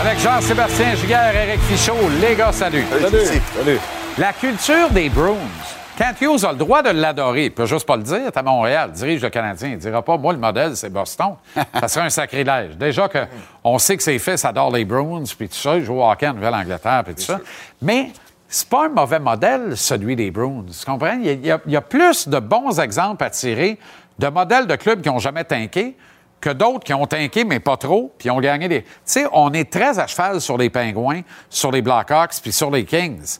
Avec 0.00 0.18
Jean-Sébastien 0.20 0.94
Giguère, 0.94 1.36
Éric 1.36 1.60
Fichaud, 1.68 1.92
les 2.20 2.34
gars, 2.34 2.52
salut. 2.52 2.84
Salut. 2.90 3.78
La 4.16 4.32
culture 4.32 4.88
des 4.90 5.10
Bruins. 5.10 5.81
Kent 5.96 6.20
Hughes 6.22 6.44
a 6.44 6.52
le 6.52 6.58
droit 6.58 6.82
de 6.82 6.90
l'adorer. 6.90 7.44
Il 7.46 7.52
peut 7.52 7.66
juste 7.66 7.86
pas 7.86 7.96
le 7.96 8.02
dire. 8.02 8.30
à 8.34 8.42
Montréal, 8.42 8.90
dirige 8.92 9.20
le 9.22 9.28
Canadien. 9.30 9.70
Il 9.70 9.78
dira 9.78 10.02
pas, 10.02 10.16
moi, 10.16 10.32
le 10.32 10.38
modèle, 10.38 10.76
c'est 10.76 10.90
Boston. 10.90 11.34
ça 11.80 11.88
serait 11.88 12.06
un 12.06 12.10
sacrilège. 12.10 12.76
Déjà 12.76 13.08
que 13.08 13.18
on 13.62 13.78
sait 13.78 13.96
que 13.96 14.02
ses 14.02 14.18
fils 14.18 14.44
adorent 14.44 14.72
les 14.72 14.84
Bruins, 14.84 15.22
puis 15.38 15.48
tout 15.48 15.54
ça. 15.54 15.76
Ils 15.76 15.84
jouent 15.84 16.00
au 16.00 16.10
hockey 16.10 16.26
en 16.28 16.34
Nouvelle-Angleterre, 16.34 17.02
puis 17.04 17.14
tout 17.14 17.22
ça. 17.22 17.40
Mais 17.82 18.10
c'est 18.48 18.68
pas 18.68 18.86
un 18.86 18.88
mauvais 18.88 19.18
modèle, 19.18 19.76
celui 19.76 20.16
des 20.16 20.30
Bruins. 20.30 20.64
Tu 20.66 20.84
comprends? 20.84 21.18
Y 21.20 21.50
a- 21.52 21.58
il 21.66 21.72
y 21.72 21.76
a 21.76 21.80
plus 21.82 22.26
de 22.26 22.38
bons 22.38 22.80
exemples 22.80 23.22
à 23.24 23.30
tirer 23.30 23.78
de 24.18 24.28
modèles 24.28 24.66
de 24.66 24.76
clubs 24.76 25.02
qui 25.02 25.08
n'ont 25.08 25.18
jamais 25.18 25.44
tanké 25.44 25.96
que 26.40 26.50
d'autres 26.50 26.84
qui 26.84 26.92
ont 26.94 27.06
tanké, 27.06 27.44
mais 27.44 27.60
pas 27.60 27.76
trop, 27.76 28.12
puis 28.18 28.28
ont 28.28 28.40
gagné 28.40 28.66
des... 28.66 28.82
Tu 28.82 28.88
sais, 29.04 29.26
on 29.32 29.52
est 29.52 29.70
très 29.70 29.98
à 30.00 30.06
cheval 30.08 30.40
sur 30.40 30.58
les 30.58 30.70
Pingouins, 30.70 31.20
sur 31.48 31.70
les 31.70 31.82
Blackhawks, 31.82 32.40
puis 32.42 32.50
sur 32.50 32.68
les 32.70 32.84
Kings. 32.84 33.38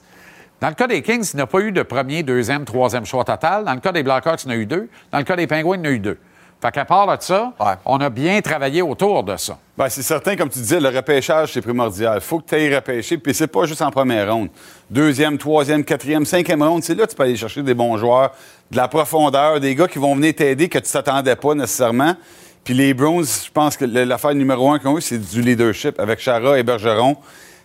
Dans 0.62 0.68
le 0.68 0.74
cas 0.74 0.86
des 0.86 1.02
Kings, 1.02 1.28
il 1.32 1.36
n'y 1.38 1.42
a 1.42 1.46
pas 1.48 1.58
eu 1.58 1.72
de 1.72 1.82
premier, 1.82 2.22
deuxième, 2.22 2.64
troisième 2.64 3.04
choix 3.04 3.24
total. 3.24 3.64
Dans 3.64 3.74
le 3.74 3.80
cas 3.80 3.90
des 3.90 4.04
Blackhawks, 4.04 4.44
il 4.44 4.46
y 4.46 4.54
en 4.54 4.54
a 4.54 4.58
eu 4.58 4.64
deux. 4.64 4.88
Dans 5.10 5.18
le 5.18 5.24
cas 5.24 5.34
des 5.34 5.48
Pingouins, 5.48 5.76
il 5.76 5.84
y 5.84 5.88
en 5.88 5.90
a 5.90 5.94
eu 5.94 5.98
deux. 5.98 6.18
Fait 6.60 6.70
qu'à 6.70 6.84
part 6.84 7.18
de 7.18 7.20
ça, 7.20 7.52
on 7.84 7.98
a 7.98 8.08
bien 8.08 8.40
travaillé 8.40 8.80
autour 8.80 9.24
de 9.24 9.36
ça. 9.36 9.58
Ben, 9.76 9.88
c'est 9.88 10.02
certain, 10.02 10.36
comme 10.36 10.48
tu 10.48 10.60
disais, 10.60 10.78
le 10.78 10.88
repêchage, 10.88 11.52
c'est 11.52 11.62
primordial. 11.62 12.18
Il 12.18 12.20
faut 12.20 12.38
que 12.38 12.48
tu 12.48 12.54
ailles 12.54 12.72
repêcher, 12.72 13.18
puis 13.18 13.34
c'est 13.34 13.48
pas 13.48 13.64
juste 13.64 13.82
en 13.82 13.90
première 13.90 14.32
ronde. 14.32 14.50
Deuxième, 14.88 15.36
troisième, 15.36 15.82
quatrième, 15.82 16.24
cinquième 16.24 16.62
ronde, 16.62 16.84
c'est 16.84 16.94
là 16.94 17.06
que 17.06 17.10
tu 17.10 17.16
peux 17.16 17.24
aller 17.24 17.34
chercher 17.34 17.64
des 17.64 17.74
bons 17.74 17.96
joueurs, 17.96 18.30
de 18.70 18.76
la 18.76 18.86
profondeur, 18.86 19.58
des 19.58 19.74
gars 19.74 19.88
qui 19.88 19.98
vont 19.98 20.14
venir 20.14 20.32
t'aider 20.32 20.68
que 20.68 20.78
tu 20.78 20.92
t'attendais 20.92 21.34
pas 21.34 21.56
nécessairement. 21.56 22.14
Puis 22.62 22.74
les 22.74 22.94
Browns, 22.94 23.24
je 23.24 23.50
pense 23.50 23.76
que 23.76 23.84
l'affaire 23.84 24.32
numéro 24.36 24.70
un 24.70 24.78
qu'ils 24.78 24.86
ont 24.86 24.96
eu, 24.96 25.02
c'est 25.02 25.18
du 25.18 25.42
leadership 25.42 25.98
avec 25.98 26.20
Chara 26.20 26.56
et 26.56 26.62
Bergeron. 26.62 27.16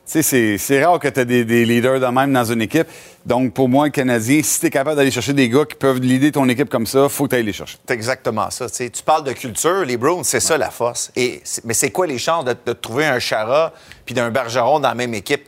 Sais, 0.07 0.21
c'est- 0.23 0.85
rare 0.85 0.99
que 0.99 1.09
tu 1.09 1.19
aies 1.19 1.25
des, 1.25 1.43
des 1.43 1.65
leaders 1.65 1.99
de 1.99 2.05
même 2.05 2.31
dans 2.31 2.45
une 2.45 2.61
équipe. 2.61 2.87
Donc, 3.25 3.53
pour 3.53 3.67
moi, 3.67 3.87
le 3.87 3.91
Canadien, 3.91 4.39
si 4.41 4.57
tu 4.61 4.67
es 4.67 4.69
capable 4.69 4.95
d'aller 4.95 5.11
chercher 5.11 5.33
des 5.33 5.49
gars 5.49 5.65
qui 5.65 5.75
peuvent 5.75 5.99
leader 5.99 6.31
ton 6.31 6.47
équipe 6.47 6.69
comme 6.69 6.87
ça, 6.87 7.09
faut 7.09 7.25
que 7.25 7.31
tu 7.31 7.35
ailles 7.35 7.43
les 7.43 7.51
chercher. 7.51 7.77
C'est 7.85 7.93
exactement 7.93 8.49
ça. 8.49 8.69
tu 8.69 8.89
parles 9.05 9.25
de 9.25 9.33
culture, 9.33 9.83
les 9.83 9.97
Browns, 9.97 10.23
c'est 10.23 10.39
ça 10.39 10.57
la 10.57 10.71
force. 10.71 11.11
Et, 11.17 11.41
mais 11.65 11.73
c'est 11.73 11.91
quoi 11.91 12.07
les 12.07 12.17
chances 12.17 12.45
de, 12.45 12.55
de 12.65 12.71
trouver 12.71 13.05
un 13.05 13.19
Chara 13.19 13.73
puis 14.05 14.15
d'un 14.15 14.29
Bergeron 14.31 14.79
dans 14.79 14.87
la 14.87 14.95
même 14.95 15.13
équipe? 15.13 15.43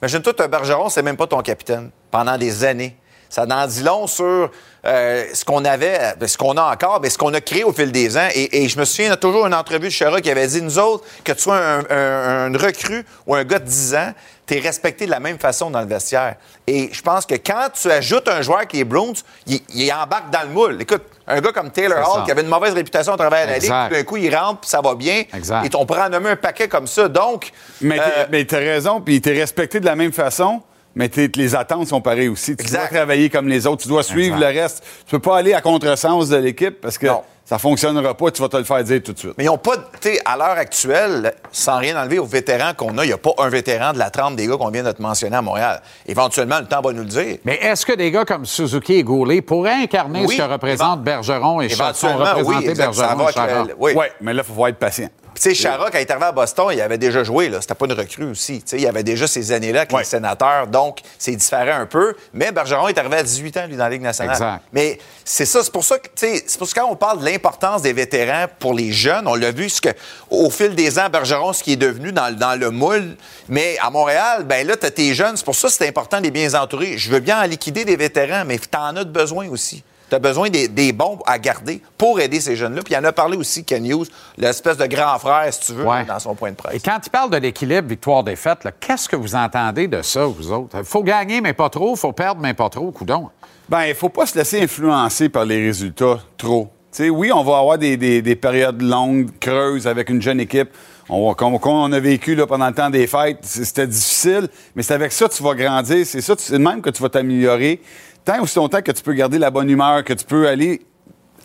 Imagine-toi, 0.00 0.32
un 0.38 0.48
Bergeron, 0.48 0.88
c'est 0.90 1.02
même 1.02 1.16
pas 1.16 1.26
ton 1.26 1.42
capitaine 1.42 1.90
pendant 2.12 2.38
des 2.38 2.62
années. 2.62 2.96
Ça 3.28 3.44
en 3.50 3.66
dit 3.66 3.82
long 3.82 4.06
sur 4.06 4.48
euh, 4.86 5.24
ce 5.32 5.44
qu'on 5.44 5.64
avait, 5.64 5.98
euh, 6.22 6.26
ce 6.26 6.36
qu'on 6.36 6.56
a 6.56 6.72
encore, 6.72 7.00
mais 7.02 7.10
ce 7.10 7.16
qu'on 7.18 7.32
a 7.34 7.40
créé 7.40 7.64
au 7.64 7.72
fil 7.72 7.90
des 7.92 8.16
ans. 8.16 8.28
Et, 8.34 8.64
et 8.64 8.68
je 8.68 8.78
me 8.78 8.84
souviens, 8.84 9.06
il 9.06 9.10
y 9.10 9.12
a 9.12 9.16
toujours 9.16 9.46
une 9.46 9.54
entrevue 9.54 9.86
de 9.88 9.92
Chara 9.92 10.20
qui 10.20 10.30
avait 10.30 10.46
dit, 10.46 10.60
nous 10.62 10.78
autres, 10.78 11.04
que 11.24 11.32
tu 11.32 11.42
sois 11.42 11.56
un, 11.58 11.78
un- 11.90 12.54
un 12.54 12.58
recrue 12.58 13.04
ou 13.26 13.34
un 13.34 13.44
gars 13.44 13.58
de 13.58 13.64
10 13.64 13.94
ans, 13.94 14.12
tu 14.46 14.54
es 14.56 14.60
respecté 14.60 15.06
de 15.06 15.10
la 15.10 15.20
même 15.20 15.38
façon 15.38 15.70
dans 15.70 15.80
le 15.80 15.86
vestiaire. 15.86 16.34
Et 16.66 16.90
je 16.92 17.00
pense 17.00 17.24
que 17.24 17.34
quand 17.36 17.68
tu 17.80 17.90
ajoutes 17.90 18.28
un 18.28 18.42
joueur 18.42 18.66
qui 18.66 18.80
est 18.80 18.84
Bruins, 18.84 19.14
il, 19.46 19.60
il 19.74 19.90
embarque 19.90 20.28
dans 20.30 20.42
le 20.42 20.48
moule. 20.50 20.82
Écoute, 20.82 21.02
un 21.26 21.40
gars 21.40 21.52
comme 21.52 21.70
Taylor 21.70 21.98
Hall, 22.06 22.18
ça. 22.20 22.22
qui 22.26 22.30
avait 22.30 22.42
une 22.42 22.48
mauvaise 22.48 22.74
réputation 22.74 23.14
à 23.14 23.16
travers 23.16 23.46
la 23.46 23.54
ligue, 23.58 23.70
puis 23.88 23.96
d'un 23.96 24.04
coup, 24.04 24.16
il 24.18 24.36
rentre, 24.36 24.60
puis 24.60 24.68
ça 24.68 24.82
va 24.82 24.94
bien. 24.94 25.22
Exact. 25.34 25.64
Et 25.64 25.70
on 25.76 25.86
pourrait 25.86 26.02
en 26.02 26.10
nommer 26.10 26.28
un 26.30 26.36
paquet 26.36 26.68
comme 26.68 26.86
ça. 26.86 27.08
Donc, 27.08 27.50
Mais 27.80 27.98
euh, 27.98 28.26
mais 28.30 28.44
t'as 28.44 28.58
raison, 28.58 29.00
puis 29.00 29.18
t'es 29.22 29.32
respecté 29.32 29.80
de 29.80 29.86
la 29.86 29.96
même 29.96 30.12
façon, 30.12 30.60
mais 30.94 31.08
t'es- 31.08 31.30
les 31.36 31.54
attentes 31.54 31.88
sont 31.88 32.00
pareilles 32.00 32.28
aussi. 32.28 32.56
Tu 32.56 32.66
dois 32.70 32.86
travailler 32.86 33.30
comme 33.30 33.48
les 33.48 33.66
autres, 33.66 33.82
tu 33.82 33.88
dois 33.88 34.02
suivre 34.02 34.36
Exact. 34.36 34.52
le 34.54 34.60
reste. 34.60 34.84
Tu 35.06 35.10
peux 35.12 35.18
pas 35.18 35.38
aller 35.38 35.54
à 35.54 35.60
contresens 35.60 36.28
de 36.28 36.36
l'équipe 36.36 36.80
parce 36.80 36.98
que 36.98 37.06
ça 37.44 37.58
fonctionnera 37.58 38.14
pas, 38.14 38.30
tu 38.30 38.40
vas 38.40 38.48
te 38.48 38.56
le 38.56 38.64
faire 38.64 38.82
dire 38.82 39.02
tout 39.02 39.12
de 39.12 39.18
suite. 39.18 39.34
Mais 39.36 39.44
ils 39.44 39.48
n'ont 39.48 39.58
pas, 39.58 39.76
tu 40.00 40.08
sais, 40.12 40.18
à 40.24 40.36
l'heure 40.36 40.56
actuelle, 40.56 41.34
sans 41.52 41.76
rien 41.78 42.00
enlever 42.00 42.18
aux 42.18 42.24
vétérans 42.24 42.72
qu'on 42.74 42.96
a, 42.96 43.04
il 43.04 43.08
n'y 43.08 43.12
a 43.12 43.18
pas 43.18 43.32
un 43.38 43.48
vétéran 43.50 43.92
de 43.92 43.98
la 43.98 44.08
trempe 44.10 44.36
des 44.36 44.46
gars 44.46 44.56
qu'on 44.56 44.70
vient 44.70 44.82
de 44.82 44.92
te 44.92 45.02
mentionner 45.02 45.36
à 45.36 45.42
Montréal. 45.42 45.82
Éventuellement, 46.06 46.58
le 46.60 46.66
temps 46.66 46.80
va 46.80 46.92
nous 46.92 47.02
le 47.02 47.08
dire. 47.08 47.36
Mais 47.44 47.56
est-ce 47.60 47.84
que 47.84 47.92
des 47.92 48.10
gars 48.10 48.24
comme 48.24 48.46
Suzuki 48.46 48.94
et 48.94 49.02
Goulet 49.02 49.42
pourraient 49.42 49.82
incarner 49.82 50.24
Oui. 50.24 50.36
ce 50.36 50.42
que 50.42 50.48
représente 50.50 51.02
Bergeron 51.02 51.60
et 51.60 51.66
Éventuellement, 51.66 52.24
oui, 52.44 52.74
Bergeron 52.74 53.16
va 53.16 53.30
et 53.30 53.68
le- 53.68 53.74
oui. 53.78 53.92
Ouais, 53.92 54.12
mais 54.22 54.32
là, 54.32 54.40
il 54.42 54.46
faut 54.46 54.52
pouvoir 54.52 54.68
être 54.70 54.78
patient. 54.78 55.08
Tu 55.34 55.42
sais, 55.42 55.54
Chara, 55.54 55.90
quand 55.90 55.98
il 55.98 56.02
est 56.02 56.10
arrivé 56.10 56.26
à 56.26 56.32
Boston, 56.32 56.66
il 56.72 56.80
avait 56.80 56.98
déjà 56.98 57.24
joué, 57.24 57.48
là. 57.48 57.60
C'était 57.60 57.74
pas 57.74 57.86
une 57.86 57.92
recrue 57.92 58.24
aussi. 58.30 58.58
Tu 58.62 58.68
sais, 58.70 58.78
il 58.80 58.86
avait 58.86 59.02
déjà 59.02 59.26
ces 59.26 59.52
années-là 59.52 59.80
avec 59.80 59.92
les 59.92 60.04
sénateurs, 60.04 60.66
donc 60.66 61.00
c'est 61.18 61.34
différent 61.34 61.80
un 61.80 61.86
peu. 61.86 62.14
Mais 62.32 62.52
Bergeron 62.52 62.88
est 62.88 62.96
arrivé 62.98 63.16
à 63.16 63.22
18 63.22 63.56
ans, 63.56 63.66
lui, 63.66 63.76
dans 63.76 63.84
la 63.84 63.90
Ligue 63.90 64.02
nationale. 64.02 64.32
Exact. 64.34 64.62
Mais 64.72 64.98
c'est 65.24 65.46
ça, 65.46 65.62
c'est 65.64 65.72
pour 65.72 65.84
ça 65.84 65.98
que, 65.98 66.06
tu 66.08 66.12
sais, 66.16 66.44
c'est 66.46 66.58
pour 66.58 66.68
ça 66.68 66.74
que 66.74 66.80
quand 66.80 66.90
on 66.90 66.96
parle 66.96 67.20
de 67.20 67.24
l'importance 67.24 67.82
des 67.82 67.92
vétérans 67.92 68.46
pour 68.58 68.74
les 68.74 68.92
jeunes, 68.92 69.26
on 69.26 69.34
l'a 69.34 69.50
vu, 69.50 69.68
ce 69.68 69.80
que, 69.80 69.88
au 70.30 70.50
fil 70.50 70.74
des 70.74 70.98
ans, 70.98 71.08
Bergeron, 71.10 71.52
ce 71.52 71.62
qui 71.62 71.72
est 71.72 71.76
devenu 71.76 72.12
dans, 72.12 72.28
le- 72.28 72.36
dans 72.36 72.58
le 72.58 72.70
moule. 72.70 73.16
Mais 73.48 73.76
à 73.82 73.90
Montréal, 73.90 74.44
ben 74.44 74.66
là, 74.66 74.76
t'as 74.76 74.90
tes 74.90 75.14
jeunes, 75.14 75.36
c'est 75.36 75.44
pour 75.44 75.54
ça 75.56 75.68
que 75.68 75.74
c'est 75.74 75.88
important 75.88 76.18
de 76.18 76.22
les 76.24 76.30
bien 76.30 76.52
entourer. 76.54 76.96
Je 76.98 77.10
veux 77.10 77.20
bien 77.20 77.40
en 77.42 77.46
liquider 77.46 77.84
des 77.84 77.96
vétérans, 77.96 78.44
mais 78.46 78.58
t'en 78.58 78.94
as 78.96 79.04
de 79.04 79.10
besoin 79.10 79.48
aussi. 79.48 79.82
Tu 80.10 80.14
as 80.14 80.18
besoin 80.18 80.50
des, 80.50 80.68
des 80.68 80.92
bons 80.92 81.18
à 81.26 81.38
garder 81.38 81.80
pour 81.96 82.20
aider 82.20 82.40
ces 82.40 82.56
jeunes-là. 82.56 82.82
Puis 82.84 82.94
il 82.94 82.96
en 82.98 83.04
a 83.04 83.12
parlé 83.12 83.36
aussi, 83.36 83.64
Ken 83.64 83.84
Hughes, 83.86 84.08
l'espèce 84.36 84.76
de 84.76 84.86
grand 84.86 85.18
frère, 85.18 85.52
si 85.52 85.60
tu 85.60 85.72
veux, 85.72 85.84
Ouais. 85.86 86.04
dans 86.04 86.18
son 86.18 86.34
point 86.34 86.50
de 86.50 86.56
presse. 86.56 86.74
Et 86.76 86.80
quand 86.80 86.98
il 87.04 87.10
parle 87.10 87.30
de 87.30 87.36
l'équilibre 87.38 87.88
victoire-défaite, 87.88 88.58
qu'est-ce 88.80 89.08
que 89.08 89.16
vous 89.16 89.34
entendez 89.34 89.88
de 89.88 90.02
ça, 90.02 90.24
vous 90.26 90.52
autres? 90.52 90.76
Il 90.78 90.84
faut 90.84 91.02
gagner, 91.02 91.40
mais 91.40 91.52
pas 91.54 91.70
trop. 91.70 91.94
Il 91.94 91.98
faut 91.98 92.12
perdre, 92.12 92.40
mais 92.40 92.54
pas 92.54 92.68
trop. 92.68 92.90
Coudon. 92.90 93.30
Ben, 93.68 93.84
il 93.84 93.94
faut 93.94 94.10
pas 94.10 94.26
se 94.26 94.36
laisser 94.36 94.60
influencer 94.62 95.28
par 95.30 95.44
les 95.46 95.64
résultats 95.64 96.18
trop. 96.36 96.68
Tu 96.92 97.04
sais, 97.04 97.10
oui, 97.10 97.32
on 97.32 97.42
va 97.42 97.58
avoir 97.58 97.78
des, 97.78 97.96
des- 97.96 98.22
des 98.22 98.36
périodes 98.36 98.80
longues, 98.82 99.30
creuses, 99.40 99.86
avec 99.88 100.10
une 100.10 100.20
jeune 100.22 100.38
équipe. 100.38 100.68
On 101.08 101.34
comme, 101.34 101.58
comme 101.58 101.72
on 101.72 101.92
a 101.92 101.98
vécu 102.00 102.34
là, 102.34 102.46
pendant 102.46 102.66
le 102.68 102.72
temps 102.74 102.88
des 102.88 103.06
fêtes, 103.06 103.38
c'était 103.42 103.86
difficile, 103.86 104.48
mais 104.74 104.82
c'est 104.82 104.94
avec 104.94 105.12
ça 105.12 105.28
que 105.28 105.34
tu 105.34 105.42
vas 105.42 105.54
grandir. 105.54 106.06
C'est 106.06 106.20
ça, 106.20 106.34
c'est 106.38 106.52
de 106.54 106.58
même 106.58 106.80
que 106.82 106.90
tu 106.90 107.02
vas 107.02 107.08
t'améliorer. 107.08 107.80
Tant 108.24 108.40
aussi 108.42 108.56
longtemps 108.56 108.80
que 108.82 108.92
tu 108.92 109.02
peux 109.02 109.12
garder 109.12 109.38
la 109.38 109.50
bonne 109.50 109.68
humeur, 109.68 110.02
que 110.04 110.12
tu 110.14 110.24
peux 110.24 110.48
aller 110.48 110.80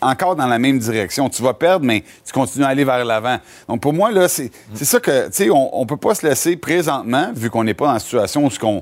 encore 0.02 0.36
dans 0.38 0.48
la 0.48 0.60
même 0.60 0.80
direction. 0.80 1.28
Tu 1.30 1.42
vas 1.44 1.54
perdre, 1.54 1.86
mais 1.86 2.04
tu 2.26 2.32
continues 2.32 2.64
à 2.66 2.70
aller 2.70 2.86
vers 2.86 3.04
l'avant. 3.04 3.38
Donc, 3.68 3.82
pour 3.82 3.92
moi, 3.92 4.12
là, 4.12 4.30
c'est 4.30 4.50
c'est 4.74 4.86
ça 4.86 5.00
que, 5.02 5.26
tu 5.28 5.34
sais, 5.34 5.50
on, 5.50 5.78
on 5.82 5.86
peut 5.86 5.98
pas 5.98 6.16
se 6.16 6.26
laisser 6.26 6.56
présentement, 6.56 7.32
vu 7.36 7.50
qu'on 7.50 7.66
n'est 7.66 7.74
pas 7.74 7.88
dans 7.88 7.94
la 7.94 8.00
situation 8.00 8.46
où 8.46 8.50
ce 8.50 8.60
qu'on 8.60 8.82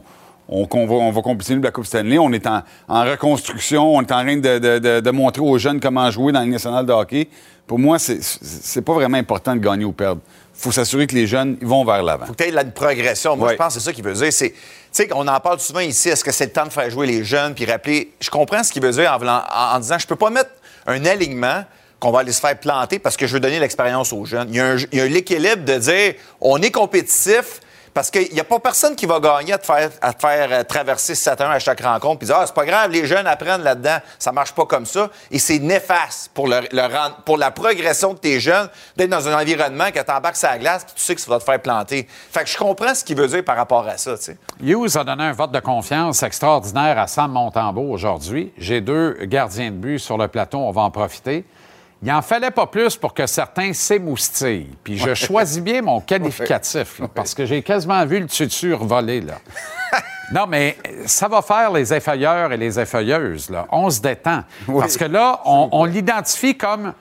on, 0.50 0.66
qu'on 0.66 0.86
va, 0.86 0.94
on 0.94 1.12
va 1.12 1.22
pour 1.22 1.36
la 1.64 1.72
Coupe 1.72 1.86
Stanley. 1.88 2.18
On 2.20 2.32
est 2.32 2.46
en, 2.48 2.62
en 2.88 3.04
reconstruction. 3.04 3.96
On 3.96 4.02
est 4.02 4.12
en 4.12 4.24
train 4.24 4.38
de, 4.38 4.60
de- 4.60 4.80
de- 4.80 5.00
de 5.02 5.12
montrer 5.12 5.42
aux 5.42 5.58
jeunes 5.58 5.80
comment 5.82 6.10
jouer 6.12 6.32
dans 6.32 6.40
la 6.40 6.46
Ligue 6.46 6.54
nationale 6.54 6.86
de 6.86 6.94
hockey. 6.94 7.28
Pour 7.66 7.80
moi, 7.80 8.00
c'est- 8.00 8.22
c'est 8.22 8.82
pas 8.82 8.94
vraiment 8.94 9.18
important 9.18 9.54
de 9.56 9.60
gagner 9.60 9.84
ou 9.84 9.92
perdre. 9.92 10.22
Il 10.56 10.62
faut 10.62 10.72
s'assurer 10.72 11.06
que 11.06 11.14
les 11.16 11.28
jeunes 11.28 11.58
ils 11.62 11.68
vont 11.68 11.84
vers 11.84 12.02
l'avant. 12.02 12.28
faut 12.28 12.34
que 12.34 12.44
tu 12.44 12.50
aies 12.50 12.62
une 12.64 12.72
progression. 12.72 13.36
Moi, 13.36 13.48
Ouais. 13.48 13.54
je 13.54 13.58
pense 13.58 13.74
que 13.76 13.80
c'est 13.82 13.86
ça 13.86 13.92
qu'il 13.94 14.04
veut 14.06 14.14
dire. 14.14 14.32
C'est, 14.32 14.54
sais, 14.98 15.10
on 15.14 15.28
en 15.28 15.40
parle 15.40 15.60
souvent 15.60 15.80
ici. 15.80 16.10
Est-ce 16.10 16.24
que 16.24 16.32
c'est 16.32 16.46
le 16.46 16.52
temps 16.52 16.66
de 16.66 16.72
faire 16.72 16.90
jouer 16.90 17.08
les 17.08 17.24
jeunes 17.24 17.54
puis 17.54 17.66
rappeler. 17.66 18.12
Je 18.20 18.30
comprends 18.30 18.64
ce 18.64 18.72
qu'il 18.72 18.82
veut 18.82 18.92
dire 18.92 19.18
en, 19.22 19.80
disant 19.80 19.98
je 19.98 20.08
peux 20.08 20.16
pas 20.16 20.30
mettre 20.30 20.52
un 20.86 21.06
alignement 21.06 21.64
qu'on 22.00 22.12
va 22.12 22.20
aller 22.20 22.32
se 22.32 22.40
faire 22.40 22.58
planter 22.60 23.00
parce 23.00 23.18
que 23.18 23.26
je 23.28 23.34
veux 23.34 23.40
donner 23.40 23.60
l'expérience 23.60 24.14
aux 24.14 24.26
jeunes. 24.26 24.50
Il 24.52 24.98
y 24.98 25.02
a 25.02 25.08
l'équilibre 25.08 25.66
de 25.66 25.78
dire 25.78 26.14
on 26.42 26.62
est 26.62 26.72
compétitif. 26.72 27.62
Parce 27.98 28.12
qu'il 28.12 28.32
n'y 28.32 28.40
a 28.40 28.44
pas 28.44 28.60
personne 28.60 28.96
qui 28.96 29.08
va 29.08 29.20
gagner 29.20 29.54
à 29.54 29.58
te 29.58 29.66
faire, 29.66 29.90
euh, 30.52 30.64
traverser 30.64 31.16
7-1 31.16 31.50
à 31.50 31.58
chaque 31.58 31.82
rencontre 31.82 32.20
puis 32.20 32.28
dire 32.28 32.38
Ah, 32.40 32.44
c'est 32.46 32.54
pas 32.54 32.64
grave, 32.64 32.92
les 32.92 33.08
jeunes 33.08 33.26
apprennent 33.26 33.64
là-dedans, 33.64 33.98
ça 34.20 34.32
marche 34.32 34.52
pas 34.52 34.68
comme 34.68 34.86
ça. 34.86 35.10
Et 35.32 35.40
c'est 35.40 35.58
néfaste 35.58 36.30
pour, 36.32 36.48
la 36.48 37.52
progression 37.52 38.14
de 38.14 38.20
tes 38.20 38.40
jeunes 38.40 38.70
d'être 38.96 39.10
dans 39.10 39.28
un 39.28 39.42
environnement 39.42 39.90
que 39.92 40.00
tu 40.00 40.12
embarques 40.12 40.36
sur 40.36 40.48
la 40.48 40.60
glace 40.60 40.84
puis 40.86 40.94
tu 40.96 41.02
sais 41.02 41.16
que 41.16 41.22
ça 41.22 41.32
va 41.32 41.40
te 41.40 41.44
faire 41.44 41.60
planter. 41.60 42.08
Fait 42.08 42.44
que 42.44 42.50
je 42.52 42.58
comprends 42.60 42.94
ce 42.94 43.04
qu'il 43.04 43.18
veut 43.18 43.30
dire 43.30 43.44
par 43.44 43.56
rapport 43.56 43.88
à 43.88 43.98
ça. 43.98 44.14
Hughes 44.62 44.96
a 44.96 45.04
donné 45.04 45.24
un 45.24 45.34
vote 45.34 45.52
de 45.52 45.60
confiance 45.60 46.22
extraordinaire 46.22 47.00
à 47.00 47.08
Sam 47.08 47.32
Montembeau 47.32 47.90
aujourd'hui. 47.90 48.54
J'ai 48.60 48.80
deux 48.80 49.14
gardiens 49.24 49.72
de 49.72 49.76
but 49.76 49.98
sur 49.98 50.20
le 50.20 50.28
plateau, 50.28 50.60
on 50.60 50.70
va 50.70 50.82
en 50.82 50.92
profiter. 50.92 51.46
Il 52.04 52.12
en 52.12 52.22
fallait 52.22 52.52
pas 52.52 52.68
plus 52.68 52.96
pour 52.96 53.14
que 53.14 53.26
certains 53.26 53.74
s'émoustillent. 53.74 54.70
Puis 54.84 54.98
je 55.00 55.14
choisis 55.16 55.60
bien 55.62 55.82
mon 55.82 56.00
qualificatif, 56.00 57.00
là, 57.00 57.08
parce 57.14 57.34
que 57.34 57.46
j'ai 57.46 57.64
quasiment 57.64 58.06
vu 58.06 58.20
le 58.20 58.28
tutu 58.28 58.74
voler, 58.74 59.22
là. 59.22 59.36
Non, 60.34 60.46
mais 60.46 60.78
ça 61.06 61.30
va 61.30 61.42
faire 61.42 61.72
les 61.72 61.94
effeuilleurs 61.94 62.52
et 62.52 62.58
les 62.58 62.78
effeuilleuses, 62.78 63.50
là. 63.50 63.66
On 63.72 63.90
se 63.90 64.02
détend. 64.02 64.44
Parce 64.68 64.98
que 64.98 65.06
là, 65.06 65.40
on, 65.46 65.70
on 65.72 65.86
l'identifie 65.86 66.58
comme 66.58 66.92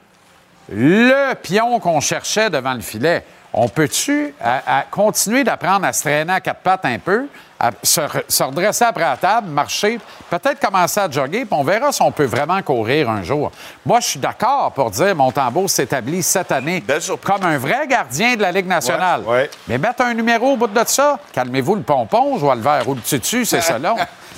le 0.70 1.34
pion 1.34 1.80
qu'on 1.80 1.98
cherchait 2.00 2.50
devant 2.50 2.74
le 2.74 2.80
filet. 2.80 3.24
On 3.52 3.68
peut-tu 3.68 4.32
à- 4.40 4.78
à 4.78 4.82
continuer 4.82 5.42
d'apprendre 5.42 5.86
à 5.86 5.92
se 5.92 6.02
traîner 6.02 6.32
à 6.34 6.40
quatre 6.40 6.60
pattes 6.60 6.84
un 6.84 6.98
peu, 7.00 7.26
à 7.58 7.70
se, 7.82 8.00
re- 8.00 8.22
se 8.28 8.42
redresser 8.42 8.84
après 8.84 9.04
la 9.04 9.16
table, 9.16 9.48
marcher, 9.48 9.98
peut-être 10.30 10.60
commencer 10.60 11.00
à 11.00 11.10
jogger, 11.10 11.44
puis 11.44 11.48
on 11.58 11.64
verra 11.64 11.90
si 11.92 12.02
on 12.02 12.10
peut 12.12 12.24
vraiment 12.26 12.60
courir 12.62 13.08
un 13.08 13.22
jour. 13.22 13.50
Moi, 13.84 14.00
je 14.00 14.06
suis 14.06 14.18
d'accord 14.20 14.72
pour 14.72 14.90
dire 14.90 15.14
Montembeau 15.16 15.66
s'établit 15.68 16.22
cette 16.22 16.52
année 16.52 16.82
comme 17.22 17.42
un 17.44 17.58
vrai 17.58 17.86
gardien 17.88 18.36
de 18.36 18.42
la 18.42 18.52
Ligue 18.52 18.66
nationale. 18.66 19.22
Mais 19.68 19.78
mettre 19.78 20.02
un 20.02 20.12
numéro 20.14 20.52
au 20.52 20.56
bout 20.56 20.66
de 20.66 20.80
ça, 20.86 21.18
calmez-vous 21.32 21.76
le 21.76 21.82
pompon, 21.82 22.34
je 22.36 22.40
vois 22.40 22.54
le 22.56 22.60
verre 22.62 22.88
ou 22.88 22.94
le 22.94 23.00
tutu, 23.00 23.44
c'est 23.44 23.60
ça 23.62 23.78
long. 23.78 23.96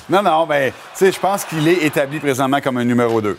non, 0.08 0.22
non, 0.22 0.46
mais 0.46 0.70
tu 0.70 0.74
sais, 1.06 1.12
je 1.12 1.18
pense 1.18 1.44
qu'il 1.44 1.66
est 1.66 1.82
établi 1.84 2.20
présentement 2.20 2.60
comme 2.60 2.78
un 2.78 2.84
numéro 2.84 3.20
2. 3.20 3.36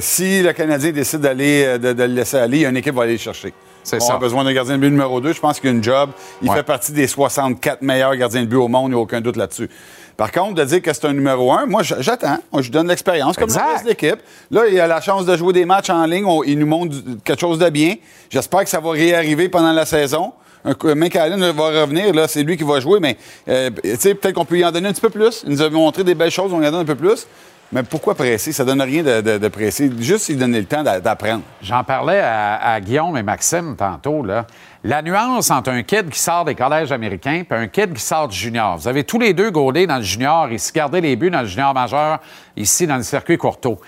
si 0.00 0.42
le 0.42 0.52
Canadien 0.52 0.92
décide 0.92 1.20
d'aller, 1.20 1.64
euh, 1.64 1.78
de, 1.78 1.92
de 1.92 2.02
le 2.04 2.14
laisser 2.14 2.38
aller, 2.38 2.64
une 2.64 2.76
équipe 2.76 2.94
va 2.94 3.02
aller 3.02 3.12
le 3.12 3.18
chercher. 3.18 3.52
C'est 3.86 4.02
On 4.02 4.06
ça. 4.06 4.14
a 4.14 4.18
besoin 4.18 4.42
d'un 4.42 4.52
gardien 4.52 4.74
de 4.74 4.80
but 4.80 4.90
numéro 4.90 5.20
2. 5.20 5.32
Je 5.32 5.38
pense 5.40 5.60
qu'il 5.60 5.68
a 5.68 5.72
une 5.72 5.82
job. 5.84 6.10
Il 6.42 6.48
Ouais. 6.50 6.56
fait 6.56 6.62
partie 6.64 6.90
des 6.90 7.06
64 7.06 7.82
meilleurs 7.82 8.16
gardiens 8.16 8.40
de 8.40 8.46
but 8.46 8.56
au 8.56 8.66
monde, 8.66 8.86
il 8.86 8.94
n'y 8.94 8.96
a 8.96 8.98
aucun 9.00 9.20
doute 9.20 9.36
là-dessus. 9.36 9.70
Par 10.16 10.32
contre, 10.32 10.54
de 10.54 10.64
dire 10.64 10.82
que 10.82 10.92
c'est 10.92 11.04
un 11.04 11.12
numéro 11.12 11.52
1, 11.52 11.66
moi, 11.66 11.82
j'attends. 11.84 12.38
Je 12.58 12.68
donne 12.72 12.88
l'expérience 12.88 13.36
comme 13.36 13.46
le 13.48 13.52
Exact. 13.54 13.70
reste 13.72 13.84
de 13.84 13.88
l'équipe. 13.90 14.18
Là, 14.50 14.62
il 14.68 14.80
a 14.80 14.88
la 14.88 15.00
chance 15.00 15.24
de 15.24 15.36
jouer 15.36 15.52
des 15.52 15.64
matchs 15.66 15.90
en 15.90 16.04
ligne. 16.04 16.24
On- 16.24 16.42
il 16.42 16.58
nous 16.58 16.66
montre 16.66 16.96
quelque 17.22 17.38
chose 17.40 17.58
de 17.60 17.68
bien. 17.70 17.94
J'espère 18.28 18.64
que 18.64 18.70
ça 18.70 18.80
va 18.80 18.90
réarriver 18.90 19.48
pendant 19.48 19.70
la 19.72 19.86
saison. 19.86 20.32
Un 20.64 20.74
coup- 20.74 20.92
Mike 20.92 21.14
Allen 21.14 21.38
va 21.52 21.82
revenir, 21.82 22.12
là, 22.12 22.26
c'est 22.26 22.42
lui 22.42 22.56
qui 22.56 22.64
va 22.64 22.80
jouer, 22.80 22.98
mais 22.98 23.16
euh, 23.48 23.70
tu 23.84 23.94
sais, 24.00 24.14
peut-être 24.16 24.34
qu'on 24.34 24.44
peut 24.44 24.58
y 24.58 24.64
en 24.64 24.72
donner 24.72 24.88
un 24.88 24.92
petit 24.92 25.00
peu 25.00 25.10
plus. 25.10 25.44
Il 25.46 25.52
nous 25.52 25.62
a 25.62 25.70
montré 25.70 26.02
des 26.02 26.16
belles 26.16 26.32
choses, 26.32 26.52
on 26.52 26.60
y 26.60 26.66
en 26.66 26.72
donne 26.72 26.80
un 26.80 26.84
peu 26.84 26.96
plus. 26.96 27.24
Mais 27.72 27.82
pourquoi 27.82 28.14
presser? 28.14 28.52
Ça 28.52 28.64
donne 28.64 28.80
rien 28.80 29.02
de, 29.02 29.38
de-. 29.38 30.00
Juste 30.00 30.28
lui 30.28 30.36
donner 30.36 30.60
le 30.60 30.66
temps 30.66 30.82
d'a- 30.84 31.00
d'apprendre. 31.00 31.42
J'en 31.60 31.82
parlais 31.82 32.20
à, 32.20 32.80
Guillaume 32.80 33.16
et 33.16 33.22
Maxime 33.22 33.74
tantôt. 33.76 34.24
Là. 34.24 34.46
La 34.84 35.02
nuance 35.02 35.50
entre 35.50 35.70
un 35.70 35.82
kid 35.82 36.08
qui 36.08 36.18
sort 36.20 36.44
des 36.44 36.54
collèges 36.54 36.92
américains 36.92 37.42
et 37.50 37.54
un 37.54 37.66
kid 37.66 37.92
qui 37.92 38.00
sort 38.02 38.28
du 38.28 38.36
junior. 38.36 38.76
Vous 38.78 38.86
avez 38.86 39.02
tous 39.02 39.18
les 39.18 39.34
deux 39.34 39.50
gaulé 39.50 39.86
dans 39.86 39.96
le 39.96 40.02
junior 40.02 40.48
et 40.48 40.58
se 40.58 41.00
les 41.00 41.16
buts 41.16 41.30
dans 41.30 41.40
le 41.40 41.46
junior 41.46 41.74
majeur, 41.74 42.20
ici 42.56 42.86
dans 42.86 42.96
le 42.96 43.02
circuit 43.02 43.36
courteau. 43.36 43.80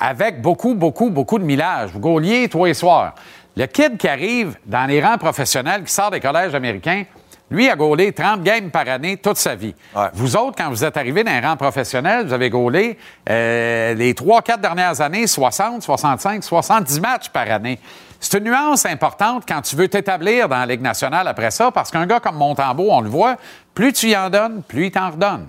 Avec 0.00 0.40
beaucoup, 0.40 0.74
beaucoup, 0.74 1.10
beaucoup 1.10 1.38
de 1.38 1.44
millage. 1.44 1.90
Vous 1.92 2.00
gauliez 2.00 2.48
tous 2.48 2.64
les 2.64 2.74
soirs. 2.74 3.14
Le 3.56 3.66
kid 3.66 3.98
qui 3.98 4.08
arrive 4.08 4.56
dans 4.64 4.86
les 4.86 5.02
rangs 5.04 5.18
professionnels, 5.18 5.84
qui 5.84 5.92
sort 5.92 6.10
des 6.10 6.20
collèges 6.20 6.54
américains, 6.54 7.04
lui 7.52 7.68
a 7.68 7.76
gaulé 7.76 8.12
30 8.12 8.42
games 8.42 8.70
par 8.70 8.88
année 8.88 9.18
toute 9.18 9.36
sa 9.36 9.54
vie. 9.54 9.74
Vous 10.14 10.36
autres, 10.36 10.56
quand 10.56 10.70
vous 10.70 10.84
êtes 10.84 10.96
arrivés 10.96 11.22
dans 11.22 11.32
les 11.32 11.46
rangs 11.46 11.56
professionnels, 11.56 12.26
vous 12.26 12.32
avez 12.32 12.50
gaulé 12.50 12.98
euh, 13.28 13.94
les 13.94 14.14
3-4 14.14 14.60
dernières 14.60 15.00
années 15.00 15.26
60, 15.26 15.82
65, 15.82 16.42
70 16.42 17.00
matchs 17.00 17.28
par 17.28 17.50
année. 17.50 17.78
C'est 18.18 18.38
une 18.38 18.44
nuance 18.44 18.86
importante 18.86 19.44
quand 19.46 19.60
tu 19.60 19.76
veux 19.76 19.88
t'établir 19.88 20.48
dans 20.48 20.58
la 20.58 20.66
Ligue 20.66 20.80
nationale 20.80 21.28
après 21.28 21.50
ça, 21.50 21.70
parce 21.70 21.90
qu'un 21.90 22.06
gars 22.06 22.20
comme 22.20 22.36
Montembeau, 22.36 22.88
on 22.90 23.00
le 23.00 23.10
voit, 23.10 23.36
plus 23.74 23.92
tu 23.92 24.08
y 24.10 24.16
en 24.16 24.30
donnes, 24.30 24.62
plus 24.62 24.86
il 24.86 24.90
t'en 24.90 25.10
redonne. 25.10 25.46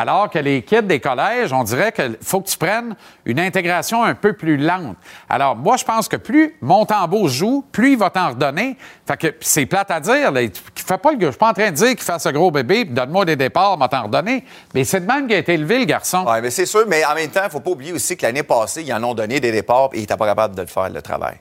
Alors 0.00 0.30
que 0.30 0.38
les 0.38 0.62
kids 0.62 0.82
des 0.82 1.00
collèges, 1.00 1.52
on 1.52 1.64
dirait 1.64 1.90
qu'il 1.90 2.16
faut 2.22 2.40
que 2.40 2.48
tu 2.48 2.56
prennes 2.56 2.94
une 3.24 3.40
intégration 3.40 4.04
un 4.04 4.14
peu 4.14 4.32
plus 4.32 4.56
lente. 4.56 4.96
Alors, 5.28 5.56
moi, 5.56 5.76
je 5.76 5.84
pense 5.84 6.06
que 6.06 6.14
plus 6.14 6.54
Montembeau 6.60 7.26
joue, 7.26 7.64
plus 7.72 7.94
il 7.94 7.98
va 7.98 8.08
t'en 8.08 8.28
redonner. 8.28 8.76
Fait 9.04 9.16
que 9.16 9.34
c'est 9.40 9.66
plate 9.66 9.90
à 9.90 9.98
dire. 9.98 10.30
Là. 10.30 10.42
Fait 10.76 10.98
pas 10.98 11.10
le. 11.10 11.18
Je 11.20 11.26
suis 11.26 11.36
pas 11.36 11.50
en 11.50 11.52
train 11.52 11.72
de 11.72 11.74
dire 11.74 11.88
qu'il 11.88 12.02
fasse 12.02 12.22
ce 12.22 12.28
gros 12.28 12.52
bébé, 12.52 12.84
donne-moi 12.84 13.24
des 13.24 13.34
départs, 13.34 13.76
m'a 13.76 13.88
t'en 13.88 14.04
redonner. 14.04 14.44
Mais 14.72 14.84
c'est 14.84 15.00
de 15.00 15.06
même 15.06 15.26
qu'il 15.26 15.34
a 15.34 15.38
été 15.38 15.54
élevé, 15.54 15.80
le 15.80 15.84
garçon. 15.84 16.24
Oui, 16.28 16.38
mais 16.42 16.50
c'est 16.50 16.66
sûr, 16.66 16.84
mais 16.86 17.04
en 17.04 17.16
même 17.16 17.30
temps, 17.30 17.40
il 17.42 17.46
ne 17.46 17.50
faut 17.50 17.58
pas 17.58 17.70
oublier 17.70 17.92
aussi 17.92 18.16
que 18.16 18.24
l'année 18.24 18.44
passée, 18.44 18.84
ils 18.84 18.92
en 18.92 19.02
ont 19.02 19.14
donné 19.14 19.40
des 19.40 19.50
départs 19.50 19.90
et 19.94 19.96
il 19.96 20.00
n'était 20.02 20.16
pas 20.16 20.26
capable 20.26 20.54
de 20.54 20.60
le 20.60 20.68
faire, 20.68 20.90
le 20.90 21.02
travail. 21.02 21.38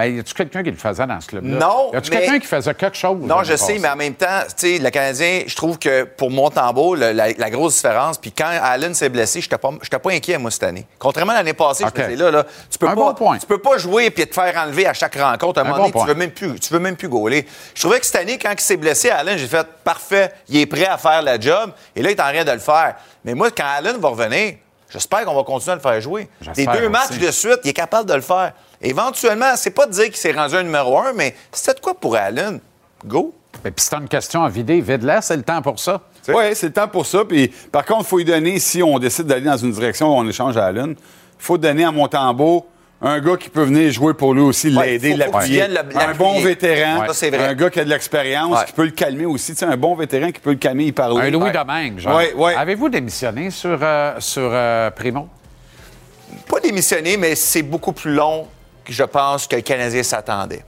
Ben, 0.00 0.16
y 0.16 0.20
a-tu 0.20 0.32
quelqu'un 0.34 0.62
qui 0.62 0.70
le 0.70 0.76
faisait 0.76 1.06
dans 1.06 1.20
ce 1.20 1.26
club-là? 1.26 1.58
Non, 1.58 1.90
Y 1.92 1.96
a-tu 1.96 2.10
mais- 2.10 2.16
quelqu'un 2.20 2.38
qui 2.38 2.46
faisait 2.46 2.74
quelque 2.74 2.96
chose? 2.96 3.18
Non, 3.20 3.42
je 3.44 3.54
sais, 3.56 3.78
mais 3.78 3.88
en 3.88 3.96
même 3.96 4.14
temps, 4.14 4.40
tu 4.48 4.76
sais, 4.76 4.78
le 4.78 4.88
Canadien, 4.90 5.42
je 5.46 5.54
trouve 5.54 5.78
que 5.78 6.04
pour 6.04 6.30
Montembeau, 6.30 6.94
la, 6.94 7.12
la 7.12 7.50
grosse 7.50 7.74
différence, 7.76 8.16
puis 8.16 8.32
quand 8.32 8.48
Allen 8.62 8.94
s'est 8.94 9.08
blessé, 9.10 9.40
je 9.40 9.46
n'étais 9.46 9.58
pas, 9.58 9.98
pas 9.98 10.10
inquiet, 10.12 10.38
moi, 10.38 10.50
cette 10.50 10.62
année. 10.62 10.86
Contrairement 10.98 11.32
à 11.32 11.36
l'année 11.36 11.52
passée, 11.52 11.84
OK. 11.84 11.90
je 11.96 12.02
me 12.02 12.08
disais, 12.08 12.22
là, 12.22 12.30
là, 12.30 12.46
tu 12.70 12.78
peux 12.78 12.86
Un 12.86 12.90
pas, 12.90 12.94
bon 12.96 13.14
point. 13.14 13.38
tu 13.38 13.46
peux 13.46 13.58
pas 13.60 13.76
jouer 13.76 14.06
et 14.06 14.10
te 14.10 14.32
faire 14.34 14.56
enlever 14.56 14.86
à 14.86 14.94
chaque 14.94 15.16
rencontre. 15.16 15.58
À 15.60 15.62
un, 15.62 15.66
Un 15.66 15.68
moment 15.68 15.82
bon 15.82 15.82
donné, 15.88 15.92
point. 15.92 16.02
tu 16.04 16.08
veux 16.08 16.14
même 16.18 16.30
plus, 16.30 16.58
tu 16.60 16.72
veux 16.72 16.80
même 16.80 16.96
plus 16.96 17.08
gauler. 17.08 17.46
Je 17.74 17.80
trouvais 17.82 18.00
que 18.00 18.06
cette 18.06 18.16
année, 18.16 18.38
quand 18.38 18.52
il 18.52 18.60
s'est 18.60 18.76
blessé, 18.78 19.10
Allen, 19.10 19.36
j'ai 19.36 19.46
fait, 19.48 19.66
parfait, 19.84 20.32
il 20.48 20.56
est 20.58 20.66
prêt 20.66 20.86
à 20.86 20.96
faire 20.96 21.22
le 21.22 21.40
job, 21.40 21.72
et 21.94 22.02
là, 22.02 22.10
il 22.10 22.16
est 22.16 22.20
en 22.20 22.32
train 22.32 22.44
de 22.44 22.52
le 22.52 22.58
faire. 22.58 22.94
Mais 23.24 23.34
moi, 23.34 23.50
quand 23.50 23.64
Allen 23.76 23.96
va 23.98 24.08
revenir, 24.08 24.54
j'espère 24.88 25.24
qu'on 25.26 25.34
va 25.34 25.42
continuer 25.42 25.72
à 25.72 25.76
le 25.76 25.80
faire 25.82 26.00
jouer. 26.00 26.28
J'espère 26.40 26.72
deux 26.72 26.80
aussi. 26.80 26.88
matchs 26.88 27.18
de 27.18 27.30
suite, 27.30 27.58
il 27.64 27.70
est 27.70 27.74
capable 27.74 28.08
de 28.08 28.14
le 28.14 28.22
faire. 28.22 28.52
Éventuellement, 28.82 29.56
c'est 29.56 29.70
pas 29.70 29.86
de 29.86 29.92
dire 29.92 30.04
qu'il 30.06 30.16
s'est 30.16 30.32
rendu 30.32 30.54
un 30.56 30.62
numéro 30.62 30.98
un, 30.98 31.12
mais 31.12 31.34
c'était 31.52 31.74
de 31.74 31.80
quoi 31.80 31.94
pour 31.94 32.16
Allen? 32.16 32.60
Go! 33.04 33.34
Ben, 33.62 33.72
Puis 33.72 33.84
si 33.84 33.90
t'as 33.90 33.98
une 34.00 34.08
question 34.08 34.42
à 34.42 34.48
vider, 34.48 34.80
vide-la, 34.80 35.20
c'est 35.20 35.36
le 35.36 35.42
temps 35.42 35.60
pour 35.60 35.78
ça. 35.78 36.00
Oui, 36.28 36.44
c'est 36.54 36.66
le 36.68 36.72
temps 36.72 36.88
pour 36.88 37.04
ça. 37.04 37.24
Puis, 37.26 37.48
par 37.70 37.84
contre, 37.84 38.02
il 38.02 38.06
faut 38.06 38.18
lui 38.18 38.24
donner, 38.24 38.58
si 38.58 38.82
on 38.82 38.98
décide 38.98 39.26
d'aller 39.26 39.42
dans 39.44 39.56
une 39.56 39.72
direction 39.72 40.08
où 40.08 40.18
on 40.18 40.26
échange 40.28 40.56
à 40.56 40.66
Allen, 40.66 40.90
il 40.92 40.96
faut 41.44 41.58
donner 41.58 41.84
à 41.84 41.90
Montembeau 41.92 42.66
un 43.02 43.18
gars 43.20 43.36
qui 43.36 43.48
peut 43.48 43.62
venir 43.64 43.90
jouer 43.92 44.12
pour 44.14 44.34
lui 44.34 44.42
aussi, 44.42 44.74
Ouais, 44.76 44.86
l'aider, 44.92 45.16
l'appuyer. 45.16 45.62
Un 45.62 46.14
bon 46.14 46.38
vétéran, 46.40 47.00
Ouais. 47.00 47.06
Ça, 47.08 47.14
c'est 47.14 47.30
vrai. 47.30 47.46
un 47.48 47.54
gars 47.54 47.70
qui 47.70 47.80
a 47.80 47.84
de 47.84 47.88
l'expérience, 47.90 48.58
Ouais. 48.60 48.64
qui 48.66 48.72
peut 48.72 48.84
le 48.84 48.90
calmer 48.90 49.24
aussi. 49.26 49.52
Tu 49.52 49.58
sais, 49.58 49.64
un 49.66 49.76
bon 49.76 49.94
vétéran 49.94 50.30
qui 50.32 50.40
peut 50.40 50.50
le 50.50 50.56
calmer, 50.56 50.84
il 50.84 50.92
parle. 50.94 51.20
Un 51.20 51.30
Louis 51.30 51.50
Domingue, 51.50 51.98
genre. 51.98 52.16
Oui, 52.18 52.24
oui. 52.36 52.52
Avez-vous 52.56 52.88
démissionné 52.90 53.50
sur, 53.50 53.78
euh, 53.82 54.14
sur 54.20 54.50
euh, 54.52 54.90
Primo? 54.90 55.28
Pas 56.48 56.60
démissionné, 56.60 57.16
mais 57.16 57.34
c'est 57.34 57.62
beaucoup 57.62 57.92
plus 57.92 58.14
long 58.14 58.46
que 58.84 58.92
je 58.92 59.04
pense 59.04 59.46
que 59.46 59.56
le 59.56 59.62
Canadien 59.62 60.02
s'attendait. 60.02 60.64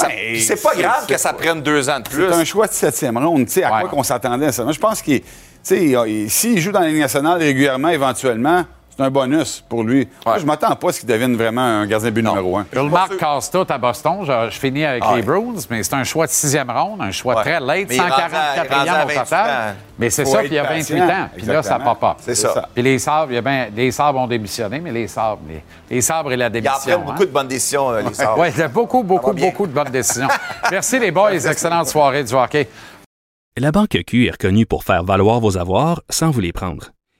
Ben, 0.00 0.08
c'est 0.38 0.62
pas 0.62 0.74
grave 0.76 1.06
que 1.06 1.16
ça 1.16 1.32
prenne 1.32 1.60
deux 1.62 1.88
ans 1.88 1.98
de 1.98 2.08
plus. 2.08 2.28
C'est 2.28 2.34
un 2.34 2.44
choix 2.44 2.66
de 2.68 2.72
septième 2.72 3.16
ronde. 3.18 3.46
Tu 3.46 3.54
sais, 3.54 3.62
à 3.64 3.72
Ouais. 3.74 3.80
quoi 3.82 3.90
qu'on 3.90 4.02
s'attendait 4.02 4.46
à 4.46 4.52
ça? 4.52 4.62
Moi, 4.62 4.72
je 4.72 4.78
pense 4.78 5.02
qu'il. 5.02 5.22
S'il 5.62 6.58
joue 6.60 6.70
dans 6.72 6.80
la 6.80 6.88
Ligue 6.88 7.00
nationale 7.00 7.38
régulièrement, 7.38 7.88
éventuellement, 7.88 8.64
c'est 8.98 9.04
un 9.04 9.10
bonus 9.10 9.64
pour 9.68 9.84
lui. 9.84 10.08
Moi, 10.26 10.38
je 10.38 10.44
m'attends 10.44 10.74
pas 10.74 10.88
à 10.88 10.92
ce 10.92 10.98
qu'il 11.00 11.08
devienne 11.08 11.36
vraiment 11.36 11.60
un 11.62 11.86
gardien 11.86 12.08
de 12.10 12.14
but 12.14 12.22
numéro 12.26 12.56
un. 12.58 12.66
Je 12.72 12.80
le 12.80 12.88
marque 12.88 13.16
casse 13.16 13.48
tout 13.48 13.64
à 13.68 13.78
Boston. 13.78 14.18
Je, 14.24 14.50
je 14.50 14.58
finis 14.58 14.84
avec 14.84 15.04
Ah 15.06 15.10
les 15.14 15.20
ouais. 15.20 15.22
Bruins, 15.22 15.54
mais 15.70 15.82
c'est 15.84 15.94
un 15.94 16.02
choix 16.02 16.26
de 16.26 16.32
sixième 16.32 16.68
ronde, 16.68 17.00
un 17.00 17.12
choix 17.12 17.36
Ouais. 17.36 17.42
très 17.42 17.60
late, 17.60 17.86
Mais 17.88 17.94
il 17.94 17.96
est 17.96 18.00
rendu 18.00 18.12
à- 18.12 18.28
il 18.28 18.58
est 18.58 18.74
rendu 18.74 18.88
144e 18.88 18.88
à 18.90 19.04
au 19.04 19.06
28 19.06 19.18
total. 19.22 19.50
ans. 19.70 19.74
Mais 20.00 20.10
c'est 20.10 20.24
ça, 20.24 20.38
puis 20.38 20.48
il 20.48 20.54
y 20.54 20.58
a 20.58 20.62
28 20.64 20.98
patient. 20.98 21.08
ans. 21.08 21.28
Puis 21.36 21.46
là, 21.46 21.62
ça 21.62 21.78
part 21.78 21.96
pas. 21.96 22.16
C'est 22.20 22.34
ça. 22.34 22.68
Puis 22.74 22.82
les 22.82 22.98
sabres, 22.98 23.30
il 23.30 23.34
y 23.36 23.38
a 23.38 23.40
bien, 23.42 23.68
les 23.74 23.90
sabres 23.92 24.18
ont 24.18 24.26
démissionné, 24.26 24.80
mais 24.80 24.90
les 24.90 25.06
sabres, 25.06 25.42
les, 25.48 25.62
les 25.88 26.00
sabres 26.00 26.32
et 26.32 26.36
la 26.36 26.46
Ils 26.46 26.48
en 26.48 26.50
démission. 26.50 26.78
prennent 26.82 27.00
beaucoup 27.04 27.22
hein. 27.22 27.26
de 27.26 27.30
bonnes 27.30 27.48
décisions, 27.48 27.90
euh, 27.90 28.02
les 28.02 28.14
Sabres. 28.14 28.38
Oui, 28.40 28.48
il 28.52 28.58
y 28.58 28.62
a 28.62 28.68
beaucoup, 28.68 29.02
beaucoup, 29.04 29.32
beaucoup 29.32 29.66
de 29.68 29.72
bonnes 29.72 29.90
décisions. 29.90 30.28
Merci 30.72 30.98
les 30.98 31.10
boys. 31.12 31.32
Excellente 31.34 31.86
soirée 31.86 32.24
du 32.24 32.34
hockey. 32.34 32.68
La 33.56 33.70
Banque 33.72 33.96
Q 34.06 34.26
est 34.26 34.30
reconnue 34.32 34.66
pour 34.66 34.82
faire 34.84 35.04
valoir 35.04 35.38
vos 35.40 35.56
avoirs 35.56 36.00
sans 36.10 36.30
vous 36.30 36.40
les 36.40 36.52
prendre. 36.52 36.88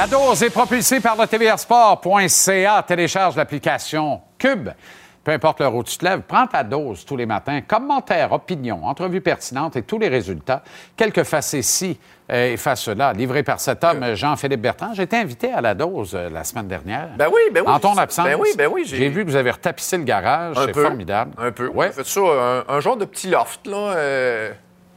La 0.00 0.06
dose 0.06 0.42
est 0.42 0.48
propulsée 0.48 0.98
par 1.00 1.14
le 1.14 1.26
tvrsport.ca. 1.26 2.82
Télécharge 2.88 3.36
l'application 3.36 4.22
Cube. 4.38 4.70
Peu 5.22 5.30
importe 5.32 5.60
l'heure 5.60 5.74
où 5.74 5.84
tu 5.84 5.98
te 5.98 6.04
lèves, 6.06 6.22
prends 6.26 6.46
ta 6.46 6.64
dose 6.64 7.04
tous 7.04 7.18
les 7.18 7.26
matins. 7.26 7.60
Commentaires, 7.60 8.32
opinions, 8.32 8.82
entrevues 8.86 9.20
pertinentes 9.20 9.76
et 9.76 9.82
tous 9.82 9.98
les 9.98 10.08
résultats. 10.08 10.62
Quelques 10.96 11.24
facéties 11.24 12.00
euh, 12.32 12.54
et 12.54 12.56
face 12.56 12.80
cela, 12.80 13.12
livrés 13.12 13.42
par 13.42 13.60
cet 13.60 13.84
homme, 13.84 14.14
Jean-Philippe 14.14 14.62
Bertrand. 14.62 14.94
J'ai 14.94 15.02
été 15.02 15.18
invité 15.18 15.52
à 15.52 15.60
la 15.60 15.74
dose 15.74 16.14
euh, 16.14 16.30
la 16.30 16.44
semaine 16.44 16.66
dernière. 16.68 17.10
Ben 17.18 17.26
oui, 17.30 17.42
ben 17.52 17.62
oui. 17.66 17.70
En 17.70 17.78
ton 17.78 17.98
absence. 17.98 18.24
Ben 18.24 18.38
oui, 18.40 18.48
ben 18.56 18.70
oui. 18.72 18.84
j'ai- 18.86 19.10
vu 19.10 19.22
que 19.26 19.28
vous 19.30 19.36
avez 19.36 19.50
retapissé 19.50 19.98
le 19.98 20.04
garage. 20.04 20.56
Un 20.56 20.64
C'est 20.64 20.72
peu. 20.72 20.82
formidable. 20.82 21.32
Un 21.36 21.52
peu. 21.52 21.68
Ouais. 21.68 21.88
On 21.88 21.90
a 21.90 21.92
fait 21.92 22.06
ça, 22.06 22.20
un, 22.22 22.64
un 22.74 22.80
genre 22.80 22.96
de 22.96 23.04
petit 23.04 23.28
loft, 23.28 23.66
là. 23.66 23.76
euh, 23.76 24.52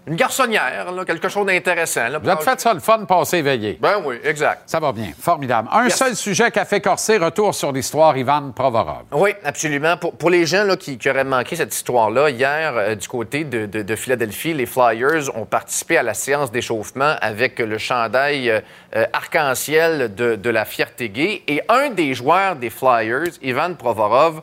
une 0.05 0.15
garçonnière, 0.15 0.91
là, 0.91 1.05
quelque 1.05 1.29
chose 1.29 1.45
d'intéressant. 1.45 2.07
Vous 2.21 2.29
avez 2.29 2.41
fait 2.43 2.59
ça 2.59 2.73
le 2.73 2.79
fun, 2.81 3.05
passer 3.05 3.37
éveillé. 3.37 3.77
Ben 3.81 4.01
oui, 4.03 4.17
exact. 4.23 4.63
Ça 4.65 4.79
va 4.79 4.91
bien. 4.91 5.11
Formidable. 5.17 5.69
Un 5.71 5.85
Yes. 5.85 5.95
seul 5.95 6.15
sujet 6.15 6.51
qu'a 6.51 6.65
fait 6.65 6.81
corser, 6.81 7.17
retour 7.17 7.55
sur 7.55 7.71
l'histoire, 7.71 8.17
Ivan 8.17 8.51
Provorov. 8.53 9.03
Oui, 9.13 9.31
absolument. 9.45 9.95
Pour, 9.95 10.13
pour 10.17 10.29
les 10.29 10.45
gens 10.45 10.65
là, 10.65 10.75
qui, 10.75 10.97
qui 10.97 11.09
auraient 11.09 11.23
manqué 11.23 11.55
cette 11.55 11.73
histoire-là, 11.73 12.29
hier, 12.31 12.73
euh, 12.75 12.95
du 12.95 13.07
côté 13.07 13.45
de, 13.45 13.65
de- 13.65 13.81
de 13.81 13.95
Philadelphie, 13.95 14.53
les 14.53 14.65
Flyers 14.65 15.35
ont 15.35 15.45
participé 15.45 15.97
à 15.97 16.03
la 16.03 16.13
séance 16.13 16.51
d'échauffement 16.51 17.15
avec 17.21 17.59
le 17.59 17.77
chandail 17.77 18.49
euh, 18.49 18.59
euh, 18.95 19.05
arc-en-ciel 19.13 20.13
de, 20.15 20.35
de 20.35 20.49
la 20.49 20.65
fierté 20.65 21.09
gay. 21.09 21.43
Et 21.47 21.61
un 21.69 21.89
des 21.89 22.13
joueurs 22.13 22.55
des 22.57 22.69
Flyers, 22.69 23.31
Ivan 23.41 23.73
Provorov, 23.75 24.41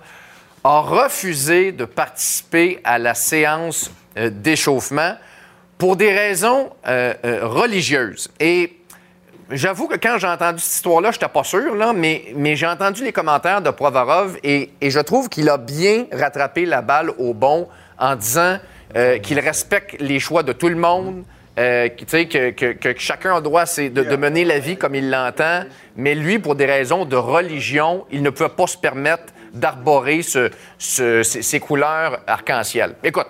a 0.65 0.81
refusé 0.81 1.73
de 1.73 1.85
participer 1.85 2.81
à 2.85 2.99
la 2.99 3.15
séance 3.15 3.91
euh, 4.17 4.31
d'échauffement 4.31 5.15
pour 5.81 5.97
des 5.97 6.13
raisons 6.13 6.71
euh, 6.87 7.13
euh, 7.25 7.41
religieuses. 7.49 8.31
Et 8.39 8.77
J'avoue 9.53 9.89
que 9.89 9.97
quand 9.97 10.17
j'ai 10.19 10.29
entendu 10.29 10.61
cette 10.61 10.75
histoire-là, 10.75 11.11
je 11.11 11.17
n'étais 11.17 11.27
pas 11.29 11.43
sûr, 11.43 11.75
là, 11.75 11.93
mais, 11.93 12.27
mais 12.37 12.55
j'ai 12.55 12.69
entendu 12.69 13.03
les 13.03 13.11
commentaires 13.11 13.61
de 13.61 13.71
Provorov 13.71 14.37
et, 14.45 14.71
et 14.81 14.91
je 14.93 15.01
trouve 15.01 15.29
qu'il 15.29 15.49
a 15.49 15.59
bien 15.59 16.05
rattrapé 16.13 16.67
la 16.67 16.83
balle 16.83 17.11
au 17.19 17.35
bon 17.35 17.67
en 17.99 18.15
disant 18.15 18.59
euh, 18.95 19.19
qu'il 19.19 19.41
respecte 19.41 19.97
les 20.01 20.21
choix 20.21 20.45
de 20.45 20.53
tout 20.53 20.69
le 20.69 20.77
monde, 20.77 21.25
euh, 21.59 21.89
que, 21.89 22.51
que, 22.53 22.95
chacun 22.97 23.35
a 23.39 23.41
droit 23.41 23.67
c'est 23.67 23.89
de, 23.89 24.05
de 24.05 24.15
mener 24.15 24.45
la 24.45 24.61
vie 24.61 24.77
comme 24.77 24.95
il 24.95 25.11
l'entend, 25.11 25.65
mais 25.97 26.15
lui, 26.15 26.39
pour 26.39 26.55
des 26.55 26.67
raisons 26.67 27.05
de 27.05 27.17
religion, 27.17 28.07
il 28.13 28.23
ne 28.23 28.31
peut 28.31 28.51
pas 28.51 28.69
se 28.69 28.79
permettre 28.79 29.33
d'arborer 29.53 30.23
ce- 30.23 30.51
ce- 30.79 31.25
ces, 31.25 31.43
ces 31.43 31.59
couleurs 31.59 32.21
arc-en-ciel. 32.29 32.95
Écoute, 33.03 33.27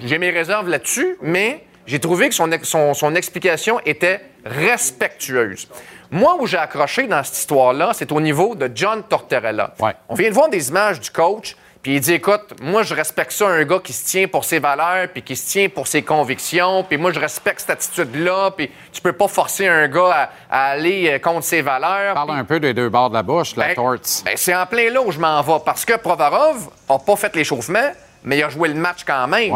j'ai 0.00 0.18
mes 0.18 0.30
réserves 0.30 0.68
là-dessus, 0.68 1.16
mais 1.22 1.64
j'ai 1.86 1.98
trouvé 2.00 2.28
que 2.28 2.34
son, 2.34 2.50
son- 2.62 2.94
son 2.94 3.14
explication 3.14 3.80
était 3.84 4.20
respectueuse. 4.44 5.68
Moi, 6.10 6.36
où 6.38 6.46
j'ai 6.46 6.58
accroché 6.58 7.06
dans 7.06 7.22
cette 7.24 7.36
histoire-là, 7.38 7.90
c'est 7.94 8.12
au 8.12 8.20
niveau 8.20 8.54
de 8.54 8.70
John 8.74 9.02
Tortorella. 9.02 9.74
On 10.08 10.14
vient 10.14 10.28
de 10.28 10.34
voir 10.34 10.48
des 10.48 10.68
images 10.68 11.00
du 11.00 11.10
coach, 11.10 11.56
puis 11.82 11.96
il 11.96 12.00
dit 12.00 12.14
Écoute, 12.14 12.54
moi, 12.62 12.82
je 12.82 12.94
respecte 12.94 13.32
ça, 13.32 13.46
un 13.48 13.64
gars 13.64 13.80
qui 13.82 13.92
se 13.92 14.06
tient 14.06 14.26
pour 14.28 14.44
ses 14.44 14.58
valeurs, 14.58 15.08
puis 15.08 15.22
qui 15.22 15.34
se 15.36 15.50
tient 15.50 15.68
pour 15.68 15.86
ses 15.86 16.02
convictions, 16.02 16.84
puis 16.84 16.96
moi, 16.98 17.10
je 17.12 17.18
respecte 17.20 17.60
cette 17.60 17.70
attitude-là, 17.70 18.52
puis 18.56 18.70
tu 18.92 19.00
peux 19.02 19.12
pas 19.12 19.28
forcer 19.28 19.66
un 19.66 19.88
gars 19.88 20.30
à, 20.50 20.56
à 20.68 20.70
aller 20.70 21.10
euh, 21.10 21.18
contre 21.18 21.44
ses 21.44 21.62
valeurs. 21.62 22.14
Parle 22.14 22.30
un 22.38 22.44
peu 22.44 22.60
des 22.60 22.72
deux 22.74 22.88
bords 22.88 23.10
de 23.10 23.14
la 23.14 23.22
bouche, 23.22 23.56
la 23.56 23.68
Ben, 23.68 23.74
torte. 23.74 24.22
ben, 24.24 24.34
c'est 24.36 24.54
en 24.54 24.66
plein 24.66 24.90
là 24.90 25.02
où 25.02 25.10
je 25.10 25.18
m'en 25.18 25.42
vais. 25.42 25.58
Parce 25.64 25.84
que 25.84 25.94
Provorov 25.96 26.68
n'a 26.88 26.98
pas 26.98 27.16
fait 27.16 27.34
l'échauffement, 27.36 27.90
mais 28.22 28.38
il 28.38 28.42
a 28.44 28.48
joué 28.48 28.68
le 28.68 28.74
match 28.76 29.00
quand 29.06 29.26
même. 29.26 29.52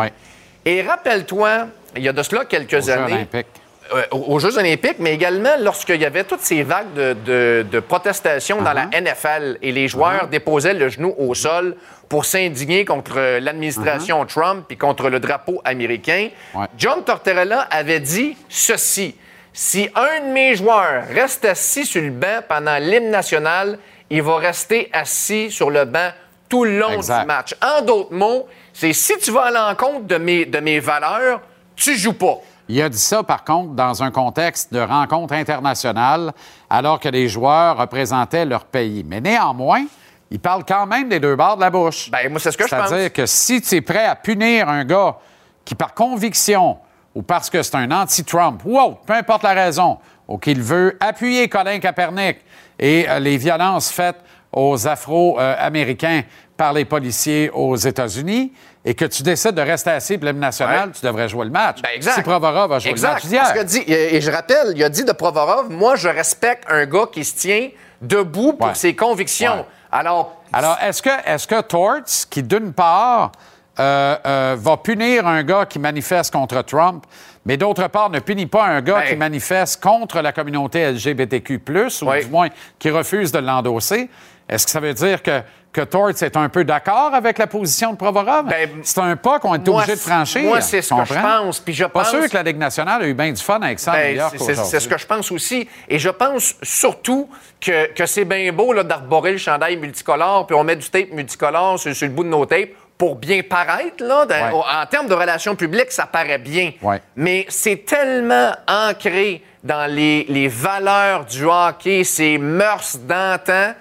Et 0.64 0.82
rappelle-toi, 0.82 1.68
il 1.96 2.02
y 2.02 2.08
a 2.08 2.12
de 2.12 2.22
cela 2.22 2.44
quelques 2.44 2.74
Aux 2.74 2.80
Jeux 2.80 2.90
années. 2.92 3.12
olympiques. 3.14 3.46
euh, 3.94 4.02
aux 4.10 4.38
Jeux 4.38 4.58
olympiques, 4.58 4.96
mais 4.98 5.14
également 5.14 5.56
lorsqu'il 5.60 6.00
y 6.00 6.04
avait 6.04 6.24
toutes 6.24 6.40
ces 6.42 6.62
vagues 6.62 6.92
de, 6.94 7.14
de- 7.24 7.66
de 7.70 7.80
protestations 7.80 8.60
dans 8.60 8.74
la 8.74 8.86
Uh-huh. 8.86 9.00
NFL 9.02 9.58
et 9.62 9.72
les 9.72 9.88
joueurs 9.88 10.28
déposaient 10.28 10.74
le 10.74 10.88
genou 10.90 11.14
au 11.16 11.34
sol 11.34 11.74
pour 12.08 12.26
s'indigner 12.26 12.84
contre 12.84 13.38
l'administration 13.40 14.22
Uh-huh. 14.22 14.26
Trump 14.34 14.66
et 14.70 14.76
contre 14.76 15.08
le 15.08 15.20
drapeau 15.20 15.62
américain. 15.64 16.28
John 16.76 17.02
Tortorella 17.02 17.60
avait 17.70 18.00
dit 18.00 18.36
ceci. 18.50 19.14
Si 19.54 19.88
un 19.94 20.26
de 20.26 20.32
mes 20.32 20.54
joueurs 20.54 21.04
reste 21.12 21.46
assis 21.46 21.86
sur 21.86 22.02
le 22.02 22.10
banc 22.10 22.42
pendant 22.46 22.76
l'hymne 22.78 23.10
national, 23.10 23.78
il 24.10 24.22
va 24.22 24.36
rester 24.36 24.90
assis 24.92 25.50
sur 25.50 25.70
le 25.70 25.84
banc 25.86 26.10
tout 26.48 26.64
le 26.64 26.78
long 26.78 26.92
Exact. 26.92 27.20
du 27.22 27.26
match. 27.26 27.54
En 27.62 27.82
d'autres 27.82 28.12
mots, 28.12 28.46
c'est 28.78 28.92
si 28.92 29.18
tu 29.18 29.32
vas 29.32 29.46
à 29.46 29.50
l'encontre 29.50 30.06
de 30.06 30.16
mes, 30.18 30.44
de 30.44 30.60
mes 30.60 30.78
valeurs, 30.78 31.40
tu 31.74 31.96
joues 31.96 32.12
pas. 32.12 32.38
Il 32.68 32.80
a 32.80 32.88
dit 32.88 32.98
ça, 32.98 33.24
par 33.24 33.42
contre, 33.42 33.70
dans 33.70 34.04
un 34.04 34.12
contexte 34.12 34.72
de 34.72 34.78
rencontre 34.78 35.34
internationale, 35.34 36.32
alors 36.70 37.00
que 37.00 37.08
les 37.08 37.28
joueurs 37.28 37.76
représentaient 37.76 38.44
leur 38.44 38.66
pays. 38.66 39.04
Mais 39.04 39.20
néanmoins, 39.20 39.84
il 40.30 40.38
parle 40.38 40.64
quand 40.64 40.86
même 40.86 41.08
des 41.08 41.18
deux 41.18 41.34
bords 41.34 41.56
de 41.56 41.62
la 41.62 41.70
bouche. 41.70 42.08
Ben, 42.12 42.30
moi, 42.30 42.38
c'est 42.38 42.52
ce 42.52 42.58
que 42.58 42.68
je 42.68 42.74
pense. 42.76 42.88
C'est-à-dire 42.88 43.12
que 43.12 43.26
si 43.26 43.60
tu 43.60 43.74
es 43.74 43.80
prêt 43.80 44.04
à 44.04 44.14
punir 44.14 44.68
un 44.68 44.84
gars 44.84 45.16
qui, 45.64 45.74
par 45.74 45.92
conviction 45.92 46.78
ou 47.16 47.22
parce 47.22 47.50
que 47.50 47.64
c'est 47.64 47.74
un 47.74 47.90
anti-Trump 47.90 48.62
ou 48.64 48.78
autre, 48.78 48.98
peu 49.04 49.14
importe 49.14 49.42
la 49.42 49.54
raison, 49.54 49.98
ou 50.28 50.38
qu'il 50.38 50.62
veut 50.62 50.96
appuyer 51.00 51.48
Colin 51.48 51.80
Kaepernick 51.80 52.36
et 52.78 53.08
euh, 53.08 53.18
les 53.18 53.38
violences 53.38 53.90
faites 53.90 54.20
aux 54.52 54.86
Afro-Américains 54.88 56.22
par 56.56 56.72
les 56.72 56.84
policiers 56.84 57.50
aux 57.52 57.76
États-Unis, 57.76 58.52
et 58.84 58.94
que 58.94 59.04
tu 59.04 59.22
décides 59.22 59.54
de 59.54 59.60
rester 59.62 59.90
assis 59.90 60.16
pour 60.18 60.26
l'hymne 60.26 60.40
national, 60.40 60.90
tu 60.92 61.04
devrais 61.04 61.28
jouer 61.28 61.44
le 61.44 61.50
match. 61.50 61.82
Ben, 61.82 61.90
exact. 61.94 62.14
Si 62.16 62.22
Provorov 62.22 62.72
a 62.72 62.78
joué 62.78 62.90
Exact. 62.90 63.24
le 63.24 63.30
match. 63.30 63.52
Parce 63.54 63.64
dit- 63.66 63.84
et 63.86 64.20
je 64.20 64.30
rappelle, 64.30 64.72
il 64.74 64.82
a 64.82 64.88
dit 64.88 65.04
de 65.04 65.12
Provorov, 65.12 65.70
moi, 65.70 65.94
je 65.96 66.08
respecte 66.08 66.64
un 66.68 66.86
gars 66.86 67.06
qui 67.12 67.24
se 67.24 67.36
tient 67.36 67.68
debout 68.00 68.54
pour 68.54 68.68
Ouais. 68.68 68.74
ses 68.74 68.96
convictions. 68.96 69.56
Ouais. 69.58 69.64
Alors, 69.92 70.36
Alors, 70.52 70.78
est-ce 70.82 71.02
que, 71.02 71.10
est 71.26 71.46
que 71.46 71.60
Torts, 71.60 72.26
qui 72.30 72.42
d'une 72.42 72.72
part 72.72 73.32
euh, 73.80 74.16
euh, 74.26 74.56
va 74.58 74.76
punir 74.78 75.26
un 75.28 75.42
gars 75.44 75.64
qui 75.64 75.78
manifeste 75.78 76.32
contre 76.32 76.62
Trump, 76.62 77.04
mais 77.46 77.56
d'autre 77.56 77.86
part 77.88 78.10
ne 78.10 78.18
punit 78.18 78.46
pas 78.46 78.64
un 78.64 78.80
gars 78.80 79.00
Ben. 79.00 79.08
qui 79.10 79.16
manifeste 79.16 79.80
contre 79.80 80.20
la 80.20 80.32
communauté 80.32 80.80
LGBTQ, 80.90 81.62
ou 81.68 82.08
Oui. 82.10 82.24
du 82.24 82.30
moins 82.30 82.48
qui 82.78 82.90
refuse 82.90 83.30
de 83.30 83.38
l'endosser, 83.38 84.10
est-ce 84.48 84.64
que 84.64 84.70
ça 84.70 84.80
veut 84.80 84.94
dire 84.94 85.22
que, 85.22 85.40
que 85.72 85.82
Torts 85.82 86.10
est 86.22 86.36
un 86.36 86.48
peu 86.48 86.64
d'accord 86.64 87.12
avec 87.14 87.36
la 87.38 87.46
position 87.46 87.92
de 87.92 87.96
Provorov? 87.96 88.46
c'est 88.82 89.00
un 89.00 89.16
pas 89.16 89.38
qu'on 89.38 89.54
est 89.54 89.58
Ben, 89.58 89.74
obligé 89.74 89.92
de 89.94 90.00
franchir. 90.00 90.42
moi, 90.42 90.60
c'est 90.60 90.80
ce 90.82 90.94
que 90.94 91.04
je 91.04 91.14
pense, 91.20 91.60
puis 91.60 91.74
je 91.74 91.84
Pas 91.84 91.90
pense- 92.00 92.10
sûr 92.10 92.28
que 92.28 92.34
la 92.34 92.42
Ligue 92.42 92.56
nationale 92.58 93.02
a 93.02 93.06
eu 93.06 93.14
bien 93.14 93.30
du 93.32 93.42
fun 93.42 93.60
avec 93.60 93.78
ça 93.78 93.92
Ben, 93.92 94.12
New 94.12 94.18
York 94.20 94.34
c'est- 94.38 94.80
ce 94.80 94.88
que 94.88 94.96
je 94.98 95.06
pense 95.06 95.30
aussi. 95.30 95.68
Et 95.88 95.98
je 95.98 96.08
pense 96.08 96.54
surtout 96.62 97.28
que, 97.60 97.92
que 97.92 98.06
c'est 98.06 98.24
bien 98.24 98.50
beau 98.52 98.72
là, 98.72 98.82
d'arborer 98.82 99.32
le 99.32 99.38
chandail 99.38 99.76
multicolore, 99.76 100.46
puis 100.46 100.56
on 100.56 100.64
met 100.64 100.76
du 100.76 100.88
tape 100.88 101.10
multicolore 101.12 101.78
sur, 101.78 101.94
sur 101.94 102.06
le 102.06 102.12
bout 102.14 102.24
de 102.24 102.28
nos 102.30 102.46
tapes 102.46 102.70
pour 102.96 103.14
bien 103.16 103.42
paraître. 103.48 104.02
Là, 104.02 104.24
Ouais. 104.26 104.50
En 104.82 104.86
termes 104.86 105.06
de 105.06 105.14
relations 105.14 105.54
publiques, 105.54 105.92
ça 105.92 106.06
paraît 106.06 106.38
bien. 106.38 106.72
Ouais. 106.82 107.00
Mais 107.14 107.44
c'est 107.48 107.84
tellement 107.84 108.52
ancré 108.66 109.42
dans 109.62 109.88
les, 109.88 110.24
les 110.28 110.48
valeurs 110.48 111.24
du 111.24 111.44
hockey, 111.44 112.02
ces 112.04 112.38
mœurs 112.38 112.96
d'antan, 112.98 113.74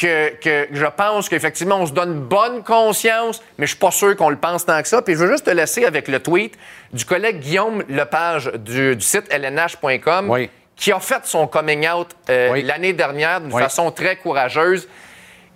que, 0.00 0.34
que 0.36 0.68
je 0.72 0.86
pense 0.86 1.28
qu'effectivement, 1.28 1.76
on 1.76 1.86
se 1.86 1.92
donne 1.92 2.20
bonne 2.20 2.62
conscience, 2.62 3.42
mais 3.58 3.66
je 3.66 3.70
suis 3.72 3.78
pas 3.78 3.90
sûr 3.90 4.16
qu'on 4.16 4.30
le 4.30 4.36
pense 4.36 4.64
tant 4.64 4.80
que 4.80 4.88
ça. 4.88 5.02
Puis 5.02 5.14
je 5.14 5.18
veux 5.18 5.30
juste 5.30 5.44
te 5.44 5.50
laisser 5.50 5.84
avec 5.84 6.08
le 6.08 6.20
tweet 6.20 6.54
du 6.92 7.04
collègue 7.04 7.40
Guillaume 7.40 7.82
Lepage 7.88 8.50
du, 8.54 8.96
du 8.96 9.04
site 9.04 9.32
lnh.com 9.32 10.30
Oui. 10.30 10.48
qui 10.76 10.92
a 10.92 11.00
fait 11.00 11.20
son 11.24 11.46
coming 11.46 11.86
out 11.88 12.08
euh, 12.30 12.50
Oui. 12.52 12.62
l'année 12.62 12.92
dernière 12.94 13.40
d'une 13.40 13.52
Oui. 13.52 13.62
façon 13.62 13.90
très 13.90 14.16
courageuse. 14.16 14.88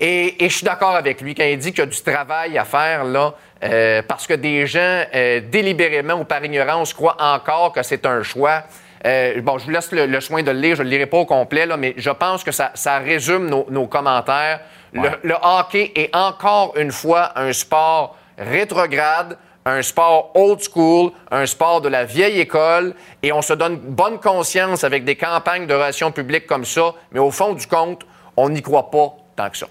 Et, 0.00 0.44
et 0.44 0.48
je 0.48 0.56
suis 0.56 0.64
d'accord 0.66 0.96
avec 0.96 1.20
lui 1.20 1.34
quand 1.34 1.44
il 1.44 1.56
dit 1.56 1.70
qu'il 1.70 1.78
y 1.80 1.82
a 1.82 1.86
du 1.86 2.02
travail 2.02 2.58
à 2.58 2.64
faire 2.64 3.04
là, 3.04 3.32
euh, 3.62 4.02
parce 4.06 4.26
que 4.26 4.34
des 4.34 4.66
gens, 4.66 5.04
euh, 5.14 5.40
délibérément 5.40 6.14
ou 6.14 6.24
par 6.24 6.44
ignorance, 6.44 6.92
croient 6.92 7.16
encore 7.18 7.72
que 7.72 7.82
c'est 7.82 8.04
un 8.04 8.22
choix. 8.22 8.64
Euh, 9.04 9.40
bon, 9.42 9.58
je 9.58 9.64
vous 9.64 9.70
laisse 9.70 9.92
le, 9.92 10.06
le 10.06 10.20
soin 10.20 10.42
de 10.42 10.50
le 10.50 10.58
lire, 10.58 10.76
je 10.76 10.82
ne 10.82 10.88
le 10.88 10.96
lirai 10.96 11.06
pas 11.06 11.18
au 11.18 11.26
complet, 11.26 11.66
là, 11.66 11.76
mais 11.76 11.94
je 11.96 12.10
pense 12.10 12.42
que 12.42 12.52
ça, 12.52 12.70
ça 12.74 12.98
résume 12.98 13.48
nos, 13.48 13.66
nos 13.68 13.86
commentaires. 13.86 14.60
Le, 14.92 15.10
le 15.22 15.34
hockey 15.42 15.92
est 15.94 16.14
encore 16.14 16.74
une 16.76 16.92
fois 16.92 17.32
un 17.38 17.52
sport 17.52 18.16
rétrograde, 18.38 19.36
un 19.66 19.82
sport 19.82 20.30
old 20.34 20.60
school, 20.60 21.10
un 21.30 21.46
sport 21.46 21.80
de 21.80 21.88
la 21.88 22.04
vieille 22.04 22.40
école, 22.40 22.94
et 23.22 23.32
on 23.32 23.42
se 23.42 23.52
donne 23.52 23.76
bonne 23.76 24.18
conscience 24.20 24.84
avec 24.84 25.04
des 25.04 25.16
campagnes 25.16 25.66
de 25.66 25.74
relations 25.74 26.12
publiques 26.12 26.46
comme 26.46 26.64
ça, 26.64 26.94
mais 27.12 27.20
au 27.20 27.30
fond 27.30 27.54
du 27.54 27.66
compte, 27.66 28.06
on 28.36 28.48
n'y 28.50 28.62
croit 28.62 28.90
pas 28.90 29.14
tant 29.36 29.50
que 29.50 29.56
ça. 29.56 29.66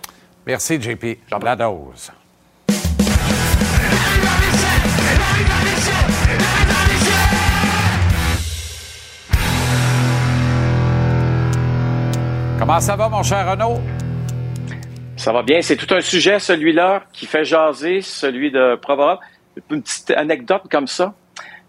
Merci, 0.46 0.82
JP. 0.82 1.20
La 1.32 1.56
dose. 1.56 2.12
Comment 12.66 12.80
ça 12.80 12.96
va, 12.96 13.10
mon 13.10 13.24
cher 13.24 13.46
Renaud? 13.52 13.78
Ça 15.18 15.34
va 15.34 15.44
bien. 15.44 15.62
C'est 15.62 15.76
tout 15.76 15.94
un 15.94 16.00
sujet, 16.00 16.40
celui-là, 16.40 17.04
qui 17.12 17.26
fait 17.26 17.44
jaser, 17.44 18.00
celui 18.00 18.52
de 18.52 18.76
Provorov. 18.76 19.18
Une 19.70 19.82
petite 19.82 20.12
anecdote 20.12 20.62
comme 20.72 20.88
ça. 20.88 21.14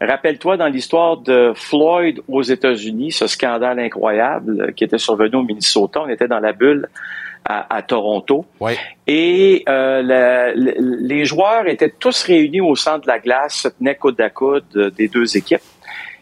Rappelle-toi, 0.00 0.56
dans 0.56 0.68
l'histoire 0.68 1.16
de 1.16 1.52
Floyd 1.56 2.20
aux 2.28 2.42
États-Unis, 2.42 3.10
ce 3.10 3.26
scandale 3.26 3.80
incroyable 3.80 4.72
qui 4.74 4.84
était 4.84 4.98
survenu 4.98 5.34
au 5.34 5.42
Minnesota, 5.42 6.02
on 6.02 6.08
était 6.08 6.28
dans 6.28 6.38
la 6.38 6.52
bulle 6.52 6.88
à, 7.44 7.74
à 7.74 7.82
Toronto. 7.82 8.46
Et 9.08 9.64
euh, 9.68 10.00
la- 10.00 10.54
la- 10.54 10.72
les 10.78 11.24
joueurs 11.24 11.66
étaient 11.66 11.90
tous 11.98 12.22
réunis 12.22 12.60
au 12.60 12.76
centre 12.76 13.00
de 13.00 13.08
la 13.08 13.18
glace, 13.18 13.54
se 13.62 13.66
tenaient 13.68 13.96
coude 13.96 14.20
à 14.20 14.30
coude 14.30 14.62
euh, 14.76 14.90
des 14.92 15.08
deux 15.08 15.36
équipes. 15.36 15.60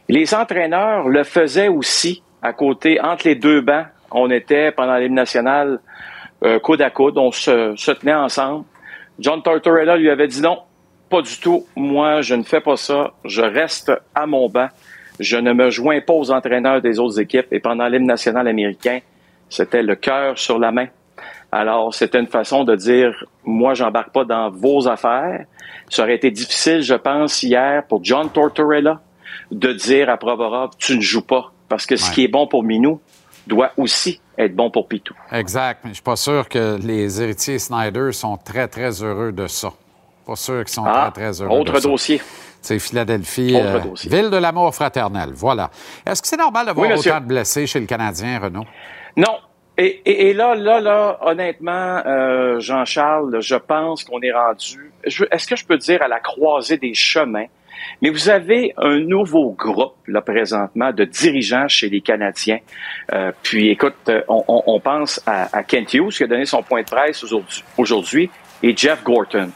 Les 0.08 0.32
entraîneurs 0.34 1.10
le 1.10 1.24
faisaient 1.24 1.68
aussi 1.68 2.22
à 2.40 2.54
côté, 2.54 2.98
entre 3.02 3.28
les 3.28 3.34
deux 3.34 3.60
bancs. 3.60 3.84
On 4.14 4.30
était 4.30 4.72
pendant 4.72 4.96
l'hymne 4.96 5.14
national 5.14 5.80
euh, 6.44 6.58
coude 6.58 6.82
à 6.82 6.90
coude, 6.90 7.16
on 7.18 7.30
se, 7.32 7.74
se 7.76 7.92
tenait 7.92 8.14
ensemble. 8.14 8.64
John 9.18 9.42
Tortorella 9.42 9.96
lui 9.96 10.10
avait 10.10 10.26
dit 10.28 10.40
non, 10.40 10.60
pas 11.08 11.22
du 11.22 11.38
tout. 11.38 11.66
Moi, 11.76 12.22
je 12.22 12.34
ne 12.34 12.42
fais 12.42 12.60
pas 12.60 12.76
ça. 12.76 13.12
Je 13.24 13.42
reste 13.42 13.92
à 14.14 14.26
mon 14.26 14.48
banc. 14.48 14.68
Je 15.20 15.36
ne 15.36 15.52
me 15.52 15.70
joins 15.70 16.00
pas 16.00 16.14
aux 16.14 16.30
entraîneurs 16.30 16.80
des 16.80 16.98
autres 16.98 17.20
équipes. 17.20 17.46
Et 17.52 17.60
pendant 17.60 17.86
l'hymne 17.86 18.06
national 18.06 18.48
américain, 18.48 18.98
c'était 19.48 19.82
le 19.82 19.94
cœur 19.94 20.38
sur 20.38 20.58
la 20.58 20.72
main. 20.72 20.86
Alors, 21.52 21.92
c'était 21.94 22.18
une 22.18 22.26
façon 22.26 22.64
de 22.64 22.74
dire, 22.74 23.24
moi, 23.44 23.74
j'embarque 23.74 24.10
pas 24.12 24.24
dans 24.24 24.50
vos 24.50 24.88
affaires. 24.88 25.44
Ça 25.90 26.02
aurait 26.02 26.14
été 26.14 26.30
difficile, 26.30 26.80
je 26.80 26.94
pense, 26.94 27.42
hier 27.42 27.84
pour 27.86 28.02
John 28.02 28.30
Tortorella 28.30 29.00
de 29.50 29.72
dire 29.74 30.08
à 30.08 30.16
Provorov, 30.16 30.70
tu 30.78 30.96
ne 30.96 31.02
joues 31.02 31.26
pas. 31.26 31.52
Parce 31.68 31.84
que 31.86 31.96
ce 31.96 32.08
Ouais. 32.08 32.14
qui 32.14 32.24
est 32.24 32.28
bon 32.28 32.46
pour 32.46 32.62
Minou 32.62 33.00
doit 33.46 33.70
aussi 33.76 34.20
être 34.38 34.54
bon 34.54 34.70
pour 34.70 34.88
Pitou. 34.88 35.14
Exact, 35.30 35.80
mais 35.84 35.90
je 35.90 35.94
suis 35.94 36.02
pas 36.02 36.16
sûr 36.16 36.48
que 36.48 36.78
les 36.82 37.20
héritiers 37.22 37.58
Snyder 37.58 38.12
sont 38.12 38.36
très, 38.36 38.68
très 38.68 38.90
heureux 39.02 39.32
de 39.32 39.46
ça. 39.46 39.72
Pas 40.26 40.36
sûr 40.36 40.64
qu'ils 40.64 40.72
sont 40.74 40.84
Ah, 40.86 41.10
très, 41.12 41.22
très 41.32 41.42
heureux 41.42 41.58
autre 41.58 41.72
de 41.74 41.80
ça. 41.80 41.88
dossier. 41.88 42.20
C'est 42.60 42.78
Philadelphie, 42.78 43.56
euh, 43.56 43.80
ville 44.04 44.30
de 44.30 44.36
l'amour 44.36 44.72
fraternel. 44.72 45.30
Voilà. 45.34 45.68
Est-ce 46.06 46.22
que 46.22 46.28
c'est 46.28 46.36
normal 46.36 46.66
d'avoir 46.66 46.86
Oui, 46.86 46.92
monsieur. 46.94 47.10
autant 47.10 47.20
de 47.20 47.26
blessés 47.26 47.66
chez 47.66 47.80
le 47.80 47.86
Canadien, 47.86 48.38
Renaud? 48.38 48.64
Non. 49.16 49.38
Et, 49.76 50.00
et- 50.04 50.28
et 50.28 50.34
là, 50.34 50.54
là, 50.54 50.80
là, 50.80 51.18
honnêtement, 51.22 52.02
euh, 52.06 52.60
Jean-Charles, 52.60 53.40
je 53.40 53.56
pense 53.56 54.04
qu'on 54.04 54.20
est 54.20 54.30
rendu. 54.32 54.92
Est-ce 55.02 55.46
que 55.48 55.56
je 55.56 55.64
peux 55.64 55.78
dire 55.78 56.02
à 56.02 56.08
la 56.08 56.20
croisée 56.20 56.76
des 56.76 56.94
chemins? 56.94 57.46
Mais 58.00 58.10
vous 58.10 58.28
avez 58.28 58.72
un 58.76 58.98
nouveau 59.00 59.50
groupe 59.52 59.94
là 60.06 60.20
présentement 60.20 60.92
de 60.92 61.04
dirigeants 61.04 61.68
chez 61.68 61.88
les 61.88 62.00
Canadiens. 62.00 62.58
Euh, 63.12 63.32
puis, 63.42 63.70
écoute, 63.70 63.94
euh, 64.08 64.22
on, 64.28 64.44
on- 64.48 64.62
on 64.66 64.80
pense 64.80 65.20
à, 65.26 65.48
à 65.56 65.62
Kent 65.62 65.94
Hughes 65.94 66.10
qui 66.10 66.24
a 66.24 66.26
donné 66.26 66.44
son 66.46 66.62
point 66.62 66.82
de 66.82 66.86
presse 66.90 67.22
aujourd'hui- 67.78 68.30
et 68.62 68.76
Jeff 68.76 69.02
Gorton. 69.02 69.50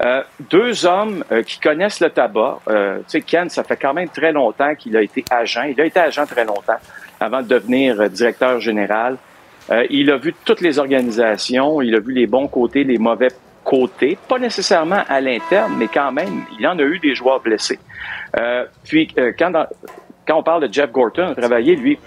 Euh, 0.00 0.22
deux 0.50 0.86
hommes 0.86 1.24
euh, 1.30 1.42
qui 1.42 1.60
connaissent 1.60 2.00
le 2.00 2.10
tabac. 2.10 2.58
Euh, 2.68 2.98
tu 2.98 3.04
sais, 3.08 3.20
Ken, 3.20 3.48
ça 3.48 3.62
fait 3.64 3.76
quand 3.76 3.94
même 3.94 4.08
très 4.08 4.32
longtemps 4.32 4.74
qu'il 4.74 4.96
a 4.96 5.02
été 5.02 5.24
agent. 5.30 5.62
Il 5.64 5.80
a 5.80 5.84
été 5.84 6.00
agent 6.00 6.26
très 6.26 6.44
longtemps 6.44 6.78
avant 7.20 7.42
de 7.42 7.48
devenir 7.48 8.00
euh, 8.00 8.08
directeur 8.08 8.58
général. 8.60 9.16
Euh, 9.70 9.86
il 9.90 10.10
a 10.10 10.16
vu 10.16 10.34
toutes 10.44 10.60
les 10.60 10.78
organisations, 10.78 11.80
il 11.80 11.94
a 11.94 12.00
vu 12.00 12.12
les 12.12 12.26
bons 12.26 12.48
côtés, 12.48 12.84
les 12.84 12.98
mauvais 12.98 13.28
côtés, 13.64 14.18
pas 14.28 14.38
nécessairement 14.38 15.02
à 15.08 15.20
l'interne, 15.20 15.74
mais 15.78 15.88
quand 15.88 16.12
même, 16.12 16.44
il 16.58 16.66
en 16.66 16.78
a 16.78 16.82
eu 16.82 16.98
des 16.98 17.14
joueurs 17.14 17.40
blessés. 17.40 17.78
Euh, 18.38 18.64
puis, 18.84 19.08
euh, 19.18 19.32
quand, 19.38 19.52
quand 20.26 20.38
on 20.38 20.42
parle 20.42 20.68
de 20.68 20.72
Jeff 20.72 20.92
Gorton, 20.92 21.28
a 21.28 21.34
travaillé, 21.34 21.74
lui, 21.74 21.98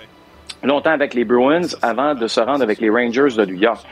longtemps 0.63 0.91
avec 0.91 1.13
les 1.13 1.25
Bruins 1.25 1.67
avant 1.81 2.15
de 2.15 2.27
se 2.27 2.39
rendre 2.39 2.61
avec 2.61 2.79
les 2.79 2.89
Rangers 2.89 3.35
de 3.35 3.45
New 3.45 3.59
York. 3.59 3.85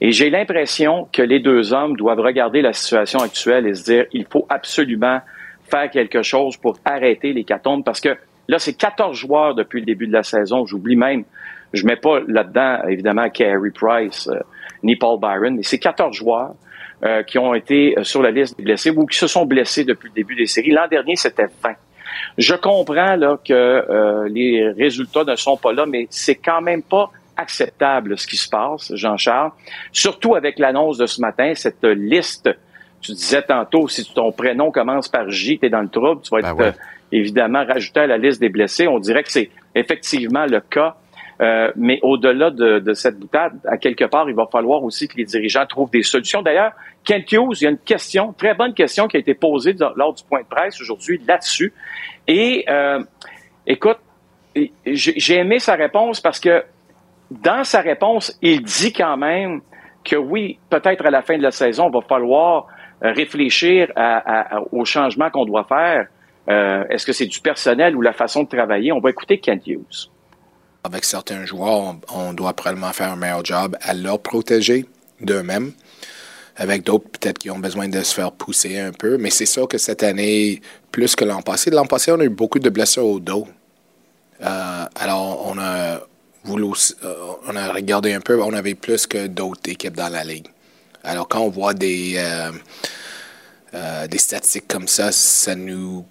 Et 0.00 0.12
j'ai 0.12 0.30
l'impression 0.30 1.08
que 1.12 1.22
les 1.22 1.40
deux 1.40 1.72
hommes 1.72 1.96
doivent 1.96 2.20
regarder 2.20 2.62
la 2.62 2.72
situation 2.72 3.20
actuelle 3.20 3.66
et 3.66 3.74
se 3.74 3.84
dire, 3.84 4.04
il 4.12 4.24
faut 4.24 4.46
absolument 4.48 5.20
faire 5.70 5.90
quelque 5.90 6.22
chose 6.22 6.56
pour 6.56 6.78
arrêter 6.84 7.32
les 7.32 7.44
catombes 7.44 7.84
parce 7.84 8.00
que 8.00 8.16
là, 8.48 8.58
c'est 8.58 8.72
14 8.72 9.16
joueurs 9.16 9.54
depuis 9.54 9.80
le 9.80 9.86
début 9.86 10.06
de 10.06 10.12
la 10.12 10.22
saison. 10.22 10.64
J'oublie 10.64 10.96
même, 10.96 11.24
je 11.74 11.84
mets 11.84 11.96
pas 11.96 12.20
là-dedans, 12.26 12.78
évidemment, 12.88 13.28
Carey 13.28 13.70
Price, 13.74 14.28
euh, 14.28 14.40
ni 14.82 14.96
Paul 14.96 15.20
Byron, 15.20 15.54
mais 15.56 15.62
c'est 15.62 15.78
14 15.78 16.16
joueurs 16.16 16.54
euh, 17.04 17.22
qui 17.22 17.38
ont 17.38 17.54
été 17.54 17.94
euh, 17.98 18.04
sur 18.04 18.22
la 18.22 18.30
liste 18.30 18.56
des 18.58 18.64
blessés 18.64 18.90
ou 18.90 19.06
qui 19.06 19.16
se 19.16 19.26
sont 19.26 19.46
blessés 19.46 19.84
depuis 19.84 20.08
le 20.08 20.14
début 20.14 20.36
des 20.36 20.46
séries. 20.46 20.70
L'an 20.70 20.86
dernier, 20.88 21.16
c'était 21.16 21.46
20. 21.62 21.72
Je 22.38 22.54
comprends 22.54 23.16
là 23.16 23.38
que 23.42 23.52
euh, 23.52 24.28
les 24.28 24.68
résultats 24.70 25.24
ne 25.24 25.36
sont 25.36 25.56
pas 25.56 25.72
là, 25.72 25.86
mais 25.86 26.06
c'est 26.10 26.34
quand 26.36 26.60
même 26.60 26.82
pas 26.82 27.10
acceptable 27.36 28.18
ce 28.18 28.26
qui 28.26 28.36
se 28.36 28.48
passe, 28.48 28.94
Jean-Charles. 28.94 29.50
Surtout 29.92 30.34
avec 30.34 30.58
l'annonce 30.58 30.98
de 30.98 31.06
ce 31.06 31.20
matin, 31.20 31.52
cette 31.54 31.84
liste. 31.84 32.50
Tu 33.00 33.12
disais 33.12 33.42
tantôt, 33.42 33.88
si 33.88 34.04
ton 34.12 34.30
prénom 34.30 34.70
commence 34.70 35.08
par 35.08 35.30
J, 35.30 35.58
tu 35.58 35.66
es 35.66 35.70
dans 35.70 35.80
le 35.80 35.88
trouble, 35.88 36.20
tu 36.22 36.30
vas 36.30 36.40
être 36.40 36.54
Ben 36.54 36.64
ouais. 36.64 36.68
euh, 36.68 36.72
évidemment 37.12 37.64
rajouté 37.64 38.00
à 38.00 38.06
la 38.06 38.18
liste 38.18 38.40
des 38.40 38.50
blessés. 38.50 38.86
On 38.86 38.98
dirait 38.98 39.22
que 39.22 39.32
c'est 39.32 39.50
effectivement 39.74 40.44
le 40.44 40.60
cas. 40.60 40.96
Euh, 41.40 41.72
mais 41.74 41.98
au-delà 42.02 42.50
de, 42.50 42.92
cette 42.92 43.18
boutade, 43.18 43.58
à 43.66 43.78
quelque 43.78 44.04
part, 44.04 44.28
il 44.28 44.34
va 44.34 44.46
falloir 44.46 44.84
aussi 44.84 45.08
que 45.08 45.16
les 45.16 45.24
dirigeants 45.24 45.64
trouvent 45.64 45.90
des 45.90 46.02
solutions. 46.02 46.42
D'ailleurs, 46.42 46.72
Kent 47.04 47.32
Hughes, 47.32 47.60
il 47.60 47.64
y 47.64 47.66
a 47.66 47.70
une 47.70 47.78
question, 47.78 48.34
très 48.34 48.54
bonne 48.54 48.74
question 48.74 49.08
qui 49.08 49.16
a 49.16 49.20
été 49.20 49.32
posée 49.34 49.74
lors 49.96 50.12
du 50.12 50.22
point 50.24 50.42
de 50.42 50.46
presse 50.46 50.78
aujourd'hui 50.80 51.18
là-dessus. 51.26 51.72
Et 52.28 52.64
euh, 52.68 53.02
écoute, 53.66 53.96
j'ai 54.84 55.36
aimé 55.36 55.60
sa 55.60 55.76
réponse 55.76 56.20
parce 56.20 56.40
que 56.40 56.62
dans 57.30 57.64
sa 57.64 57.80
réponse, 57.80 58.36
il 58.42 58.62
dit 58.62 58.92
quand 58.92 59.16
même 59.16 59.62
que 60.04 60.16
oui, 60.16 60.58
peut-être 60.68 61.06
à 61.06 61.10
la 61.10 61.22
fin 61.22 61.38
de 61.38 61.42
la 61.42 61.52
saison, 61.52 61.88
il 61.88 61.94
va 61.94 62.02
falloir 62.02 62.66
euh, 63.02 63.12
réfléchir 63.12 63.88
aux 64.72 64.84
changements 64.84 65.30
qu'on 65.30 65.46
doit 65.46 65.64
faire. 65.64 66.08
Est-ce 66.90 67.06
que 67.06 67.12
c'est 67.12 67.26
du 67.26 67.40
personnel 67.40 67.96
ou 67.96 68.02
la 68.02 68.12
façon 68.12 68.42
de 68.42 68.48
travailler? 68.48 68.92
On 68.92 68.98
va 68.98 69.08
écouter 69.08 69.38
Kent 69.38 69.66
Hughes. 69.68 70.10
Avec 70.82 71.04
certains 71.04 71.44
joueurs, 71.44 71.96
on, 72.12 72.32
doit 72.32 72.54
probablement 72.54 72.92
faire 72.92 73.12
un 73.12 73.16
meilleur 73.16 73.44
job 73.44 73.76
à 73.82 73.92
leur 73.92 74.18
protéger 74.18 74.86
d'eux-mêmes. 75.20 75.72
Avec 76.56 76.84
d'autres, 76.84 77.08
peut-être 77.08 77.38
qui 77.38 77.50
ont 77.50 77.58
besoin 77.58 77.88
de 77.88 78.02
se 78.02 78.14
faire 78.14 78.32
pousser 78.32 78.78
un 78.78 78.92
peu. 78.92 79.18
Mais 79.18 79.30
c'est 79.30 79.46
sûr 79.46 79.68
que 79.68 79.78
cette 79.78 80.02
année, 80.02 80.62
plus 80.90 81.16
que 81.16 81.24
l'an 81.24 81.42
passé, 81.42 81.70
l'an 81.70 81.86
passé, 81.86 82.12
on 82.12 82.20
a 82.20 82.24
eu 82.24 82.30
beaucoup 82.30 82.58
de 82.58 82.70
blessures 82.70 83.06
au 83.06 83.20
dos. 83.20 83.46
Euh, 84.42 84.84
alors, 84.94 85.46
on 85.46 85.58
a 85.58 86.00
voulu, 86.44 86.72
euh, 87.04 87.14
on 87.46 87.56
a 87.56 87.72
regardé 87.72 88.14
un 88.14 88.20
peu, 88.20 88.40
on 88.42 88.54
avait 88.54 88.74
plus 88.74 89.06
que 89.06 89.26
d'autres 89.26 89.70
équipes 89.70 89.96
dans 89.96 90.08
la 90.08 90.24
ligue. 90.24 90.46
Alors, 91.04 91.28
quand 91.28 91.40
on 91.40 91.50
voit 91.50 91.74
des, 91.74 92.14
euh, 92.16 94.06
des 94.06 94.18
statistiques 94.18 94.68
comme 94.68 94.88
ça, 94.88 95.12
ça 95.12 95.54
nous 95.54 96.06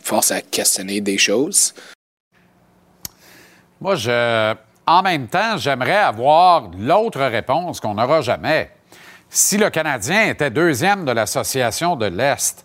force 0.00 0.30
à 0.30 0.40
questionner 0.40 1.00
des 1.00 1.18
choses. 1.18 1.74
Moi, 3.80 3.94
je, 3.96 4.54
en 4.86 5.02
même 5.02 5.26
temps, 5.26 5.56
j'aimerais 5.56 5.96
avoir 5.96 6.64
l'autre 6.78 7.20
réponse 7.22 7.80
qu'on 7.80 7.94
n'aura 7.94 8.20
jamais. 8.20 8.70
Si 9.28 9.58
le 9.58 9.68
Canadien 9.70 10.28
était 10.28 10.50
deuxième 10.50 11.04
de 11.04 11.12
l'association 11.12 11.96
de 11.96 12.06
l'Est, 12.06 12.64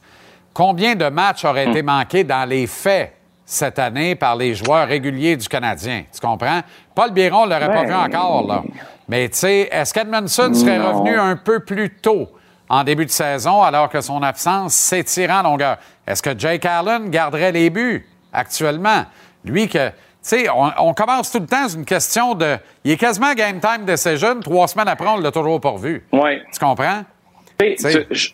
combien 0.53 0.95
de 0.95 1.09
matchs 1.09 1.43
auraient 1.43 1.67
été 1.69 1.81
manqués 1.81 2.23
dans 2.23 2.47
les 2.47 2.67
faits 2.67 3.13
cette 3.45 3.79
année 3.79 4.15
par 4.15 4.35
les 4.35 4.53
joueurs 4.55 4.87
réguliers 4.87 5.35
du 5.35 5.47
Canadien? 5.47 6.03
Tu 6.13 6.19
comprends? 6.25 6.61
Paul 6.95 7.11
Biron 7.11 7.45
ne 7.45 7.51
l'aurait 7.51 7.67
pas 7.73 7.83
vu 7.83 7.93
encore, 7.93 8.47
là. 8.47 8.63
Mais 9.09 9.27
tu 9.27 9.39
sais, 9.39 9.67
est-ce 9.71 9.93
qu'Edmondson 9.93 10.53
serait 10.53 10.77
Non. 10.77 10.93
revenu 10.93 11.17
un 11.19 11.35
peu 11.35 11.59
plus 11.59 11.89
tôt 11.89 12.29
en 12.69 12.83
début 12.85 13.05
de 13.05 13.11
saison 13.11 13.61
alors 13.61 13.89
que 13.89 13.99
son 13.99 14.23
absence 14.23 14.73
s'étire 14.73 15.31
en 15.31 15.41
longueur? 15.41 15.77
Est-ce 16.07 16.21
que 16.21 16.37
Jake 16.37 16.65
Allen 16.65 17.09
garderait 17.09 17.51
les 17.51 17.69
buts 17.69 18.07
actuellement? 18.31 19.03
Lui 19.43 19.67
que. 19.67 19.91
Tu 20.23 20.29
sais, 20.29 20.49
on, 20.49 20.71
on 20.77 20.93
commence 20.93 21.31
tout 21.31 21.39
le 21.39 21.47
temps 21.47 21.67
sur 21.67 21.79
une 21.79 21.85
question 21.85 22.35
de. 22.35 22.57
Il 22.83 22.91
est 22.91 22.97
quasiment 22.97 23.33
game 23.33 23.59
time 23.59 23.85
decision. 23.85 24.39
Trois 24.39 24.67
semaines 24.67 24.87
après, 24.87 25.07
on 25.07 25.17
l'a 25.17 25.31
toujours 25.31 25.59
pas 25.59 25.71
revu. 25.71 26.05
Oui. 26.11 26.39
Tu 26.53 26.59
comprends? 26.59 27.03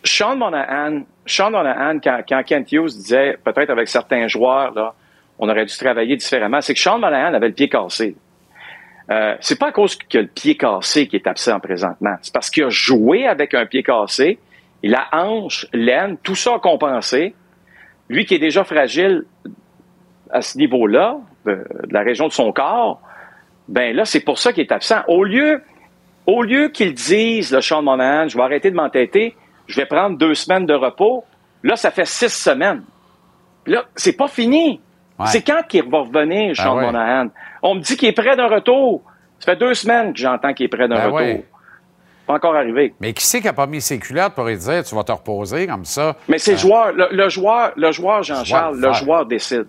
Sean 0.03 0.35
Monahan, 0.37 1.01
Sean 1.25 1.51
Monahan 1.51 1.99
quand, 1.99 2.21
quand 2.27 2.43
Kent 2.43 2.71
Hughes 2.71 2.93
disait 2.95 3.37
peut-être 3.43 3.69
avec 3.69 3.87
certains 3.87 4.27
joueurs, 4.27 4.73
là, 4.73 4.93
on 5.39 5.49
aurait 5.49 5.65
dû 5.65 5.77
travailler 5.77 6.15
différemment, 6.15 6.61
c'est 6.61 6.73
que 6.73 6.79
Sean 6.79 6.97
Monahan 6.99 7.33
avait 7.33 7.49
le 7.49 7.53
pied 7.53 7.69
cassé. 7.69 8.15
Euh, 9.09 9.35
c'est 9.39 9.57
pas 9.59 9.67
à 9.67 9.71
cause 9.71 9.95
qu'il 9.95 10.19
a 10.19 10.23
le 10.23 10.29
pied 10.29 10.55
cassé 10.57 11.07
qui 11.07 11.15
est 11.15 11.27
absent 11.27 11.59
présentement. 11.59 12.15
C'est 12.21 12.33
parce 12.33 12.49
qu'il 12.49 12.63
a 12.63 12.69
joué 12.69 13.27
avec 13.27 13.53
un 13.53 13.65
pied 13.65 13.83
cassé. 13.83 14.39
Il 14.83 14.93
a 14.95 15.07
hanche, 15.11 15.65
laine, 15.73 16.17
tout 16.23 16.35
ça 16.35 16.55
a 16.55 16.59
compensé. 16.59 17.33
Lui 18.09 18.25
qui 18.25 18.35
est 18.35 18.39
déjà 18.39 18.63
fragile 18.63 19.23
à 20.29 20.41
ce 20.41 20.57
niveau-là, 20.57 21.17
de, 21.47 21.63
la 21.89 22.01
région 22.01 22.27
de 22.27 22.33
son 22.33 22.51
corps, 22.51 23.01
ben 23.67 23.95
là, 23.95 24.05
c'est 24.05 24.19
pour 24.19 24.37
ça 24.39 24.53
qu'il 24.53 24.63
est 24.63 24.71
absent. 24.71 25.01
Au 25.07 25.23
lieu, 25.23 25.61
au 26.25 26.43
lieu 26.43 26.69
qu'ils 26.69 26.93
disent, 26.93 27.51
le 27.51 27.61
Sean 27.61 27.81
Monahan, 27.81 28.27
je 28.27 28.37
vais 28.37 28.43
arrêter 28.43 28.69
de 28.71 28.75
m'entêter, 28.75 29.35
je 29.67 29.79
vais 29.79 29.85
prendre 29.85 30.17
deux 30.17 30.35
semaines 30.35 30.65
de 30.65 30.73
repos, 30.73 31.23
là, 31.63 31.75
ça 31.75 31.91
fait 31.91 32.05
six 32.05 32.29
semaines. 32.29 32.83
Là, 33.65 33.83
c'est 33.95 34.15
pas 34.15 34.27
fini. 34.27 34.79
C'est 35.25 35.41
quand 35.41 35.63
qu'il 35.67 35.89
va 35.89 35.99
revenir, 36.01 36.55
Sean 36.55 36.77
ouais. 36.77 36.85
Monahan? 36.85 37.29
On 37.63 37.73
me 37.75 37.79
dit 37.81 37.97
qu'il 37.97 38.07
est 38.07 38.13
prêt 38.13 38.35
d'un 38.35 38.47
retour. 38.47 39.01
Ça 39.39 39.51
fait 39.53 39.57
deux 39.57 39.73
semaines 39.73 40.13
que 40.13 40.19
j'entends 40.19 40.53
qu'il 40.53 40.67
est 40.67 40.69
prêt 40.69 40.87
d'un 40.87 40.95
Ben 40.95 41.05
retour. 41.05 41.15
ouais. 41.17 41.45
Pas 42.27 42.33
encore 42.35 42.55
arrivé. 42.55 42.93
Mais 42.99 43.13
qui 43.13 43.25
c'est 43.25 43.39
qui 43.39 43.45
n'a 43.47 43.53
pas 43.53 43.67
mis 43.67 43.79
ses 43.81 43.99
culottes 43.99 44.35
pour 44.35 44.43
lui 44.45 44.57
dire 44.57 44.83
tu 44.83 44.93
vas 44.93 45.03
te 45.03 45.11
reposer 45.13 45.65
comme 45.65 45.85
ça? 45.85 46.15
Mais 46.27 46.37
c'est 46.37 46.51
Euh, 46.51 46.53
le 46.55 46.59
joueur, 46.59 46.91
le, 46.93 47.07
le 47.11 47.29
joueur, 47.29 47.71
le 47.77 47.91
joueur 47.91 48.21
Jean-Charles, 48.23 48.79
le 48.79 48.93
joueur 48.93 49.25
décide. 49.25 49.65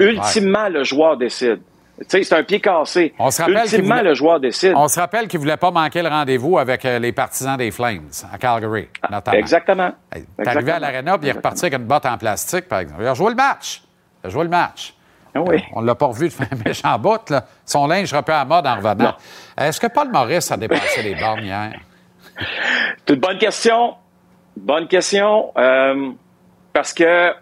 Ultimement, 0.00 0.68
le 0.68 0.84
joueur 0.84 1.16
décide. 1.16 1.60
Tu 2.00 2.06
sais, 2.08 2.22
c'est 2.24 2.34
un 2.34 2.42
pied 2.42 2.60
cassé. 2.60 3.12
On 3.18 3.30
se 3.30 3.42
rappelle 3.42 3.58
Ultimement, 3.58 3.96
voulait- 3.96 4.08
le 4.08 4.14
joueur 4.14 4.40
décide. 4.40 4.72
On 4.74 4.88
se 4.88 4.98
rappelle 4.98 5.28
qu'il 5.28 5.38
ne 5.38 5.44
voulait 5.44 5.56
pas 5.58 5.70
manquer 5.70 6.00
le 6.02 6.08
rendez-vous 6.08 6.58
avec 6.58 6.84
euh, 6.86 6.98
les 6.98 7.12
partisans 7.12 7.58
des 7.58 7.70
Flames 7.70 8.08
à 8.32 8.38
Calgary, 8.38 8.88
notamment. 9.10 9.36
Exactement. 9.36 9.92
Il 10.16 10.22
est 10.38 10.48
arrivé 10.48 10.72
à 10.72 10.78
l'Arena 10.78 11.18
puis 11.18 11.26
il 11.26 11.30
est 11.30 11.36
reparti 11.36 11.66
avec 11.66 11.78
une 11.78 11.84
botte 11.86 12.06
en 12.06 12.16
plastique, 12.16 12.68
par 12.68 12.78
exemple. 12.80 13.02
Il 13.02 13.06
a 13.06 13.12
joué 13.14 13.28
le 13.30 13.36
match. 13.36 13.82
Il 14.24 14.28
a 14.28 14.30
joué 14.30 14.44
le 14.44 14.48
match. 14.50 14.94
Ah 15.34 15.40
Euh, 15.40 15.58
On 15.74 15.82
ne 15.82 15.86
l'a 15.86 15.94
pas 15.94 16.06
revu 16.06 16.28
de 16.28 16.32
faire 16.32 16.48
un 16.50 16.56
méchant 16.68 16.98
bout. 16.98 17.28
Là. 17.28 17.44
Son 17.66 17.86
linge 17.86 18.08
sera 18.08 18.22
à 18.40 18.44
mode 18.46 18.66
en 18.66 18.76
revenant. 18.76 19.14
Est-ce 19.58 19.78
que 19.78 19.86
Paul 19.88 20.08
Maurice 20.10 20.50
a 20.50 20.56
dépassé 20.56 21.02
les 21.02 21.14
bornes 21.14 21.44
hier? 21.44 21.72
C'est 23.06 23.14
une 23.14 23.20
bonne 23.20 23.38
question. 23.38 23.94
Bonne 24.56 24.88
question. 24.88 25.52
euh, 25.56 26.10
parce 26.72 26.94
que 26.94 27.32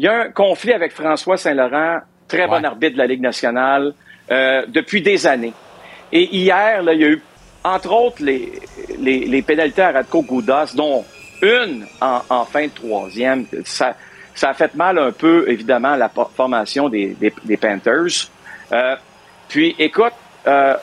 il 0.00 0.04
y 0.04 0.08
a 0.08 0.14
un 0.22 0.30
conflit 0.30 0.72
avec 0.72 0.92
François 0.92 1.36
Saint-Laurent, 1.36 1.98
très 2.26 2.46
bon 2.46 2.64
arbitre 2.64 2.94
de 2.94 2.98
la 2.98 3.06
Ligue 3.06 3.20
nationale, 3.20 3.92
euh, 4.30 4.64
depuis 4.66 5.02
des 5.02 5.26
années. 5.26 5.52
Et 6.10 6.24
hier, 6.34 6.82
là, 6.82 6.94
il 6.94 7.00
y 7.02 7.04
a 7.04 7.08
eu, 7.08 7.22
entre 7.62 7.92
autres, 7.92 8.22
les, 8.22 8.50
les, 8.98 9.26
les 9.26 9.42
pénalités 9.42 9.82
à 9.82 9.90
Radko 9.92 10.22
Goudas, 10.22 10.72
dont 10.74 11.04
une 11.42 11.84
en, 12.00 12.22
en 12.30 12.44
fin 12.46 12.64
de 12.64 12.70
troisième. 12.72 13.44
Ça, 13.66 13.94
ça 14.34 14.48
a 14.48 14.54
fait 14.54 14.74
mal 14.74 14.96
un 14.98 15.12
peu, 15.12 15.44
évidemment, 15.50 15.92
à 15.92 15.96
la 15.98 16.08
formation 16.08 16.88
des, 16.88 17.08
des, 17.20 17.34
des 17.44 17.56
Panthers. 17.58 18.30
Euh, 18.72 18.96
puis, 19.50 19.76
écoute, 19.78 20.14
euh, 20.46 20.76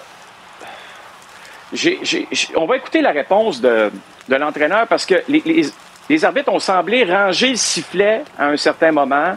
on 2.56 2.66
va 2.68 2.76
écouter 2.78 3.02
la 3.02 3.12
réponse 3.12 3.60
de, 3.62 3.92
de 4.30 4.36
l'entraîneur 4.36 4.86
parce 4.88 5.08
que 5.08 5.16
les, 5.28 5.42
les- 5.44 5.66
les 6.10 6.24
arbitres 6.24 6.52
ont 6.52 6.60
semblé 6.60 7.04
ranger 7.04 7.52
le 7.52 7.56
sifflet 7.56 8.24
à 8.38 8.48
un 8.48 8.58
certain 8.58 8.92
moment. 8.92 9.36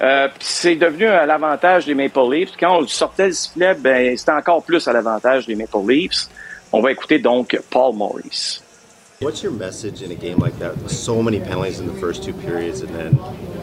Euh, 0.00 0.28
c'est 0.38 0.76
devenu 0.76 1.06
à 1.06 1.26
l'avantage 1.26 1.86
des 1.86 1.94
Maple 1.94 2.20
Leafs. 2.30 2.52
Quand 2.58 2.78
on 2.78 2.86
sortait 2.86 3.26
le 3.26 3.32
sifflet, 3.32 3.74
ben, 3.74 4.16
c'était 4.16 4.32
encore 4.32 4.62
plus 4.62 4.86
à 4.86 4.92
l'avantage 4.92 5.46
des 5.46 5.54
Maple 5.54 5.78
Leafs. 5.86 6.28
On 6.72 6.80
va 6.80 6.92
écouter 6.92 7.18
donc 7.18 7.58
Paul 7.70 7.94
Maurice. 7.94 8.62
What's 9.20 9.42
your 9.42 9.50
message 9.50 10.02
in 10.02 10.12
a 10.12 10.14
game 10.14 10.38
like 10.38 10.56
that? 10.60 10.76
With 10.78 10.92
so 10.92 11.20
many 11.24 11.40
penalties 11.40 11.80
in 11.80 11.88
the 11.88 12.00
first 12.00 12.22
two 12.22 12.32
periods, 12.32 12.82
and 12.82 12.94
then 12.94 13.16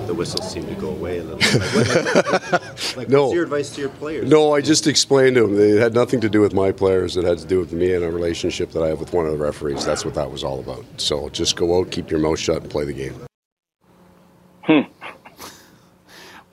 the 0.05 0.13
whistles 0.13 0.51
seem 0.51 0.65
to 0.67 0.75
go 0.75 0.89
away 0.89 1.19
a 1.19 1.23
little. 1.23 1.39
Like, 1.39 2.51
what, 2.51 2.61
like 2.97 3.09
No. 3.09 3.23
what's 3.23 3.35
your 3.35 3.43
advice 3.45 3.69
to 3.75 3.81
your 3.81 3.89
players? 3.91 4.29
No, 4.29 4.53
I 4.53 4.59
just 4.59 4.85
explained 4.85 5.37
to 5.37 5.43
them. 5.47 5.57
It 5.57 5.79
had 5.79 5.93
nothing 5.93 6.19
to 6.21 6.29
do 6.29 6.41
with 6.41 6.53
my 6.53 6.73
players. 6.73 7.15
It 7.15 7.23
had 7.23 7.37
to 7.37 7.45
do 7.47 7.59
with 7.59 7.71
me 7.71 7.93
and 7.93 8.03
a 8.03 8.11
relationship 8.11 8.71
that 8.71 8.83
I 8.83 8.89
have 8.89 8.99
with 8.99 9.13
one 9.13 9.25
of 9.27 9.31
the 9.31 9.37
referees. 9.37 9.85
That's 9.85 10.03
what 10.03 10.13
that 10.15 10.29
was 10.29 10.43
all 10.43 10.59
about. 10.59 10.83
So 10.97 11.29
just 11.29 11.55
go 11.55 11.79
out, 11.79 11.89
keep 11.89 12.11
your 12.11 12.19
mouth 12.19 12.37
shut, 12.37 12.61
and 12.61 12.69
play 12.69 12.83
the 12.83 12.93
game. 12.93 13.13
Hmm. 14.63 14.81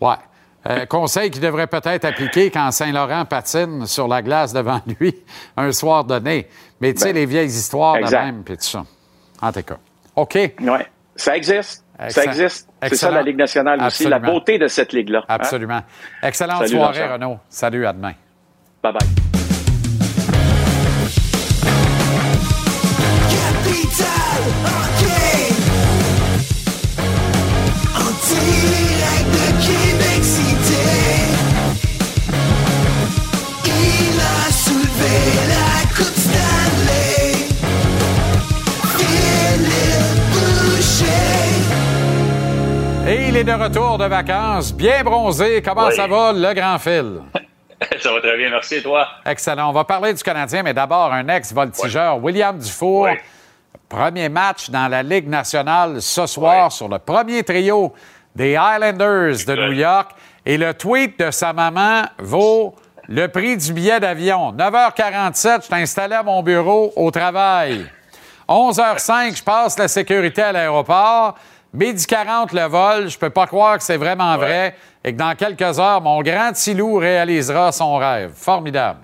Ouais. 0.00 0.16
Euh, 0.68 0.86
conseil 0.86 1.28
qu'il 1.30 1.40
devrait 1.40 1.66
peut-être 1.66 2.04
appliquer 2.04 2.50
quand 2.50 2.70
Saint-Laurent 2.70 3.24
patine 3.24 3.84
sur 3.86 4.06
la 4.06 4.22
glace 4.22 4.52
devant 4.52 4.80
lui 5.00 5.14
un 5.56 5.72
soir 5.72 6.04
donné. 6.04 6.46
Mais 6.82 6.92
tu 6.92 7.00
sais, 7.00 7.12
Ben, 7.12 7.14
les 7.20 7.26
vieilles 7.26 7.46
histoires 7.46 7.96
exact. 7.96 8.20
de 8.20 8.26
même, 8.26 8.42
puis 8.44 8.56
tout 8.56 8.64
ça. 8.64 8.84
En 9.40 9.52
tout 9.52 9.62
cas. 9.62 9.76
OK. 10.16 10.34
Ouais. 10.34 10.86
Ça 11.16 11.36
existe. 11.36 11.84
Ça 11.98 12.06
Excellent. 12.06 12.32
existe. 12.32 12.68
C'est 12.82 12.96
ça 12.96 13.10
la 13.12 13.22
Ligue 13.22 13.36
nationale 13.38 13.80
aussi, 13.84 14.04
la 14.04 14.16
Absolument. 14.16 14.38
beauté 14.38 14.59
de 14.59 14.66
cette 14.66 14.92
Ligue-là. 14.92 15.20
hein? 15.20 15.24
Absolument. 15.28 15.80
Excellente 16.22 16.59
Salut, 16.66 16.70
soirée. 16.76 17.06
Renaud. 17.06 17.38
Salut, 17.48 17.86
à 17.86 17.92
demain. 17.92 18.14
Bye 18.82 18.92
bye. 18.92 19.09
Capital 23.30 24.81
il 43.32 43.38
est 43.38 43.44
de 43.44 43.52
retour 43.52 43.96
de 43.96 44.04
vacances, 44.04 44.74
bien 44.74 45.02
bronzé. 45.02 45.62
Comment 45.62 45.86
Oui. 45.86 45.96
ça 45.96 46.06
va, 46.06 46.32
le 46.34 46.52
grand 46.52 46.78
fil? 46.78 47.22
Ça 48.00 48.12
va 48.12 48.20
très 48.20 48.36
bien, 48.36 48.50
merci. 48.50 48.74
Et 48.76 48.82
toi? 48.82 49.09
Excellent. 49.24 49.70
On 49.70 49.72
va 49.72 49.84
parler 49.84 50.12
du 50.12 50.22
Canadien, 50.22 50.62
mais 50.62 50.74
d'abord, 50.74 51.10
un 51.12 51.26
ex-voltigeur, 51.28 52.22
William 52.22 52.56
Dufour. 52.59 53.09
Premier 53.88 54.28
match 54.28 54.68
dans 54.68 54.86
la 54.86 55.02
Ligue 55.02 55.28
nationale 55.28 56.02
ce 56.02 56.26
soir 56.26 56.70
sur 56.70 56.88
le 56.88 56.98
premier 56.98 57.42
trio 57.42 57.92
des 58.36 58.54
Highlanders 58.54 59.44
de 59.46 59.66
New 59.66 59.72
York. 59.72 60.10
Et 60.44 60.59
le 60.59 60.74
tweet 60.74 61.18
de 61.18 61.30
sa 61.30 61.54
maman 61.54 62.02
vaut 62.18 62.74
le 63.09 63.28
prix 63.28 63.56
du 63.56 63.72
billet 63.72 63.98
d'avion. 63.98 64.52
9h47, 64.52 65.62
je 65.62 65.64
suis 65.64 65.74
installé 65.74 66.14
à 66.16 66.22
mon 66.22 66.42
bureau 66.42 66.92
au 66.96 67.10
travail. 67.10 67.86
11h05, 68.48 69.38
je 69.38 69.42
passe 69.42 69.78
la 69.78 69.88
sécurité 69.88 70.42
à 70.42 70.52
l'aéroport. 70.52 71.34
Midi 71.74 72.05
40, 72.07 72.53
le 72.53 72.66
vol. 72.66 73.09
Je 73.09 73.19
peux 73.19 73.31
pas 73.31 73.47
croire 73.47 73.78
que 73.78 73.82
c'est 73.82 73.97
vraiment 73.97 74.36
vrai 74.36 74.77
et 75.03 75.12
que 75.12 75.19
dans 75.19 75.35
quelques 75.35 75.78
heures, 75.78 76.03
mon 76.03 76.20
grand 76.20 76.53
Tilou 76.53 76.97
réalisera 76.97 77.73
son 77.73 77.97
rêve. 77.97 78.32
Formidable. 78.35 79.01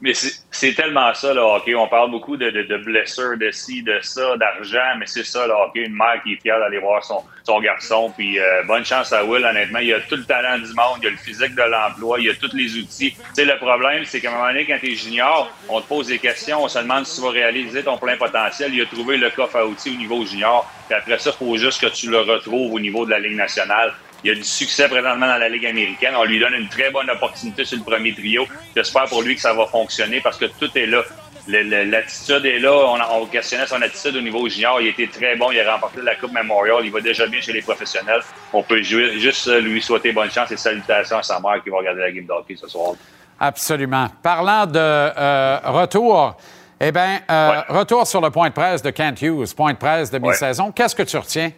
Mais 0.00 0.12
c'est 0.14 0.74
tellement 0.74 1.12
ça, 1.12 1.34
le 1.34 1.40
hockey. 1.40 1.74
On 1.74 1.88
parle 1.88 2.10
beaucoup 2.10 2.36
de, 2.36 2.48
de, 2.50 2.62
de 2.62 2.76
blessures, 2.78 3.36
de 3.36 3.50
ci, 3.50 3.82
de 3.82 3.98
ça, 4.00 4.36
d'argent, 4.36 4.96
mais 4.98 5.06
c'est 5.06 5.24
ça, 5.24 5.46
le 5.46 5.52
hockey. 5.52 5.80
Une 5.80 5.94
mère 5.94 6.22
qui 6.22 6.34
est 6.34 6.40
fière 6.40 6.58
d'aller 6.58 6.78
voir 6.78 7.04
son, 7.04 7.22
son 7.44 7.60
garçon. 7.60 8.12
Puis 8.16 8.38
euh, 8.38 8.62
bonne 8.64 8.84
chance 8.84 9.12
à 9.12 9.24
Will, 9.24 9.44
honnêtement. 9.44 9.80
Il 9.80 9.92
a 9.92 10.00
tout 10.00 10.16
le 10.16 10.24
talent 10.24 10.58
du 10.58 10.72
monde, 10.72 10.98
il 11.02 11.08
a 11.08 11.10
le 11.10 11.16
physique 11.16 11.54
de 11.54 11.62
l'emploi, 11.62 12.18
il 12.18 12.30
a 12.30 12.34
tous 12.34 12.54
les 12.54 12.76
outils. 12.78 13.12
Tu 13.12 13.20
sais, 13.34 13.44
le 13.44 13.56
problème, 13.58 14.04
c'est 14.04 14.20
qu'à 14.20 14.30
un 14.30 14.34
moment 14.34 14.46
donné, 14.46 14.64
quand 14.66 14.78
tu 14.80 14.92
es 14.92 14.94
junior, 14.94 15.50
on 15.68 15.80
te 15.80 15.86
pose 15.86 16.06
des 16.06 16.18
questions, 16.18 16.62
on 16.62 16.68
se 16.68 16.78
demande 16.78 17.04
si 17.04 17.16
tu 17.16 17.26
vas 17.26 17.32
réaliser 17.32 17.82
ton 17.82 17.98
plein 17.98 18.16
potentiel. 18.16 18.74
Il 18.74 18.80
a 18.82 18.86
trouvé 18.86 19.18
le 19.18 19.30
coffre 19.30 19.56
à 19.56 19.66
outils 19.66 19.90
au 19.90 19.98
niveau 19.98 20.24
junior. 20.24 20.70
Puis 20.88 20.96
après 20.96 21.18
ça, 21.18 21.30
il 21.30 21.36
faut 21.36 21.56
juste 21.56 21.80
que 21.80 21.88
tu 21.88 22.10
le 22.10 22.20
retrouves 22.20 22.72
au 22.72 22.80
niveau 22.80 23.04
de 23.04 23.10
la 23.10 23.18
Ligue 23.18 23.36
nationale. 23.36 23.92
Il 24.24 24.30
a 24.30 24.34
du 24.34 24.44
succès 24.44 24.88
présentement 24.88 25.26
dans 25.26 25.38
la 25.38 25.48
Ligue 25.48 25.66
américaine. 25.66 26.14
On 26.16 26.24
lui 26.24 26.38
donne 26.38 26.54
une 26.54 26.68
très 26.68 26.90
bonne 26.90 27.08
opportunité 27.10 27.64
sur 27.64 27.78
le 27.78 27.84
premier 27.84 28.12
trio. 28.14 28.46
J'espère 28.76 29.04
pour 29.06 29.22
lui 29.22 29.34
que 29.34 29.40
ça 29.40 29.52
va 29.54 29.66
fonctionner 29.66 30.20
parce 30.20 30.36
que 30.36 30.44
tout 30.46 30.70
est 30.76 30.86
là. 30.86 31.02
L'attitude 31.48 32.44
est 32.46 32.58
là. 32.58 32.72
On, 32.72 32.96
a- 33.00 33.08
on 33.12 33.26
questionnait 33.26 33.66
son 33.66 33.80
attitude 33.82 34.16
au 34.16 34.20
niveau 34.20 34.46
junior. 34.48 34.80
Il 34.80 34.88
était 34.88 35.06
très 35.08 35.36
bon. 35.36 35.50
Il 35.50 35.60
a 35.60 35.72
remporté 35.72 36.00
la 36.02 36.14
Coupe 36.14 36.32
Memorial. 36.32 36.80
Il 36.84 36.92
va 36.92 37.00
déjà 37.00 37.26
bien 37.26 37.40
chez 37.40 37.52
les 37.52 37.62
professionnels. 37.62 38.20
On 38.52 38.62
peut 38.62 38.82
jouer- 38.82 39.18
juste 39.18 39.50
lui 39.60 39.80
souhaiter 39.82 40.12
bonne 40.12 40.30
chance 40.30 40.50
et 40.52 40.56
salutations 40.56 41.18
à 41.18 41.22
sa 41.22 41.40
mère 41.40 41.62
qui 41.62 41.70
va 41.70 41.78
regarder 41.78 42.00
la 42.02 42.12
game 42.12 42.26
d'hockey 42.26 42.56
ce 42.60 42.68
soir. 42.68 42.92
Absolument. 43.38 44.06
Parlant 44.22 44.66
de 44.66 44.78
euh, 44.78 45.58
retour, 45.64 46.36
eh 46.78 46.92
bien, 46.92 47.20
euh, 47.30 47.62
retour 47.68 48.06
sur 48.06 48.20
le 48.20 48.30
point 48.30 48.48
de 48.50 48.54
presse 48.54 48.82
de 48.82 48.90
Kent 48.90 49.22
Hughes, 49.22 49.54
point 49.56 49.72
de 49.72 49.78
presse 49.78 50.10
de 50.10 50.18
mi-saison. 50.18 50.70
Qu'est-ce 50.72 50.94
que 50.94 51.02
tu 51.04 51.16
retiens? 51.16 51.50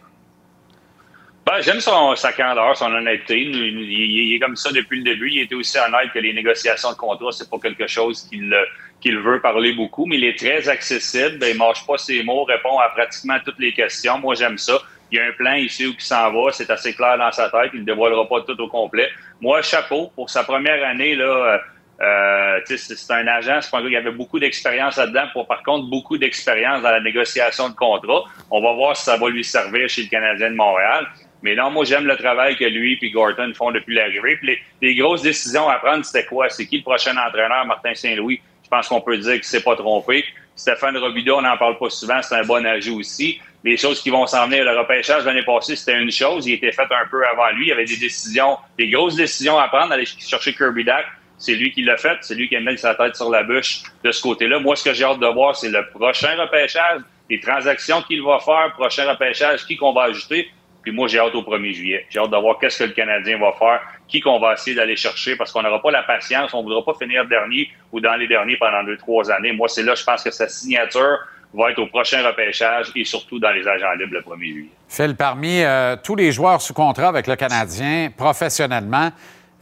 Ben, 1.44 1.60
j'aime 1.60 1.80
son, 1.80 2.14
sa 2.14 2.32
candeur, 2.32 2.76
son 2.76 2.92
honnêteté. 2.92 3.40
Il, 3.40 4.34
est 4.34 4.38
comme 4.38 4.54
ça 4.54 4.70
depuis 4.70 4.98
le 4.98 5.04
début. 5.04 5.28
Il 5.28 5.40
était 5.40 5.56
aussi 5.56 5.76
honnête 5.78 6.12
que 6.14 6.20
les 6.20 6.32
négociations 6.32 6.92
de 6.92 6.96
contrat, 6.96 7.32
c'est 7.32 7.50
pas 7.50 7.58
quelque 7.58 7.86
chose 7.86 8.26
qu'il 8.28 8.54
qu'il 9.00 9.18
veut 9.18 9.40
parler 9.40 9.72
beaucoup, 9.72 10.06
mais 10.06 10.16
il 10.16 10.24
est 10.24 10.38
très 10.38 10.68
accessible. 10.68 11.38
Ben, 11.38 11.50
il 11.52 11.58
mâche 11.58 11.84
pas 11.84 11.98
ses 11.98 12.22
mots, 12.22 12.44
répond 12.44 12.78
à 12.78 12.88
pratiquement 12.90 13.38
toutes 13.44 13.58
les 13.58 13.72
questions. 13.72 14.18
Moi, 14.18 14.36
j'aime 14.36 14.58
ça. 14.58 14.78
Il 15.10 15.18
y 15.18 15.20
a 15.20 15.24
un 15.26 15.32
plan 15.32 15.54
ici 15.54 15.86
où 15.86 15.90
il 15.90 16.00
s'en 16.00 16.32
va. 16.32 16.52
C'est 16.52 16.70
assez 16.70 16.94
clair 16.94 17.18
dans 17.18 17.32
sa 17.32 17.50
tête. 17.50 17.72
Il 17.74 17.80
ne 17.80 17.84
dévoilera 17.84 18.28
pas 18.28 18.42
tout 18.42 18.58
au 18.60 18.68
complet. 18.68 19.08
Moi, 19.40 19.60
chapeau 19.62 20.12
pour 20.14 20.30
sa 20.30 20.44
première 20.44 20.86
année, 20.86 21.16
là. 21.16 21.24
euh, 21.24 21.58
euh, 22.00 22.60
c'est 22.66 23.12
un 23.12 23.26
agent, 23.28 23.60
c'est 23.60 23.76
un 23.76 23.82
gars 23.82 23.88
qui 23.88 23.96
avait 23.96 24.10
beaucoup 24.10 24.40
d'expérience 24.40 24.96
là-dedans, 24.96 25.24
pour 25.32 25.46
par 25.46 25.62
contre 25.62 25.88
beaucoup 25.88 26.18
d'expérience 26.18 26.82
dans 26.82 26.90
la 26.90 27.00
négociation 27.00 27.68
de 27.68 27.74
contrat. 27.74 28.24
On 28.50 28.60
va 28.60 28.72
voir 28.72 28.96
si 28.96 29.04
ça 29.04 29.16
va 29.16 29.28
lui 29.28 29.44
servir 29.44 29.88
chez 29.88 30.02
le 30.02 30.08
Canadien 30.08 30.50
de 30.50 30.56
Montréal. 30.56 31.06
Mais 31.42 31.54
non, 31.54 31.70
moi 31.70 31.84
j'aime 31.84 32.06
le 32.06 32.16
travail 32.16 32.56
que 32.56 32.64
lui 32.64 32.98
et 33.00 33.10
Gorton 33.10 33.52
font 33.54 33.72
depuis 33.72 33.94
l'arrivée. 33.94 34.38
Les, 34.42 34.58
les 34.80 34.94
grosses 34.94 35.22
décisions 35.22 35.68
à 35.68 35.78
prendre, 35.78 36.04
c'était 36.04 36.24
quoi? 36.24 36.48
C'est 36.48 36.66
qui 36.66 36.78
le 36.78 36.82
prochain 36.82 37.16
entraîneur, 37.16 37.66
Martin 37.66 37.94
Saint-Louis? 37.94 38.40
Je 38.64 38.68
pense 38.68 38.88
qu'on 38.88 39.00
peut 39.00 39.18
dire 39.18 39.34
qu'il 39.34 39.44
s'est 39.44 39.62
pas 39.62 39.76
trompé. 39.76 40.24
Stéphane 40.54 40.96
Robideau, 40.96 41.36
on 41.36 41.42
n'en 41.42 41.56
parle 41.56 41.78
pas 41.78 41.90
souvent, 41.90 42.20
c'est 42.22 42.34
un 42.34 42.44
bon 42.44 42.64
ajout 42.64 43.00
aussi. 43.00 43.40
Les 43.64 43.76
choses 43.76 44.02
qui 44.02 44.10
vont 44.10 44.26
s'en 44.26 44.46
venir, 44.46 44.64
le 44.64 44.76
repêchage 44.78 45.24
l'année 45.24 45.44
passée, 45.44 45.76
c'était 45.76 45.98
une 45.98 46.10
chose. 46.10 46.46
Il 46.46 46.54
était 46.54 46.72
fait 46.72 46.82
un 46.82 47.06
peu 47.10 47.24
avant 47.26 47.50
lui. 47.50 47.66
Il 47.66 47.68
y 47.68 47.72
avait 47.72 47.84
des 47.84 47.96
décisions, 47.96 48.58
des 48.76 48.88
grosses 48.88 49.16
décisions 49.16 49.58
à 49.58 49.68
prendre, 49.68 49.92
aller 49.92 50.04
chercher 50.04 50.52
Kirby 50.52 50.84
Dack. 50.84 51.06
C'est 51.38 51.54
lui 51.54 51.72
qui 51.72 51.82
l'a 51.82 51.96
fait. 51.96 52.18
C'est 52.22 52.34
lui 52.34 52.48
qui 52.48 52.56
a 52.56 52.60
mis 52.60 52.76
sa 52.76 52.94
tête 52.94 53.14
sur 53.16 53.30
la 53.30 53.42
bûche 53.44 53.82
de 54.04 54.10
ce 54.10 54.20
côté-là. 54.22 54.58
Moi, 54.58 54.74
ce 54.76 54.84
que 54.84 54.92
j'ai 54.92 55.04
hâte 55.04 55.20
de 55.20 55.26
voir, 55.26 55.56
c'est 55.56 55.70
le 55.70 55.88
prochain 55.90 56.34
repêchage, 56.36 57.02
les 57.30 57.40
transactions 57.40 58.02
qu'il 58.02 58.22
va 58.22 58.40
faire, 58.40 58.72
prochain 58.74 59.08
repêchage, 59.08 59.64
qui 59.64 59.76
qu'on 59.76 59.92
va 59.92 60.04
ajouter. 60.04 60.50
Puis 60.82 60.92
moi, 60.92 61.06
j'ai 61.08 61.18
hâte 61.18 61.34
au 61.34 61.42
1er 61.42 61.72
juillet. 61.72 62.06
J'ai 62.10 62.18
hâte 62.18 62.30
de 62.30 62.36
voir 62.36 62.58
qu'est-ce 62.58 62.80
que 62.80 62.88
le 62.88 62.92
Canadien 62.92 63.38
va 63.38 63.52
faire, 63.58 63.80
qui 64.08 64.20
qu'on 64.20 64.40
va 64.40 64.54
essayer 64.54 64.74
d'aller 64.76 64.96
chercher, 64.96 65.36
parce 65.36 65.52
qu'on 65.52 65.62
n'aura 65.62 65.80
pas 65.80 65.90
la 65.90 66.02
patience, 66.02 66.52
on 66.54 66.58
ne 66.58 66.64
voudra 66.64 66.84
pas 66.84 66.94
finir 66.98 67.26
dernier 67.26 67.70
ou 67.92 68.00
dans 68.00 68.14
les 68.16 68.26
derniers 68.26 68.56
pendant 68.56 68.82
deux, 68.84 68.96
trois 68.96 69.30
années. 69.30 69.52
Moi, 69.52 69.68
c'est 69.68 69.82
là, 69.84 69.94
je 69.94 70.02
pense 70.04 70.22
que 70.24 70.30
sa 70.30 70.48
signature 70.48 71.18
va 71.54 71.70
être 71.70 71.78
au 71.78 71.86
prochain 71.86 72.26
repêchage 72.26 72.86
et 72.96 73.04
surtout 73.04 73.38
dans 73.38 73.50
les 73.50 73.66
agents 73.68 73.92
libres 73.98 74.14
le 74.14 74.20
1er 74.22 74.52
juillet. 74.52 74.70
Phil, 74.88 75.14
parmi 75.14 75.62
euh, 75.62 75.96
tous 76.02 76.16
les 76.16 76.32
joueurs 76.32 76.60
sous 76.60 76.74
contrat 76.74 77.08
avec 77.08 77.26
le 77.26 77.36
Canadien, 77.36 78.10
professionnellement, 78.16 79.10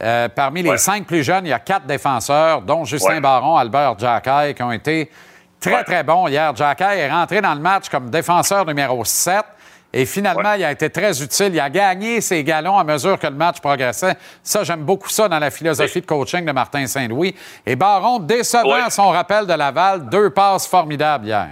euh, 0.01 0.27
parmi 0.29 0.63
les 0.63 0.77
cinq 0.77 1.05
plus 1.05 1.23
jeunes, 1.23 1.45
il 1.45 1.49
y 1.49 1.53
a 1.53 1.59
quatre 1.59 1.85
défenseurs, 1.85 2.61
dont 2.61 2.85
Justin 2.85 3.15
Ouais. 3.15 3.19
Baron, 3.19 3.57
Albert 3.57 3.99
Jacquet, 3.99 4.55
qui 4.55 4.63
ont 4.63 4.71
été 4.71 5.11
très, 5.59 5.83
très 5.83 6.03
bons 6.03 6.27
hier. 6.27 6.55
Jacquet 6.55 6.97
est 6.97 7.09
rentré 7.11 7.41
dans 7.41 7.53
le 7.53 7.59
match 7.59 7.87
comme 7.89 8.09
défenseur 8.09 8.65
numéro 8.65 9.05
7. 9.05 9.45
Et 9.93 10.05
finalement, 10.05 10.53
il 10.53 10.63
a 10.63 10.71
été 10.71 10.89
très 10.89 11.21
utile. 11.21 11.49
Il 11.53 11.59
a 11.59 11.69
gagné 11.69 12.21
ses 12.21 12.43
galons 12.43 12.77
à 12.77 12.83
mesure 12.83 13.19
que 13.19 13.27
le 13.27 13.35
match 13.35 13.59
progressait. 13.59 14.15
Ça, 14.41 14.63
j'aime 14.63 14.83
beaucoup 14.83 15.09
ça 15.09 15.27
dans 15.27 15.39
la 15.39 15.51
philosophie 15.51 15.99
de 16.01 16.05
coaching 16.05 16.45
de 16.45 16.51
Martin 16.51 16.87
Saint-Louis. 16.87 17.35
Et 17.65 17.75
Baron, 17.75 18.19
décevant 18.19 18.89
son 18.89 19.09
rappel 19.09 19.45
de 19.45 19.53
Laval, 19.53 20.07
deux 20.09 20.29
passes 20.29 20.65
formidables 20.67 21.25
hier. 21.27 21.49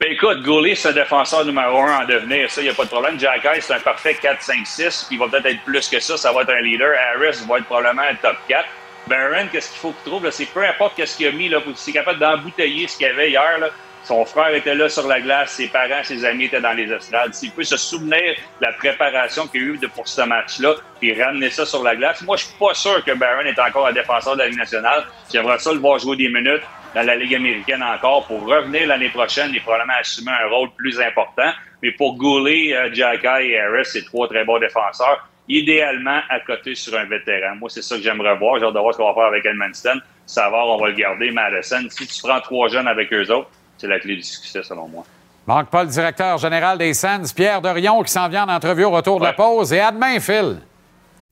Ben 0.00 0.12
écoute, 0.12 0.42
Goulet, 0.42 0.74
c'est 0.74 0.88
un 0.88 0.92
défenseur 0.92 1.44
numéro 1.46 1.80
un 1.80 2.02
en 2.02 2.04
devenir. 2.04 2.50
Ça, 2.50 2.60
il 2.60 2.64
n'y 2.64 2.70
a 2.70 2.74
pas 2.74 2.84
de 2.84 2.88
problème. 2.90 3.18
Jack 3.18 3.44
Hayes, 3.46 3.62
c'est 3.62 3.74
un 3.74 3.80
parfait 3.80 4.16
4-5-6. 4.20 5.06
Il 5.12 5.18
va 5.18 5.28
peut-être 5.28 5.46
être 5.46 5.62
plus 5.64 5.88
que 5.88 6.00
ça. 6.00 6.16
Ça 6.16 6.32
va 6.32 6.42
être 6.42 6.50
un 6.50 6.60
leader. 6.60 6.90
Harris 7.14 7.38
va 7.48 7.58
être 7.58 7.64
probablement 7.64 8.02
un 8.02 8.14
top 8.16 8.36
4. 8.48 8.64
Barron, 9.06 9.46
qu'est-ce 9.52 9.70
qu'il 9.70 9.78
faut 9.80 9.92
qu'il 9.92 10.10
trouve? 10.12 10.30
C'est 10.30 10.46
peu 10.46 10.66
importe 10.66 10.94
qu'est-ce 10.96 11.16
qu'il 11.16 11.28
a 11.28 11.32
mis. 11.32 11.48
Là, 11.48 11.60
pour- 11.60 11.76
s'il 11.78 11.94
est 11.96 11.98
capable 12.00 12.18
d'embouteiller 12.18 12.88
ce 12.88 12.96
qu'il 12.98 13.06
y 13.06 13.10
avait 13.10 13.30
hier. 13.30 13.58
Là. 13.60 13.68
Son 14.04 14.26
frère 14.26 14.54
était 14.54 14.74
là 14.74 14.90
sur 14.90 15.06
la 15.08 15.18
glace. 15.18 15.52
Ses 15.52 15.68
parents, 15.68 16.02
ses 16.02 16.26
amis 16.26 16.44
étaient 16.44 16.60
dans 16.60 16.74
les 16.74 16.92
estrades. 16.92 17.32
S'il 17.32 17.50
peut 17.52 17.64
se 17.64 17.78
souvenir 17.78 18.34
de 18.60 18.66
la 18.66 18.72
préparation 18.74 19.46
qu'il 19.46 19.62
y 19.62 19.64
a 19.64 19.66
eu 19.68 19.78
pour 19.88 20.06
ce 20.06 20.20
match-là, 20.20 20.74
puis 21.00 21.20
ramener 21.20 21.48
ça 21.48 21.64
sur 21.64 21.82
la 21.82 21.96
glace, 21.96 22.20
moi, 22.22 22.36
je 22.36 22.44
suis 22.44 22.54
pas 22.58 22.74
sûr 22.74 23.02
que 23.02 23.12
Barron 23.12 23.46
est 23.46 23.58
encore 23.58 23.86
un 23.86 23.92
défenseur 23.92 24.34
de 24.34 24.40
la 24.40 24.48
Ligue 24.48 24.58
nationale. 24.58 25.04
J'aimerais 25.32 25.58
ça 25.58 25.72
le 25.72 25.78
voir 25.78 25.98
jouer 25.98 26.16
des 26.16 26.28
minutes 26.28 26.62
dans 26.94 27.02
la 27.02 27.16
Ligue 27.16 27.34
américaine 27.34 27.82
encore 27.82 28.26
pour 28.26 28.46
revenir 28.46 28.86
l'année 28.86 29.08
prochaine 29.08 29.54
et 29.54 29.60
probablement 29.60 29.94
assumer 29.98 30.32
un 30.32 30.48
rôle 30.48 30.68
plus 30.76 31.00
important. 31.00 31.50
Mais 31.82 31.92
pour 31.92 32.16
Goulet, 32.18 32.74
euh, 32.74 32.92
Jacky 32.92 33.26
et 33.26 33.58
Harris, 33.58 33.86
c'est 33.86 34.04
trois 34.04 34.28
très 34.28 34.44
bons 34.44 34.58
défenseurs. 34.58 35.26
Idéalement, 35.48 36.20
à 36.28 36.40
côté 36.40 36.74
sur 36.74 36.96
un 36.96 37.04
vétéran. 37.04 37.56
Moi, 37.56 37.70
c'est 37.70 37.82
ça 37.82 37.96
que 37.96 38.02
j'aimerais 38.02 38.36
voir. 38.36 38.58
J'ai 38.58 38.66
hâte 38.66 38.74
de 38.74 38.78
voir 38.78 38.92
ce 38.92 38.98
qu'on 38.98 39.08
va 39.08 39.14
faire 39.14 39.24
avec 39.24 39.46
Edmundston. 39.46 40.00
Savard, 40.26 40.68
on 40.68 40.78
va 40.78 40.88
le 40.88 40.94
garder. 40.94 41.30
Madison, 41.30 41.86
si 41.88 42.06
tu 42.06 42.22
prends 42.22 42.40
trois 42.40 42.68
jeunes 42.68 42.88
avec 42.88 43.12
eux 43.12 43.30
autres, 43.30 43.50
c'est 43.78 43.86
la 43.88 43.98
clé 44.00 44.16
du 44.16 44.22
succès, 44.22 44.62
selon 44.62 44.88
moi. 44.88 45.04
Manque 45.46 45.68
pas 45.68 45.84
le 45.84 45.90
directeur 45.90 46.38
général 46.38 46.78
des 46.78 46.94
Sands, 46.94 47.22
Pierre 47.34 47.60
Dorion, 47.60 48.02
qui 48.02 48.10
s'en 48.12 48.28
vient 48.28 48.46
en 48.48 48.54
entrevue 48.54 48.84
au 48.84 48.90
retour 48.90 49.18
de 49.20 49.24
la 49.24 49.32
pause. 49.34 49.72
Et 49.72 49.80
à 49.80 49.92
demain, 49.92 50.18
Phil. 50.20 50.58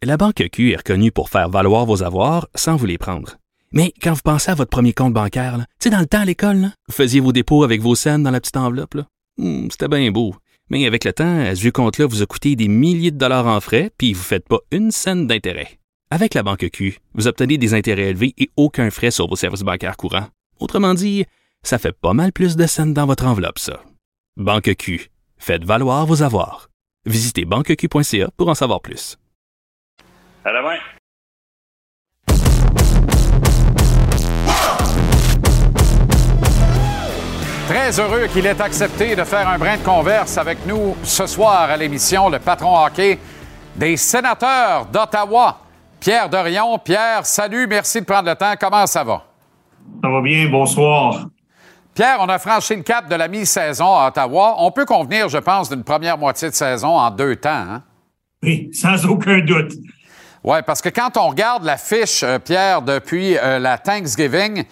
La 0.02 0.16
Banque 0.16 0.42
Q 0.52 0.72
est 0.72 0.76
reconnue 0.76 1.12
pour 1.12 1.30
faire 1.30 1.48
valoir 1.48 1.86
vos 1.86 2.02
avoirs 2.02 2.48
sans 2.54 2.76
vous 2.76 2.86
les 2.86 2.98
prendre. 2.98 3.36
Mais 3.72 3.94
quand 4.02 4.12
vous 4.12 4.20
pensez 4.22 4.50
à 4.50 4.54
votre 4.54 4.70
premier 4.70 4.92
compte 4.92 5.14
bancaire, 5.14 5.56
tu 5.58 5.64
sais, 5.84 5.90
dans 5.90 6.00
le 6.00 6.06
temps 6.06 6.20
à 6.20 6.24
l'école, 6.26 6.72
vous 6.88 6.94
faisiez 6.94 7.20
vos 7.20 7.32
dépôts 7.32 7.64
avec 7.64 7.80
vos 7.80 7.94
scènes 7.94 8.22
dans 8.22 8.30
la 8.30 8.40
petite 8.40 8.56
enveloppe. 8.58 8.94
là. 8.94 9.06
Hmm, 9.38 9.68
C'était 9.70 9.88
bien 9.88 10.10
beau. 10.10 10.34
Mais 10.68 10.86
avec 10.86 11.04
le 11.04 11.12
temps, 11.12 11.44
ce 11.54 11.60
vieux 11.60 11.70
compte-là 11.72 12.06
vous 12.06 12.22
a 12.22 12.26
coûté 12.26 12.54
des 12.56 12.68
milliers 12.68 13.10
de 13.12 13.18
dollars 13.18 13.46
en 13.46 13.60
frais, 13.60 13.90
puis 13.96 14.12
vous 14.12 14.20
ne 14.20 14.24
faites 14.24 14.46
pas 14.46 14.58
une 14.72 14.90
scène 14.90 15.26
d'intérêt. 15.26 15.78
Avec 16.10 16.34
la 16.34 16.42
Banque 16.42 16.68
Q, 16.70 16.98
vous 17.14 17.28
obtenez 17.28 17.56
des 17.56 17.72
intérêts 17.72 18.10
élevés 18.10 18.34
et 18.36 18.50
aucun 18.56 18.90
frais 18.90 19.10
sur 19.10 19.26
vos 19.28 19.36
services 19.36 19.62
bancaires 19.62 19.96
courants. 19.96 20.26
Autrement 20.60 20.92
dit, 20.94 21.24
ça 21.62 21.78
fait 21.78 21.92
pas 21.92 22.12
mal 22.12 22.32
plus 22.32 22.56
de 22.56 22.66
scènes 22.66 22.94
dans 22.94 23.06
votre 23.06 23.26
enveloppe, 23.26 23.58
ça. 23.58 23.80
Banque 24.36 24.74
Q. 24.76 25.10
Faites 25.38 25.64
valoir 25.64 26.06
vos 26.06 26.22
avoirs. 26.22 26.68
Visitez 27.06 27.44
banqueq.ca 27.44 28.30
pour 28.36 28.48
en 28.48 28.54
savoir 28.54 28.80
plus. 28.80 29.18
À 30.44 30.52
la 30.52 30.62
main. 30.62 30.78
Très 37.68 37.98
heureux 38.00 38.26
qu'il 38.32 38.46
ait 38.46 38.60
accepté 38.60 39.16
de 39.16 39.24
faire 39.24 39.48
un 39.48 39.58
brin 39.58 39.76
de 39.78 39.82
converse 39.82 40.36
avec 40.36 40.66
nous 40.66 40.96
ce 41.02 41.26
soir 41.26 41.70
à 41.70 41.76
l'émission, 41.76 42.28
le 42.28 42.38
patron 42.38 42.76
hockey 42.76 43.18
des 43.76 43.96
sénateurs 43.96 44.86
d'Ottawa, 44.86 45.58
Pierre 45.98 46.28
Dorion. 46.28 46.78
Pierre, 46.78 47.24
salut, 47.24 47.66
merci 47.66 48.00
de 48.00 48.04
prendre 48.04 48.28
le 48.28 48.34
temps. 48.34 48.54
Comment 48.60 48.86
ça 48.86 49.04
va? 49.04 49.24
Ça 50.02 50.08
va 50.08 50.20
bien, 50.20 50.48
bonsoir. 50.50 51.26
Pierre, 51.94 52.18
on 52.20 52.28
a 52.28 52.38
franchi 52.38 52.74
le 52.74 52.82
cap 52.82 53.08
de 53.08 53.14
la 53.14 53.28
mi-saison 53.28 53.96
à 53.96 54.08
Ottawa. 54.08 54.56
On 54.58 54.70
peut 54.70 54.86
convenir, 54.86 55.28
je 55.28 55.38
pense, 55.38 55.68
d'une 55.68 55.84
première 55.84 56.16
moitié 56.16 56.48
de 56.48 56.54
saison 56.54 56.88
en 56.88 57.10
deux 57.10 57.36
temps. 57.36 57.50
Hein? 57.50 57.82
Oui, 58.42 58.70
sans 58.72 59.04
aucun 59.06 59.40
doute. 59.40 59.72
Oui, 60.42 60.58
parce 60.66 60.80
que 60.80 60.88
quand 60.88 61.16
on 61.16 61.28
regarde 61.28 61.64
la 61.64 61.76
fiche, 61.76 62.22
euh, 62.22 62.38
Pierre, 62.38 62.82
depuis 62.82 63.36
euh, 63.36 63.58
la 63.58 63.78
Thanksgiving, 63.78 64.64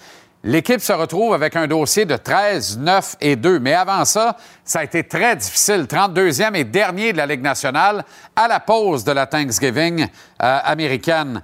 L'équipe 0.43 0.81
se 0.81 0.93
retrouve 0.95 1.35
avec 1.35 1.55
un 1.55 1.67
dossier 1.67 2.07
de 2.07 2.17
13, 2.17 2.79
9 2.79 3.17
et 3.21 3.37
2. 3.37 3.59
Mais 3.59 3.75
avant 3.75 4.07
ça, 4.07 4.39
ça 4.65 4.79
a 4.79 4.85
été 4.85 5.05
très 5.05 5.37
difficile. 5.37 5.83
32e 5.83 6.55
et 6.55 6.65
dernier 6.65 7.13
de 7.13 7.19
la 7.19 7.27
Ligue 7.27 7.43
nationale 7.43 8.05
à 8.35 8.49
la 8.49 8.59
pause 8.59 9.05
de 9.05 9.13
la 9.13 9.27
Thanksgiving 9.27 10.07
euh, 10.43 10.59
américaine. 10.65 11.43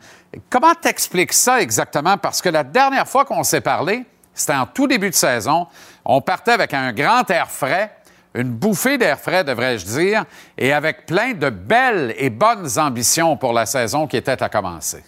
Comment 0.48 0.72
t'expliques 0.74 1.34
ça 1.34 1.60
exactement? 1.60 2.16
Parce 2.16 2.40
que 2.40 2.48
la 2.48 2.64
dernière 2.64 3.06
fois 3.06 3.26
qu'on 3.26 3.42
s'est 3.42 3.60
parlé, 3.60 4.06
c'était 4.36 4.54
en 4.54 4.66
tout 4.66 4.86
début 4.86 5.10
de 5.10 5.14
saison. 5.14 5.66
On 6.04 6.20
partait 6.20 6.52
avec 6.52 6.72
un 6.74 6.92
grand 6.92 7.28
air 7.30 7.50
frais, 7.50 7.90
une 8.34 8.50
bouffée 8.50 8.98
d'air 8.98 9.18
frais, 9.18 9.42
devrais-je 9.42 9.86
dire, 9.86 10.24
et 10.56 10.72
avec 10.72 11.06
plein 11.06 11.32
de 11.32 11.50
belles 11.50 12.14
et 12.18 12.30
bonnes 12.30 12.68
ambitions 12.78 13.36
pour 13.36 13.52
la 13.52 13.66
saison 13.66 14.06
qui 14.06 14.16
était 14.16 14.40
à 14.42 14.48
commencer. 14.48 15.02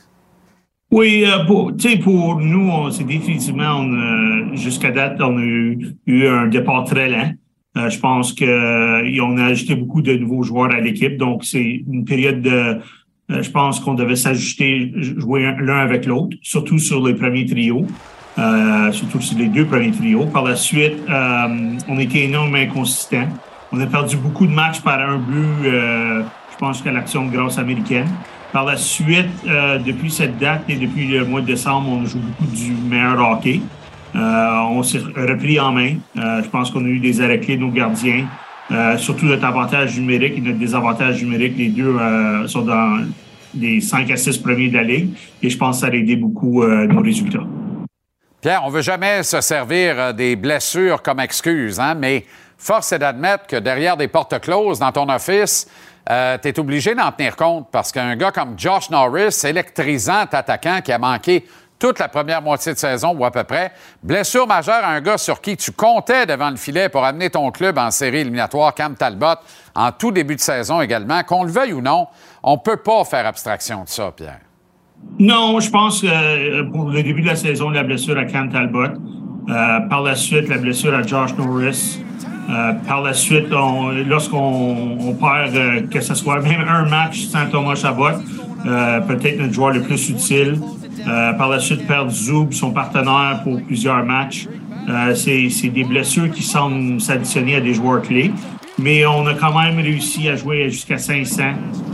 Oui, 0.90 1.24
euh, 1.26 1.44
pour, 1.44 1.72
pour 2.02 2.40
nous, 2.40 2.90
c'est 2.90 3.04
définitivement, 3.04 3.84
euh, 3.84 4.56
jusqu'à 4.56 4.90
date, 4.90 5.20
on 5.20 5.36
a 5.36 5.42
eu, 5.42 6.26
un 6.26 6.46
départ 6.46 6.84
très 6.84 7.10
lent. 7.10 7.32
Euh, 7.76 7.90
je 7.90 8.00
pense 8.00 8.32
que 8.32 8.46
euh, 8.46 9.22
on 9.22 9.36
a 9.36 9.44
ajouté 9.44 9.74
beaucoup 9.74 10.00
de 10.00 10.14
nouveaux 10.14 10.42
joueurs 10.42 10.72
à 10.72 10.80
l'équipe, 10.80 11.18
donc 11.18 11.44
c'est 11.44 11.84
une 11.86 12.06
période 12.06 12.40
de, 12.40 12.78
je 13.28 13.50
pense 13.50 13.78
qu'on 13.80 13.92
devait 13.92 14.16
s'ajuster, 14.16 14.90
jouer 14.96 15.44
un- 15.44 15.60
l'un 15.60 15.80
avec 15.80 16.06
l'autre, 16.06 16.34
surtout 16.40 16.78
sur 16.78 17.06
les 17.06 17.12
premiers 17.12 17.44
trios, 17.44 17.84
surtout 18.92 19.20
sur 19.20 19.38
les 19.38 19.46
deux 19.46 19.66
premiers 19.66 19.90
trios. 19.90 20.26
Par 20.26 20.44
la 20.44 20.56
suite, 20.56 20.94
euh, 21.08 21.76
on 21.88 21.98
était 21.98 22.24
énormément 22.24 22.58
inconsistant. 22.58 23.26
On 23.72 23.80
a 23.80 23.86
perdu 23.86 24.16
beaucoup 24.16 24.46
de 24.46 24.52
matchs 24.52 24.80
par 24.80 24.98
un 25.00 25.18
but, 25.18 25.66
euh, 25.66 26.22
je 26.52 26.56
pense 26.58 26.80
qu'à 26.80 26.92
l'action 26.92 27.26
de 27.26 27.30
grâce 27.30 27.58
américaine. 27.58 28.08
Par 28.52 28.64
la 28.64 28.76
suite, 28.76 29.28
euh, 29.46 29.78
depuis 29.78 30.10
cette 30.10 30.38
date 30.38 30.62
et 30.68 30.76
depuis 30.76 31.06
le 31.06 31.24
mois 31.24 31.42
de 31.42 31.46
décembre, 31.46 31.90
on 31.90 32.06
joue 32.06 32.18
beaucoup 32.18 32.50
du 32.50 32.72
meilleur 32.72 33.18
hockey. 33.20 33.60
Euh, 34.16 34.60
on 34.70 34.82
s'est 34.82 34.98
repris 34.98 35.60
en 35.60 35.72
main. 35.72 35.96
Euh, 36.16 36.42
je 36.42 36.48
pense 36.48 36.70
qu'on 36.70 36.84
a 36.84 36.88
eu 36.88 36.98
des 36.98 37.20
arrêts 37.20 37.40
clés 37.40 37.56
de 37.56 37.62
nos 37.62 37.70
gardiens. 37.70 38.26
Euh, 38.70 38.96
surtout 38.96 39.26
notre 39.26 39.44
avantage 39.44 39.98
numérique 39.98 40.34
et 40.36 40.40
notre 40.40 40.58
désavantage 40.58 41.22
numérique, 41.22 41.54
les 41.56 41.68
deux 41.68 41.96
euh, 41.98 42.46
sont 42.46 42.62
dans 42.62 43.00
les 43.54 43.80
5 43.80 44.10
à 44.10 44.16
6 44.16 44.38
premiers 44.38 44.68
de 44.68 44.74
la 44.74 44.82
Ligue. 44.82 45.10
Et 45.42 45.50
je 45.50 45.56
pense 45.56 45.80
que 45.80 45.86
ça 45.86 45.92
a 45.92 45.94
aidé 45.94 46.16
beaucoup 46.16 46.62
euh, 46.62 46.86
nos 46.86 47.00
résultats. 47.00 47.44
Pierre, 48.40 48.62
on 48.64 48.70
veut 48.70 48.82
jamais 48.82 49.24
se 49.24 49.40
servir 49.40 49.98
euh, 49.98 50.12
des 50.12 50.36
blessures 50.36 51.02
comme 51.02 51.18
excuse, 51.18 51.80
hein, 51.80 51.94
mais 51.94 52.24
force 52.56 52.92
est 52.92 53.00
d'admettre 53.00 53.46
que 53.48 53.56
derrière 53.56 53.96
des 53.96 54.06
portes 54.06 54.38
closes 54.40 54.78
dans 54.78 54.92
ton 54.92 55.08
office, 55.08 55.68
tu 56.06 56.48
es 56.48 56.58
obligé 56.58 56.94
d'en 56.94 57.12
tenir 57.12 57.36
compte 57.36 57.68
parce 57.70 57.92
qu'un 57.92 58.16
gars 58.16 58.32
comme 58.32 58.58
Josh 58.58 58.88
Norris, 58.88 59.42
électrisant 59.44 60.24
attaquant 60.32 60.80
qui 60.82 60.90
a 60.90 60.98
manqué 60.98 61.46
toute 61.78 61.98
la 61.98 62.08
première 62.08 62.42
moitié 62.42 62.72
de 62.72 62.78
saison 62.78 63.14
ou 63.16 63.24
à 63.24 63.30
peu 63.30 63.44
près, 63.44 63.72
blessure 64.02 64.46
majeure 64.46 64.84
à 64.84 64.88
un 64.88 65.00
gars 65.00 65.18
sur 65.18 65.40
qui 65.40 65.56
tu 65.56 65.72
comptais 65.72 66.26
devant 66.26 66.50
le 66.50 66.56
filet 66.56 66.88
pour 66.88 67.04
amener 67.04 67.30
ton 67.30 67.50
club 67.50 67.78
en 67.78 67.90
série 67.90 68.18
éliminatoire, 68.18 68.74
Cam 68.74 68.96
Talbot, 68.96 69.36
en 69.74 69.92
tout 69.92 70.10
début 70.10 70.36
de 70.36 70.40
saison 70.40 70.80
également, 70.80 71.22
qu'on 71.22 71.44
le 71.44 71.52
veuille 71.52 71.72
ou 71.72 71.80
non, 71.80 72.08
on 72.42 72.58
peut 72.58 72.78
pas 72.78 73.04
faire 73.04 73.26
abstraction 73.26 73.84
de 73.84 73.88
ça, 73.88 74.12
Pierre. 74.16 74.47
Non, 75.18 75.58
je 75.58 75.68
pense 75.70 76.02
que 76.02 76.06
euh, 76.08 76.64
pour 76.70 76.90
le 76.90 77.02
début 77.02 77.22
de 77.22 77.26
la 77.26 77.36
saison, 77.36 77.70
la 77.70 77.82
blessure 77.82 78.16
à 78.16 78.24
Cam 78.24 78.50
Talbot. 78.50 78.84
Euh, 79.48 79.80
par 79.88 80.02
la 80.02 80.14
suite, 80.14 80.48
la 80.48 80.58
blessure 80.58 80.94
à 80.94 81.02
Josh 81.02 81.34
Norris. 81.36 82.00
Euh, 82.50 82.72
par 82.86 83.02
la 83.02 83.12
suite, 83.14 83.46
on- 83.52 83.90
lorsqu'on 84.06 84.96
on 85.00 85.14
perd, 85.14 85.88
que 85.90 86.00
ce 86.00 86.14
soit 86.14 86.40
même 86.40 86.64
un 86.68 86.88
match 86.88 87.22
sans 87.26 87.46
Thomas 87.50 87.74
Chabot, 87.74 88.18
peut-être 89.08 89.40
notre 89.40 89.52
joueur 89.52 89.70
le 89.72 89.82
plus 89.82 90.08
utile. 90.10 90.60
Par 91.38 91.48
la 91.48 91.58
suite, 91.58 91.86
perdre 91.86 92.10
Zoub, 92.10 92.48
son 92.52 92.70
partenaire 92.72 93.40
pour 93.44 93.60
plusieurs 93.62 94.04
matchs. 94.04 94.46
C'est 95.14 95.68
des 95.68 95.84
blessures 95.84 96.30
qui 96.30 96.42
semblent 96.42 97.00
s'additionner 97.00 97.56
à 97.56 97.60
des 97.60 97.74
joueurs 97.74 98.02
clés. 98.02 98.30
Mais 98.78 99.04
on 99.06 99.26
a 99.26 99.34
quand 99.34 99.58
même 99.58 99.78
réussi 99.80 100.28
à 100.28 100.36
jouer 100.36 100.70
jusqu'à 100.70 100.98
500 100.98 101.42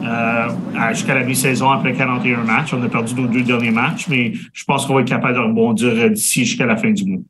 euh, 0.04 0.48
jusqu'à 0.90 1.14
la 1.14 1.24
mi-saison 1.24 1.70
après 1.70 1.94
41 1.94 2.44
matchs. 2.44 2.74
On 2.74 2.82
a 2.82 2.88
perdu 2.88 3.14
nos 3.14 3.26
deux 3.26 3.42
derniers 3.42 3.70
matchs, 3.70 4.06
mais 4.08 4.32
je 4.52 4.64
pense 4.64 4.84
qu'on 4.84 4.94
va 4.94 5.00
être 5.00 5.08
capable 5.08 5.34
de 5.34 5.40
rebondir 5.40 5.92
euh, 5.94 6.10
d'ici 6.10 6.44
jusqu'à 6.44 6.66
la 6.66 6.76
fin 6.76 6.90
du 6.90 7.04
mois. 7.06 7.22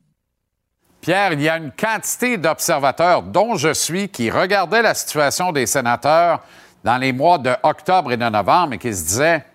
Pierre, 0.99 1.33
il 1.33 1.41
y 1.41 1.47
a 1.47 1.57
une 1.57 1.71
quantité 1.71 2.37
d'observateurs, 2.37 3.21
dont 3.21 3.55
je 3.55 3.73
suis, 3.73 4.09
qui 4.09 4.29
regardaient 4.29 4.81
la 4.81 4.93
situation 4.93 5.51
des 5.51 5.67
sénateurs 5.67 6.41
dans 6.83 6.97
les 6.97 7.13
mois 7.13 7.37
de 7.37 7.51
octobre 7.63 8.11
et 8.11 8.17
de 8.17 8.27
novembre 8.27 8.73
et 8.73 8.77
qui 8.77 8.93
se 8.93 9.03
disaient 9.05 9.45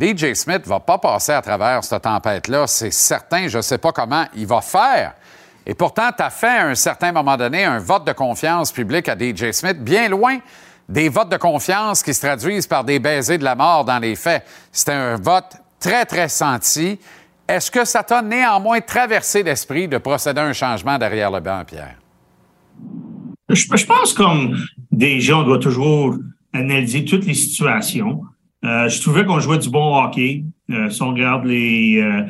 DJ 0.00 0.34
Smith 0.34 0.66
va 0.66 0.80
pas 0.80 0.98
passer 0.98 1.32
à 1.32 1.42
travers 1.42 1.84
cette 1.84 2.02
tempête-là, 2.02 2.66
c'est 2.66 2.92
certain, 2.92 3.46
je 3.46 3.58
ne 3.58 3.62
sais 3.62 3.78
pas 3.78 3.92
comment 3.92 4.24
il 4.34 4.46
va 4.46 4.60
faire. 4.60 5.14
Et 5.66 5.74
pourtant, 5.74 6.10
tu 6.16 6.22
as 6.22 6.30
fait 6.30 6.58
à 6.58 6.66
un 6.66 6.74
certain 6.74 7.12
moment 7.12 7.36
donné 7.36 7.64
un 7.64 7.78
vote 7.78 8.06
de 8.06 8.12
confiance 8.12 8.70
public 8.70 9.08
à 9.08 9.16
DJ 9.18 9.52
Smith, 9.52 9.78
bien 9.82 10.08
loin 10.08 10.38
des 10.88 11.08
votes 11.08 11.30
de 11.30 11.36
confiance 11.36 12.02
qui 12.02 12.12
se 12.12 12.20
traduisent 12.20 12.66
par 12.66 12.84
des 12.84 12.98
baisers 12.98 13.38
de 13.38 13.44
la 13.44 13.54
mort 13.54 13.84
dans 13.84 13.98
les 13.98 14.16
faits. 14.16 14.44
C'était 14.70 14.92
un 14.92 15.16
vote 15.16 15.56
très, 15.80 16.04
très 16.04 16.28
senti. 16.28 16.98
Est-ce 17.48 17.70
que 17.70 17.84
ça 17.84 18.02
t'a 18.02 18.22
néanmoins 18.22 18.80
traversé 18.80 19.42
l'esprit 19.42 19.88
de 19.88 19.98
procéder 19.98 20.40
à 20.40 20.44
un 20.44 20.52
changement 20.52 20.98
derrière 20.98 21.30
le 21.30 21.40
banc, 21.40 21.62
Pierre? 21.66 21.96
Je, 23.48 23.64
je 23.74 23.86
pense 23.86 24.12
comme 24.12 24.56
des 24.90 25.20
gens, 25.20 25.42
on 25.42 25.44
doit 25.44 25.58
toujours 25.58 26.16
analyser 26.52 27.04
toutes 27.04 27.26
les 27.26 27.34
situations. 27.34 28.22
Euh, 28.64 28.88
je 28.88 29.00
trouvais 29.00 29.24
qu'on 29.24 29.40
jouait 29.40 29.58
du 29.58 29.68
bon 29.68 30.02
hockey. 30.02 30.44
Euh, 30.70 30.88
si 30.88 31.02
on 31.02 31.10
regarde 31.10 31.44
les, 31.44 32.00
euh, 32.00 32.22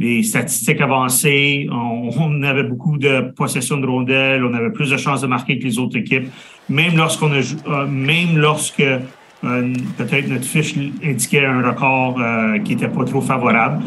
les 0.00 0.22
statistiques 0.22 0.80
avancées, 0.80 1.68
on, 1.70 2.08
on 2.18 2.42
avait 2.42 2.62
beaucoup 2.62 2.96
de 2.96 3.32
possession 3.36 3.76
de 3.76 3.86
rondelles, 3.86 4.42
on 4.42 4.54
avait 4.54 4.70
plus 4.70 4.88
de 4.88 4.96
chances 4.96 5.20
de 5.20 5.26
marquer 5.26 5.58
que 5.58 5.64
les 5.64 5.78
autres 5.78 5.98
équipes. 5.98 6.28
Même 6.70 6.96
lorsqu'on 6.96 7.30
a, 7.32 7.36
euh, 7.36 7.86
même 7.86 8.38
lorsque 8.38 8.80
euh, 8.80 9.72
peut-être 9.98 10.28
notre 10.28 10.46
fiche 10.46 10.74
indiquait 11.04 11.44
un 11.44 11.62
record 11.62 12.16
euh, 12.18 12.58
qui 12.60 12.72
était 12.72 12.88
pas 12.88 13.04
trop 13.04 13.20
favorable. 13.20 13.82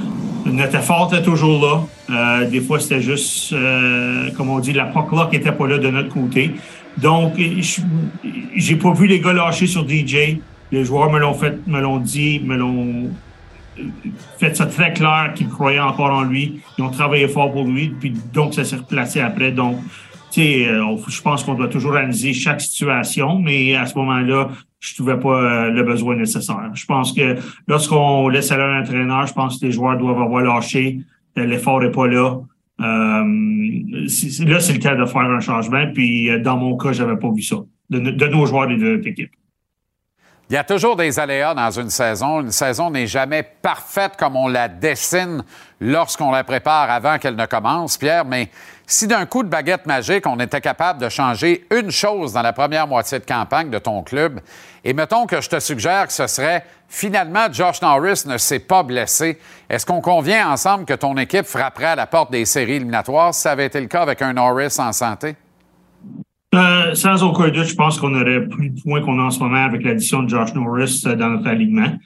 Notre 0.46 0.76
effort 0.76 1.12
était 1.12 1.24
toujours 1.24 1.66
là. 1.66 1.82
Euh, 2.12 2.48
des 2.48 2.62
fois, 2.62 2.80
c'était 2.80 3.02
juste, 3.02 3.52
euh, 3.54 4.30
comme 4.38 4.50
on 4.50 4.60
dit, 4.60 4.74
la 4.74 4.86
puck 4.86 5.10
qui 5.32 5.38
était 5.38 5.52
pas 5.52 5.68
là 5.68 5.80
de 5.80 5.90
notre 5.90 6.10
côté. 6.10 6.52
Donc, 6.98 7.34
j'ai 8.56 8.76
pas 8.76 8.94
vu 8.94 9.08
les 9.08 9.20
gars 9.20 9.34
lâcher 9.34 9.66
sur 9.66 9.88
DJ. 9.88 10.38
Les 10.72 10.86
joueurs 10.86 11.12
me 11.12 11.18
l'ont 11.18 11.34
fait, 11.34 11.58
me 11.66 11.82
l'ont 11.82 11.98
dit, 11.98 12.40
me 12.46 12.56
l'ont 12.56 13.10
fait 14.38 14.56
ça 14.56 14.66
très 14.66 14.94
clair 14.94 15.34
qu'ils 15.36 15.50
croyaient 15.50 15.80
encore 15.80 16.12
en 16.12 16.24
lui. 16.24 16.62
Ils 16.78 16.84
ont 16.84 16.90
travaillé 16.90 17.28
fort 17.28 17.52
pour 17.52 17.66
lui, 17.66 17.90
puis 17.90 18.14
donc 18.34 18.54
ça 18.54 18.64
s'est 18.64 18.78
replacé 18.78 19.20
après. 19.20 19.52
Donc, 19.52 19.78
tu 20.32 20.42
sais, 20.42 20.68
euh, 20.68 20.98
je 21.08 21.22
pense 21.22 21.44
qu'on 21.44 21.54
doit 21.54 21.68
toujours 21.68 21.96
analyser 21.96 22.34
chaque 22.34 22.62
situation, 22.62 23.40
mais 23.40 23.76
à 23.76 23.86
ce 23.86 23.96
moment-là, 23.98 24.50
je 24.80 24.96
trouvais 24.96 25.18
pas 25.18 25.42
euh, 25.42 25.70
le 25.70 25.84
besoin 25.84 26.16
nécessaire. 26.16 26.72
Je 26.74 26.86
pense 26.86 27.14
que 27.14 27.38
lorsqu'on 27.68 28.28
laisse 28.30 28.52
aller 28.52 28.64
un 28.64 28.82
entraîneur, 28.82 29.28
je 29.28 29.34
pense 29.34 29.60
que 29.60 29.66
les 29.66 29.72
joueurs 29.72 29.98
doivent 29.98 30.22
avoir 30.22 30.44
lâché. 30.44 31.00
Euh, 31.38 31.46
L'effort 31.46 31.82
n'est 31.82 31.92
pas 31.92 32.08
là. 32.08 32.40
Euh, 32.82 33.24
là, 34.46 34.60
c'est 34.60 34.74
le 34.74 34.80
temps 34.80 34.98
de 34.98 35.06
faire 35.06 35.22
un 35.22 35.40
changement. 35.40 35.86
Puis, 35.94 36.30
euh, 36.30 36.40
dans 36.40 36.58
mon 36.58 36.76
cas, 36.78 36.92
j'avais 36.92 37.18
pas 37.18 37.32
vu 37.32 37.42
ça 37.42 37.58
de, 37.90 38.00
de 38.00 38.28
nos 38.28 38.46
joueurs 38.46 38.70
et 38.70 38.76
de 38.76 38.96
notre 38.96 39.08
équipe. 39.08 39.32
Il 40.54 40.58
y 40.58 40.60
a 40.60 40.64
toujours 40.64 40.96
des 40.96 41.20
aléas 41.20 41.56
dans 41.56 41.72
une 41.72 41.90
saison. 41.90 42.42
Une 42.42 42.52
saison 42.52 42.92
n'est 42.92 43.08
jamais 43.08 43.42
parfaite 43.42 44.16
comme 44.20 44.36
on 44.36 44.48
la 44.48 44.68
dessine 44.68 45.44
lorsqu'on 45.82 46.30
la 46.30 46.44
prépare 46.44 46.92
avant 46.92 47.18
qu'elle 47.18 47.36
ne 47.36 47.48
commence, 47.48 47.98
Pierre, 47.98 48.24
mais 48.24 48.52
si 48.86 49.08
d'un 49.08 49.26
coup 49.26 49.42
de 49.42 49.48
baguette 49.48 49.88
magique, 49.88 50.28
on 50.28 50.40
était 50.40 50.62
capable 50.62 51.02
de 51.02 51.10
changer 51.10 51.66
une 51.72 51.90
chose 51.90 52.34
dans 52.34 52.44
la 52.44 52.54
première 52.54 52.86
moitié 52.86 53.18
de 53.18 53.26
campagne 53.26 53.72
de 53.72 53.80
ton 53.80 54.04
club, 54.04 54.42
et 54.84 54.94
mettons 54.94 55.26
que 55.26 55.42
je 55.42 55.50
te 55.50 55.60
suggère 55.60 56.06
que 56.06 56.14
ce 56.14 56.28
serait 56.28 56.64
finalement 56.88 57.52
Josh 57.52 57.82
Norris 57.82 58.22
ne 58.28 58.38
s'est 58.38 58.60
pas 58.60 58.84
blessé, 58.84 59.40
est-ce 59.72 59.88
qu'on 59.88 60.02
convient 60.02 60.52
ensemble 60.52 60.86
que 60.86 60.94
ton 60.94 61.18
équipe 61.18 61.48
frapperait 61.48 61.86
à 61.88 61.96
la 61.96 62.06
porte 62.06 62.32
des 62.32 62.46
séries 62.46 62.74
éliminatoires? 62.74 63.34
Si 63.34 63.42
ça 63.42 63.54
avait 63.54 63.66
été 63.66 63.82
le 63.82 63.88
cas 63.88 64.04
avec 64.04 64.22
un 64.22 64.34
Norris 64.34 64.76
en 64.78 64.94
santé? 64.94 65.36
Euh, 66.54 66.94
sans 66.94 67.24
aucun 67.24 67.50
doute, 67.50 67.66
je 67.66 67.76
pense 67.76 68.00
qu'on 68.00 68.14
aurait 68.14 68.42
plus 68.46 68.70
de 68.70 68.82
points 68.82 69.02
qu'on 69.02 69.20
a 69.20 69.24
en 69.24 69.32
ce 69.32 69.40
moment 69.40 69.64
avec 69.64 69.84
l'addition 69.84 70.22
de 70.22 70.30
Josh 70.30 70.54
Norris 70.54 71.04
euh, 71.08 71.16
dans 71.16 71.30
notre 71.30 71.48
alignement. 71.48 71.98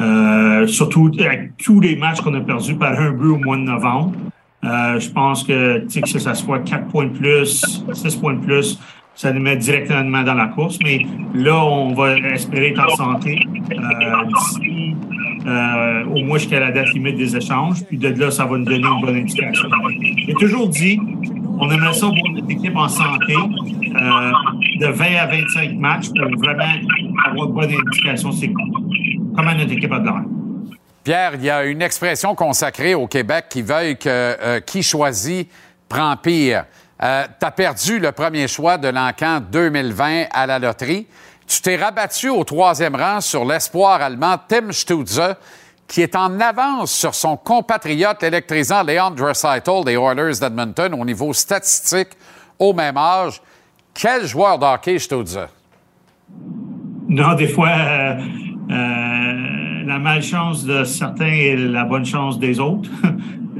Euh, 0.00 0.66
surtout 0.66 1.10
avec 1.20 1.56
tous 1.58 1.80
les 1.80 1.94
matchs 1.94 2.20
qu'on 2.20 2.34
a 2.34 2.40
perdus 2.40 2.74
par 2.74 2.98
un 2.98 3.12
but 3.12 3.28
au 3.28 3.38
mois 3.38 3.56
de 3.56 3.62
novembre. 3.62 4.14
Je 4.62 5.10
pense 5.10 5.44
que, 5.44 5.84
que 5.86 6.18
ça 6.18 6.34
soit 6.34 6.60
4 6.60 6.86
points 6.86 7.06
de 7.06 7.16
plus, 7.18 7.64
6 7.92 8.16
points 8.16 8.34
de 8.34 8.40
plus, 8.40 8.78
ça 9.14 9.32
nous 9.32 9.40
met 9.40 9.56
directement 9.56 10.22
dans 10.22 10.34
la 10.34 10.46
course. 10.46 10.78
Mais 10.82 11.04
là, 11.34 11.62
on 11.64 11.94
va 11.94 12.16
espérer 12.16 12.68
être 12.68 12.80
en 12.80 12.96
santé 12.96 13.40
d'ici 13.68 14.94
au 16.14 16.24
moins 16.24 16.38
jusqu'à 16.38 16.60
la 16.60 16.70
date 16.70 16.92
limite 16.94 17.16
des 17.16 17.36
échanges. 17.36 17.84
Puis 17.84 17.98
de 17.98 18.08
là, 18.08 18.30
ça 18.30 18.46
va 18.46 18.56
nous 18.56 18.64
donner 18.64 18.86
une 18.86 19.00
bonne 19.00 19.16
indication. 19.16 19.68
J'ai 20.26 20.34
toujours 20.34 20.68
dit, 20.68 20.98
on 21.58 21.70
aimerait 21.70 21.94
ça 21.94 22.06
voir 22.06 22.32
notre 22.34 22.50
équipe 22.50 22.76
en 22.76 22.88
santé 22.88 23.34
euh, 23.34 24.32
de 24.80 24.86
20 24.86 25.04
à 25.16 25.26
25 25.26 25.72
matchs 25.74 26.08
pour 26.08 26.38
vraiment 26.38 26.64
avoir 27.26 27.46
une 27.46 27.52
bonne 27.52 28.32
c'est 28.32 28.52
comment 29.36 29.54
notre 29.54 29.72
équipe 29.72 29.92
a 29.92 29.98
de 29.98 30.04
l'air. 30.04 30.22
Pierre, 31.04 31.32
il 31.34 31.44
y 31.44 31.50
a 31.50 31.64
une 31.64 31.82
expression 31.82 32.34
consacrée 32.34 32.94
au 32.94 33.06
Québec 33.06 33.46
qui 33.50 33.62
veuille 33.62 33.96
que 33.96 34.08
euh, 34.08 34.60
qui 34.60 34.82
choisit 34.82 35.48
prend 35.88 36.16
pire. 36.16 36.64
Euh, 37.02 37.24
tu 37.40 37.46
as 37.46 37.50
perdu 37.50 37.98
le 37.98 38.12
premier 38.12 38.46
choix 38.46 38.78
de 38.78 38.88
l'encan 38.88 39.40
2020 39.40 40.26
à 40.32 40.46
la 40.46 40.58
loterie. 40.60 41.06
Tu 41.46 41.60
t'es 41.60 41.76
rabattu 41.76 42.28
au 42.28 42.44
troisième 42.44 42.94
rang 42.94 43.20
sur 43.20 43.44
l'espoir 43.44 44.00
allemand 44.00 44.36
Tim 44.48 44.70
Stutze, 44.70 45.20
qui 45.92 46.00
est 46.00 46.16
en 46.16 46.40
avance 46.40 46.90
sur 46.90 47.14
son 47.14 47.36
compatriote 47.36 48.22
électrisant 48.22 48.82
Leon 48.82 49.10
Draisaitl 49.10 49.84
des 49.84 49.92
Oilers 49.92 50.38
d'Edmonton 50.40 50.94
au 50.98 51.04
niveau 51.04 51.34
statistique 51.34 52.08
au 52.58 52.72
même 52.72 52.96
âge. 52.96 53.42
Quel 53.92 54.24
joueur 54.26 54.58
de 54.58 54.64
hockey 54.64 54.98
Stutze? 54.98 55.38
Non, 57.10 57.34
des 57.34 57.46
fois, 57.48 57.68
euh, 57.68 58.14
euh, 58.70 59.82
la 59.84 59.98
malchance 59.98 60.64
de 60.64 60.82
certains 60.84 61.26
est 61.26 61.56
la 61.56 61.84
bonne 61.84 62.06
chance 62.06 62.38
des 62.38 62.58
autres. 62.58 62.90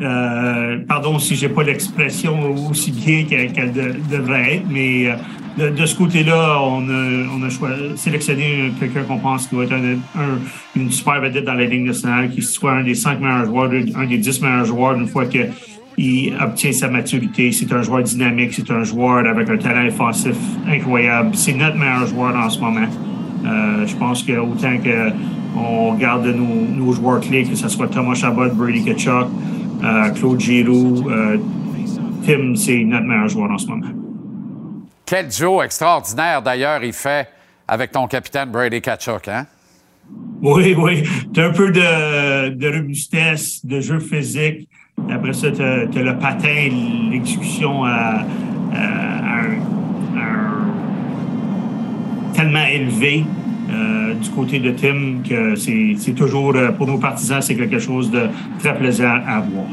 Euh, 0.01 0.79
pardon 0.89 1.19
si 1.21 1.37
j'ai 1.37 1.51
pas 1.51 1.63
l'expression 1.63 2.57
aussi 2.69 2.91
bien 2.91 3.25
qu'elle 3.25 3.73
de- 3.73 3.95
devrait 4.11 4.55
être, 4.57 4.65
mais 4.69 5.15
de, 5.57 5.87
ce 5.87 5.97
côté-là, 5.97 6.59
on 6.62 6.89
a, 6.89 7.97
sélectionné 7.97 8.73
quelqu'un 8.81 9.03
qu'on 9.03 9.19
pense 9.19 9.47
qui 9.47 9.55
va 9.55 9.65
être 9.65 9.73
un, 9.73 9.95
un- 10.20 10.39
une 10.77 10.91
super 10.91 11.20
vedette 11.20 11.45
dans 11.45 11.55
la 11.55 11.65
Ligue 11.66 11.85
nationale, 11.87 12.31
qui 12.31 12.43
soit 12.43 12.73
un 12.73 12.85
des 12.85 12.95
cinq 12.95 13.20
meilleurs 13.20 13.47
joueurs, 13.47 13.70
un 13.97 14.07
des 14.07 14.19
dix 14.19 14.41
meilleurs 14.41 14.65
joueurs 14.65 14.95
une 14.95 15.07
fois 15.07 15.27
que 15.27 15.39
il 15.99 16.35
obtient 16.41 16.73
sa 16.73 16.89
maturité. 16.89 17.53
C'est 17.53 17.70
un 17.73 17.83
joueur 17.83 18.03
dynamique, 18.03 18.55
c'est 18.55 18.70
un 18.70 18.83
joueur 18.83 19.27
avec 19.27 19.49
un 19.51 19.59
talent 19.59 19.87
offensif 19.87 20.37
incroyable. 20.66 21.31
C'est 21.35 21.53
notre 21.53 21.77
meilleur 21.77 22.07
joueur 22.07 22.35
en 22.35 22.49
ce 22.49 22.59
moment. 22.59 22.87
Euh, 23.45 23.87
je 23.87 23.95
pense 23.97 24.23
que 24.23 24.33
autant 24.33 24.79
que 24.79 25.11
on 25.55 25.91
regarde 25.91 26.27
nos, 26.27 26.85
nos 26.85 26.93
joueurs 26.93 27.20
clés, 27.20 27.45
que 27.45 27.55
ce 27.55 27.69
soit 27.69 27.89
Thomas 27.89 28.15
Chabot, 28.15 28.49
Brady 28.55 28.85
Kachuk, 28.85 29.27
euh, 29.85 30.09
Claude 30.11 30.41
Giroux, 30.41 31.05
euh, 31.11 31.37
Tim, 32.24 32.55
c'est 32.55 32.85
notre 32.85 33.05
meilleur 33.05 33.29
joueur 33.29 33.51
en 33.51 33.59
ce 33.59 33.66
moment. 33.66 34.02
Quel 35.13 35.29
duo 35.29 35.63
extraordinaire, 35.63 36.41
d'ailleurs, 36.41 36.83
il 36.83 36.95
fait 36.95 37.29
avec 37.69 37.93
ton 37.93 38.07
capitaine 38.07 38.49
Brady 38.49 38.81
Kachuk, 38.81 39.29
hein? 39.29 39.45
Oui, 40.41 40.75
oui. 40.75 41.03
Tu 41.35 41.39
as 41.39 41.49
un 41.49 41.53
peu 41.53 41.71
de, 41.71 42.75
robustesse, 42.75 43.63
de 43.63 43.79
jeu 43.83 43.99
physique. 44.01 44.67
Après 45.11 45.35
ça, 45.35 45.53
tu 45.53 45.61
as, 45.61 45.85
le 45.85 46.19
patin, 46.19 46.71
l'exécution 47.11 47.85
à, 47.85 48.25
tellement 52.33 52.65
élevé 52.65 53.27
euh, 53.69 54.15
du 54.15 54.31
côté 54.31 54.61
de 54.61 54.71
Tim 54.71 55.19
que 55.29 55.57
c'est 55.57 55.95
c'est 55.99 56.15
toujours, 56.15 56.57
euh, 56.57 56.73
pour 56.73 56.87
nos 56.87 56.97
partisans, 56.97 57.43
c'est 57.43 57.55
quelque 57.55 57.79
chose 57.79 58.11
de 58.11 58.29
très 58.61 58.75
plaisant 58.79 59.21
à 59.27 59.41
voir. 59.41 59.67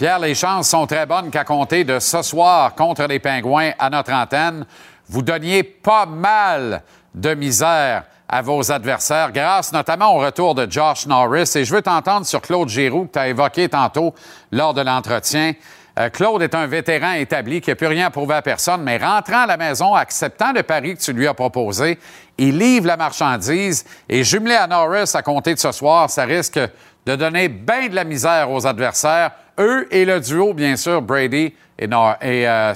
Pierre, 0.00 0.18
les 0.18 0.34
chances 0.34 0.70
sont 0.70 0.86
très 0.86 1.04
bonnes 1.04 1.28
qu'à 1.28 1.44
compter 1.44 1.84
de 1.84 1.98
ce 1.98 2.22
soir 2.22 2.74
contre 2.74 3.02
les 3.02 3.18
Pingouins 3.18 3.72
à 3.78 3.90
notre 3.90 4.14
antenne, 4.14 4.64
vous 5.06 5.20
donniez 5.20 5.62
pas 5.62 6.06
mal 6.06 6.82
de 7.14 7.34
misère 7.34 8.04
à 8.26 8.40
vos 8.40 8.72
adversaires, 8.72 9.30
grâce 9.30 9.74
notamment 9.74 10.16
au 10.16 10.20
retour 10.20 10.54
de 10.54 10.66
Josh 10.70 11.04
Norris. 11.06 11.52
Et 11.54 11.66
je 11.66 11.74
veux 11.74 11.82
t'entendre 11.82 12.24
sur 12.24 12.40
Claude 12.40 12.70
Giroux, 12.70 13.08
que 13.08 13.12
tu 13.12 13.18
as 13.18 13.28
évoqué 13.28 13.68
tantôt 13.68 14.14
lors 14.50 14.72
de 14.72 14.80
l'entretien. 14.80 15.52
Euh, 15.98 16.08
Claude 16.08 16.40
est 16.40 16.54
un 16.54 16.66
vétéran 16.66 17.12
établi 17.12 17.60
qui 17.60 17.68
n'a 17.68 17.76
plus 17.76 17.88
rien 17.88 18.06
à 18.06 18.10
prouver 18.10 18.36
à 18.36 18.40
personne, 18.40 18.82
mais 18.82 18.96
rentrant 18.96 19.42
à 19.42 19.46
la 19.46 19.58
maison, 19.58 19.94
acceptant 19.94 20.52
le 20.54 20.62
pari 20.62 20.96
que 20.96 21.02
tu 21.02 21.12
lui 21.12 21.28
as 21.28 21.34
proposé, 21.34 21.98
il 22.38 22.56
livre 22.56 22.86
la 22.86 22.96
marchandise 22.96 23.84
et 24.08 24.24
jumelé 24.24 24.54
à 24.54 24.66
Norris 24.66 25.10
à 25.12 25.20
compter 25.20 25.52
de 25.52 25.58
ce 25.58 25.72
soir, 25.72 26.08
ça 26.08 26.24
risque 26.24 26.58
de 27.04 27.16
donner 27.16 27.48
bien 27.48 27.88
de 27.88 27.94
la 27.94 28.04
misère 28.04 28.50
aux 28.50 28.66
adversaires, 28.66 29.32
eux 29.60 29.86
et 29.90 30.04
le 30.04 30.20
duo, 30.20 30.54
bien 30.54 30.76
sûr, 30.76 31.02
Brady 31.02 31.52
et, 31.78 31.86
Nor- 31.86 32.16
euh. 32.22 32.74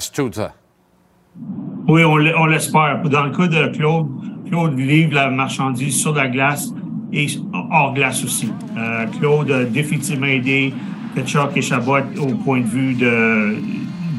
Oui, 1.87 2.03
on, 2.03 2.45
l'espère. 2.45 3.01
Dans 3.03 3.23
le 3.23 3.31
cas 3.31 3.47
de 3.47 3.75
Claude, 3.75 4.07
Claude 4.49 4.79
livre 4.79 5.13
la 5.13 5.29
marchandise 5.29 5.99
sur 5.99 6.13
la 6.13 6.27
glace 6.27 6.69
et 7.13 7.27
hors 7.53 7.93
glace 7.93 8.23
aussi. 8.23 8.51
Euh, 8.77 9.05
Claude 9.19 9.51
a 9.51 9.63
définitivement 9.65 10.25
aidé 10.27 10.73
Kachuk 11.15 11.55
et 11.55 11.61
Chabot 11.61 11.97
au 12.19 12.33
point 12.43 12.61
de 12.61 12.65
vue 12.65 12.93
de, 12.93 13.57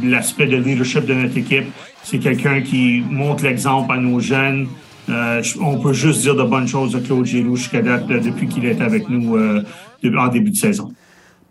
l'aspect 0.04 0.46
de 0.46 0.56
leadership 0.56 1.06
de 1.06 1.14
notre 1.14 1.36
équipe. 1.36 1.66
C'est 2.02 2.18
quelqu'un 2.18 2.60
qui 2.60 3.02
montre 3.10 3.42
l'exemple 3.44 3.92
à 3.92 3.96
nos 3.96 4.20
jeunes. 4.20 4.68
Euh, 5.08 5.42
on 5.60 5.78
peut 5.78 5.92
juste 5.92 6.20
dire 6.20 6.36
de 6.36 6.42
bonnes 6.44 6.68
choses 6.68 6.92
de 6.92 6.98
Claude 6.98 7.24
Giroux 7.24 7.56
jusqu'à 7.56 7.82
date, 7.82 8.06
depuis 8.06 8.46
qu'il 8.46 8.64
est 8.64 8.80
avec 8.80 9.08
nous 9.08 9.36
en 10.16 10.28
début 10.28 10.50
de 10.50 10.56
saison. 10.56 10.92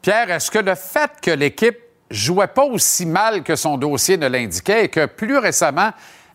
Pierre, 0.05 0.29
est-ce 0.29 0.51
que 0.51 0.59
le 0.59 0.75
fait 0.75 1.13
que 1.19 1.31
l'équipe 1.31 1.79
jouait 2.11 2.45
pas 2.45 2.65
aussi 2.65 3.07
mal 3.07 3.41
que 3.41 3.55
son 3.55 3.75
dossier 3.75 4.17
ne 4.17 4.27
l'indiquait 4.27 4.85
et 4.85 4.87
que 4.87 5.07
plus 5.07 5.39
récemment, 5.39 5.89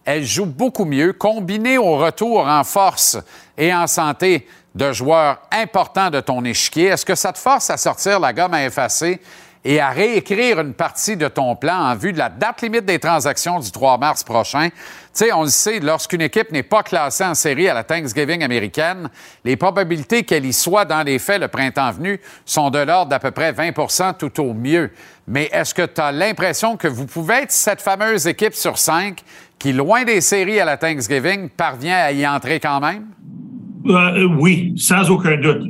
elle 0.04 0.24
joue 0.24 0.46
beaucoup 0.46 0.84
mieux, 0.84 1.12
combiné 1.12 1.78
au 1.78 1.96
retour 1.96 2.40
en 2.48 2.64
force 2.64 3.16
et 3.56 3.72
en 3.72 3.86
santé 3.86 4.48
de 4.74 4.92
joueurs 4.92 5.42
importants 5.52 6.10
de 6.10 6.18
ton 6.18 6.44
échiquier, 6.44 6.86
est-ce 6.86 7.06
que 7.06 7.14
ça 7.14 7.32
te 7.32 7.38
force 7.38 7.70
à 7.70 7.76
sortir 7.76 8.18
la 8.18 8.32
gomme 8.32 8.54
à 8.54 8.64
effacer 8.64 9.20
et 9.64 9.80
à 9.80 9.90
réécrire 9.90 10.60
une 10.60 10.74
partie 10.74 11.16
de 11.16 11.28
ton 11.28 11.54
plan 11.54 11.76
en 11.76 11.94
vue 11.94 12.12
de 12.12 12.18
la 12.18 12.28
date 12.28 12.62
limite 12.62 12.84
des 12.84 12.98
transactions 12.98 13.60
du 13.60 13.70
3 13.70 13.98
mars 13.98 14.24
prochain? 14.24 14.68
Tu 14.70 14.76
sais, 15.12 15.32
on 15.32 15.42
le 15.42 15.48
sait, 15.48 15.80
lorsqu'une 15.80 16.22
équipe 16.22 16.52
n'est 16.52 16.62
pas 16.62 16.82
classée 16.82 17.24
en 17.24 17.34
série 17.34 17.68
à 17.68 17.74
la 17.74 17.84
Thanksgiving 17.84 18.42
américaine, 18.42 19.10
les 19.44 19.56
probabilités 19.56 20.22
qu'elle 20.22 20.46
y 20.46 20.52
soit 20.52 20.84
dans 20.84 21.02
les 21.02 21.18
faits 21.18 21.40
le 21.40 21.48
printemps 21.48 21.90
venu 21.92 22.20
sont 22.44 22.70
de 22.70 22.78
l'ordre 22.78 23.10
d'à 23.10 23.18
peu 23.18 23.32
près 23.32 23.52
20 23.52 23.72
tout 24.18 24.40
au 24.40 24.54
mieux. 24.54 24.90
Mais 25.26 25.48
est-ce 25.52 25.74
que 25.74 25.86
tu 25.86 26.00
as 26.00 26.12
l'impression 26.12 26.76
que 26.76 26.88
vous 26.88 27.06
pouvez 27.06 27.42
être 27.42 27.52
cette 27.52 27.80
fameuse 27.80 28.26
équipe 28.26 28.54
sur 28.54 28.78
cinq 28.78 29.22
qui, 29.58 29.72
loin 29.72 30.04
des 30.04 30.20
séries 30.20 30.58
à 30.58 30.64
la 30.64 30.76
Thanksgiving, 30.76 31.50
parvient 31.50 31.98
à 31.98 32.12
y 32.12 32.26
entrer 32.26 32.60
quand 32.60 32.80
même? 32.80 33.06
Euh, 33.86 33.92
euh, 33.92 34.36
oui, 34.38 34.74
sans 34.76 35.10
aucun 35.10 35.36
doute. 35.36 35.62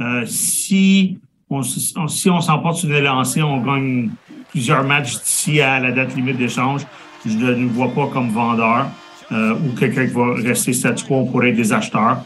Euh, 0.00 0.24
si 0.26 1.18
on, 1.50 1.60
on- 1.96 2.08
si 2.08 2.30
on 2.30 2.40
s'emporte 2.40 2.76
sur 2.76 2.90
une 2.90 3.04
lancée, 3.04 3.42
on 3.42 3.60
gagne 3.62 4.10
plusieurs 4.50 4.84
matchs 4.84 5.14
d'ici 5.22 5.60
à 5.60 5.78
la 5.80 5.92
date 5.92 6.14
limite 6.16 6.36
d'échange. 6.36 6.82
Je 7.26 7.36
ne 7.36 7.54
nous 7.54 7.68
vois 7.70 7.88
pas 7.92 8.06
comme 8.06 8.30
vendeur 8.30 8.86
euh, 9.32 9.54
ou 9.54 9.74
quelqu'un 9.78 10.06
qui 10.06 10.14
va 10.14 10.34
rester 10.34 10.72
statu 10.72 11.04
quo 11.04 11.24
pour 11.24 11.44
être 11.44 11.56
des 11.56 11.72
acheteurs. 11.72 12.18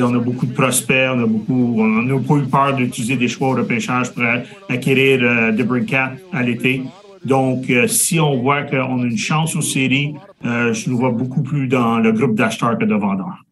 On 0.00 0.14
a 0.14 0.18
beaucoup 0.18 0.46
de 0.46 0.52
prospects, 0.52 1.08
on 1.12 1.22
a 1.24 1.26
beaucoup, 1.26 1.74
on 1.80 2.02
n'a 2.02 2.14
pas 2.20 2.34
eu 2.34 2.44
peur 2.46 2.76
d'utiliser 2.76 3.16
des 3.16 3.26
choix 3.26 3.48
au 3.48 3.54
repêchage 3.54 4.12
pour 4.12 4.22
acquérir 4.68 5.20
euh, 5.22 5.50
de 5.50 5.62
Brincat 5.64 6.12
à 6.32 6.42
l'été. 6.42 6.82
Donc, 7.24 7.68
euh, 7.68 7.88
si 7.88 8.20
on 8.20 8.36
voit 8.40 8.62
qu'on 8.62 9.02
a 9.02 9.04
une 9.04 9.18
chance 9.18 9.56
aux 9.56 9.60
séries, 9.60 10.14
euh, 10.44 10.72
je 10.72 10.88
nous 10.88 10.98
vois 10.98 11.10
beaucoup 11.10 11.42
plus 11.42 11.66
dans 11.66 11.98
le 11.98 12.12
groupe 12.12 12.36
d'acheteurs 12.36 12.78
que 12.78 12.84
de 12.84 12.94
vendeurs. 12.94 13.44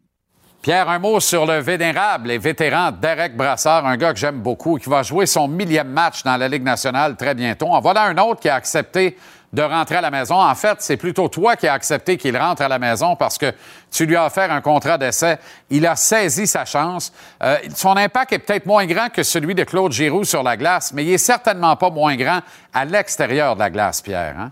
Pierre, 0.66 0.88
un 0.88 0.98
mot 0.98 1.20
sur 1.20 1.46
le 1.46 1.60
vénérable 1.60 2.28
et 2.28 2.38
vétéran 2.38 2.90
Derek 2.90 3.36
Brassard, 3.36 3.86
un 3.86 3.96
gars 3.96 4.12
que 4.12 4.18
j'aime 4.18 4.40
beaucoup, 4.40 4.78
qui 4.78 4.90
va 4.90 5.04
jouer 5.04 5.24
son 5.24 5.46
millième 5.46 5.86
match 5.86 6.24
dans 6.24 6.36
la 6.36 6.48
Ligue 6.48 6.64
nationale 6.64 7.14
très 7.14 7.36
bientôt. 7.36 7.68
En 7.68 7.78
voilà 7.78 8.02
un 8.02 8.18
autre 8.18 8.40
qui 8.40 8.48
a 8.48 8.56
accepté 8.56 9.16
de 9.52 9.62
rentrer 9.62 9.94
à 9.94 10.00
la 10.00 10.10
maison. 10.10 10.34
En 10.34 10.54
fait, 10.56 10.78
c'est 10.80 10.96
plutôt 10.96 11.28
toi 11.28 11.54
qui 11.54 11.68
as 11.68 11.72
accepté 11.72 12.16
qu'il 12.16 12.36
rentre 12.36 12.62
à 12.62 12.68
la 12.68 12.80
maison 12.80 13.14
parce 13.14 13.38
que 13.38 13.52
tu 13.92 14.06
lui 14.06 14.16
as 14.16 14.26
offert 14.26 14.50
un 14.50 14.60
contrat 14.60 14.98
d'essai. 14.98 15.38
Il 15.70 15.86
a 15.86 15.94
saisi 15.94 16.48
sa 16.48 16.64
chance. 16.64 17.12
Euh, 17.44 17.58
son 17.72 17.96
impact 17.96 18.32
est 18.32 18.40
peut-être 18.40 18.66
moins 18.66 18.86
grand 18.86 19.08
que 19.08 19.22
celui 19.22 19.54
de 19.54 19.62
Claude 19.62 19.92
Giroux 19.92 20.24
sur 20.24 20.42
la 20.42 20.56
glace, 20.56 20.92
mais 20.92 21.04
il 21.04 21.12
est 21.12 21.18
certainement 21.18 21.76
pas 21.76 21.90
moins 21.90 22.16
grand 22.16 22.40
à 22.74 22.84
l'extérieur 22.84 23.54
de 23.54 23.60
la 23.60 23.70
glace, 23.70 24.02
Pierre. 24.02 24.34
Hein? 24.36 24.50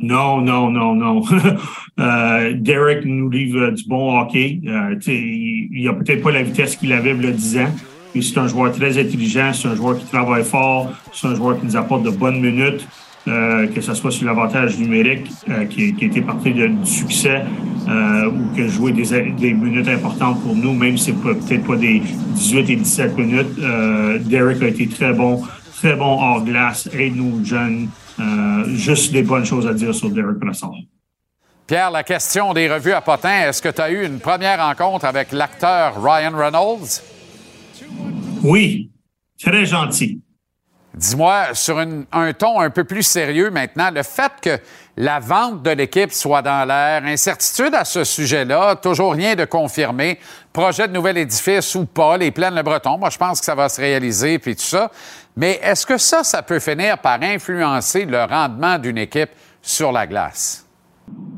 Non, 0.00 0.40
non, 0.40 0.70
non, 0.70 0.94
non. 0.94 1.22
Euh, 2.00 2.52
Derek 2.54 3.04
nous 3.04 3.28
livre 3.28 3.70
du 3.70 3.82
bon 3.88 4.20
hockey. 4.20 4.60
Euh, 4.68 4.94
il 5.08 5.68
il 5.72 5.88
a 5.88 5.92
peut-être 5.94 6.22
pas 6.22 6.30
la 6.30 6.44
vitesse 6.44 6.76
qu'il 6.76 6.92
avait 6.92 7.10
il 7.10 7.24
y 7.24 7.26
a 7.26 7.32
10 7.32 7.58
ans, 7.58 7.74
mais 8.14 8.22
c'est 8.22 8.38
un 8.38 8.46
joueur 8.46 8.70
très 8.70 8.96
intelligent, 8.96 9.50
c'est 9.52 9.66
un 9.66 9.74
joueur 9.74 9.98
qui 9.98 10.04
travaille 10.04 10.44
fort, 10.44 10.92
c'est 11.12 11.26
un 11.26 11.34
joueur 11.34 11.58
qui 11.58 11.66
nous 11.66 11.76
apporte 11.76 12.04
de 12.04 12.10
bonnes 12.10 12.40
minutes, 12.40 12.86
euh, 13.26 13.66
que 13.66 13.80
ce 13.80 13.94
soit 13.94 14.12
sur 14.12 14.26
l'avantage 14.26 14.78
numérique, 14.78 15.26
qui, 15.70 15.92
a 16.00 16.04
été 16.04 16.20
parti 16.20 16.52
de, 16.52 16.68
du 16.68 16.86
succès, 16.86 17.42
ou 17.88 18.56
que 18.56 18.68
jouer 18.68 18.92
des, 18.92 19.32
des 19.32 19.52
minutes 19.52 19.88
importantes 19.88 20.40
pour 20.44 20.54
nous, 20.54 20.74
même 20.74 20.96
si 20.96 21.06
c'est 21.06 21.20
peut-être 21.20 21.66
pas 21.66 21.74
des 21.74 22.00
18 22.36 22.70
et 22.70 22.76
17 22.76 23.18
minutes. 23.18 23.58
Derek 24.20 24.62
a 24.62 24.68
été 24.68 24.86
très 24.86 25.12
bon, 25.12 25.42
très 25.74 25.96
bon 25.96 26.20
hors 26.20 26.44
glace, 26.44 26.88
aide 26.92 27.16
nos 27.16 27.44
jeunes. 27.44 27.88
Euh, 28.20 28.64
juste 28.74 29.12
des 29.12 29.22
bonnes 29.22 29.44
choses 29.44 29.66
à 29.66 29.72
dire 29.74 29.94
sur 29.94 30.10
Derek 30.10 30.36
Brassard. 30.38 30.72
Pierre, 31.66 31.90
la 31.90 32.02
question 32.02 32.52
des 32.54 32.72
revues 32.72 32.92
à 32.92 33.00
Potin, 33.00 33.48
est-ce 33.48 33.60
que 33.62 33.68
tu 33.68 33.80
as 33.80 33.90
eu 33.90 34.04
une 34.06 34.18
première 34.20 34.58
rencontre 34.58 35.04
avec 35.04 35.32
l'acteur 35.32 36.02
Ryan 36.02 36.32
Reynolds? 36.36 37.02
Oui, 38.42 38.90
très 39.42 39.66
gentil. 39.66 40.20
Dis-moi, 40.94 41.54
sur 41.54 41.78
une- 41.78 42.06
un 42.10 42.32
ton 42.32 42.58
un 42.60 42.70
peu 42.70 42.82
plus 42.84 43.02
sérieux 43.04 43.50
maintenant, 43.50 43.90
le 43.92 44.02
fait 44.02 44.32
que 44.42 44.58
la 44.96 45.20
vente 45.20 45.62
de 45.62 45.70
l'équipe 45.70 46.10
soit 46.10 46.42
dans 46.42 46.64
l'air, 46.66 47.04
incertitude 47.04 47.72
à 47.74 47.84
ce 47.84 48.02
sujet-là, 48.02 48.74
toujours 48.76 49.12
rien 49.12 49.36
de 49.36 49.44
confirmé, 49.44 50.18
projet 50.58 50.88
de 50.88 50.92
nouvel 50.92 51.18
édifice 51.18 51.76
ou 51.76 51.86
pas, 51.86 52.16
les 52.16 52.32
plaines 52.32 52.56
Le 52.56 52.64
Breton, 52.64 52.98
moi, 52.98 53.10
je 53.10 53.16
pense 53.16 53.38
que 53.38 53.44
ça 53.44 53.54
va 53.54 53.68
se 53.68 53.80
réaliser, 53.80 54.40
puis 54.40 54.56
tout 54.56 54.62
ça. 54.62 54.90
Mais 55.36 55.60
est-ce 55.62 55.86
que 55.86 55.96
ça, 55.96 56.24
ça 56.24 56.42
peut 56.42 56.58
finir 56.58 56.98
par 56.98 57.22
influencer 57.22 58.04
le 58.04 58.24
rendement 58.24 58.76
d'une 58.76 58.98
équipe 58.98 59.30
sur 59.62 59.92
la 59.92 60.04
glace? 60.04 60.66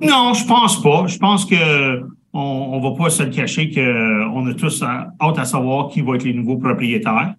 Non, 0.00 0.32
je 0.32 0.46
pense 0.46 0.80
pas. 0.82 1.06
Je 1.06 1.18
pense 1.18 1.44
que 1.44 2.00
on, 2.32 2.80
va 2.80 2.96
pas 2.96 3.10
se 3.10 3.22
le 3.24 3.28
cacher 3.28 3.70
qu'on 3.70 4.46
a 4.46 4.54
tous 4.54 4.82
hâte 4.82 5.38
à 5.38 5.44
savoir 5.44 5.88
qui 5.88 6.00
vont 6.00 6.14
être 6.14 6.24
les 6.24 6.32
nouveaux 6.32 6.56
propriétaires. 6.56 7.34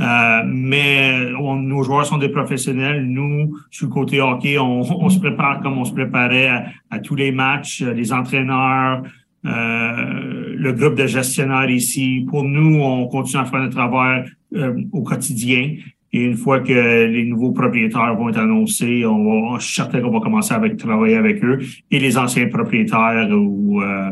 Euh, 0.00 0.42
mais 0.46 1.30
nos 1.30 1.82
joueurs 1.82 2.06
sont 2.06 2.16
des 2.16 2.30
professionnels. 2.30 3.04
Nous, 3.04 3.54
sur 3.70 3.88
le 3.88 3.92
côté 3.92 4.22
hockey, 4.22 4.58
on, 4.58 5.10
se 5.10 5.18
prépare 5.18 5.60
comme 5.60 5.76
on 5.76 5.84
se 5.84 5.92
préparait 5.92 6.70
à, 6.90 7.00
tous 7.00 7.16
les 7.16 7.32
matchs, 7.32 7.82
euh, 7.82 7.92
les 7.92 8.14
entraîneurs, 8.14 9.02
euh, 9.02 9.08
le 9.48 10.72
groupe 10.72 10.96
de 10.96 11.06
gestionnaires 11.06 11.70
ici. 11.70 12.26
Pour 12.28 12.44
nous, 12.44 12.80
on 12.80 13.06
continue 13.08 13.42
à 13.42 13.44
faire 13.44 13.60
notre 13.60 13.76
travail 13.76 14.24
euh, 14.54 14.74
au 14.92 15.02
quotidien. 15.02 15.76
Et 16.12 16.24
une 16.24 16.36
fois 16.36 16.60
que 16.60 17.06
les 17.06 17.24
nouveaux 17.24 17.52
propriétaires 17.52 18.14
vont 18.14 18.30
être 18.30 18.38
annoncés, 18.38 19.04
on 19.04 19.52
va, 19.52 19.58
je 19.58 19.66
suis 19.66 19.74
certain 19.74 20.00
qu'on 20.00 20.10
va 20.10 20.20
commencer 20.20 20.54
à 20.54 20.60
travailler 20.76 21.16
avec 21.16 21.44
eux 21.44 21.58
et 21.90 21.98
les 21.98 22.16
anciens 22.16 22.48
propriétaires 22.48 23.28
ou 23.30 23.82
euh, 23.82 24.10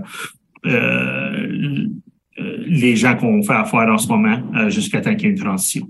euh, 0.67 1.87
les 2.67 2.97
gens 2.97 3.17
qu'on 3.17 3.43
fait 3.43 3.55
affaire 3.55 3.89
en 3.89 3.99
ce 3.99 4.09
moment 4.09 4.39
euh, 4.57 4.69
jusqu'à 4.69 5.01
temps 5.01 5.15
qu'il 5.15 5.23
y 5.23 5.27
ait 5.27 5.37
une 5.37 5.43
transition. 5.43 5.89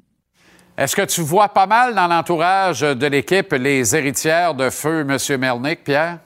Est-ce 0.79 0.95
que 0.95 1.03
tu 1.03 1.23
vois 1.23 1.49
pas 1.49 1.67
mal 1.67 1.95
dans 1.95 2.07
l'entourage 2.07 2.83
de 2.83 3.07
l'équipe 3.07 3.53
les 3.53 3.97
héritières 3.97 4.55
de 4.55 4.71
feu 4.71 5.01
M. 5.01 5.41
Melnick, 5.41 5.83
Pierre? 5.83 6.19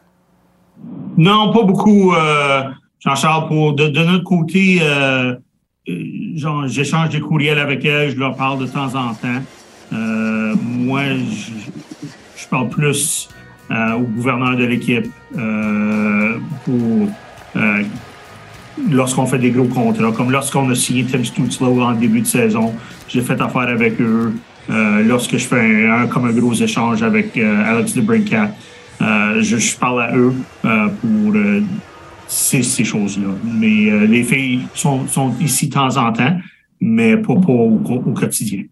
Non, 1.17 1.53
pas 1.53 1.63
beaucoup, 1.63 2.13
euh, 2.13 2.63
Jean-Charles. 3.05 3.49
Pour 3.49 3.73
de, 3.75 3.89
de 3.89 4.05
notre 4.05 4.25
côté, 4.25 4.79
euh, 4.83 5.35
euh, 5.89 6.67
j'échange 6.69 7.11
des 7.11 7.21
courriels 7.21 7.59
avec 7.59 7.85
elles, 7.85 8.11
je 8.11 8.19
leur 8.19 8.37
parle 8.37 8.61
de 8.61 8.67
temps 8.67 8.95
en 8.95 9.15
temps. 9.15 9.43
Euh, 9.93 10.55
moi, 10.63 11.03
je, 12.37 12.47
parle 12.49 12.69
plus 12.69 13.29
au 13.71 14.01
gouverneur 14.01 14.57
de 14.57 14.65
l'équipe 14.65 15.07
pour 16.65 17.09
lorsqu'on 18.91 19.27
fait 19.27 19.39
des 19.39 19.51
gros 19.51 19.67
contrats, 19.67 20.11
comme 20.11 20.33
lorsqu'on 20.33 20.69
a 20.71 20.75
signé 20.75 21.05
Tim 21.05 21.23
Stutzlow 21.23 21.81
en 21.81 21.93
début 21.93 22.23
de 22.23 22.27
saison, 22.27 22.75
j'ai 23.07 23.21
fait 23.21 23.41
affaire 23.41 23.69
avec 23.69 24.01
eux. 24.01 24.35
Lorsque 24.69 25.37
je 25.37 25.47
fais 25.47 25.87
un, 25.87 26.09
comme 26.09 26.27
un 26.27 26.33
gros 26.33 26.55
échange 26.55 27.05
avec 27.05 27.37
Alex 27.37 27.95
DeBrincat, 27.95 28.51
euh, 29.01 29.43
je, 29.43 29.77
parle 29.77 30.03
à 30.03 30.17
eux 30.17 30.35
pour 30.63 31.33
euh, 32.31 32.63
ces, 32.63 32.85
choses-là. 32.85 33.35
Mais 33.45 33.91
euh, 33.91 34.07
les 34.07 34.23
filles 34.23 34.67
sont, 34.75 35.07
ici 35.41 35.69
de 35.69 35.75
temps 35.75 35.97
en 35.97 36.13
temps, 36.13 36.37
mais 36.81 37.17
pas, 37.17 37.33
au, 37.33 37.79
quotidien. 38.15 38.65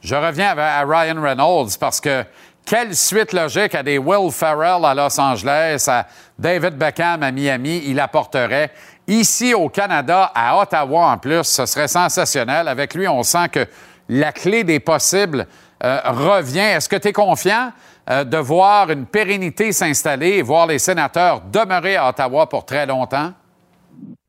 Je 0.00 0.14
reviens 0.14 0.56
à 0.56 0.84
Ryan 0.84 1.20
Reynolds 1.20 1.76
parce 1.80 2.00
que 2.00 2.24
quelle 2.64 2.94
suite 2.94 3.32
logique 3.32 3.74
à 3.74 3.82
des 3.82 3.96
Will 3.96 4.30
Ferrell 4.30 4.84
à 4.84 4.94
Los 4.94 5.18
Angeles, 5.18 5.86
à 5.88 6.06
David 6.38 6.76
Beckham 6.76 7.22
à 7.22 7.32
Miami, 7.32 7.82
il 7.86 7.98
apporterait. 7.98 8.70
Ici 9.06 9.54
au 9.54 9.70
Canada, 9.70 10.30
à 10.34 10.58
Ottawa 10.58 11.12
en 11.12 11.18
plus, 11.18 11.44
ce 11.44 11.64
serait 11.64 11.88
sensationnel. 11.88 12.68
Avec 12.68 12.94
lui, 12.94 13.08
on 13.08 13.22
sent 13.22 13.48
que 13.50 13.66
la 14.10 14.32
clé 14.32 14.64
des 14.64 14.80
possibles 14.80 15.46
euh, 15.82 16.00
revient. 16.04 16.58
Est-ce 16.58 16.90
que 16.90 16.96
tu 16.96 17.08
es 17.08 17.12
confiant? 17.12 17.72
Euh, 18.10 18.24
de 18.24 18.38
voir 18.38 18.90
une 18.90 19.04
pérennité 19.04 19.70
s'installer 19.70 20.38
et 20.38 20.42
voir 20.42 20.66
les 20.66 20.78
sénateurs 20.78 21.42
demeurer 21.52 21.96
à 21.96 22.08
Ottawa 22.08 22.48
pour 22.48 22.64
très 22.64 22.86
longtemps? 22.86 23.34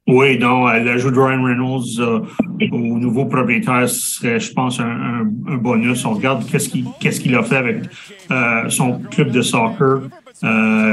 Oui, 0.05 0.37
non, 0.37 0.67
euh, 0.67 0.79
l'ajout 0.79 1.11
de 1.11 1.19
Ryan 1.19 1.43
Reynolds 1.43 1.99
euh, 1.99 2.19
au 2.71 2.77
nouveau 2.77 3.25
propriétaire 3.25 3.87
serait, 3.87 4.37
je 4.37 4.51
pense, 4.51 4.81
un, 4.81 5.23
bonus. 5.55 6.03
On 6.03 6.15
regarde 6.15 6.45
qu'est-ce 6.49 7.19
qu'il 7.21 7.35
a 7.35 7.43
fait 7.43 7.55
avec 7.55 7.83
son 8.69 8.99
club 9.11 9.31
de 9.31 9.41
soccer. 9.41 10.01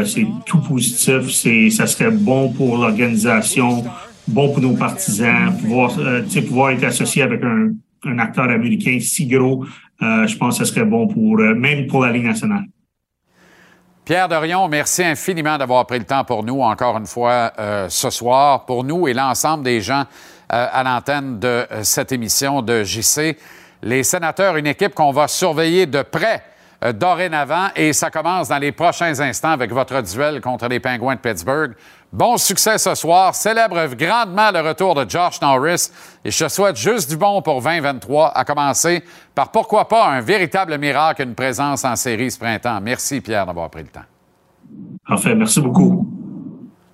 C'est 0.04 0.26
tout 0.44 0.60
positif. 0.60 1.30
Ça 1.70 1.86
serait 1.88 2.12
bon 2.12 2.52
pour 2.52 2.78
l'organisation, 2.78 3.84
bon 4.28 4.52
pour 4.52 4.60
nos 4.60 4.76
partisans, 4.76 5.56
pouvoir, 5.60 6.70
être 6.70 6.84
associé 6.84 7.22
avec 7.22 7.42
un, 7.42 7.72
acteur 8.18 8.48
américain 8.48 8.98
si 9.00 9.26
gros. 9.26 9.64
je 10.00 10.36
pense 10.36 10.58
que 10.58 10.64
ce 10.64 10.72
serait 10.72 10.84
bon 10.84 11.08
pour 11.08 11.38
même 11.38 11.88
pour 11.88 12.04
la 12.04 12.12
Ligue 12.12 12.26
nationale. 12.26 12.66
Pierre 14.06 14.28
Dorion, 14.28 14.68
merci 14.68 15.02
infiniment 15.02 15.58
d'avoir 15.58 15.84
pris 15.84 15.98
le 15.98 16.04
temps 16.04 16.22
pour 16.22 16.44
nous 16.44 16.60
encore 16.60 16.96
une 16.96 17.08
fois 17.08 17.50
euh, 17.58 17.88
ce 17.88 18.08
soir, 18.08 18.64
pour 18.64 18.84
nous 18.84 19.08
et 19.08 19.12
l'ensemble 19.12 19.64
des 19.64 19.80
gens 19.80 20.04
euh, 20.52 20.66
à 20.72 20.84
l'antenne 20.84 21.40
de 21.40 21.48
euh, 21.48 21.82
cette 21.82 22.12
émission 22.12 22.62
de 22.62 22.84
JC. 22.84 23.36
Les 23.82 24.04
sénateurs, 24.04 24.58
une 24.58 24.68
équipe 24.68 24.94
qu'on 24.94 25.10
va 25.10 25.26
surveiller 25.26 25.86
de 25.86 26.02
près 26.02 26.44
dorénavant 26.94 27.70
et 27.74 27.92
ça 27.92 28.10
commence 28.10 28.48
dans 28.48 28.58
les 28.58 28.70
prochains 28.70 29.18
instants 29.18 29.50
avec 29.50 29.72
votre 29.72 30.00
duel 30.02 30.40
contre 30.40 30.68
les 30.68 30.78
Pingouins 30.78 31.16
de 31.16 31.20
Pittsburgh. 31.20 31.74
Bon 32.16 32.38
succès 32.38 32.78
ce 32.78 32.94
soir. 32.94 33.34
Célèbre 33.34 33.94
grandement 33.94 34.50
le 34.50 34.66
retour 34.66 34.94
de 34.94 35.04
Josh 35.06 35.38
Norris 35.42 35.90
et 36.24 36.30
je 36.30 36.44
te 36.46 36.48
souhaite 36.48 36.76
juste 36.76 37.10
du 37.10 37.16
bon 37.18 37.42
pour 37.42 37.60
2023, 37.60 38.32
à 38.34 38.42
commencer 38.42 39.04
par 39.34 39.50
pourquoi 39.50 39.86
pas 39.86 40.06
un 40.06 40.22
véritable 40.22 40.78
miracle, 40.78 41.24
une 41.24 41.34
présence 41.34 41.84
en 41.84 41.94
série 41.94 42.30
ce 42.30 42.38
printemps. 42.38 42.80
Merci 42.80 43.20
Pierre 43.20 43.44
d'avoir 43.44 43.68
pris 43.68 43.82
le 43.82 43.88
temps. 43.88 44.06
Parfait, 45.06 45.34
merci 45.34 45.60
beaucoup. 45.60 46.08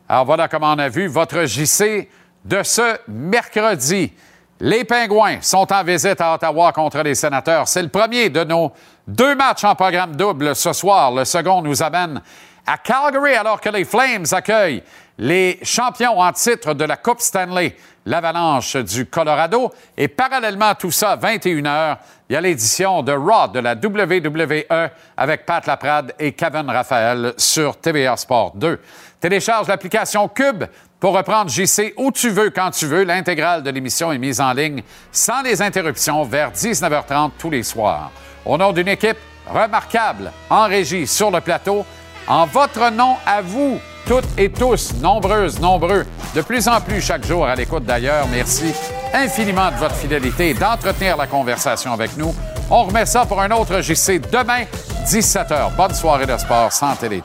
Alors 0.09 0.25
voilà 0.25 0.49
comment 0.49 0.73
on 0.73 0.79
a 0.81 0.89
vu 0.89 1.07
votre 1.07 1.45
JC 1.45 2.09
de 2.45 2.65
ce 2.65 2.97
mercredi. 3.07 4.13
Les 4.59 4.83
Pingouins 4.83 5.41
sont 5.41 5.73
en 5.73 5.85
visite 5.85 6.21
à 6.21 6.35
Ottawa 6.35 6.73
contre 6.73 7.01
les 7.03 7.15
Sénateurs. 7.15 7.69
C'est 7.69 7.83
le 7.83 7.89
premier 7.91 8.29
de 8.29 8.43
nos 8.43 8.73
deux 9.07 9.37
matchs 9.37 9.63
en 9.63 9.77
programme 9.77 10.17
double 10.17 10.57
ce 10.57 10.73
soir. 10.73 11.13
Le 11.13 11.25
second 11.25 11.63
nous 11.63 11.81
amène 11.81 12.21
à 12.67 12.79
Calgary 12.79 13.35
alors 13.35 13.61
que 13.61 13.69
les 13.69 13.85
Flames 13.85 14.27
accueillent 14.31 14.83
les 15.19 15.59
champions 15.63 16.19
en 16.19 16.33
titre 16.33 16.75
de 16.75 16.85
la 16.85 16.97
Coupe 16.97 17.21
Stanley, 17.21 17.77
l'Avalanche 18.07 18.77
du 18.77 19.07
Colorado. 19.07 19.73
Et 19.97 20.09
parallèlement 20.09 20.69
à 20.69 20.75
tout 20.75 20.91
ça, 20.91 21.17
21h, 21.17 21.99
il 22.29 22.33
y 22.33 22.37
a 22.37 22.41
l'édition 22.41 23.03
de 23.03 23.13
Raw 23.13 23.49
de 23.49 23.61
la 23.61 23.75
WWE 23.75 24.91
avec 25.17 25.47
Pat 25.47 25.67
Laprade 25.67 26.15
et 26.19 26.33
Kevin 26.33 26.69
Raphaël 26.71 27.35
sur 27.37 27.77
TVA 27.77 28.17
Sport 28.17 28.53
2. 28.57 28.81
Télécharge 29.21 29.69
l'application 29.69 30.29
Cube 30.29 30.65
pour 30.99 31.15
reprendre 31.15 31.51
JC 31.51 31.95
où 31.97 32.11
tu 32.11 32.31
veux, 32.31 32.51
quand 32.51 32.71
tu 32.71 32.87
veux. 32.87 33.05
L'intégrale 33.05 33.63
de 33.63 33.71
l'émission 33.71 34.13
est 34.13 34.19
mise 34.19 34.41
en 34.41 34.53
ligne 34.53 34.83
sans 35.11 35.43
les 35.43 35.61
interruptions 35.61 36.25
vers 36.25 36.53
19h30 36.53 37.33
tous 37.39 37.51
les 37.51 37.63
soirs. 37.63 38.11
Au 38.45 38.57
nom 38.57 38.73
d'une 38.73 38.89
équipe 38.89 39.19
remarquable 39.47 40.33
en 40.49 40.67
régie 40.67 41.07
sur 41.07 41.31
le 41.31 41.41
plateau, 41.41 41.85
en 42.27 42.47
votre 42.47 42.91
nom 42.91 43.17
à 43.27 43.43
vous, 43.43 43.79
toutes 44.07 44.29
et 44.39 44.51
tous, 44.51 44.95
nombreuses, 45.01 45.61
nombreux, 45.61 46.05
de 46.35 46.41
plus 46.41 46.69
en 46.69 46.81
plus 46.81 47.01
chaque 47.01 47.25
jour 47.27 47.47
à 47.47 47.55
l'écoute 47.55 47.85
d'ailleurs. 47.85 48.27
Merci 48.31 48.73
infiniment 49.13 49.71
de 49.71 49.77
votre 49.77 49.95
fidélité 49.95 50.51
et 50.51 50.55
d'entretenir 50.55 51.17
la 51.17 51.27
conversation 51.27 51.93
avec 51.93 52.17
nous. 52.17 52.35
On 52.71 52.85
remet 52.85 53.07
ça 53.07 53.27
pour 53.27 53.41
un 53.41 53.51
autre 53.51 53.81
JC 53.81 54.21
demain, 54.31 54.65
17h. 55.05 55.77
Bonne 55.77 55.95
soirée 55.95 56.27
de 56.27 56.37
sport, 56.37 56.73
santé 56.73 57.09
les. 57.09 57.23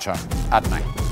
À 0.51 0.59
demain. 0.59 1.06